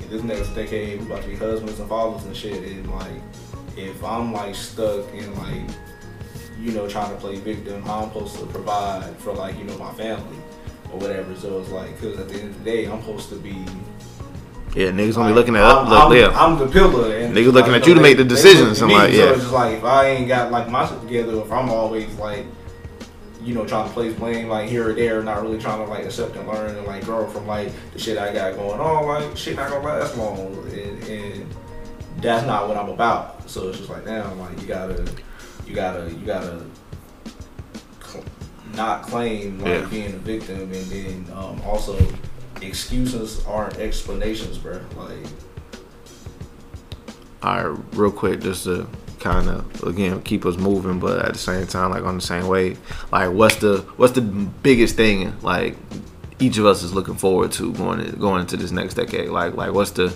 this 0.09 0.23
next 0.23 0.49
decade 0.55 0.99
we 0.99 1.05
about 1.05 1.21
to 1.21 1.29
be 1.29 1.35
husbands 1.35 1.79
and 1.79 1.87
fathers 1.87 2.25
and 2.25 2.35
shit. 2.35 2.63
And 2.63 2.89
like 2.91 3.21
if 3.77 4.03
I'm 4.03 4.33
like 4.33 4.55
stuck 4.55 5.13
in 5.13 5.33
like 5.37 5.61
you 6.59 6.71
know 6.71 6.89
trying 6.89 7.13
to 7.13 7.21
play 7.21 7.35
victim, 7.35 7.83
how 7.83 7.99
I'm 8.03 8.09
supposed 8.09 8.39
to 8.39 8.45
provide 8.47 9.15
for 9.17 9.33
like 9.33 9.57
you 9.59 9.65
know 9.65 9.77
my 9.77 9.93
family 9.93 10.37
or 10.91 10.99
whatever. 10.99 11.35
So 11.35 11.61
it's 11.61 11.69
like 11.69 11.99
because 11.99 12.19
at 12.19 12.29
the 12.29 12.35
end 12.39 12.49
of 12.49 12.63
the 12.63 12.71
day 12.71 12.85
I'm 12.85 12.99
supposed 13.01 13.29
to 13.29 13.35
be. 13.35 13.63
Yeah, 14.75 14.91
niggas 14.91 15.15
gonna 15.15 15.29
be 15.29 15.35
looking 15.35 15.55
at 15.55 15.63
I'm, 15.63 15.87
up. 15.87 16.11
I'm, 16.11 16.35
I'm 16.35 16.59
the 16.59 16.67
pillar. 16.67 17.15
And 17.17 17.35
Niggas 17.35 17.53
looking 17.53 17.71
like, 17.71 17.81
at 17.81 17.87
you 17.87 17.95
to 17.95 18.01
make 18.01 18.17
the 18.17 18.23
decisions 18.23 18.81
look 18.81 18.91
at 18.91 18.93
like, 18.93 19.13
yeah. 19.13 19.17
So 19.17 19.33
it's 19.33 19.41
just 19.41 19.53
like 19.53 19.77
if 19.77 19.83
I 19.83 20.07
ain't 20.09 20.27
got 20.27 20.51
like 20.51 20.69
my 20.69 20.87
shit 20.87 21.01
together, 21.01 21.39
if 21.41 21.51
I'm 21.51 21.69
always 21.69 22.13
like 22.15 22.45
you 23.41 23.53
know, 23.53 23.65
trying 23.65 23.87
to 23.87 23.93
place 23.93 24.13
blame 24.15 24.49
like 24.49 24.69
here 24.69 24.89
or 24.89 24.93
there, 24.93 25.23
not 25.23 25.41
really 25.41 25.57
trying 25.57 25.83
to 25.83 25.89
like 25.89 26.05
accept 26.05 26.35
and 26.35 26.47
learn 26.47 26.75
and 26.75 26.85
like 26.85 27.05
grow 27.05 27.27
from 27.27 27.47
like 27.47 27.71
the 27.93 27.99
shit 27.99 28.17
I 28.17 28.33
got 28.33 28.55
going 28.55 28.79
on. 28.79 29.05
Like 29.05 29.37
shit 29.37 29.55
not 29.55 29.69
gonna 29.69 29.87
last 29.87 30.17
long, 30.17 30.39
and, 30.71 31.03
and 31.03 31.55
that's 32.21 32.45
not 32.45 32.67
what 32.67 32.77
I'm 32.77 32.89
about. 32.89 33.49
So 33.49 33.69
it's 33.69 33.77
just 33.77 33.89
like 33.89 34.05
damn, 34.05 34.37
like 34.39 34.59
you 34.61 34.67
gotta, 34.67 35.05
you 35.65 35.73
gotta, 35.73 36.11
you 36.11 36.25
gotta 36.25 36.65
not 38.75 39.03
claim 39.03 39.59
like 39.59 39.67
Yeah. 39.81 39.87
being 39.87 40.13
a 40.13 40.17
victim, 40.17 40.61
and 40.61 40.73
then 40.73 41.25
um, 41.33 41.61
also 41.61 41.97
excuses 42.61 43.45
aren't 43.45 43.77
explanations, 43.77 44.57
bro. 44.57 44.81
Like 44.95 45.27
all 47.41 47.69
right, 47.69 47.83
real 47.93 48.11
quick, 48.11 48.41
just 48.41 48.65
to 48.65 48.87
kind 49.19 49.49
of 49.49 49.83
again 49.83 50.21
keep 50.21 50.45
us 50.45 50.57
moving, 50.57 50.99
but 50.99 51.25
at 51.25 51.33
the 51.33 51.39
same 51.39 51.67
time, 51.67 51.91
like 51.91 52.03
on 52.03 52.15
the 52.15 52.21
same 52.21 52.47
wave. 52.47 52.79
Like, 53.11 53.31
what's 53.31 53.55
the 53.57 53.79
what's 53.97 54.13
the 54.13 54.21
biggest 54.21 54.95
thing 54.95 55.39
like 55.41 55.77
each 56.39 56.57
of 56.57 56.65
us 56.65 56.83
is 56.83 56.93
looking 56.93 57.15
forward 57.15 57.51
to 57.51 57.73
going 57.73 58.05
to, 58.05 58.15
going 58.15 58.41
into 58.41 58.57
this 58.57 58.71
next 58.71 58.95
decade? 58.95 59.29
Like, 59.29 59.55
like 59.55 59.73
what's 59.73 59.91
the 59.91 60.09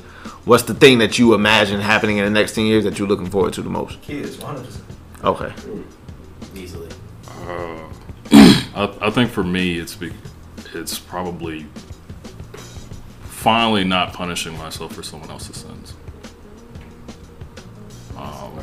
what's 0.46 0.64
the 0.64 0.74
thing 0.74 0.98
that 1.00 1.18
you 1.18 1.34
imagine 1.34 1.80
happening 1.80 2.18
in 2.18 2.26
the 2.26 2.32
next 2.32 2.56
ten 2.56 2.66
years 2.66 2.84
that 2.84 3.00
you're 3.00 3.08
looking 3.08 3.30
forward 3.30 3.54
to 3.54 3.62
the 3.62 3.70
most? 3.70 4.02
kids, 4.02 4.38
one 4.38 4.56
hundred 4.56 4.66
percent. 4.66 4.86
Okay, 5.24 5.46
uh, 5.46 6.58
easily. 6.60 6.90
I, 8.76 8.98
I 9.02 9.10
think 9.12 9.32
for 9.32 9.44
me, 9.44 9.80
it's 9.80 9.96
be, 9.96 10.12
it's 10.74 11.00
probably 11.00 11.68
finally 13.44 13.84
not 13.84 14.14
punishing 14.14 14.58
myself 14.58 14.94
for 14.94 15.04
someone 15.04 15.30
else's 15.30 15.58
sins. 15.58 15.94
Um, 18.16 18.58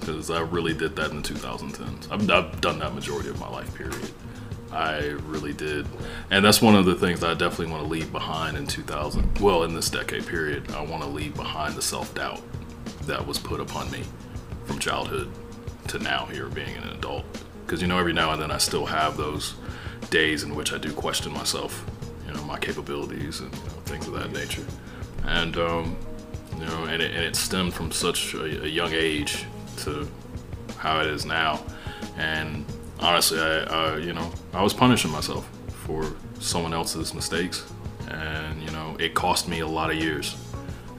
because 0.00 0.30
I 0.30 0.40
really 0.40 0.72
did 0.72 0.96
that 0.96 1.10
in 1.10 1.20
the 1.20 1.28
2010s. 1.28 2.10
I've, 2.10 2.30
I've 2.30 2.60
done 2.62 2.78
that 2.78 2.94
majority 2.94 3.28
of 3.28 3.38
my 3.38 3.48
life, 3.50 3.74
period. 3.74 4.10
I 4.72 5.00
really 5.26 5.52
did. 5.52 5.86
And 6.30 6.42
that's 6.42 6.62
one 6.62 6.74
of 6.74 6.86
the 6.86 6.94
things 6.94 7.22
I 7.22 7.34
definitely 7.34 7.72
want 7.72 7.82
to 7.84 7.90
leave 7.90 8.10
behind 8.10 8.56
in 8.56 8.66
2000. 8.66 9.38
Well, 9.38 9.64
in 9.64 9.74
this 9.74 9.90
decade 9.90 10.26
period, 10.26 10.70
I 10.72 10.82
want 10.82 11.02
to 11.02 11.08
leave 11.08 11.34
behind 11.34 11.74
the 11.74 11.82
self 11.82 12.14
doubt 12.14 12.40
that 13.02 13.26
was 13.26 13.38
put 13.38 13.60
upon 13.60 13.90
me 13.90 14.02
from 14.64 14.78
childhood 14.78 15.30
to 15.88 15.98
now 15.98 16.24
here 16.26 16.46
being 16.46 16.74
an 16.76 16.88
adult 16.88 17.26
because 17.66 17.82
you 17.82 17.88
know 17.88 17.98
every 17.98 18.12
now 18.14 18.32
and 18.32 18.40
then 18.40 18.50
I 18.50 18.58
still 18.58 18.86
have 18.86 19.16
those 19.16 19.54
days 20.08 20.42
in 20.42 20.54
which 20.54 20.72
I 20.72 20.78
do 20.78 20.92
question 20.92 21.32
myself, 21.32 21.84
you 22.30 22.36
know, 22.36 22.44
my 22.44 22.58
capabilities 22.58 23.40
and 23.40 23.52
you 23.52 23.64
know, 23.64 23.80
things 23.84 24.06
of 24.06 24.14
that 24.14 24.32
nature. 24.32 24.64
And 25.26 25.56
um, 25.56 25.96
you 26.56 26.64
know, 26.64 26.84
and 26.84 27.02
it, 27.02 27.12
and 27.12 27.24
it 27.24 27.36
stemmed 27.36 27.74
from 27.74 27.90
such 27.90 28.34
a, 28.34 28.64
a 28.64 28.68
young 28.68 28.92
age 28.92 29.46
to 29.78 30.08
how 30.76 31.00
it 31.00 31.06
is 31.06 31.24
now. 31.24 31.62
And 32.16 32.64
honestly, 33.00 33.40
I, 33.40 33.62
I 33.64 33.96
you 33.96 34.12
know 34.12 34.30
I 34.52 34.62
was 34.62 34.72
punishing 34.72 35.10
myself 35.10 35.48
for 35.68 36.04
someone 36.38 36.72
else's 36.72 37.14
mistakes, 37.14 37.64
and 38.08 38.62
you 38.62 38.70
know 38.70 38.96
it 39.00 39.14
cost 39.14 39.48
me 39.48 39.60
a 39.60 39.66
lot 39.66 39.90
of 39.90 39.96
years. 39.96 40.36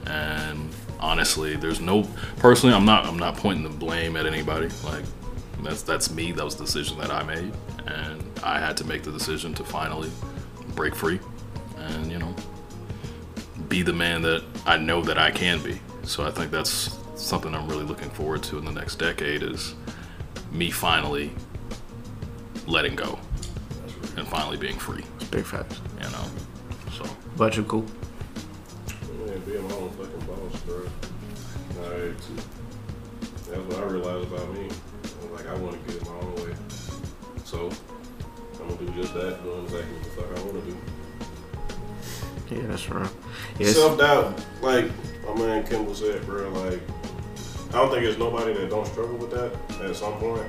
And 0.06 0.70
honestly, 1.00 1.56
there's 1.56 1.80
no 1.80 2.06
personally, 2.38 2.74
I'm 2.74 2.84
not 2.84 3.06
I'm 3.06 3.18
not 3.18 3.36
pointing 3.36 3.64
the 3.64 3.70
blame 3.70 4.16
at 4.16 4.26
anybody. 4.26 4.68
Like 4.84 5.04
that's 5.62 5.82
that's 5.82 6.10
me. 6.10 6.32
That 6.32 6.44
was 6.44 6.56
the 6.56 6.64
decision 6.64 6.98
that 6.98 7.10
I 7.10 7.22
made, 7.22 7.52
and 7.86 8.22
I 8.42 8.58
had 8.58 8.76
to 8.78 8.84
make 8.84 9.02
the 9.02 9.12
decision 9.12 9.54
to 9.54 9.64
finally 9.64 10.10
break 10.74 10.94
free, 10.94 11.20
and 11.76 12.10
you 12.10 12.18
know 12.18 12.34
be 13.68 13.82
the 13.82 13.92
man 13.92 14.22
that 14.22 14.42
I 14.66 14.76
know 14.76 15.02
that 15.02 15.18
I 15.18 15.30
can 15.30 15.62
be. 15.62 15.80
So 16.04 16.24
I 16.24 16.30
think 16.30 16.50
that's 16.50 16.98
something 17.14 17.54
I'm 17.54 17.68
really 17.68 17.84
looking 17.84 18.10
forward 18.10 18.42
to 18.44 18.58
in 18.58 18.64
the 18.64 18.72
next 18.72 18.96
decade 18.96 19.42
is 19.42 19.74
me 20.50 20.70
finally 20.70 21.30
letting 22.66 22.94
go 22.96 23.18
and 24.16 24.26
finally 24.28 24.56
being 24.56 24.78
free, 24.78 25.04
It's 25.20 25.24
Big 25.30 25.44
facts. 25.44 25.80
you 25.98 26.10
know. 26.10 26.24
So 26.92 27.04
But 27.36 27.56
you're 27.56 27.64
cool. 27.64 27.86
Man, 29.26 29.40
being 29.46 29.66
my 29.68 29.74
own 29.74 29.90
fucking 29.90 30.26
boss, 30.26 30.60
bro. 30.62 30.82
Like, 31.80 32.16
that's 33.48 33.60
what 33.68 33.78
I 33.78 33.84
realized 33.86 34.32
about 34.32 34.52
me. 34.54 34.68
Like, 35.32 35.48
I 35.48 35.54
want 35.54 35.86
to 35.86 35.92
get 35.92 36.04
my 36.04 36.11
do 38.94 39.02
just 39.02 39.14
that, 39.14 39.42
doing 39.42 39.64
exactly 39.64 39.92
what 39.94 40.02
the 40.04 40.10
fuck 40.10 40.38
I 40.38 40.42
want 40.42 40.64
to 40.64 40.70
do. 40.70 42.56
Yeah, 42.56 42.66
that's 42.66 42.88
right. 42.90 43.10
Yes. 43.58 43.74
Self 43.76 43.98
doubt, 43.98 44.44
like 44.60 44.86
my 45.26 45.34
man 45.34 45.66
Kimball 45.66 45.94
said, 45.94 46.24
bro. 46.26 46.48
Like, 46.50 46.80
I 47.70 47.72
don't 47.72 47.90
think 47.90 48.04
there's 48.04 48.18
nobody 48.18 48.52
that 48.54 48.68
don't 48.68 48.86
struggle 48.86 49.16
with 49.16 49.30
that 49.30 49.52
at 49.82 49.96
some 49.96 50.14
point, 50.14 50.46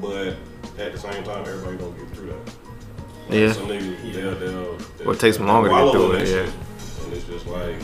but 0.00 0.36
at 0.78 0.92
the 0.92 0.98
same 0.98 1.22
time, 1.24 1.40
everybody 1.40 1.76
don't 1.76 1.96
get 1.98 2.08
through 2.16 2.28
that. 2.28 2.46
Like, 3.28 3.38
Yeah. 3.38 3.52
Some 3.52 3.68
niggas, 3.68 4.12
they'll, 4.14 4.34
they'll, 4.36 4.76
they'll, 4.76 5.06
Well, 5.06 5.14
it 5.14 5.20
takes 5.20 5.36
them 5.36 5.46
longer 5.46 5.68
to 5.68 5.74
wallow 5.74 5.92
get 5.92 5.98
through 5.98 6.12
it, 6.12 6.18
that 6.20 6.28
yeah. 6.28 6.44
shit. 6.44 7.04
And 7.04 7.12
it's 7.12 7.24
just 7.24 7.46
like, 7.46 7.76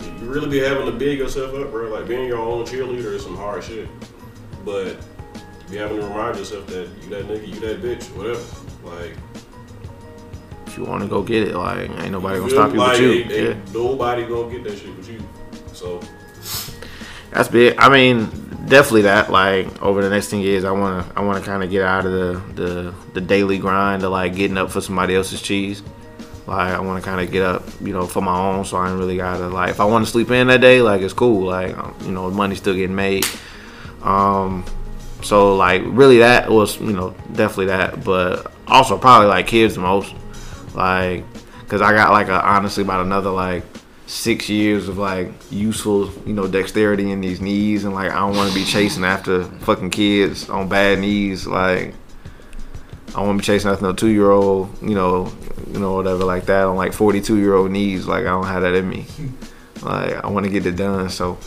you 0.00 0.26
really 0.28 0.48
be 0.48 0.58
having 0.60 0.86
to 0.86 0.92
big 0.92 1.18
yourself 1.18 1.54
up, 1.54 1.70
bro. 1.70 1.92
Like, 1.92 2.08
being 2.08 2.26
your 2.26 2.38
own 2.38 2.64
cheerleader 2.64 3.12
is 3.14 3.22
some 3.24 3.36
hard 3.36 3.64
shit. 3.64 3.88
But 4.64 4.86
you 4.86 4.96
be 5.70 5.76
having 5.76 6.00
to 6.00 6.06
remind 6.06 6.36
yourself 6.38 6.66
that 6.68 6.88
you 7.02 7.08
that 7.10 7.26
nigga, 7.28 7.48
you 7.48 7.60
that 7.60 7.82
bitch, 7.82 8.04
whatever. 8.16 8.40
Like, 8.84 9.16
If 10.66 10.76
you 10.78 10.84
want 10.84 11.02
to 11.02 11.08
go 11.08 11.22
get 11.22 11.48
it, 11.48 11.54
like 11.56 11.90
ain't 12.00 12.12
nobody 12.12 12.38
gonna 12.38 12.50
stop 12.50 12.72
you 12.72 12.78
like 12.78 12.92
but 12.92 13.00
you. 13.00 13.10
ain't- 13.12 13.30
Yeah. 13.30 13.36
ain't 13.38 13.74
nobody 13.74 14.24
gonna 14.26 14.50
get 14.50 14.64
that 14.64 14.78
shit 14.78 14.96
but 14.96 15.08
you. 15.08 15.20
So, 15.72 16.00
That's 17.32 17.48
big. 17.48 17.74
I 17.78 17.88
mean, 17.88 18.26
definitely 18.66 19.02
that. 19.02 19.30
Like 19.30 19.82
over 19.82 20.02
the 20.02 20.08
next 20.10 20.30
ten 20.30 20.40
years, 20.40 20.64
I 20.64 20.70
wanna 20.70 21.04
I 21.16 21.22
wanna 21.22 21.40
kind 21.40 21.62
of 21.62 21.70
get 21.70 21.82
out 21.82 22.06
of 22.06 22.12
the, 22.12 22.62
the 22.62 22.94
the 23.14 23.20
daily 23.20 23.58
grind 23.58 24.02
of 24.04 24.10
like 24.12 24.34
getting 24.36 24.56
up 24.56 24.70
for 24.70 24.80
somebody 24.80 25.14
else's 25.16 25.42
cheese. 25.42 25.82
Like 26.46 26.72
I 26.72 26.80
want 26.80 27.02
to 27.02 27.10
kind 27.10 27.20
of 27.20 27.30
get 27.32 27.42
up, 27.42 27.64
you 27.80 27.92
know, 27.92 28.06
for 28.06 28.20
my 28.22 28.38
own. 28.38 28.64
So 28.64 28.76
I 28.76 28.88
ain't 28.90 28.98
really 28.98 29.16
gotta 29.16 29.48
like 29.48 29.70
if 29.70 29.80
I 29.80 29.84
want 29.84 30.04
to 30.06 30.10
sleep 30.10 30.30
in 30.30 30.46
that 30.46 30.60
day, 30.60 30.80
like 30.80 31.02
it's 31.02 31.12
cool. 31.12 31.46
Like 31.46 31.76
um, 31.76 31.94
you 32.04 32.12
know, 32.12 32.30
money's 32.30 32.58
still 32.58 32.74
getting 32.74 32.94
made. 32.94 33.26
Um, 34.02 34.64
so 35.26 35.56
like 35.56 35.82
really 35.84 36.18
that 36.18 36.48
was 36.48 36.80
you 36.80 36.92
know 36.92 37.10
definitely 37.32 37.66
that, 37.66 38.04
but 38.04 38.52
also 38.68 38.96
probably 38.96 39.26
like 39.28 39.48
kids 39.48 39.74
the 39.74 39.80
most. 39.80 40.14
Like, 40.72 41.24
cause 41.68 41.82
I 41.82 41.92
got 41.92 42.12
like 42.12 42.28
a, 42.28 42.46
honestly 42.46 42.84
about 42.84 43.04
another 43.04 43.30
like 43.30 43.64
six 44.06 44.48
years 44.48 44.88
of 44.88 44.98
like 44.98 45.32
useful, 45.50 46.12
you 46.24 46.32
know, 46.32 46.46
dexterity 46.46 47.10
in 47.10 47.20
these 47.20 47.40
knees, 47.40 47.82
and 47.84 47.92
like 47.92 48.12
I 48.12 48.20
don't 48.20 48.36
want 48.36 48.52
to 48.52 48.54
be 48.54 48.64
chasing 48.64 49.04
after 49.04 49.44
fucking 49.44 49.90
kids 49.90 50.48
on 50.48 50.68
bad 50.68 51.00
knees. 51.00 51.44
Like, 51.44 51.92
I 53.16 53.22
want 53.22 53.38
to 53.38 53.42
be 53.42 53.44
chasing 53.44 53.70
after 53.70 53.84
no 53.84 53.94
two 53.94 54.08
year 54.08 54.30
old, 54.30 54.80
you 54.80 54.94
know, 54.94 55.32
you 55.72 55.80
know 55.80 55.94
whatever 55.94 56.24
like 56.24 56.46
that 56.46 56.66
on 56.66 56.76
like 56.76 56.92
forty 56.92 57.20
two 57.20 57.38
year 57.38 57.54
old 57.54 57.72
knees. 57.72 58.06
Like 58.06 58.22
I 58.22 58.30
don't 58.30 58.46
have 58.46 58.62
that 58.62 58.74
in 58.74 58.88
me. 58.88 59.06
Like 59.82 60.24
I 60.24 60.28
want 60.28 60.46
to 60.46 60.52
get 60.52 60.66
it 60.66 60.76
done. 60.76 61.10
So. 61.10 61.38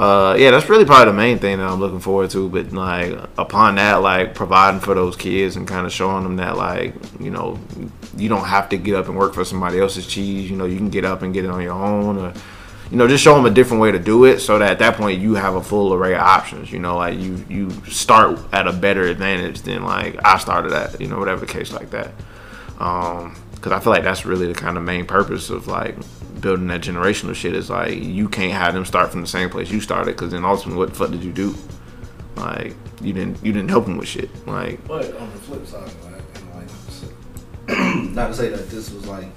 Uh, 0.00 0.34
yeah, 0.38 0.50
that's 0.50 0.66
really 0.70 0.86
probably 0.86 1.04
the 1.04 1.12
main 1.12 1.38
thing 1.38 1.58
that 1.58 1.68
I'm 1.68 1.78
looking 1.78 2.00
forward 2.00 2.30
to. 2.30 2.48
But 2.48 2.72
like 2.72 3.12
upon 3.36 3.74
that, 3.74 3.96
like 3.96 4.34
providing 4.34 4.80
for 4.80 4.94
those 4.94 5.14
kids 5.14 5.56
and 5.56 5.68
kind 5.68 5.84
of 5.84 5.92
showing 5.92 6.22
them 6.22 6.36
that 6.36 6.56
like 6.56 6.94
you 7.20 7.30
know 7.30 7.58
you 8.16 8.30
don't 8.30 8.46
have 8.46 8.70
to 8.70 8.78
get 8.78 8.94
up 8.94 9.08
and 9.08 9.18
work 9.18 9.34
for 9.34 9.44
somebody 9.44 9.78
else's 9.78 10.06
cheese. 10.06 10.50
You 10.50 10.56
know, 10.56 10.64
you 10.64 10.78
can 10.78 10.88
get 10.88 11.04
up 11.04 11.20
and 11.20 11.34
get 11.34 11.44
it 11.44 11.50
on 11.50 11.60
your 11.60 11.74
own, 11.74 12.16
or 12.16 12.32
you 12.90 12.96
know, 12.96 13.06
just 13.08 13.22
show 13.22 13.34
them 13.34 13.44
a 13.44 13.50
different 13.50 13.82
way 13.82 13.92
to 13.92 13.98
do 13.98 14.24
it, 14.24 14.40
so 14.40 14.58
that 14.58 14.70
at 14.70 14.78
that 14.78 14.96
point 14.96 15.20
you 15.20 15.34
have 15.34 15.54
a 15.54 15.62
full 15.62 15.92
array 15.92 16.14
of 16.14 16.22
options. 16.22 16.72
You 16.72 16.78
know, 16.78 16.96
like 16.96 17.18
you 17.18 17.44
you 17.50 17.70
start 17.84 18.40
at 18.54 18.66
a 18.66 18.72
better 18.72 19.02
advantage 19.02 19.60
than 19.60 19.84
like 19.84 20.18
I 20.24 20.38
started 20.38 20.72
at. 20.72 20.98
You 20.98 21.08
know, 21.08 21.18
whatever 21.18 21.44
the 21.44 21.52
case 21.52 21.74
like 21.74 21.90
that. 21.90 22.12
Um, 22.78 23.36
because 23.54 23.72
I 23.72 23.80
feel 23.80 23.92
like 23.92 24.04
that's 24.04 24.24
really 24.24 24.46
the 24.46 24.54
kind 24.54 24.78
of 24.78 24.82
main 24.82 25.04
purpose 25.04 25.50
of 25.50 25.66
like 25.66 25.94
building 26.40 26.66
that 26.68 26.80
generational 26.80 27.34
shit 27.34 27.54
is 27.54 27.70
like 27.70 27.94
you 28.02 28.28
can't 28.28 28.52
have 28.52 28.74
them 28.74 28.84
start 28.84 29.10
from 29.10 29.20
the 29.20 29.26
same 29.26 29.50
place 29.50 29.70
you 29.70 29.80
started 29.80 30.12
because 30.12 30.32
then 30.32 30.44
ultimately 30.44 30.78
what 30.78 30.88
the 30.90 30.94
fuck 30.94 31.10
did 31.10 31.22
you 31.22 31.32
do? 31.32 31.54
Like 32.36 32.74
you 33.02 33.12
didn't 33.12 33.44
you 33.44 33.52
didn't 33.52 33.70
help 33.70 33.84
them 33.84 33.96
with 33.98 34.08
shit. 34.08 34.30
Like 34.46 34.86
But 34.86 35.16
on 35.16 35.30
the 35.30 35.36
flip 35.38 35.66
side 35.66 35.90
and 36.36 36.54
like, 36.54 38.14
not 38.14 38.28
to 38.28 38.34
say- 38.34 38.50
to 38.50 38.56
that 38.56 38.70
this 38.70 38.90
was 38.90 39.06
like 39.06 39.28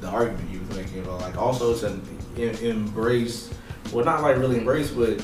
the 0.00 0.08
argument 0.08 0.50
you 0.50 0.60
were 0.60 0.74
making, 0.76 1.02
but 1.04 1.18
like 1.20 1.36
also 1.36 1.74
to 1.76 2.00
em- 2.38 2.54
embrace, 2.64 3.50
well, 3.92 4.04
not 4.04 4.22
like 4.22 4.36
really 4.38 4.56
embrace, 4.58 4.90
but 4.90 5.22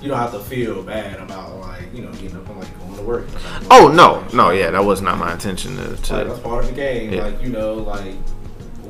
you 0.00 0.08
don't 0.08 0.18
have 0.18 0.32
to 0.32 0.40
feel 0.40 0.82
bad 0.82 1.18
about 1.20 1.56
like 1.60 1.92
you 1.94 2.02
know 2.02 2.12
getting 2.12 2.36
up 2.36 2.48
and 2.48 2.58
like 2.60 2.78
going 2.80 2.96
to 2.96 3.02
work. 3.02 3.32
Like, 3.34 3.42
oh 3.70 3.86
going 3.86 3.96
no 3.96 4.24
to 4.28 4.36
no 4.36 4.50
yeah 4.50 4.70
that 4.70 4.84
was 4.84 5.00
not 5.00 5.18
my 5.18 5.32
intention 5.32 5.76
to, 5.76 5.88
Like, 5.90 6.26
that's 6.28 6.38
part 6.40 6.64
of 6.64 6.70
the 6.70 6.76
game. 6.76 7.12
Yeah. 7.12 7.24
Like 7.24 7.42
you 7.42 7.48
know, 7.48 7.74
like 7.74 8.14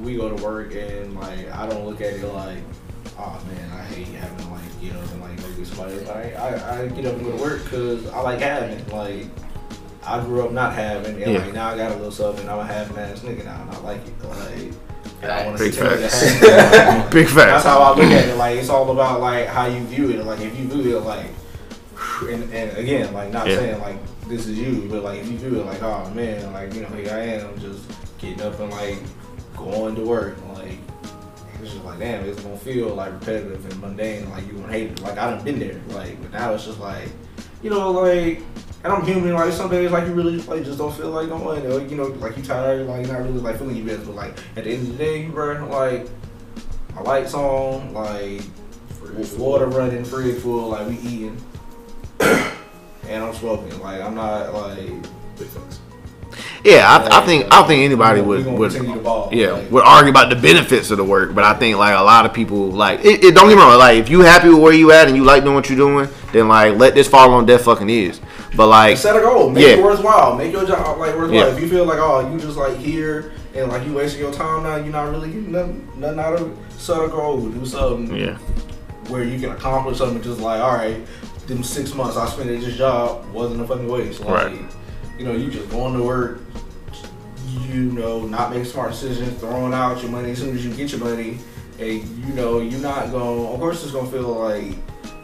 we 0.03 0.17
go 0.17 0.35
to 0.35 0.43
work 0.45 0.75
and 0.75 1.15
like 1.19 1.51
I 1.55 1.69
don't 1.69 1.87
look 1.87 2.01
at 2.01 2.15
it 2.15 2.25
like, 2.25 2.59
oh 3.19 3.41
man, 3.47 3.71
I 3.73 3.83
hate 3.85 4.09
having 4.09 4.39
to 4.39 4.51
like 4.53 4.81
get 4.81 4.97
up 4.97 5.11
and 5.13 5.21
like 5.21 5.37
go 5.41 5.51
get 5.53 5.67
somebody. 5.67 5.95
else." 5.95 6.09
I, 6.09 6.23
I 6.37 6.83
I 6.83 6.89
get 6.89 7.07
up 7.07 7.15
and 7.15 7.25
go 7.25 7.37
to 7.37 7.43
work 7.43 7.65
because 7.65 8.07
I 8.09 8.21
like 8.21 8.41
having 8.41 8.71
it. 8.71 8.89
Like 8.93 9.27
I 10.05 10.21
grew 10.25 10.43
up 10.45 10.53
not 10.53 10.75
having, 10.75 11.23
and 11.23 11.33
Yeah. 11.33 11.39
like 11.45 11.55
now 11.55 11.69
I 11.71 11.77
got 11.77 11.93
a 11.93 11.95
little 11.97 12.11
something. 12.11 12.49
I'm 12.49 12.59
a 12.59 12.65
having 12.65 12.97
ass 12.99 13.21
nigga 13.21 13.45
now, 13.45 13.61
and 13.63 13.71
I 13.71 13.79
like 13.81 14.01
it. 14.07 14.25
Like. 14.29 14.73
And 15.23 15.31
I 15.31 15.47
want 15.47 15.57
to 15.59 15.63
Big 15.65 15.73
continue 15.75 16.03
to 16.03 16.09
facts. 16.09 16.43
Like, 16.43 17.11
Big 17.13 17.27
facts. 17.29 17.35
That's 17.37 17.65
how 17.65 17.79
I 17.81 17.89
look 17.97 18.05
at 18.07 18.29
it. 18.29 18.37
Like 18.37 18.59
it's 18.59 18.69
all 18.69 18.91
about 18.91 19.21
like 19.21 19.47
how 19.47 19.67
you 19.67 19.81
view 19.85 20.11
it. 20.11 20.25
Like 20.25 20.41
if 20.41 20.59
you 20.59 20.67
view 20.67 20.97
it 20.99 21.01
like, 21.03 21.27
and, 22.29 22.53
and 22.53 22.77
again, 22.77 23.13
like 23.15 23.31
not 23.33 23.47
Yeah. 23.47 23.57
saying 23.57 23.81
like 23.81 23.97
this 24.27 24.47
is 24.49 24.59
you, 24.59 24.89
but 24.91 25.05
like 25.05 25.21
if 25.21 25.31
you 25.31 25.39
view 25.39 25.61
it 25.61 25.67
like, 25.67 25.81
oh 25.83 26.11
man, 26.11 26.53
like 26.53 26.75
you 26.75 26.81
know 26.83 26.89
here 26.89 27.13
I 27.13 27.21
am 27.21 27.57
just 27.61 27.85
getting 28.19 28.41
up 28.43 28.59
and 28.59 28.71
like 28.71 28.99
going 29.65 29.95
to 29.97 30.03
work, 30.03 30.37
like 30.55 30.79
it's 31.63 31.73
just 31.73 31.85
like 31.85 31.99
damn, 31.99 32.25
it's 32.25 32.43
gonna 32.43 32.57
feel 32.57 32.95
like 32.95 33.13
repetitive 33.13 33.65
and 33.65 33.81
mundane. 33.81 34.29
Like 34.31 34.47
you 34.47 34.55
gonna 34.55 34.73
hate 34.73 34.91
it. 34.91 35.01
Like 35.01 35.17
I 35.17 35.31
done 35.31 35.45
been 35.45 35.59
there. 35.59 35.81
Like 35.89 36.21
but 36.21 36.33
now 36.33 36.53
it's 36.55 36.65
just 36.65 36.81
like, 36.81 37.09
you 37.63 37.71
know, 37.71 37.91
like. 37.91 38.43
And 38.85 38.93
I'm 38.93 39.07
human. 39.07 39.33
Like 39.33 39.53
some 39.53 39.71
days, 39.71 39.93
like 39.93 40.09
you 40.09 40.13
really 40.13 40.39
like 40.39 40.65
just 40.65 40.79
don't 40.79 40.93
feel 40.93 41.11
like 41.11 41.29
going. 41.29 41.65
Or, 41.65 41.81
you 41.87 41.97
know, 41.97 42.07
like 42.07 42.37
you 42.37 42.43
tired. 42.43 42.85
Like 42.89 43.07
you're 43.07 43.15
not 43.15 43.23
really 43.23 43.39
like 43.39 43.59
feeling 43.59 43.77
your 43.77 43.87
best. 43.87 44.07
But 44.07 44.17
like 44.17 44.37
at 44.57 44.65
the 44.65 44.73
end 44.73 44.89
of 44.89 44.99
the 44.99 45.05
day, 45.05 45.27
bro, 45.29 45.65
like 45.69 46.09
my 46.97 47.03
lights 47.03 47.33
on, 47.33 47.95
like 47.95 48.43
water 49.37 49.67
running, 49.67 50.05
fridge 50.05 50.41
full, 50.41 50.71
like 50.71 50.89
we 50.89 50.99
eating, 50.99 51.45
and 52.21 53.23
I'm 53.23 53.35
smoking. 53.35 53.79
Like 53.81 54.01
I'm 54.01 54.17
not 54.17 54.53
like 54.53 54.89
big. 55.39 55.49
Yeah 56.65 56.87
I, 57.11 57.21
I 57.23 57.27
think 57.27 57.47
I 57.47 57.59
don't 57.59 57.67
think 57.67 57.83
anybody 57.83 58.21
would 58.21 58.47
would 58.47 59.03
ball. 59.03 59.29
yeah 59.33 59.53
Like, 59.53 59.71
would 59.71 59.85
argue 59.85 60.11
about 60.11 60.31
the 60.31 60.37
benefits 60.37 60.91
of 60.91 60.99
the 60.99 61.05
work 61.05 61.35
but 61.35 61.45
I 61.45 61.55
think 61.55 61.77
like 61.77 61.95
a 61.99 62.03
lot 62.03 62.25
of 62.27 62.33
people 62.33 62.71
like 62.71 63.01
it, 63.05 63.25
it 63.25 63.35
don't 63.35 63.49
get 63.49 63.57
me 63.57 63.63
wrong 63.63 63.79
like 63.79 63.99
if 63.99 64.09
you 64.09 64.21
happy 64.21 64.49
with 64.49 64.59
where 64.59 64.73
you 64.73 64.93
at 64.93 65.09
and 65.09 65.17
you 65.17 65.25
like 65.25 65.43
doing 65.43 65.55
what 65.57 65.69
you're 65.69 65.77
doing 65.79 66.09
then 66.33 66.49
like 66.49 66.77
let 66.79 66.95
this 66.95 67.09
fall 67.09 67.33
on 67.35 67.47
deaf 67.47 67.63
fucking 67.63 67.91
ears 67.91 68.21
but 68.55 68.67
like 68.69 68.97
set 68.99 69.17
a 69.17 69.21
goal. 69.21 69.49
Make 69.49 69.65
Yeah. 69.65 69.73
it 69.75 69.83
worthwhile. 69.83 70.37
Make 70.37 70.53
your 70.53 70.67
job 70.67 70.99
like 70.99 71.17
worthwhile. 71.17 71.33
Yeah. 71.49 71.55
If 71.57 71.61
you 71.63 71.69
feel 71.71 71.87
like 71.87 71.99
oh 71.99 72.31
you 72.31 72.39
just 72.39 72.59
like 72.59 72.77
here 72.77 73.33
and 73.55 73.71
like 73.73 73.87
you 73.87 73.95
wasting 73.95 74.21
your 74.21 74.33
time 74.33 74.65
now, 74.65 74.77
you're 74.77 74.93
not 74.93 75.11
really 75.11 75.29
getting 75.29 75.53
nothing, 75.53 75.89
nothing 75.97 76.19
out 76.19 76.35
of 76.39 76.53
it. 76.53 76.73
Set 76.79 77.03
a 77.03 77.09
goal. 77.09 77.49
Do 77.49 77.65
something 77.65 78.15
yeah 78.15 78.37
where 79.09 79.25
you 79.25 79.41
can 79.41 79.53
accomplish 79.53 79.97
something. 79.99 80.23
Just 80.23 80.41
like 80.41 80.61
all 80.61 80.75
right, 80.75 80.99
them 81.47 81.63
six 81.63 81.95
months 81.95 82.19
I 82.19 82.29
spent 82.29 82.51
at 82.51 82.61
this 82.61 82.77
job 82.77 83.25
wasn't 83.33 83.63
a 83.63 83.67
fucking 83.67 83.89
waste. 83.89 84.21
Like, 84.21 84.29
Right. 84.53 84.61
You 85.23 85.29
know, 85.29 85.37
you 85.37 85.53
just 85.53 85.71
going 85.71 85.95
to 85.95 86.03
work. 86.03 86.41
You 87.69 87.93
know, 87.93 88.27
not 88.27 88.51
making 88.51 88.65
smart 88.65 88.91
decisions, 88.91 89.39
throwing 89.39 89.73
out 89.73 90.03
your 90.03 90.11
money 90.11 90.33
as 90.33 90.39
soon 90.39 90.57
as 90.57 90.67
you 90.67 90.75
get 90.75 90.91
your 90.91 90.99
money, 90.99 91.39
and 91.79 92.03
you 92.27 92.35
know 92.35 92.61
you're 92.61 92.81
not 92.81 93.13
going. 93.13 93.47
Of 93.55 93.61
course, 93.61 93.85
it's 93.85 93.93
gonna 93.93 94.11
feel 94.11 94.23
like 94.23 94.75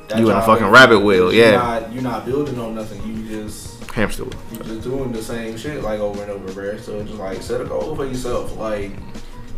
that 0.06 0.20
You 0.20 0.30
in 0.30 0.36
a 0.36 0.42
fucking 0.42 0.68
rabbit 0.68 1.00
wheel, 1.00 1.32
you're 1.32 1.46
yeah. 1.46 1.56
Not, 1.56 1.92
you're 1.92 2.02
not 2.04 2.24
building 2.24 2.60
on 2.60 2.76
nothing. 2.76 3.04
You 3.08 3.28
just 3.28 3.82
Hamster 3.90 4.22
wheel. 4.22 4.40
You're 4.52 4.62
just 4.62 4.82
doing 4.82 5.10
the 5.10 5.20
same 5.20 5.56
shit 5.56 5.82
like 5.82 5.98
over 5.98 6.22
and 6.22 6.30
over, 6.30 6.52
bro. 6.52 6.76
So 6.76 7.02
just 7.02 7.18
like 7.18 7.42
set 7.42 7.60
a 7.60 7.64
goal 7.64 7.96
for 7.96 8.06
yourself. 8.06 8.56
Like 8.56 8.92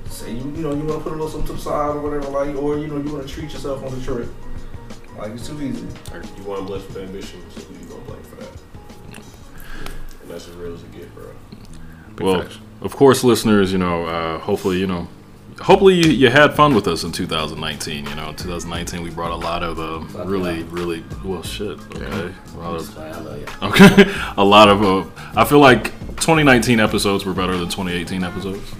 say 0.06 0.32
you 0.32 0.38
you 0.38 0.62
know 0.62 0.72
you 0.72 0.84
want 0.84 1.00
to 1.00 1.10
put 1.10 1.12
a 1.12 1.16
little 1.16 1.28
something 1.28 1.48
to 1.48 1.52
the 1.52 1.60
side 1.60 1.96
or 1.96 2.00
whatever, 2.00 2.28
like 2.28 2.56
or 2.56 2.78
you 2.78 2.86
know 2.86 2.96
you 2.96 3.12
want 3.12 3.28
to 3.28 3.34
treat 3.34 3.52
yourself 3.52 3.84
on 3.84 3.94
the 3.94 4.02
trip. 4.02 4.32
Like 5.18 5.32
it's 5.32 5.46
too 5.46 5.60
easy. 5.60 5.86
You 6.38 6.44
want 6.44 6.66
blessed 6.66 6.88
with 6.88 6.96
ambition, 6.96 7.42
so 7.50 7.60
who 7.60 7.74
you 7.74 7.90
gonna 7.90 8.04
blame 8.04 8.22
for 8.22 8.36
that? 8.36 8.69
And 10.30 10.38
that's 10.38 10.48
as 10.48 10.54
real 10.54 10.74
as 10.74 10.82
it 10.84 10.92
get, 10.92 11.12
bro. 11.12 11.24
Big 12.14 12.24
well, 12.24 12.42
facts. 12.42 12.58
of 12.82 12.94
course, 12.94 13.24
listeners, 13.24 13.72
you 13.72 13.78
know, 13.78 14.04
uh, 14.04 14.38
hopefully, 14.38 14.78
you 14.78 14.86
know, 14.86 15.08
hopefully 15.60 15.94
you, 15.94 16.08
you 16.08 16.30
had 16.30 16.54
fun 16.54 16.72
with 16.72 16.86
us 16.86 17.02
in 17.02 17.10
2019. 17.10 18.06
You 18.06 18.14
know, 18.14 18.32
2019 18.34 19.02
we 19.02 19.10
brought 19.10 19.32
a 19.32 19.36
lot 19.36 19.64
of 19.64 19.80
uh, 19.80 20.24
really, 20.24 20.62
really 20.64 21.02
well 21.24 21.42
shit. 21.42 21.80
Okay, 21.96 22.32
a 22.54 22.58
lot 22.58 22.76
of 22.76 22.96
I 22.96 23.10
love 23.18 23.40
you. 23.40 23.46
okay, 23.68 24.12
a 24.36 24.44
lot 24.44 24.68
of. 24.68 24.82
Uh, 24.84 25.04
I 25.34 25.44
feel 25.44 25.58
like 25.58 25.86
2019 26.20 26.78
episodes 26.78 27.24
were 27.24 27.34
better 27.34 27.56
than 27.56 27.68
2018 27.68 28.22
episodes, 28.22 28.72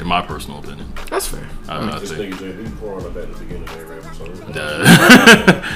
in 0.00 0.06
my 0.06 0.22
personal 0.22 0.60
opinion. 0.60 0.90
That's 1.10 1.26
fair. 1.26 1.46
I, 1.68 1.80
I 1.96 1.98
This 1.98 2.12
think. 2.12 2.34
nigga 2.36 2.64
JB 2.64 2.78
pouring 2.80 3.04
up 3.04 3.14
at 3.14 3.30
the 3.30 3.38
beginning 3.40 3.64
of 3.68 3.76
every 3.76 3.98
episode. 3.98 5.64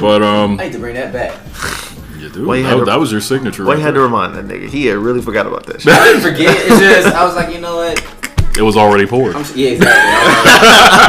But 0.00 0.22
um, 0.22 0.60
I 0.60 0.64
need 0.64 0.72
to 0.74 0.78
bring 0.78 0.94
that 0.94 1.12
back. 1.12 1.36
You 2.20 2.28
do. 2.30 2.46
Well, 2.46 2.56
you 2.56 2.64
had 2.64 2.74
that, 2.74 2.78
to- 2.80 2.84
that 2.86 2.98
was 3.00 3.10
your 3.12 3.20
signature. 3.20 3.62
Well, 3.64 3.72
right 3.72 3.78
you 3.78 3.84
had 3.84 3.94
to 3.94 4.00
remind 4.00 4.34
that 4.34 4.46
nigga. 4.46 4.68
He 4.68 4.86
had 4.86 4.98
really 4.98 5.22
forgot 5.22 5.46
about 5.46 5.66
that 5.66 5.80
shit. 5.82 5.92
I 5.92 6.04
didn't 6.06 6.22
forget. 6.22 6.54
It's 6.56 6.78
just 6.78 7.14
I 7.14 7.24
was 7.24 7.34
like, 7.34 7.52
you 7.54 7.60
know 7.60 7.76
what? 7.76 8.16
It 8.58 8.62
was 8.62 8.76
already 8.76 9.06
poured. 9.06 9.36
I'm, 9.36 9.44
yeah, 9.54 9.70
exactly. 9.70 9.80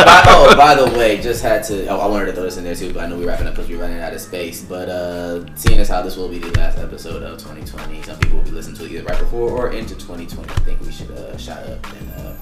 by, 0.05 0.24
oh, 0.28 0.55
by 0.55 0.76
the 0.76 0.97
way, 0.97 1.20
just 1.20 1.41
had 1.41 1.64
to. 1.66 1.88
Oh, 1.88 1.97
I 1.99 2.05
wanted 2.07 2.28
to 2.28 2.34
throw 2.34 2.43
this 2.43 2.57
in 2.57 2.64
there 2.64 2.76
too, 2.76 2.93
but 2.93 3.03
I 3.03 3.07
know 3.07 3.18
we're 3.18 3.28
wrapping 3.28 3.47
up 3.47 3.55
because 3.55 3.68
we're 3.70 3.82
running 3.82 3.99
out 3.99 4.14
of 4.14 4.22
space. 4.22 4.64
But 4.64 4.88
uh, 4.89 5.53
seeing 5.55 5.80
as 5.80 5.89
how 5.89 6.01
this 6.03 6.16
will 6.16 6.30
be 6.30 6.38
the 6.38 6.51
last 6.59 6.78
episode 6.78 7.24
of 7.24 7.39
2020, 7.39 8.03
some 8.03 8.20
people 8.20 8.38
will 8.38 8.45
be 8.45 8.51
listening 8.51 8.78
to 8.78 8.86
it 8.86 8.91
either 8.91 9.03
right 9.05 9.20
before 9.20 9.49
or 9.49 9.72
into 9.72 9.95
2020. 9.95 10.49
I 10.49 10.53
think 10.59 10.82
we 10.82 10.91
should 10.91 11.12
uh, 11.12 11.36
shout 11.38 11.64
up 11.68 11.86
and 11.93 12.12
uh, 12.18 12.34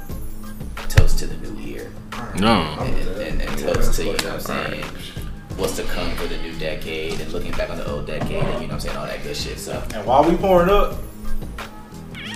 toast 0.90 1.18
to 1.20 1.28
the 1.28 1.38
new 1.50 1.60
year 1.60 1.92
No. 2.38 2.76
and, 2.82 2.96
and, 3.22 3.42
and 3.42 3.58
toast 3.58 3.94
to 3.96 4.04
you 4.04 4.10
know 4.10 4.16
what 4.18 4.34
I'm 4.34 4.40
saying. 4.42 4.86
What's 5.60 5.76
to 5.76 5.84
come 5.84 6.10
for 6.16 6.26
the 6.26 6.38
new 6.38 6.54
decade 6.58 7.20
and 7.20 7.34
looking 7.34 7.52
back 7.52 7.70
on 7.70 7.78
the 7.78 7.92
old 7.92 8.08
decade 8.08 8.32
and 8.32 8.62
you 8.62 8.68
know 8.68 8.68
what 8.68 8.72
I'm 8.72 8.80
saying 8.80 8.96
all 8.96 9.06
that 9.06 9.22
good 9.24 9.36
shit. 9.36 9.60
So 9.60 9.84
And 9.94 10.06
while 10.08 10.24
we 10.24 10.38
pouring 10.38 10.70
up, 10.70 10.96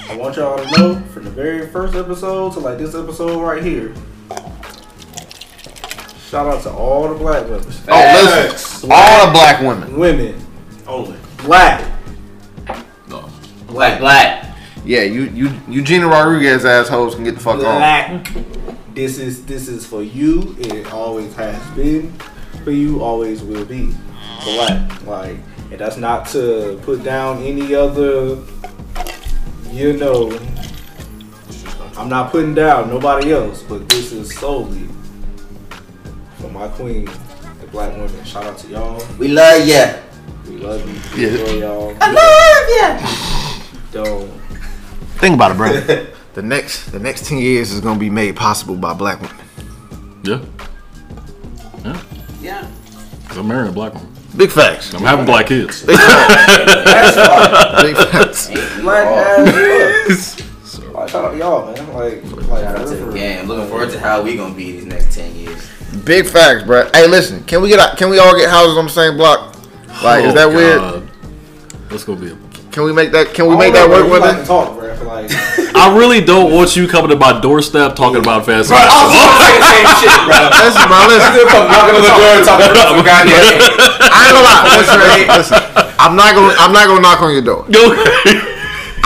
I 0.09 0.17
want 0.17 0.35
y'all 0.35 0.57
to 0.57 0.77
know 0.77 0.99
from 1.13 1.23
the 1.23 1.29
very 1.29 1.65
first 1.67 1.95
episode 1.95 2.51
to 2.53 2.59
like 2.59 2.77
this 2.77 2.93
episode 2.93 3.41
right 3.41 3.63
here. 3.63 3.95
Shout 6.29 6.47
out 6.47 6.63
to 6.63 6.71
all 6.71 7.07
the 7.07 7.15
black 7.15 7.45
women. 7.45 7.65
Oh, 7.87 8.41
listen. 8.51 8.91
All 8.91 9.25
the 9.27 9.31
black 9.31 9.61
women. 9.61 9.97
Women, 9.97 10.45
Only. 10.85 11.17
black. 11.37 11.89
No. 13.07 13.29
Black, 13.67 14.01
black. 14.01 14.57
Yeah, 14.83 15.03
you 15.03 15.23
you 15.29 15.49
Eugenia 15.69 16.07
Rodriguez 16.07 16.65
assholes 16.65 17.15
can 17.15 17.23
get 17.23 17.35
the 17.35 17.39
fuck 17.39 17.55
on. 17.55 17.61
Black. 17.61 18.33
This 18.93 19.17
is 19.17 19.45
this 19.45 19.69
is 19.69 19.85
for 19.85 20.03
you. 20.03 20.57
It 20.59 20.91
always 20.91 21.33
has 21.35 21.65
been 21.71 22.11
for 22.63 22.71
you. 22.71 23.01
Always 23.03 23.41
will 23.43 23.65
be. 23.65 23.93
Black. 24.43 25.05
Like, 25.05 25.37
and 25.71 25.79
that's 25.79 25.97
not 25.97 26.27
to 26.29 26.79
put 26.83 27.03
down 27.03 27.41
any 27.43 27.73
other. 27.75 28.37
You 29.71 29.93
know, 29.93 30.31
I'm 31.97 32.09
not 32.09 32.31
putting 32.31 32.53
down 32.53 32.89
nobody 32.89 33.33
else, 33.33 33.63
but 33.63 33.87
this 33.89 34.11
is 34.11 34.35
solely 34.37 34.87
for 36.37 36.49
my 36.49 36.67
queen, 36.69 37.05
the 37.59 37.67
black 37.71 37.91
women. 37.93 38.23
Shout 38.23 38.43
out 38.45 38.57
to 38.59 38.67
y'all. 38.67 39.03
We 39.17 39.29
love 39.29 39.65
ya. 39.67 39.93
We 40.47 40.57
love 40.57 40.81
you. 40.87 40.99
We 41.15 41.23
Yeah. 41.23 41.29
enjoy 41.39 41.53
y'all. 41.59 41.97
I 42.01 42.11
love 42.11 42.67
ya. 42.77 44.03
Don't. 44.03 44.29
Think 45.17 45.35
about 45.35 45.51
it, 45.51 45.57
bro. 45.57 45.71
the 46.33 46.41
next 46.41 46.91
the 46.91 46.99
next 46.99 47.25
ten 47.25 47.37
years 47.39 47.71
is 47.71 47.79
gonna 47.79 47.99
be 47.99 48.09
made 48.09 48.35
possible 48.35 48.75
by 48.75 48.93
black 48.93 49.21
women. 49.21 49.37
Yeah. 50.23 50.39
Yeah. 52.43 52.61
Yeah. 52.61 52.67
'Cause 53.27 53.37
I'm 53.37 53.47
marrying 53.47 53.69
a 53.69 53.71
black 53.71 53.93
woman. 53.93 54.09
Big 54.35 54.51
facts. 54.51 54.93
I'm 54.93 55.01
having 55.03 55.25
black 55.25 55.47
kids. 55.47 55.83
Big 55.85 55.97
facts. 55.97 56.45
That's 56.85 57.17
why. 57.17 57.81
Big 57.83 57.95
facts. 57.95 58.47
Black 58.81 59.07
ass. 59.07 60.37
Like, 60.93 61.09
shout 61.09 61.25
out 61.25 61.31
to 61.31 61.37
y'all, 61.37 61.73
man. 61.73 61.93
Like, 61.93 62.23
like, 62.47 62.63
Shout 62.63 62.75
out 62.79 62.87
to 62.87 62.95
the 62.95 63.11
game. 63.13 63.47
Looking 63.47 63.67
forward 63.67 63.89
to 63.91 63.99
how 63.99 64.21
we 64.21 64.35
gonna 64.35 64.53
be 64.53 64.73
these 64.73 64.85
next 64.85 65.11
ten 65.15 65.33
years. 65.35 65.67
Big 66.05 66.27
facts, 66.27 66.63
bro. 66.65 66.87
Hey, 66.93 67.07
listen. 67.07 67.43
Can 67.45 67.63
we 67.63 67.69
get 67.69 67.97
can 67.97 68.09
we 68.09 68.19
all 68.19 68.37
get 68.37 68.47
houses 68.49 68.77
on 68.77 68.85
the 68.85 68.91
same 68.91 69.17
block? 69.17 69.55
Like, 70.03 70.23
is 70.25 70.33
that 70.35 70.49
Oh, 70.49 70.55
weird? 70.55 70.77
God. 70.79 71.09
That's 71.89 72.03
gonna 72.03 72.19
be. 72.21 72.27
A... 72.31 72.37
Can 72.71 72.83
we 72.83 72.93
make 72.93 73.11
that? 73.11 73.33
Can 73.33 73.47
we 73.47 73.55
make 73.57 73.73
that 73.73 73.89
work 73.89 74.01
bro. 74.03 74.11
with 74.11 74.21
like 74.21 74.37
it? 74.37 74.45
talk, 74.45 74.77
bro. 74.77 74.91
I 74.93 75.21
like. 75.21 75.31
I 75.83 75.91
really 75.97 76.23
don't 76.23 76.53
want 76.53 76.77
you 76.77 76.87
coming 76.87 77.09
to 77.09 77.17
my 77.17 77.41
doorstep 77.41 77.93
talking 77.97 78.23
about 78.23 78.45
fast 78.45 78.71
food. 78.71 78.79
same 78.79 79.83
shit, 79.99 80.15
bro. 80.23 80.47
Listen, 80.63 80.87
bro. 80.87 80.95
Listen. 81.11 81.43
Walking 81.43 81.95
to 81.95 82.01
the 82.07 82.13
door 82.15 82.31
and 82.39 82.45
talking 82.47 82.71
about 82.71 82.87
some 82.87 83.03
goddamn 83.11 83.43
shit. 83.43 83.59
I 83.59 84.19
ain't 84.23 84.31
gonna 84.31 84.47
lie. 84.47 84.63
Listen, 84.79 84.99
listen. 85.27 85.59
I'm 85.99 86.15
not 86.15 86.35
gonna. 86.35 86.55
I'm 86.55 86.71
not 86.71 86.87
gonna 86.87 87.01
knock 87.01 87.19
on 87.19 87.33
your 87.33 87.43
door. 87.43 87.67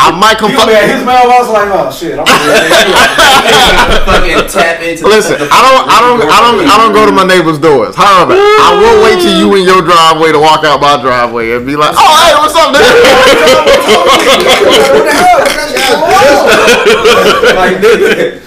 I 0.08 0.16
might 0.16 0.38
come. 0.39 0.51
You 0.51 0.58
Fuck, 0.58 0.68
gonna 0.72 0.80
be 0.80 0.84
at 0.88 0.95
his 0.95 1.03
mailbox 1.03 1.51
like, 1.51 1.68
oh 1.68 1.91
shit, 1.91 2.16
I'm 2.16 2.24
gonna 2.24 2.32
Fucking 4.08 4.39
tap 4.47 4.80
into. 4.80 5.03
listen. 5.03 5.36
the, 5.36 5.51
I 5.51 5.60
don't. 5.68 5.84
I 5.91 5.99
don't. 5.99 6.24
I 6.24 6.39
don't. 6.39 6.64
I 6.64 6.76
don't 6.80 6.93
go 6.95 7.03
to 7.05 7.12
my 7.12 7.28
neighbors' 7.28 7.60
doors. 7.60 7.91
However, 7.95 8.39
I 8.39 8.72
will 8.80 9.03
wait 9.03 9.20
till 9.20 9.36
you 9.36 9.51
in 9.60 9.68
your 9.68 9.82
driveway 9.84 10.32
to 10.32 10.39
walk 10.39 10.64
out 10.64 10.80
my 10.80 10.95
driveway 11.01 11.51
and 11.51 11.66
be 11.68 11.76
like, 11.76 11.91
"Oh, 11.99 12.14
hey, 12.24 12.32
what's 12.39 12.55
up, 12.55 12.72
nigga? 12.72 12.88
like, 17.55 17.78
nigga, 17.84 18.39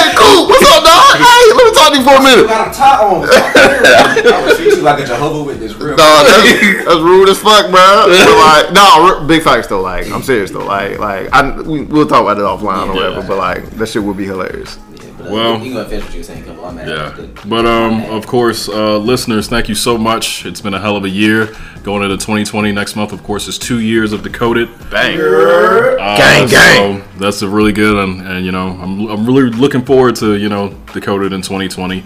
hey, 0.00 0.12
cool. 0.16 0.48
What's 0.48 0.64
up, 0.64 0.84
dog? 0.84 0.96
Hey, 1.20 1.52
let 1.52 1.64
me 1.66 1.72
talk 1.74 1.92
to 1.92 1.98
you 1.98 2.04
for 2.04 2.14
a 2.16 2.22
minute." 2.22 2.46
got 2.48 2.68
a 2.68 2.72
tie 2.76 3.02
on. 3.02 3.28
I 3.28 4.44
would 4.46 4.56
treat 4.56 4.76
you 4.76 4.82
like 4.82 5.02
a 5.02 5.06
Jehovah 5.06 5.42
Witness, 5.44 5.74
real. 5.74 5.96
No, 5.96 6.24
that's, 6.24 6.84
that's 6.84 7.00
rude 7.00 7.28
as 7.28 7.38
fuck, 7.38 7.70
bro. 7.70 8.06
But 8.06 8.08
like, 8.08 8.72
no, 8.72 9.16
r- 9.18 9.24
big 9.26 9.42
facts 9.42 9.66
though. 9.66 9.80
Like, 9.82 10.10
I'm 10.10 10.22
serious 10.22 10.50
though. 10.50 10.64
Like, 10.64 10.98
like, 10.98 11.28
I 11.32 11.60
we, 11.62 11.82
we'll 11.82 12.06
talk 12.06 12.22
about 12.22 12.38
it 12.38 12.42
offline 12.42 12.88
or 12.88 12.94
Yeah. 12.96 13.08
whatever. 13.10 13.26
But 13.28 13.38
like, 13.38 13.70
that 13.72 13.88
shit 13.88 14.02
would 14.02 14.16
be 14.16 14.24
hilarious. 14.26 14.78
Yeah, 15.24 15.30
but, 15.30 15.30
uh, 15.30 15.34
Well- 15.34 15.58
you 15.66 15.72
gonna 15.74 15.88
finish 15.88 16.04
what 16.04 16.12
you 16.14 16.20
were 16.20 16.24
saying, 16.24 16.44
Kimball. 16.44 16.64
I'm 16.66 16.74
mad. 16.76 16.88
Yeah, 16.88 17.12
Good. 17.16 17.38
but 17.46 17.66
um, 17.66 18.04
of 18.06 18.26
course, 18.26 18.68
uh, 18.68 18.96
listeners, 18.98 19.48
thank 19.48 19.68
you 19.68 19.74
so 19.74 19.96
much. 19.98 20.44
It's 20.46 20.60
been 20.60 20.74
a 20.74 20.80
hell 20.80 20.96
of 20.96 21.04
a 21.04 21.08
year. 21.08 21.54
Going 21.82 22.02
into 22.02 22.16
2020 22.18 22.72
next 22.72 22.94
month, 22.96 23.12
of 23.12 23.22
course, 23.22 23.48
is 23.48 23.58
two 23.58 23.80
years 23.80 24.12
of 24.12 24.22
Decoded. 24.22 24.68
Bang. 24.90 25.18
Uh, 25.18 26.16
Gang, 26.16 26.48
gang. 26.48 27.02
So 27.02 27.02
that's 27.18 27.42
a 27.42 27.48
really 27.48 27.72
good, 27.72 27.96
and, 27.96 28.20
and 28.26 28.44
you 28.44 28.52
know, 28.52 28.78
I'm, 28.82 29.06
I'm 29.08 29.26
really 29.26 29.50
looking 29.50 29.82
forward 29.84 30.16
to 30.16 30.36
you 30.36 30.48
know 30.48 30.74
Decoded 30.92 31.32
in 31.32 31.40
2020. 31.42 32.04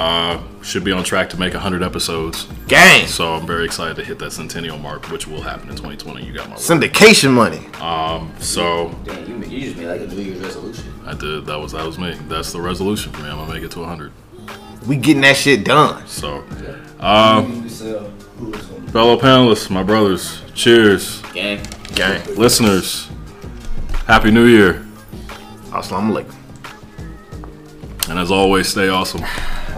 Uh, 0.00 0.40
should 0.62 0.82
be 0.82 0.92
on 0.92 1.04
track 1.04 1.28
to 1.28 1.36
make 1.38 1.52
100 1.52 1.82
episodes. 1.82 2.46
Gang. 2.68 3.06
So 3.06 3.34
I'm 3.34 3.46
very 3.46 3.66
excited 3.66 3.96
to 3.96 4.04
hit 4.04 4.18
that 4.20 4.30
centennial 4.32 4.78
mark, 4.78 5.10
which 5.10 5.26
will 5.26 5.42
happen 5.42 5.68
in 5.68 5.76
2020. 5.76 6.24
You 6.24 6.32
got 6.32 6.48
my 6.48 6.54
word. 6.54 6.62
Syndication 6.62 7.32
money. 7.32 7.66
Um, 7.82 8.32
So 8.38 8.96
Damn, 9.04 9.28
you, 9.28 9.46
you 9.50 9.60
just 9.60 9.76
made 9.76 9.88
like 9.88 10.00
a 10.00 10.06
New 10.06 10.22
Year's 10.22 10.38
resolution. 10.38 10.94
I 11.04 11.12
did. 11.12 11.44
That 11.44 11.60
was 11.60 11.72
that 11.72 11.84
was 11.84 11.98
me. 11.98 12.14
That's 12.28 12.50
the 12.50 12.62
resolution 12.62 13.12
for 13.12 13.20
me. 13.22 13.28
I'm 13.28 13.36
gonna 13.36 13.52
make 13.52 13.62
it 13.62 13.72
to 13.72 13.80
100. 13.80 14.10
We 14.86 14.96
getting 14.96 15.20
that 15.20 15.36
shit 15.36 15.66
done. 15.66 16.06
So, 16.06 16.44
uh, 16.98 17.42
fellow 18.92 19.18
panelists, 19.18 19.68
my 19.68 19.82
brothers, 19.82 20.40
cheers. 20.54 21.20
Gang. 21.34 21.60
Gang. 21.94 22.22
Listeners, 22.36 23.10
Happy 24.06 24.30
New 24.30 24.46
Year. 24.46 24.86
Assalamu 25.72 26.24
alaikum. 26.24 26.36
And 28.08 28.18
as 28.18 28.30
always, 28.30 28.66
stay 28.66 28.88
awesome. 28.88 29.22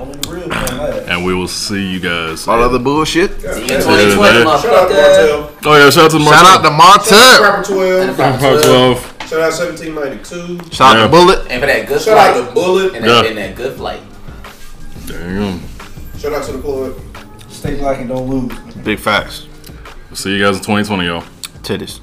Only 0.03 0.19
the 0.19 0.29
real 0.31 0.49
man 0.49 0.67
last. 0.79 1.09
And 1.09 1.25
we 1.25 1.35
will 1.35 1.47
see 1.49 1.87
you 1.93 2.01
guys. 2.01 2.47
All 2.49 2.61
other 2.63 2.79
bullshit. 2.79 3.41
See 3.41 3.47
you 3.47 3.53
in 3.53 3.69
Yeah, 3.69 3.79
2020. 3.81 4.43
Shout 4.43 4.47
out 4.47 4.63
to 4.63 4.95
motherfucker. 4.95 5.67
Oh 5.67 5.77
yeah, 5.79 5.91
shout 5.91 6.05
out 6.05 6.11
to 6.11 6.19
Shout 6.21 6.45
out 6.45 6.63
to 6.65 6.71
Martel. 6.71 7.43
Rapper 7.43 7.65
12. 7.65 8.17
Part 8.17 8.63
12. 8.65 9.29
Shout 9.29 9.41
out 9.41 9.53
1792. 9.53 10.71
Shout 10.75 10.97
out 10.97 11.01
Yeah. 11.01 11.07
to 11.07 11.13
Bulleit. 11.15 11.47
And 11.51 11.61
for 11.61 11.67
that 11.67 11.87
good 11.87 12.03
Shout 12.03 12.15
flight. 12.15 12.35
Shout 12.35 12.43
out 12.49 12.55
to 12.55 12.61
Bulleit. 12.61 12.95
and, 12.97 13.05
that, 13.05 13.27
and 13.27 13.39
that 13.39 13.55
good 13.57 13.77
flight. 13.77 14.01
There 15.07 15.31
you 15.31 15.39
go. 15.39 15.59
Shout 16.19 16.33
out 16.35 16.45
to 16.47 16.53
the 16.53 16.59
club. 16.63 16.95
Stay 17.49 17.77
black 17.77 17.99
and 18.01 18.09
don't 18.09 18.29
lose. 18.29 18.75
Big 18.85 18.99
facts. 18.99 19.47
See 20.15 20.33
you 20.37 20.45
guys 20.45 20.57
in 20.57 20.63
2020, 20.63 21.07
y'all. 21.07 21.23
Titties. 21.63 22.01